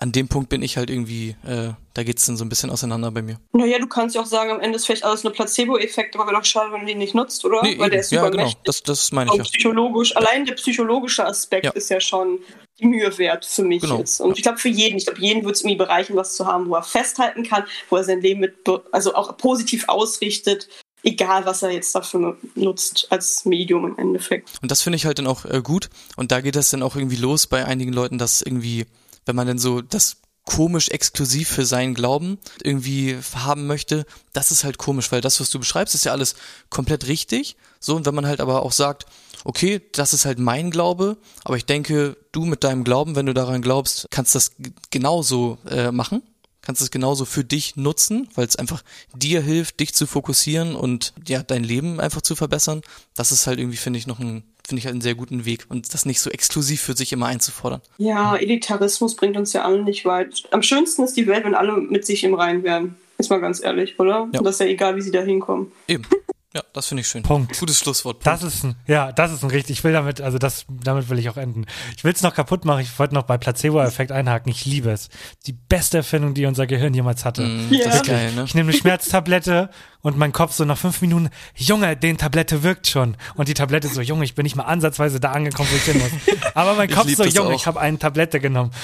an 0.00 0.12
dem 0.12 0.28
Punkt 0.28 0.48
bin 0.48 0.62
ich 0.62 0.76
halt 0.76 0.90
irgendwie, 0.90 1.36
äh, 1.44 1.70
da 1.94 2.02
geht's 2.04 2.26
dann 2.26 2.36
so 2.36 2.44
ein 2.44 2.48
bisschen 2.48 2.70
auseinander 2.70 3.10
bei 3.10 3.22
mir. 3.22 3.38
Naja, 3.52 3.78
du 3.78 3.86
kannst 3.86 4.14
ja 4.14 4.22
auch 4.22 4.26
sagen, 4.26 4.50
am 4.50 4.60
Ende 4.60 4.76
ist 4.76 4.86
vielleicht 4.86 5.04
alles 5.04 5.24
nur 5.24 5.32
Placebo-Effekt, 5.32 6.14
aber 6.14 6.26
wäre 6.26 6.36
doch 6.36 6.44
schade, 6.44 6.72
wenn 6.72 6.80
du 6.80 6.86
den 6.86 6.98
nicht 6.98 7.14
nutzt, 7.14 7.44
oder? 7.44 7.62
Nee, 7.62 7.78
Weil 7.78 7.90
der 7.90 8.00
ist 8.00 8.12
ja, 8.12 8.28
genau, 8.28 8.52
das, 8.64 8.82
das 8.82 9.10
meine 9.12 9.30
ich 9.32 9.36
ja. 9.36 9.42
psychologisch, 9.42 10.16
allein 10.16 10.44
der 10.46 10.54
psychologische 10.54 11.26
Aspekt 11.26 11.64
Ja. 11.66 11.72
ist 11.72 11.90
ja 11.90 12.00
schon 12.00 12.38
die 12.80 12.86
Mühe 12.86 13.18
wert 13.18 13.44
für 13.44 13.64
mich 13.64 13.82
Genau, 13.82 13.98
jetzt. 13.98 14.20
Und 14.20 14.30
ja. 14.30 14.36
ich 14.36 14.42
glaube 14.42 14.58
für 14.58 14.68
jeden, 14.68 14.98
ich 14.98 15.06
glaube, 15.06 15.20
jeden 15.20 15.42
würde 15.42 15.54
es 15.54 15.62
irgendwie 15.62 15.76
bereichern, 15.76 16.16
was 16.16 16.36
zu 16.36 16.46
haben, 16.46 16.68
wo 16.68 16.76
er 16.76 16.82
festhalten 16.82 17.42
kann, 17.42 17.64
wo 17.90 17.96
er 17.96 18.04
sein 18.04 18.20
Leben 18.20 18.40
mit, 18.40 18.54
also 18.92 19.14
auch 19.14 19.36
positiv 19.36 19.88
ausrichtet, 19.88 20.68
egal 21.02 21.44
was 21.46 21.62
er 21.62 21.70
jetzt 21.70 21.94
dafür 21.94 22.36
nutzt 22.54 23.08
als 23.10 23.44
Medium 23.44 23.84
im 23.84 23.98
Endeffekt. 23.98 24.50
Und 24.62 24.70
das 24.70 24.82
finde 24.82 24.96
ich 24.96 25.06
halt 25.06 25.18
dann 25.18 25.26
auch 25.26 25.44
äh, 25.44 25.60
gut. 25.62 25.90
Und 26.16 26.30
da 26.30 26.40
geht 26.40 26.54
das 26.54 26.70
dann 26.70 26.82
auch 26.82 26.94
irgendwie 26.96 27.16
los 27.16 27.46
bei 27.46 27.64
einigen 27.64 27.92
Leuten, 27.92 28.18
dass 28.18 28.42
irgendwie, 28.42 28.86
wenn 29.28 29.36
man 29.36 29.46
dann 29.46 29.58
so 29.58 29.80
das 29.80 30.16
komisch 30.44 30.88
exklusiv 30.88 31.50
für 31.50 31.66
seinen 31.66 31.92
Glauben 31.92 32.38
irgendwie 32.62 33.18
haben 33.34 33.66
möchte, 33.66 34.06
das 34.32 34.50
ist 34.50 34.64
halt 34.64 34.78
komisch, 34.78 35.12
weil 35.12 35.20
das, 35.20 35.40
was 35.40 35.50
du 35.50 35.58
beschreibst, 35.58 35.94
ist 35.94 36.06
ja 36.06 36.12
alles 36.12 36.36
komplett 36.70 37.06
richtig. 37.06 37.56
So, 37.80 37.94
und 37.94 38.06
wenn 38.06 38.14
man 38.14 38.26
halt 38.26 38.40
aber 38.40 38.62
auch 38.62 38.72
sagt, 38.72 39.04
okay, 39.44 39.82
das 39.92 40.14
ist 40.14 40.24
halt 40.24 40.38
mein 40.38 40.70
Glaube, 40.70 41.18
aber 41.44 41.58
ich 41.58 41.66
denke, 41.66 42.16
du 42.32 42.46
mit 42.46 42.64
deinem 42.64 42.82
Glauben, 42.82 43.14
wenn 43.14 43.26
du 43.26 43.34
daran 43.34 43.60
glaubst, 43.60 44.06
kannst 44.10 44.34
das 44.34 44.52
genauso 44.90 45.58
äh, 45.68 45.92
machen, 45.92 46.22
kannst 46.68 46.82
es 46.82 46.90
genauso 46.90 47.24
für 47.24 47.44
dich 47.44 47.76
nutzen, 47.76 48.28
weil 48.34 48.46
es 48.46 48.56
einfach 48.56 48.82
dir 49.16 49.40
hilft, 49.40 49.80
dich 49.80 49.94
zu 49.94 50.06
fokussieren 50.06 50.76
und 50.76 51.14
ja, 51.26 51.42
dein 51.42 51.64
Leben 51.64 51.98
einfach 51.98 52.20
zu 52.20 52.36
verbessern. 52.36 52.82
Das 53.16 53.32
ist 53.32 53.46
halt 53.46 53.58
irgendwie, 53.58 53.78
finde 53.78 53.98
ich, 53.98 54.06
noch 54.06 54.18
ein, 54.18 54.42
finde 54.66 54.80
ich 54.80 54.84
halt 54.84 54.92
einen 54.92 55.00
sehr 55.00 55.14
guten 55.14 55.46
Weg 55.46 55.64
und 55.70 55.94
das 55.94 56.04
nicht 56.04 56.20
so 56.20 56.28
exklusiv 56.28 56.82
für 56.82 56.94
sich 56.94 57.10
immer 57.14 57.24
einzufordern. 57.24 57.80
Ja, 57.96 58.36
Elitarismus 58.36 59.16
bringt 59.16 59.38
uns 59.38 59.54
ja 59.54 59.64
alle 59.64 59.82
nicht 59.82 60.04
weit. 60.04 60.42
Am 60.50 60.60
schönsten 60.60 61.04
ist 61.04 61.16
die 61.16 61.26
Welt, 61.26 61.46
wenn 61.46 61.54
alle 61.54 61.74
mit 61.78 62.04
sich 62.04 62.22
im 62.22 62.34
Reinen 62.34 62.62
wären. 62.64 62.96
Ist 63.16 63.30
mal 63.30 63.40
ganz 63.40 63.64
ehrlich, 63.64 63.98
oder? 63.98 64.28
Ja. 64.30 64.40
Und 64.40 64.44
das 64.44 64.56
ist 64.56 64.60
ja 64.60 64.66
egal, 64.66 64.94
wie 64.96 65.00
sie 65.00 65.10
da 65.10 65.22
hinkommen. 65.22 65.72
Eben. 65.86 66.04
Ja, 66.54 66.62
das 66.72 66.86
finde 66.86 67.02
ich 67.02 67.08
schön. 67.08 67.22
Punkt. 67.22 67.58
Gutes 67.60 67.78
Schlusswort. 67.78 68.24
Das 68.26 68.40
Punkt. 68.40 68.54
ist 68.54 68.64
ein, 68.64 68.76
ja, 68.86 69.12
das 69.12 69.32
ist 69.32 69.42
ein 69.44 69.50
richtig, 69.50 69.78
ich 69.78 69.84
will 69.84 69.92
damit, 69.92 70.22
also 70.22 70.38
das, 70.38 70.64
damit 70.70 71.10
will 71.10 71.18
ich 71.18 71.28
auch 71.28 71.36
enden. 71.36 71.66
Ich 71.94 72.04
will 72.04 72.12
es 72.12 72.22
noch 72.22 72.34
kaputt 72.34 72.64
machen, 72.64 72.80
ich 72.80 72.98
wollte 72.98 73.12
noch 73.14 73.24
bei 73.24 73.36
Placebo-Effekt 73.36 74.12
einhaken, 74.12 74.50
ich 74.50 74.64
liebe 74.64 74.90
es. 74.90 75.10
Die 75.46 75.52
beste 75.52 75.98
Erfindung, 75.98 76.32
die 76.32 76.46
unser 76.46 76.66
Gehirn 76.66 76.94
jemals 76.94 77.26
hatte. 77.26 77.42
Mm, 77.42 77.70
Ja. 77.70 77.84
Das 77.84 77.96
ist 77.96 78.06
geil, 78.06 78.32
ne? 78.32 78.44
Ich 78.46 78.54
nehme 78.54 78.70
eine 78.70 78.78
Schmerztablette 78.78 79.68
und 80.02 80.16
mein 80.16 80.32
Kopf 80.32 80.52
so 80.52 80.64
nach 80.64 80.78
fünf 80.78 81.00
Minuten, 81.00 81.30
Junge, 81.56 81.96
den 81.96 82.18
Tablette 82.18 82.62
wirkt 82.62 82.86
schon. 82.86 83.16
Und 83.34 83.48
die 83.48 83.54
Tablette 83.54 83.88
so, 83.88 84.00
Junge, 84.00 84.24
ich 84.24 84.34
bin 84.34 84.44
nicht 84.44 84.56
mal 84.56 84.64
ansatzweise 84.64 85.20
da 85.20 85.32
angekommen, 85.32 85.68
wo 85.70 85.76
ich 85.76 85.82
hin 85.82 85.98
muss. 85.98 86.36
Aber 86.54 86.74
mein 86.74 86.88
Kopf 86.88 87.08
so, 87.14 87.24
Junge, 87.24 87.50
auch. 87.50 87.54
ich 87.54 87.66
habe 87.66 87.80
eine 87.80 87.98
Tablette 87.98 88.40
genommen. 88.40 88.70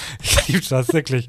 Ich 0.47 0.49
liebe 0.49 0.67
das, 0.69 0.93
wirklich. 0.93 1.29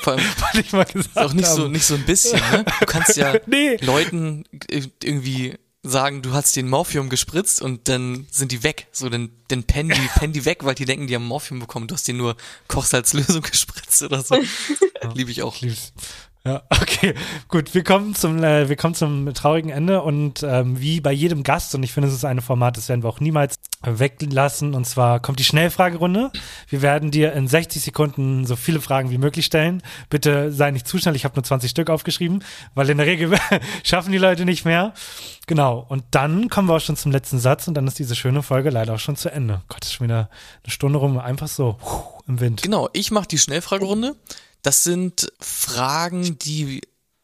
Vor 0.00 0.12
allem 0.12 0.22
Wollte 0.40 0.60
ich 0.60 0.72
mal 0.72 0.84
gesagt 0.84 1.16
auch 1.16 1.32
nicht 1.32 1.46
so, 1.48 1.68
nicht 1.68 1.84
so 1.84 1.94
ein 1.94 2.04
bisschen, 2.04 2.40
ne? 2.50 2.64
Du 2.80 2.86
kannst 2.86 3.16
ja 3.16 3.34
Nee. 3.46 3.76
Leuten 3.80 4.44
irgendwie 5.02 5.54
sagen, 5.82 6.22
du 6.22 6.32
hast 6.32 6.56
den 6.56 6.68
Morphium 6.68 7.08
gespritzt 7.08 7.62
und 7.62 7.88
dann 7.88 8.26
sind 8.30 8.52
die 8.52 8.62
weg. 8.62 8.88
So, 8.92 9.08
dann, 9.08 9.30
dann 9.48 9.64
pennen 9.64 9.90
die, 9.90 10.08
pennen 10.18 10.32
die 10.32 10.44
weg, 10.44 10.64
weil 10.64 10.74
die 10.74 10.84
denken, 10.84 11.06
die 11.06 11.14
haben 11.14 11.24
Morphium 11.26 11.60
bekommen. 11.60 11.86
Du 11.86 11.94
hast 11.94 12.06
denen 12.08 12.18
nur 12.18 12.36
Kochsalzlösung 12.68 13.42
gespritzt 13.42 14.02
oder 14.02 14.22
so. 14.22 14.36
Liebe 15.14 15.30
ich 15.30 15.42
auch. 15.42 15.60
Lieb's. 15.60 15.92
Ja, 16.46 16.62
okay, 16.70 17.14
gut. 17.48 17.74
Wir 17.74 17.82
kommen 17.82 18.14
zum, 18.14 18.42
äh, 18.44 18.68
wir 18.68 18.76
kommen 18.76 18.94
zum 18.94 19.34
traurigen 19.34 19.70
Ende 19.70 20.02
und 20.02 20.44
ähm, 20.44 20.80
wie 20.80 21.00
bei 21.00 21.12
jedem 21.12 21.42
Gast, 21.42 21.74
und 21.74 21.82
ich 21.82 21.92
finde, 21.92 22.08
es 22.08 22.14
ist 22.14 22.24
ein 22.24 22.40
Format, 22.40 22.76
das 22.76 22.88
werden 22.88 23.02
wir 23.02 23.08
auch 23.08 23.18
niemals 23.18 23.56
weglassen. 23.82 24.74
Und 24.74 24.86
zwar 24.86 25.18
kommt 25.20 25.40
die 25.40 25.44
Schnellfragerunde. 25.44 26.30
Wir 26.68 26.82
werden 26.82 27.10
dir 27.10 27.32
in 27.32 27.48
60 27.48 27.82
Sekunden 27.82 28.46
so 28.46 28.54
viele 28.54 28.80
Fragen 28.80 29.10
wie 29.10 29.18
möglich 29.18 29.44
stellen. 29.44 29.82
Bitte 30.08 30.52
sei 30.52 30.70
nicht 30.70 30.86
zu 30.86 30.98
schnell, 30.98 31.16
ich 31.16 31.24
habe 31.24 31.34
nur 31.34 31.44
20 31.44 31.68
Stück 31.68 31.90
aufgeschrieben, 31.90 32.44
weil 32.74 32.88
in 32.90 32.98
der 32.98 33.06
Regel 33.06 33.36
schaffen 33.82 34.12
die 34.12 34.18
Leute 34.18 34.44
nicht 34.44 34.64
mehr. 34.64 34.94
Genau, 35.48 35.84
und 35.88 36.04
dann 36.12 36.48
kommen 36.48 36.68
wir 36.68 36.76
auch 36.76 36.80
schon 36.80 36.96
zum 36.96 37.10
letzten 37.10 37.40
Satz 37.40 37.66
und 37.66 37.74
dann 37.74 37.86
ist 37.88 37.98
diese 37.98 38.14
schöne 38.14 38.42
Folge 38.42 38.70
leider 38.70 38.94
auch 38.94 39.00
schon 39.00 39.16
zu 39.16 39.32
Ende. 39.32 39.62
Gott, 39.68 39.84
ist 39.84 39.94
schon 39.94 40.06
wieder 40.06 40.30
eine 40.62 40.70
Stunde 40.70 40.98
rum, 40.98 41.18
einfach 41.18 41.48
so 41.48 41.76
puh, 41.80 42.22
im 42.28 42.40
Wind. 42.40 42.62
Genau, 42.62 42.88
ich 42.92 43.10
mache 43.10 43.26
die 43.26 43.38
Schnellfragerunde. 43.38 44.14
Das 44.66 44.82
sind 44.82 45.32
Fragen, 45.38 46.40
die 46.40 46.80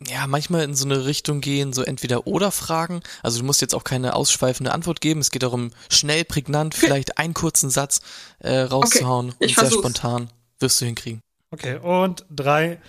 ja 0.07 0.28
manchmal 0.28 0.62
in 0.62 0.76
so 0.76 0.84
eine 0.84 1.07
Richtung 1.07 1.40
gehen, 1.40 1.72
so 1.72 1.82
entweder 1.82 2.28
oder 2.28 2.53
Fragen. 2.53 3.01
Also 3.20 3.40
du 3.40 3.45
musst 3.45 3.61
jetzt 3.61 3.74
auch 3.74 3.82
keine 3.82 4.14
ausschweifende 4.14 4.70
Antwort 4.70 5.01
geben. 5.01 5.18
Es 5.18 5.32
geht 5.32 5.43
darum, 5.43 5.72
schnell, 5.90 6.24
prägnant, 6.24 6.72
vielleicht 6.76 7.18
einen 7.18 7.34
kurzen 7.34 7.68
Satz 7.68 8.01
äh, 8.38 8.61
rauszuhauen 8.61 9.30
Okay, 9.30 9.36
ich 9.40 9.43
und 9.43 9.55
sehr 9.57 9.64
versuch's. 9.64 9.80
spontan. 9.80 10.30
Wirst 10.61 10.80
du 10.80 10.84
hinkriegen. 10.84 11.20
Okay, 11.51 11.78
und 11.78 12.24
drei, 12.30 12.80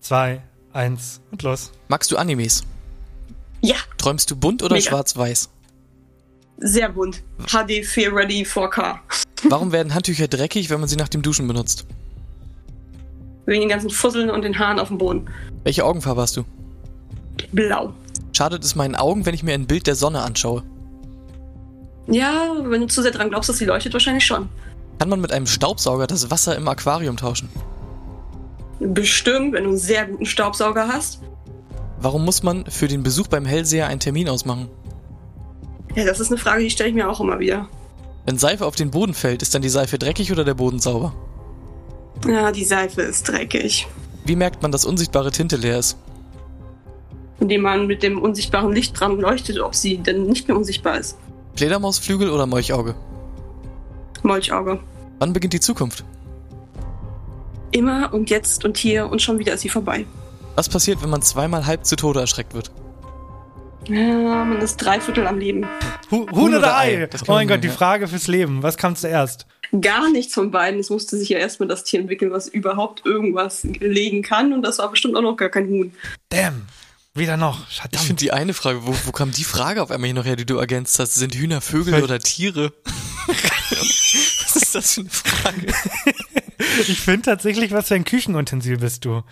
zwei, 0.00 0.42
eins 0.74 1.22
und 1.30 1.42
los. 1.42 1.70
Magst 1.88 2.10
du 2.12 2.18
Animes? 2.18 2.64
Ja, 3.62 3.76
Träumst 3.96 4.30
du 4.30 4.36
bunt 4.36 4.62
oder 4.62 4.78
schwarz-weiß? 4.78 5.48
sehr 6.58 6.90
bunt. 6.90 7.22
HD 7.46 7.82
4 7.82 8.14
Ready 8.14 8.42
4K. 8.42 8.98
Warum 9.44 9.72
werden 9.72 9.94
Handtücher 9.94 10.28
dreckig, 10.28 10.68
wenn 10.68 10.80
man 10.80 10.88
sie 10.90 10.96
nach 10.96 11.08
dem 11.08 11.22
Duschen 11.22 11.48
benutzt? 11.48 11.86
Wegen 13.46 13.60
den 13.60 13.68
ganzen 13.68 13.90
Fusseln 13.90 14.30
und 14.30 14.42
den 14.42 14.58
Haaren 14.58 14.78
auf 14.78 14.88
dem 14.88 14.98
Boden. 14.98 15.26
Welche 15.64 15.84
Augenfarbe 15.84 16.20
hast 16.20 16.36
du? 16.36 16.44
Blau. 17.52 17.92
Schadet 18.32 18.64
es 18.64 18.74
meinen 18.74 18.94
Augen, 18.94 19.26
wenn 19.26 19.34
ich 19.34 19.42
mir 19.42 19.54
ein 19.54 19.66
Bild 19.66 19.86
der 19.86 19.94
Sonne 19.94 20.22
anschaue? 20.22 20.62
Ja, 22.06 22.52
wenn 22.64 22.80
du 22.80 22.86
zu 22.86 23.02
sehr 23.02 23.10
dran 23.10 23.30
glaubst, 23.30 23.48
dass 23.48 23.58
sie 23.58 23.64
leuchtet, 23.64 23.92
wahrscheinlich 23.92 24.24
schon. 24.24 24.48
Kann 24.98 25.08
man 25.08 25.20
mit 25.20 25.32
einem 25.32 25.46
Staubsauger 25.46 26.06
das 26.06 26.30
Wasser 26.30 26.56
im 26.56 26.66
Aquarium 26.68 27.16
tauschen? 27.16 27.48
Bestimmt, 28.80 29.52
wenn 29.52 29.64
du 29.64 29.70
einen 29.70 29.78
sehr 29.78 30.06
guten 30.06 30.26
Staubsauger 30.26 30.88
hast. 30.88 31.20
Warum 32.00 32.24
muss 32.24 32.42
man 32.42 32.66
für 32.66 32.88
den 32.88 33.02
Besuch 33.02 33.28
beim 33.28 33.44
Hellseher 33.44 33.86
einen 33.86 34.00
Termin 34.00 34.28
ausmachen? 34.28 34.68
Ja, 35.94 36.04
das 36.04 36.20
ist 36.20 36.30
eine 36.30 36.38
Frage, 36.38 36.64
die 36.64 36.70
stelle 36.70 36.88
ich 36.88 36.94
mir 36.94 37.08
auch 37.08 37.20
immer 37.20 37.38
wieder. 37.38 37.68
Wenn 38.26 38.38
Seife 38.38 38.66
auf 38.66 38.74
den 38.74 38.90
Boden 38.90 39.14
fällt, 39.14 39.42
ist 39.42 39.54
dann 39.54 39.62
die 39.62 39.68
Seife 39.68 39.98
dreckig 39.98 40.32
oder 40.32 40.44
der 40.44 40.54
Boden 40.54 40.78
sauber? 40.78 41.12
Ja, 42.26 42.52
die 42.52 42.64
Seife 42.64 43.02
ist 43.02 43.28
dreckig. 43.28 43.86
Wie 44.24 44.36
merkt 44.36 44.62
man, 44.62 44.70
dass 44.70 44.84
unsichtbare 44.84 45.30
Tinte 45.30 45.56
leer 45.56 45.78
ist? 45.78 45.96
indem 47.42 47.62
man 47.62 47.86
mit 47.88 48.02
dem 48.02 48.22
unsichtbaren 48.22 48.72
Licht 48.72 48.98
dran 48.98 49.18
leuchtet, 49.18 49.58
ob 49.58 49.74
sie 49.74 49.98
denn 49.98 50.26
nicht 50.26 50.46
mehr 50.48 50.56
unsichtbar 50.56 50.98
ist. 50.98 51.18
Fledermausflügel 51.56 52.30
oder 52.30 52.46
Molchauge? 52.46 52.94
Molchauge. 54.22 54.78
Wann 55.18 55.32
beginnt 55.32 55.52
die 55.52 55.60
Zukunft? 55.60 56.04
Immer 57.72 58.14
und 58.14 58.30
jetzt 58.30 58.64
und 58.64 58.78
hier 58.78 59.10
und 59.10 59.20
schon 59.20 59.38
wieder 59.38 59.54
ist 59.54 59.62
sie 59.62 59.68
vorbei. 59.68 60.06
Was 60.54 60.68
passiert, 60.68 61.02
wenn 61.02 61.10
man 61.10 61.22
zweimal 61.22 61.66
halb 61.66 61.84
zu 61.84 61.96
Tode 61.96 62.20
erschreckt 62.20 62.54
wird? 62.54 62.70
Ja, 63.88 64.44
man 64.44 64.60
ist 64.60 64.76
drei 64.76 65.00
Viertel 65.00 65.26
am 65.26 65.38
Leben. 65.38 65.66
Hu 66.10 66.26
Huhn 66.30 66.54
oder 66.54 66.76
Ei? 66.76 67.08
Das 67.10 67.28
Oh 67.28 67.32
mein 67.32 67.48
Gott, 67.48 67.64
die. 67.64 67.68
Frage 67.68 68.06
fürs 68.06 68.28
Leben. 68.28 68.62
Was 68.62 68.76
kam 68.76 68.94
zuerst? 68.94 69.46
Gar 69.80 70.10
nichts 70.10 70.34
von 70.34 70.50
beiden. 70.50 70.80
Es 70.80 70.90
musste 70.90 71.16
sich 71.16 71.28
ja 71.30 71.38
erstmal 71.38 71.68
das 71.68 71.84
Tier 71.84 72.00
entwickeln, 72.00 72.30
was 72.30 72.46
überhaupt 72.48 73.06
irgendwas 73.06 73.64
legen 73.64 74.22
kann. 74.22 74.52
Und 74.52 74.62
das 74.62 74.78
war 74.78 74.90
bestimmt 74.90 75.16
auch 75.16 75.22
noch 75.22 75.36
gar 75.36 75.48
kein 75.48 75.68
Huhn. 75.68 75.92
Damn. 76.28 76.66
Wieder 77.14 77.36
noch. 77.36 77.68
Ich 77.70 77.76
Verdammt. 77.80 78.04
finde 78.06 78.20
die 78.20 78.32
eine 78.32 78.54
Frage, 78.54 78.86
wo, 78.86 78.94
wo 79.04 79.12
kam 79.12 79.32
die 79.32 79.44
Frage 79.44 79.82
auf 79.82 79.90
einmal 79.90 80.06
hier 80.08 80.14
noch 80.14 80.24
her, 80.24 80.36
die 80.36 80.46
du 80.46 80.56
ergänzt 80.56 80.98
hast? 80.98 81.14
Sind 81.14 81.34
Hühner 81.34 81.60
Vögel 81.60 81.84
Vielleicht- 81.92 82.04
oder 82.04 82.18
Tiere? 82.18 82.72
Was 83.26 84.56
ist 84.56 84.74
das 84.74 84.94
für 84.94 85.00
eine 85.02 85.10
Frage? 85.10 85.66
Ich 86.88 87.00
finde 87.00 87.22
tatsächlich, 87.22 87.70
was 87.72 87.88
für 87.88 87.94
ein 87.94 88.04
Küchenutensil 88.04 88.78
bist 88.78 89.04
du. 89.04 89.22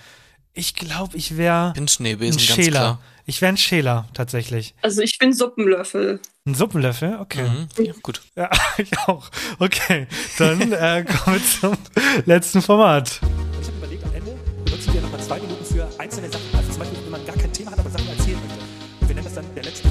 Ich 0.53 0.75
glaube, 0.75 1.17
ich 1.17 1.37
wäre 1.37 1.73
Ich 1.75 1.81
ein 1.81 1.89
Schneebesen, 1.89 2.39
ganz 2.39 2.55
Schäler. 2.55 2.71
klar. 2.71 3.03
Ich 3.27 3.41
wäre 3.41 3.53
ein 3.53 3.57
Schäler, 3.57 4.09
tatsächlich. 4.15 4.75
Also 4.83 5.01
ich 5.03 5.19
bin 5.19 5.33
Suppenlöffel. 5.33 6.21
Ein 6.47 6.55
Suppenlöffel? 6.55 7.19
Okay. 7.21 7.43
Mhm. 7.43 7.69
Ja, 7.85 7.93
gut. 8.03 8.23
Ja, 8.35 8.51
ich 8.79 8.97
auch. 9.07 9.31
Okay, 9.59 10.07
dann 10.39 10.73
äh, 10.73 11.05
kommen 11.05 11.37
wir 11.37 11.45
zum 11.61 11.77
letzten 12.25 12.63
Format. 12.63 13.21
Ich 13.61 13.67
habe 13.69 13.77
überlegt, 13.77 14.05
am 14.05 14.15
Ende 14.15 14.37
benutzen 14.65 14.95
wir 14.95 15.01
nochmal 15.03 15.21
zwei 15.21 15.39
Minuten 15.39 15.65
für 15.65 15.87
einzelne 15.99 16.31
Sachen. 16.31 16.45
Also 16.57 16.71
zum 16.71 16.79
Beispiel, 16.79 16.99
wenn 17.05 17.11
man 17.11 17.27
gar 17.27 17.37
kein 17.37 17.53
Thema 17.53 17.73
hat, 17.73 17.79
aber 17.79 17.91
Sachen 17.91 18.09
erzählen 18.09 18.39
möchte. 18.41 18.65
Und 19.01 19.09
wir 19.09 19.15
nennen 19.15 19.25
das 19.25 19.35
dann 19.35 19.55
der 19.55 19.65
letzte. 19.65 19.89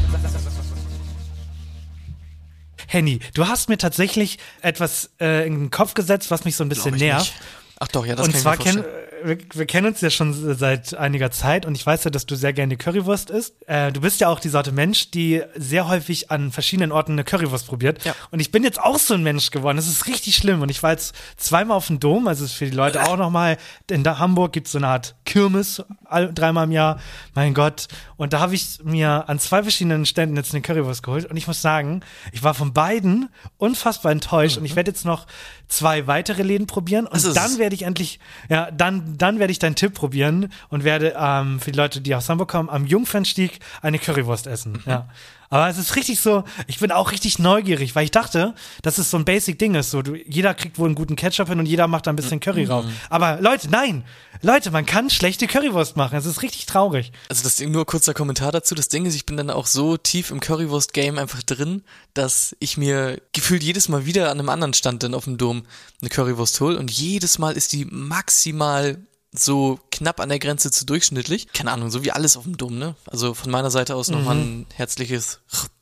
Henny, 2.91 3.20
du 3.36 3.47
hast 3.47 3.70
mir 3.70 3.78
tatsächlich 3.78 4.39
etwas 4.62 5.12
äh, 5.22 5.45
in 5.45 5.60
den 5.60 5.70
Kopf 5.70 5.93
gesetzt, 5.93 6.32
was 6.32 6.43
mich 6.43 6.56
so 6.56 6.64
ein 6.64 6.70
bisschen 6.70 6.95
nervt. 6.95 7.26
nicht. 7.26 7.59
Ach 7.80 7.88
doch, 7.88 8.05
ja, 8.05 8.15
das 8.15 8.27
und 8.27 8.34
kann 8.34 8.41
zwar 8.41 8.53
ich 8.55 8.59
mir 8.59 8.65
kennen 8.65 8.84
vorstellen. 8.84 9.09
wir, 9.23 9.38
wir 9.53 9.65
kennen 9.65 9.88
uns 9.88 10.01
ja 10.01 10.09
schon 10.09 10.55
seit 10.55 10.93
einiger 10.95 11.32
Zeit 11.32 11.65
und 11.65 11.75
ich 11.75 11.86
weiß 11.86 12.03
ja, 12.03 12.11
dass 12.11 12.25
du 12.25 12.36
sehr 12.36 12.51
gerne 12.51 12.75
Currywurst 12.75 13.30
isst. 13.30 13.55
Äh, 13.67 13.93
du 13.93 14.01
bist 14.01 14.19
ja 14.19 14.27
auch 14.27 14.41
die 14.41 14.49
Sorte 14.49 14.73
Mensch, 14.73 15.11
die 15.11 15.41
sehr 15.55 15.88
häufig 15.88 16.30
an 16.30 16.51
verschiedenen 16.51 16.91
Orten 16.91 17.13
eine 17.13 17.23
Currywurst 17.23 17.67
probiert. 17.67 18.03
Ja. 18.03 18.13
Und 18.32 18.41
ich 18.41 18.51
bin 18.51 18.63
jetzt 18.65 18.82
auch 18.82 18.99
so 18.99 19.13
ein 19.13 19.23
Mensch 19.23 19.51
geworden. 19.51 19.77
Das 19.77 19.88
ist 19.88 20.07
richtig 20.07 20.36
schlimm. 20.36 20.61
Und 20.61 20.69
ich 20.69 20.84
war 20.84 20.91
jetzt 20.91 21.15
zweimal 21.38 21.77
auf 21.77 21.88
dem 21.88 22.01
Dom, 22.01 22.27
also 22.27 22.43
ist 22.43 22.53
für 22.53 22.65
die 22.65 22.75
Leute 22.75 23.05
auch 23.07 23.15
nochmal, 23.15 23.57
in 23.89 24.03
der 24.03 24.19
Hamburg 24.19 24.51
gibt 24.51 24.67
es 24.67 24.73
so 24.73 24.77
eine 24.77 24.88
Art 24.88 25.15
Kirmes 25.25 25.82
all, 26.03 26.34
dreimal 26.34 26.65
im 26.65 26.71
Jahr. 26.71 26.99
Mein 27.34 27.53
Gott. 27.53 27.88
Und 28.17 28.34
da 28.34 28.41
habe 28.41 28.55
ich 28.55 28.80
mir 28.84 29.30
an 29.30 29.39
zwei 29.39 29.63
verschiedenen 29.63 30.05
Ständen 30.05 30.36
jetzt 30.36 30.53
eine 30.53 30.61
Currywurst 30.61 31.01
geholt. 31.01 31.25
Und 31.25 31.38
ich 31.38 31.47
muss 31.47 31.61
sagen, 31.61 32.01
ich 32.34 32.43
war 32.43 32.53
von 32.53 32.73
beiden 32.73 33.30
unfassbar 33.57 34.11
enttäuscht. 34.11 34.57
Und 34.57 34.65
ich 34.65 34.75
werde 34.75 34.91
jetzt 34.91 35.05
noch 35.05 35.27
zwei 35.70 36.07
weitere 36.07 36.43
Läden 36.43 36.67
probieren. 36.67 37.07
Und 37.07 37.36
dann 37.36 37.57
werde 37.57 37.76
ich 37.76 37.84
endlich, 37.84 38.20
ja, 38.49 38.70
dann, 38.72 39.17
dann 39.17 39.39
werde 39.39 39.51
ich 39.51 39.59
deinen 39.59 39.76
Tipp 39.76 39.93
probieren 39.93 40.51
und 40.70 40.84
werde 40.84 41.15
ähm, 41.17 41.59
für 41.59 41.72
die 41.72 41.78
Leute, 41.78 42.01
die 42.01 42.13
aus 42.15 42.28
Hamburg 42.28 42.49
kommen, 42.49 42.70
am 42.70 42.86
Jungfernstieg 42.86 43.59
eine 43.82 43.99
Currywurst 43.99 44.47
essen. 44.47 44.84
Ja. 44.86 45.07
Aber 45.50 45.68
es 45.68 45.78
ist 45.78 45.95
richtig 45.95 46.20
so, 46.20 46.43
ich 46.68 46.80
bin 46.80 46.91
auch 46.91 47.12
richtig 47.12 47.39
neugierig, 47.39 47.95
weil 47.95 48.06
ich 48.06 48.12
dachte, 48.12 48.54
dass 48.84 48.97
es 48.97 49.10
so 49.10 49.18
ein 49.18 49.26
Basic-Ding 49.26 49.76
ist. 49.76 49.89
So, 49.91 50.02
du, 50.02 50.16
jeder 50.16 50.54
kriegt 50.54 50.78
wohl 50.78 50.88
einen 50.88 50.95
guten 50.95 51.16
Ketchup 51.16 51.50
hin 51.50 51.60
und 51.60 51.66
jeder 51.66 51.88
macht 51.88 52.08
da 52.08 52.12
ein 52.12 52.16
bisschen 52.16 52.39
Curry 52.39 52.66
drauf. 52.66 52.86
Aber 53.10 53.41
Leute, 53.41 53.70
nein! 53.70 54.04
Leute, 54.41 54.72
man 54.72 54.86
kann 54.86 55.10
schlechte 55.10 55.47
Currywurst 55.47 55.97
machen. 55.97 56.18
Es 56.18 56.26
ist 56.26 56.41
richtig 56.41 56.66
traurig. 56.66 57.12
Also 57.28 57.43
das 57.43 57.58
Ding, 57.58 57.72
nur 57.72 57.86
kurzer 57.86 58.14
Kommentar 58.14 58.54
dazu. 58.54 58.74
Das 58.74 58.88
Ding 58.88 59.06
ist, 59.06 59.16
ich 59.16 59.26
bin 59.26 59.36
dann 59.36 59.50
auch 59.50 59.68
so 59.68 59.97
tief 59.97 60.32
im 60.32 60.39
Currywurst-Game 60.39 61.18
einfach 61.18 61.43
drin, 61.43 61.84
dass 62.14 62.56
ich 62.60 62.78
mir 62.78 63.22
gefühlt 63.34 63.64
jedes 63.64 63.89
Mal 63.89 64.06
wieder 64.06 64.32
an 64.32 64.39
einem 64.39 64.47
anderen 64.47 64.74
Stand 64.74 65.04
dann 65.04 65.14
auf 65.14 65.26
dem 65.26 65.38
Dom 65.38 65.64
eine 66.02 66.10
Currywurst 66.10 66.62
hole 66.62 66.80
und 66.80 66.89
jedes 66.89 67.38
Mal 67.38 67.58
ist 67.58 67.74
die 67.74 67.84
maximal 67.84 68.97
so 69.32 69.80
knapp 69.91 70.19
an 70.19 70.30
der 70.30 70.39
Grenze 70.39 70.71
zu 70.71 70.86
durchschnittlich. 70.86 71.51
Keine 71.53 71.71
Ahnung, 71.71 71.91
so 71.91 72.03
wie 72.03 72.11
alles 72.11 72.38
auf 72.38 72.43
dem 72.43 72.57
Dom, 72.57 72.77
ne? 72.77 72.95
Also 73.05 73.34
von 73.34 73.51
meiner 73.51 73.71
Seite 73.71 73.95
aus 73.95 74.09
nochmal 74.09 74.38
ein 74.38 74.65
herzliches 74.75 75.39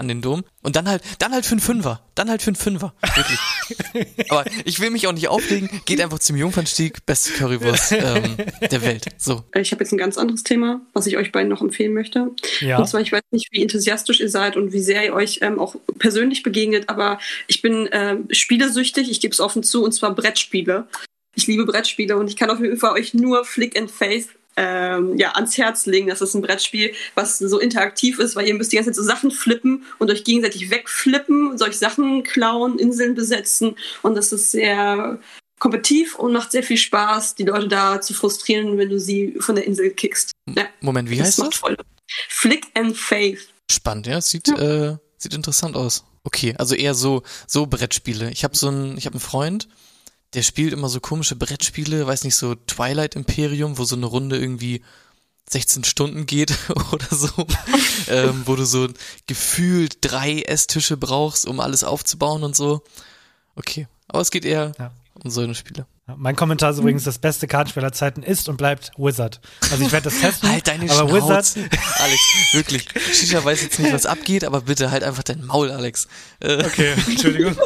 an 0.00 0.08
den 0.08 0.22
Dom. 0.22 0.44
Und 0.62 0.76
dann 0.76 0.88
halt, 0.88 1.02
dann 1.18 1.32
halt 1.32 1.44
für 1.44 1.52
einen 1.52 1.60
Fünfer. 1.60 2.02
Dann 2.14 2.30
halt 2.30 2.42
für 2.42 2.48
einen 2.48 2.56
Fünfer. 2.56 2.94
Wirklich. 3.14 4.26
Aber 4.30 4.44
ich 4.64 4.80
will 4.80 4.90
mich 4.90 5.06
auch 5.06 5.12
nicht 5.12 5.28
aufregen. 5.28 5.68
Geht 5.84 6.00
einfach 6.00 6.18
zum 6.18 6.36
Jungfernstieg. 6.36 7.04
Beste 7.04 7.32
Currywurst 7.32 7.92
ähm, 7.92 8.36
der 8.70 8.82
Welt. 8.82 9.06
So. 9.18 9.44
Ich 9.54 9.72
habe 9.72 9.84
jetzt 9.84 9.92
ein 9.92 9.98
ganz 9.98 10.16
anderes 10.16 10.42
Thema, 10.42 10.80
was 10.94 11.06
ich 11.06 11.18
euch 11.18 11.32
beiden 11.32 11.48
noch 11.48 11.60
empfehlen 11.60 11.92
möchte. 11.92 12.30
Ja. 12.60 12.78
Und 12.78 12.88
zwar, 12.88 13.02
ich 13.02 13.12
weiß 13.12 13.22
nicht, 13.30 13.48
wie 13.52 13.62
enthusiastisch 13.62 14.20
ihr 14.20 14.30
seid 14.30 14.56
und 14.56 14.72
wie 14.72 14.80
sehr 14.80 15.04
ihr 15.04 15.12
euch 15.12 15.40
ähm, 15.42 15.58
auch 15.58 15.76
persönlich 15.98 16.42
begegnet, 16.42 16.88
aber 16.88 17.18
ich 17.46 17.60
bin 17.60 17.88
ähm, 17.92 18.26
spielesüchtig, 18.30 19.10
ich 19.10 19.20
gebe 19.20 19.32
es 19.32 19.40
offen 19.40 19.62
zu, 19.62 19.84
und 19.84 19.92
zwar 19.92 20.14
Brettspiele. 20.14 20.88
Ich 21.40 21.46
liebe 21.46 21.64
Brettspiele 21.64 22.18
und 22.18 22.28
ich 22.28 22.36
kann 22.36 22.50
auf 22.50 22.60
jeden 22.60 22.76
Fall 22.76 22.92
euch 22.92 23.14
nur 23.14 23.46
Flick 23.46 23.78
and 23.78 23.90
Faith 23.90 24.28
ähm, 24.58 25.16
ja, 25.16 25.32
ans 25.36 25.56
Herz 25.56 25.86
legen. 25.86 26.08
Das 26.08 26.20
ist 26.20 26.34
ein 26.34 26.42
Brettspiel, 26.42 26.92
was 27.14 27.38
so 27.38 27.58
interaktiv 27.58 28.18
ist, 28.18 28.36
weil 28.36 28.46
ihr 28.46 28.52
müsst 28.52 28.72
die 28.72 28.76
ganze 28.76 28.90
Zeit 28.90 28.96
so 28.96 29.02
Sachen 29.02 29.30
flippen 29.30 29.86
und 29.98 30.10
euch 30.10 30.24
gegenseitig 30.24 30.70
wegflippen, 30.70 31.56
solch 31.56 31.78
Sachen 31.78 32.24
klauen, 32.24 32.78
Inseln 32.78 33.14
besetzen 33.14 33.74
und 34.02 34.16
das 34.16 34.32
ist 34.32 34.50
sehr 34.50 35.18
kompetitiv 35.58 36.14
und 36.16 36.34
macht 36.34 36.52
sehr 36.52 36.62
viel 36.62 36.76
Spaß, 36.76 37.36
die 37.36 37.44
Leute 37.44 37.68
da 37.68 38.02
zu 38.02 38.12
frustrieren, 38.12 38.76
wenn 38.76 38.90
du 38.90 39.00
sie 39.00 39.34
von 39.40 39.54
der 39.54 39.64
Insel 39.64 39.92
kickst. 39.92 40.32
Ja, 40.54 40.66
Moment, 40.82 41.08
wie 41.08 41.22
heißt 41.22 41.38
macht 41.38 41.52
das? 41.52 41.58
Freude. 41.58 41.82
Flick 42.28 42.66
and 42.74 42.94
Faith. 42.94 43.48
Spannend, 43.70 44.06
ja. 44.06 44.20
Sieht, 44.20 44.48
äh, 44.48 44.96
sieht 45.16 45.32
interessant 45.32 45.74
aus. 45.74 46.04
Okay, 46.22 46.54
also 46.58 46.74
eher 46.74 46.92
so, 46.92 47.22
so 47.46 47.64
Brettspiele. 47.64 48.30
Ich 48.30 48.44
habe 48.44 48.54
so 48.54 48.68
einen, 48.68 48.98
ich 48.98 49.06
habe 49.06 49.14
einen 49.14 49.20
Freund, 49.20 49.68
der 50.34 50.42
spielt 50.42 50.72
immer 50.72 50.88
so 50.88 51.00
komische 51.00 51.36
Brettspiele, 51.36 52.06
weiß 52.06 52.24
nicht, 52.24 52.36
so 52.36 52.54
Twilight 52.54 53.16
Imperium, 53.16 53.78
wo 53.78 53.84
so 53.84 53.96
eine 53.96 54.06
Runde 54.06 54.38
irgendwie 54.38 54.82
16 55.50 55.82
Stunden 55.84 56.26
geht 56.26 56.54
oder 56.92 57.06
so, 57.10 57.28
ähm, 58.08 58.42
wo 58.46 58.54
du 58.56 58.64
so 58.64 58.88
gefühlt 59.26 59.98
drei 60.02 60.42
Esstische 60.42 60.96
brauchst, 60.96 61.46
um 61.46 61.58
alles 61.60 61.82
aufzubauen 61.82 62.44
und 62.44 62.54
so. 62.54 62.82
Okay, 63.56 63.88
aber 64.06 64.20
es 64.20 64.30
geht 64.30 64.44
eher 64.44 64.72
Ja. 64.78 64.92
um 65.24 65.30
so 65.30 65.40
eine 65.40 65.54
Spiele. 65.54 65.86
Mein 66.16 66.34
Kommentar 66.34 66.72
ist 66.72 66.78
übrigens, 66.78 67.04
das 67.04 67.18
beste 67.18 67.46
Kartenspiel 67.46 67.84
aller 67.84 67.92
Zeiten 67.92 68.24
ist 68.24 68.48
und 68.48 68.56
bleibt 68.56 68.90
Wizard. 68.96 69.40
Also 69.70 69.84
ich 69.84 69.92
werde 69.92 70.10
das 70.10 70.18
testen. 70.20 70.48
Halt 70.50 70.66
deine 70.66 70.90
aber 70.90 71.12
Wizard, 71.12 71.46
Schnauze. 71.46 71.60
Alex, 71.98 72.20
wirklich. 72.52 72.84
Shisha 73.12 73.44
weiß 73.44 73.62
jetzt 73.62 73.78
nicht, 73.78 73.92
was 73.92 74.06
abgeht, 74.06 74.42
aber 74.44 74.62
bitte 74.62 74.90
halt 74.90 75.04
einfach 75.04 75.22
dein 75.22 75.44
Maul, 75.46 75.70
Alex. 75.70 76.08
Äh, 76.40 76.64
Okay, 76.64 76.94
Entschuldigung. 77.08 77.56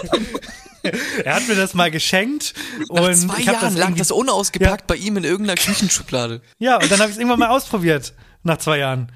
er 1.24 1.35
hat 1.37 1.49
mir 1.49 1.55
das 1.55 1.74
mal 1.74 1.91
geschenkt 1.91 2.55
Nach 2.91 3.03
und 3.09 3.14
zwei 3.16 3.39
ich 3.39 3.49
habe 3.49 3.57
Jahren 3.59 3.61
das 3.70 3.74
lag 3.74 3.87
irgendwie- 3.89 3.99
das 3.99 4.11
unausgepackt 4.11 4.87
bei 4.87 4.97
ihm 4.97 5.16
in 5.16 5.24
irgendeiner 5.24 5.61
Küchenschublade. 5.61 6.41
Ja, 6.59 6.76
und 6.80 6.91
dann 6.91 6.99
habe 7.01 7.11
ich 7.11 7.16
es 7.16 7.18
irgendwann 7.18 7.39
mal 7.41 7.49
ausprobiert 7.49 8.14
nach 8.43 8.59
zwei 8.59 8.78
Jahren. 8.78 9.11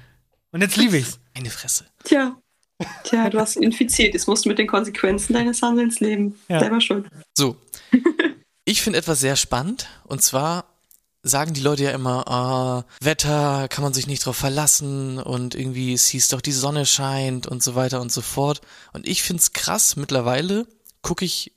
Und 0.51 0.61
jetzt 0.61 0.77
liebe 0.77 0.97
ich's. 0.97 1.19
Eine 1.35 1.49
Fresse. 1.49 1.85
Tja. 2.03 2.35
Tja, 3.03 3.29
du 3.29 3.39
hast 3.39 3.55
ihn 3.55 3.63
infiziert. 3.63 4.13
Jetzt 4.13 4.27
musst 4.27 4.45
du 4.45 4.49
mit 4.49 4.57
den 4.57 4.67
Konsequenzen 4.67 5.33
deines 5.33 5.61
Handelns 5.61 5.99
leben. 5.99 6.39
Ja. 6.47 6.59
Selber 6.59 6.81
schuld. 6.81 7.07
So. 7.37 7.55
Ich 8.65 8.81
finde 8.81 8.99
etwas 8.99 9.19
sehr 9.19 9.35
spannend. 9.35 9.87
Und 10.05 10.21
zwar 10.23 10.65
sagen 11.21 11.53
die 11.53 11.61
Leute 11.61 11.83
ja 11.83 11.91
immer, 11.91 12.27
ah, 12.27 12.85
Wetter 13.01 13.67
kann 13.69 13.83
man 13.83 13.93
sich 13.93 14.07
nicht 14.07 14.25
drauf 14.25 14.37
verlassen 14.37 15.17
und 15.19 15.55
irgendwie 15.55 15.93
es 15.93 16.07
hieß 16.07 16.29
doch, 16.29 16.39
die 16.41 16.51
Sonne 16.53 16.85
scheint 16.85 17.45
und 17.47 17.61
so 17.61 17.75
weiter 17.75 17.99
und 18.01 18.11
so 18.11 18.21
fort. 18.21 18.61
Und 18.93 19.07
ich 19.07 19.23
find's 19.23 19.51
krass, 19.53 19.95
mittlerweile 19.97 20.65
gucke 21.01 21.25
ich 21.25 21.51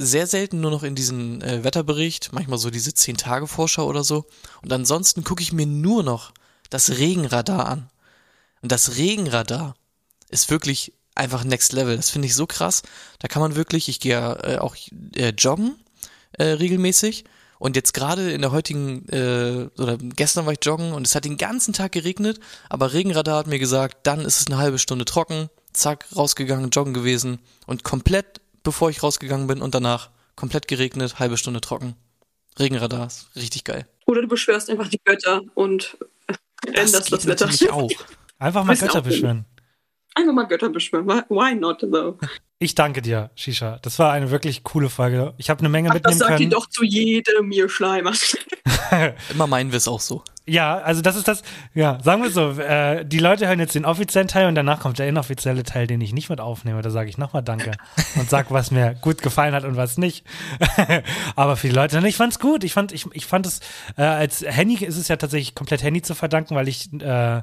sehr 0.00 0.26
selten 0.26 0.60
nur 0.60 0.70
noch 0.70 0.82
in 0.82 0.94
diesen 0.94 1.42
äh, 1.42 1.62
Wetterbericht, 1.64 2.32
manchmal 2.32 2.58
so 2.58 2.70
diese 2.70 2.90
10-Tage-Vorschau 2.90 3.86
oder 3.86 4.04
so. 4.04 4.26
Und 4.62 4.72
ansonsten 4.72 5.24
gucke 5.24 5.42
ich 5.42 5.52
mir 5.52 5.66
nur 5.66 6.02
noch 6.02 6.32
das 6.70 6.90
Regenradar 6.98 7.66
an. 7.66 7.90
Und 8.62 8.72
das 8.72 8.96
Regenradar 8.96 9.74
ist 10.28 10.50
wirklich 10.50 10.94
einfach 11.14 11.44
next 11.44 11.72
level. 11.72 11.96
Das 11.96 12.10
finde 12.10 12.26
ich 12.26 12.34
so 12.34 12.46
krass. 12.46 12.82
Da 13.18 13.28
kann 13.28 13.42
man 13.42 13.56
wirklich, 13.56 13.88
ich 13.88 14.00
gehe 14.00 14.12
ja 14.12 14.32
äh, 14.44 14.58
auch 14.58 14.76
äh, 15.16 15.30
joggen 15.30 15.76
äh, 16.32 16.44
regelmäßig. 16.44 17.24
Und 17.58 17.76
jetzt 17.76 17.92
gerade 17.92 18.32
in 18.32 18.40
der 18.40 18.52
heutigen, 18.52 19.06
äh, 19.10 19.68
oder 19.78 19.98
gestern 19.98 20.46
war 20.46 20.54
ich 20.54 20.60
joggen 20.62 20.92
und 20.92 21.06
es 21.06 21.14
hat 21.14 21.26
den 21.26 21.36
ganzen 21.36 21.74
Tag 21.74 21.92
geregnet, 21.92 22.40
aber 22.70 22.94
Regenradar 22.94 23.40
hat 23.40 23.48
mir 23.48 23.58
gesagt, 23.58 24.06
dann 24.06 24.20
ist 24.20 24.40
es 24.40 24.46
eine 24.46 24.56
halbe 24.56 24.78
Stunde 24.78 25.04
trocken, 25.04 25.50
zack, 25.74 26.06
rausgegangen, 26.16 26.70
joggen 26.70 26.94
gewesen 26.94 27.38
und 27.66 27.84
komplett, 27.84 28.40
bevor 28.62 28.90
ich 28.90 29.02
rausgegangen 29.02 29.46
bin 29.46 29.62
und 29.62 29.74
danach 29.74 30.10
komplett 30.36 30.68
geregnet, 30.68 31.18
halbe 31.18 31.36
Stunde 31.36 31.60
trocken. 31.60 31.94
Regenradar, 32.58 33.06
ist 33.06 33.28
richtig 33.36 33.64
geil. 33.64 33.86
Oder 34.06 34.22
du 34.22 34.28
beschwörst 34.28 34.70
einfach 34.70 34.88
die 34.88 35.00
Götter 35.04 35.42
und 35.54 35.96
änderst 36.66 36.94
das, 36.94 37.10
geht 37.10 37.26
Wetter. 37.26 37.46
natürlich 37.46 37.72
auch. 37.72 37.90
Einfach 38.38 38.64
mal 38.64 38.76
Götter 38.76 39.02
beschwören. 39.02 39.44
Einfach 40.14 40.32
mal 40.32 40.44
Götter 40.44 40.68
beschwören. 40.70 41.06
Why 41.06 41.54
not, 41.54 41.80
though? 41.80 42.18
Ich 42.62 42.74
danke 42.74 43.00
dir, 43.00 43.30
Shisha. 43.36 43.78
Das 43.80 43.98
war 43.98 44.12
eine 44.12 44.30
wirklich 44.30 44.64
coole 44.64 44.90
Folge. 44.90 45.32
Ich 45.38 45.48
habe 45.48 45.60
eine 45.60 45.70
Menge 45.70 45.88
Ach, 45.88 45.94
das 45.94 46.02
mitnehmen 46.02 46.18
sagt 46.18 46.30
können. 46.32 46.42
ihr 46.42 46.48
doch 46.50 46.66
zu 46.66 46.84
jedem, 46.84 47.50
ihr 47.52 47.70
Schleimer. 47.70 48.12
Immer 49.30 49.46
meinen 49.46 49.72
wir 49.72 49.78
es 49.78 49.88
auch 49.88 50.00
so. 50.00 50.22
Ja, 50.46 50.76
also 50.76 51.00
das 51.00 51.16
ist 51.16 51.26
das, 51.26 51.42
ja, 51.72 51.98
sagen 52.02 52.22
wir 52.22 52.30
so, 52.30 52.50
äh, 52.60 53.06
die 53.06 53.18
Leute 53.18 53.48
hören 53.48 53.60
jetzt 53.60 53.74
den 53.74 53.86
offiziellen 53.86 54.28
Teil 54.28 54.46
und 54.46 54.56
danach 54.56 54.78
kommt 54.80 54.98
der 54.98 55.08
inoffizielle 55.08 55.62
Teil, 55.62 55.86
den 55.86 56.02
ich 56.02 56.12
nicht 56.12 56.28
mit 56.28 56.38
aufnehme. 56.38 56.82
Da 56.82 56.90
sage 56.90 57.08
ich 57.08 57.16
nochmal 57.16 57.42
Danke 57.42 57.72
und 58.16 58.28
sag, 58.28 58.50
was 58.50 58.70
mir 58.70 58.94
gut 59.00 59.22
gefallen 59.22 59.54
hat 59.54 59.64
und 59.64 59.76
was 59.76 59.96
nicht. 59.96 60.26
Aber 61.36 61.56
für 61.56 61.68
die 61.68 61.74
Leute, 61.74 62.06
ich 62.06 62.16
fand's 62.16 62.38
gut. 62.38 62.62
Ich 62.62 62.74
fand, 62.74 62.92
ich, 62.92 63.06
ich 63.14 63.24
fand 63.24 63.46
es, 63.46 63.60
äh, 63.96 64.02
als 64.02 64.44
Henny 64.46 64.74
ist 64.74 64.98
es 64.98 65.08
ja 65.08 65.16
tatsächlich 65.16 65.54
komplett 65.54 65.82
Henny 65.82 66.02
zu 66.02 66.14
verdanken, 66.14 66.56
weil 66.56 66.68
ich, 66.68 66.92
äh, 66.92 67.40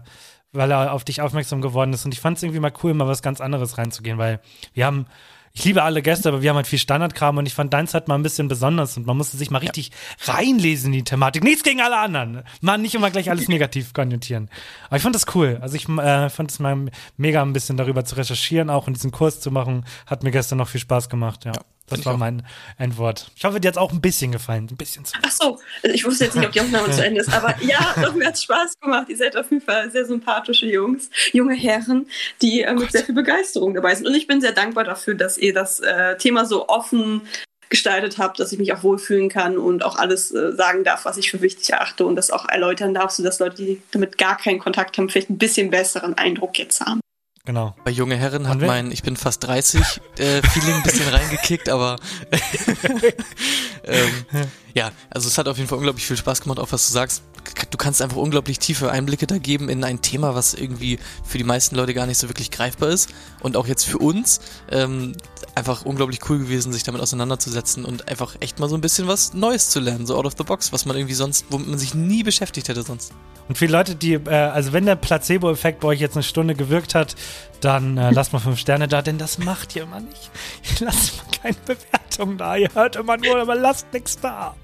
weil 0.54 0.72
er 0.72 0.94
auf 0.94 1.04
dich 1.04 1.22
aufmerksam 1.22 1.62
geworden 1.62 1.94
ist. 1.94 2.06
Und 2.06 2.14
ich 2.14 2.20
fand 2.20 2.38
es 2.38 2.44
irgendwie 2.44 2.60
mal 2.60 2.74
cool, 2.84 2.94
mal 2.94 3.08
was 3.08 3.22
ganz 3.22 3.42
anderes 3.42 3.78
reinzugehen, 3.78 4.18
weil 4.18 4.40
wir 4.74 4.86
haben, 4.86 5.06
ich 5.54 5.66
liebe 5.66 5.84
alle 5.84 6.02
Gäste, 6.02 6.30
aber 6.30 6.42
wir 6.42 6.50
haben 6.50 6.58
halt 6.58 6.68
viel 6.68 6.80
Standardkram 6.80 7.38
und 7.38 7.46
ich 7.48 7.54
fand 7.54 7.74
deins 7.74 7.94
halt 7.94 8.08
mal 8.08 8.16
ein 8.16 8.24
bisschen 8.24 8.48
besonders 8.48 8.96
und 8.98 9.08
man 9.08 9.18
musste 9.18 9.38
sich 9.38 9.50
mal 9.50 9.60
richtig 9.60 9.92
reinlesen 10.26 10.94
in 10.94 11.00
die 11.00 11.04
Thematik. 11.04 11.44
Nichts 11.44 11.64
gegen 11.64 11.82
alle 11.82 11.98
anderen. 11.98 12.44
Man 12.62 12.82
nicht 12.82 12.96
immer 12.96 13.12
gleich 13.12 13.30
alles 13.30 13.48
negativ 13.50 13.94
konjunktieren. 13.94 14.50
Aber 14.88 14.98
ich 14.98 15.04
fand 15.04 15.16
das 15.16 15.26
cool. 15.36 15.58
Also 15.62 15.76
ich 15.76 15.90
äh, 15.90 16.30
fand 16.30 16.52
es 16.52 16.60
mal 16.60 16.90
mega 17.18 17.42
ein 17.42 17.54
bisschen 17.54 17.78
darüber 17.78 18.06
zu 18.06 18.16
recherchieren, 18.16 18.70
auch 18.70 18.88
und 18.88 18.94
diesen 18.94 19.12
Kurs 19.12 19.40
zu 19.40 19.52
machen. 19.52 19.86
Hat 20.06 20.24
mir 20.24 20.32
gestern 20.32 20.60
noch 20.60 20.70
viel 20.70 20.82
Spaß 20.82 21.10
gemacht, 21.10 21.46
ja. 21.46 21.54
Das 21.90 22.06
war 22.06 22.18
mein 22.18 22.46
Endwort. 22.78 23.32
Ich 23.36 23.46
hoffe, 23.46 23.60
dir 23.60 23.70
hat's 23.70 23.78
auch 23.78 23.92
ein 23.92 24.02
bisschen 24.02 24.32
gefallen. 24.32 24.68
Ein 24.70 24.78
bisschen 24.78 25.06
zu. 25.06 25.18
Ach 25.22 25.32
so, 25.32 25.60
also 25.84 25.96
ich 25.96 26.04
wusste 26.06 26.26
jetzt 26.26 26.36
nicht, 26.36 26.46
ob 26.46 26.52
die 26.52 26.62
Aufnahme 26.62 26.92
zu 26.92 27.04
Ende 27.06 27.22
ist, 27.22 27.34
aber 27.34 27.56
ja, 27.62 27.96
doch, 28.02 28.14
mir 28.14 28.28
hat 28.28 28.40
Spaß 28.40 28.80
gemacht. 28.80 29.08
Ihr 29.10 29.18
seid 29.18 29.38
auf 29.38 29.50
jeden 29.50 29.64
Fall 29.64 29.90
sehr 29.92 30.06
sympathische 30.06 30.68
Jungs, 30.68 31.10
junge 31.32 31.56
Herren, 31.56 32.08
die 32.42 32.62
äh, 32.62 32.74
mit 32.74 32.92
sehr 32.92 33.06
viel 33.06 33.16
Begeisterung 33.16 33.74
dabei 33.74 33.96
sind. 33.96 34.08
Und 34.08 34.16
ich 34.16 34.28
bin 34.28 34.42
sehr 34.42 34.52
dankbar 34.52 34.84
dafür, 34.84 35.16
dass 35.16 35.38
ihr 35.38 35.54
das 35.54 35.80
äh, 35.80 36.18
Thema 36.18 36.46
so 36.46 36.68
offen 36.68 37.22
gestaltet 37.70 38.18
habt, 38.18 38.40
dass 38.40 38.52
ich 38.52 38.60
mich 38.60 38.74
auch 38.74 38.84
wohlfühlen 38.84 39.30
kann 39.30 39.58
und 39.58 39.84
auch 39.84 39.98
alles 39.98 40.32
äh, 40.32 40.54
sagen 40.54 40.84
darf, 40.84 41.06
was 41.06 41.18
ich 41.18 41.32
für 41.32 41.42
wichtig 41.42 41.70
erachte 41.70 42.06
und 42.06 42.16
das 42.16 42.32
auch 42.32 42.48
erläutern 42.48 42.94
darf, 42.94 43.12
sodass 43.12 43.40
Leute, 43.40 43.58
die 43.58 43.82
damit 43.92 44.18
gar 44.18 44.38
keinen 44.38 44.60
Kontakt 44.60 44.98
haben, 44.98 45.10
vielleicht 45.10 45.30
ein 45.30 45.38
bisschen 45.38 45.70
besseren 45.70 46.18
Eindruck 46.18 46.58
jetzt 46.60 46.82
haben. 46.82 47.02
Genau. 47.48 47.74
Bei 47.86 47.92
junge 47.92 48.18
Herren 48.18 48.50
hat 48.50 48.60
mein 48.60 48.92
Ich 48.92 49.04
bin 49.04 49.16
fast 49.16 49.42
30 49.48 49.82
äh, 50.18 50.42
Feeling 50.42 50.76
ein 50.76 50.84
bisschen 50.84 51.08
reingekickt, 51.08 51.70
aber 51.70 51.96
ähm, 53.86 54.26
ja, 54.74 54.92
also 55.10 55.30
es 55.30 55.38
hat 55.38 55.48
auf 55.48 55.56
jeden 55.56 55.70
Fall 55.70 55.78
unglaublich 55.78 56.06
viel 56.06 56.18
Spaß 56.18 56.42
gemacht, 56.42 56.60
auch 56.60 56.70
was 56.74 56.86
du 56.88 56.94
sagst. 56.94 57.24
Du 57.70 57.78
kannst 57.78 58.02
einfach 58.02 58.18
unglaublich 58.18 58.60
tiefe 58.60 58.92
Einblicke 58.92 59.28
da 59.28 59.38
geben 59.38 59.70
in 59.70 59.84
ein 59.84 60.02
Thema, 60.02 60.36
was 60.36 60.54
irgendwie 60.54 61.00
für 61.24 61.38
die 61.38 61.44
meisten 61.44 61.76
Leute 61.76 61.94
gar 61.94 62.06
nicht 62.06 62.18
so 62.18 62.30
wirklich 62.30 62.52
greifbar 62.52 62.90
ist. 62.90 63.10
Und 63.42 63.58
auch 63.58 63.68
jetzt 63.68 63.86
für 63.86 63.98
uns 63.98 64.40
ähm, 64.72 65.14
einfach 65.56 65.84
unglaublich 65.84 66.20
cool 66.30 66.40
gewesen, 66.40 66.74
sich 66.74 66.84
damit 66.84 67.02
auseinanderzusetzen 67.02 67.86
und 67.86 68.08
einfach 68.08 68.36
echt 68.40 68.60
mal 68.60 68.70
so 68.70 68.76
ein 68.76 68.82
bisschen 68.82 69.08
was 69.08 69.34
Neues 69.34 69.70
zu 69.70 69.80
lernen, 69.80 70.06
so 70.06 70.16
out 70.16 70.26
of 70.26 70.34
the 70.38 70.44
box, 70.44 70.72
was 70.74 70.86
man 70.86 70.96
irgendwie 70.96 71.16
sonst, 71.16 71.46
womit 71.50 71.68
man 71.68 71.80
sich 71.80 71.94
nie 71.94 72.24
beschäftigt 72.24 72.70
hätte 72.70 72.84
sonst. 72.84 73.14
Und 73.48 73.60
die 73.60 73.68
Leute, 73.68 73.96
die, 73.96 74.14
äh, 74.14 74.30
also 74.30 74.74
wenn 74.74 74.86
der 74.86 74.96
Placebo-Effekt 74.96 75.80
bei 75.80 75.90
euch 75.90 76.00
jetzt 76.02 76.16
eine 76.16 76.24
Stunde 76.24 76.56
gewirkt 76.56 76.96
hat, 76.96 77.16
dann 77.62 77.98
äh, 77.98 78.12
lasst 78.12 78.34
mal 78.34 78.40
fünf 78.40 78.60
Sterne 78.60 78.88
da, 78.88 79.02
denn 79.02 79.18
das 79.18 79.38
macht 79.38 79.76
ihr 79.76 79.84
immer 79.84 80.00
nicht. 80.00 80.32
Ihr 80.80 80.86
lasst 80.88 81.18
mal 81.18 81.38
keine 81.42 81.58
Bewertung 81.66 82.38
da. 82.38 82.56
Ihr 82.56 82.70
hört 82.74 82.96
immer 82.96 83.18
nur, 83.18 83.38
aber 83.38 83.56
lasst 83.56 83.92
nichts 83.94 84.20
da. 84.20 84.56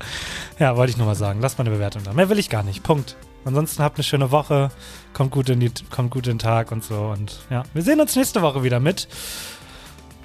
Ja, 0.60 0.76
wollte 0.78 0.92
ich 0.92 0.98
nur 0.98 1.08
mal 1.08 1.16
sagen. 1.16 1.42
Lasst 1.42 1.58
mal 1.58 1.64
eine 1.66 1.76
Bewertung 1.76 2.04
da. 2.04 2.14
Mehr 2.14 2.30
will 2.30 2.40
ich 2.40 2.50
gar 2.50 2.64
nicht. 2.64 2.84
Punkt. 2.84 3.16
Ansonsten 3.46 3.84
habt 3.84 3.98
eine 3.98 4.04
schöne 4.04 4.32
Woche. 4.32 4.72
Kommt 5.14 5.32
gut 5.32 5.50
in 5.50 5.60
die, 5.60 5.72
kommt 5.90 6.12
gut 6.12 6.28
in 6.28 6.34
den 6.34 6.40
Tag 6.40 6.72
und 6.72 6.84
so. 6.84 6.96
Und 6.96 7.40
ja, 7.50 7.64
wir 7.74 7.82
sehen 7.82 8.00
uns 8.00 8.16
nächste 8.16 8.42
Woche 8.42 8.64
wieder 8.64 8.80
mit 8.80 9.08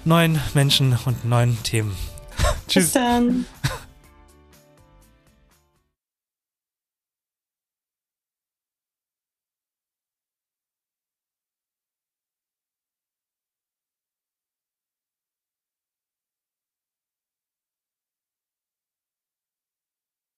neuen 0.05 0.41
Menschen 0.55 0.97
und 1.05 1.25
neuen 1.25 1.61
Themen. 1.63 1.97
Bis 2.67 2.75
Tschüss. 2.75 2.93
dann. 2.93 3.47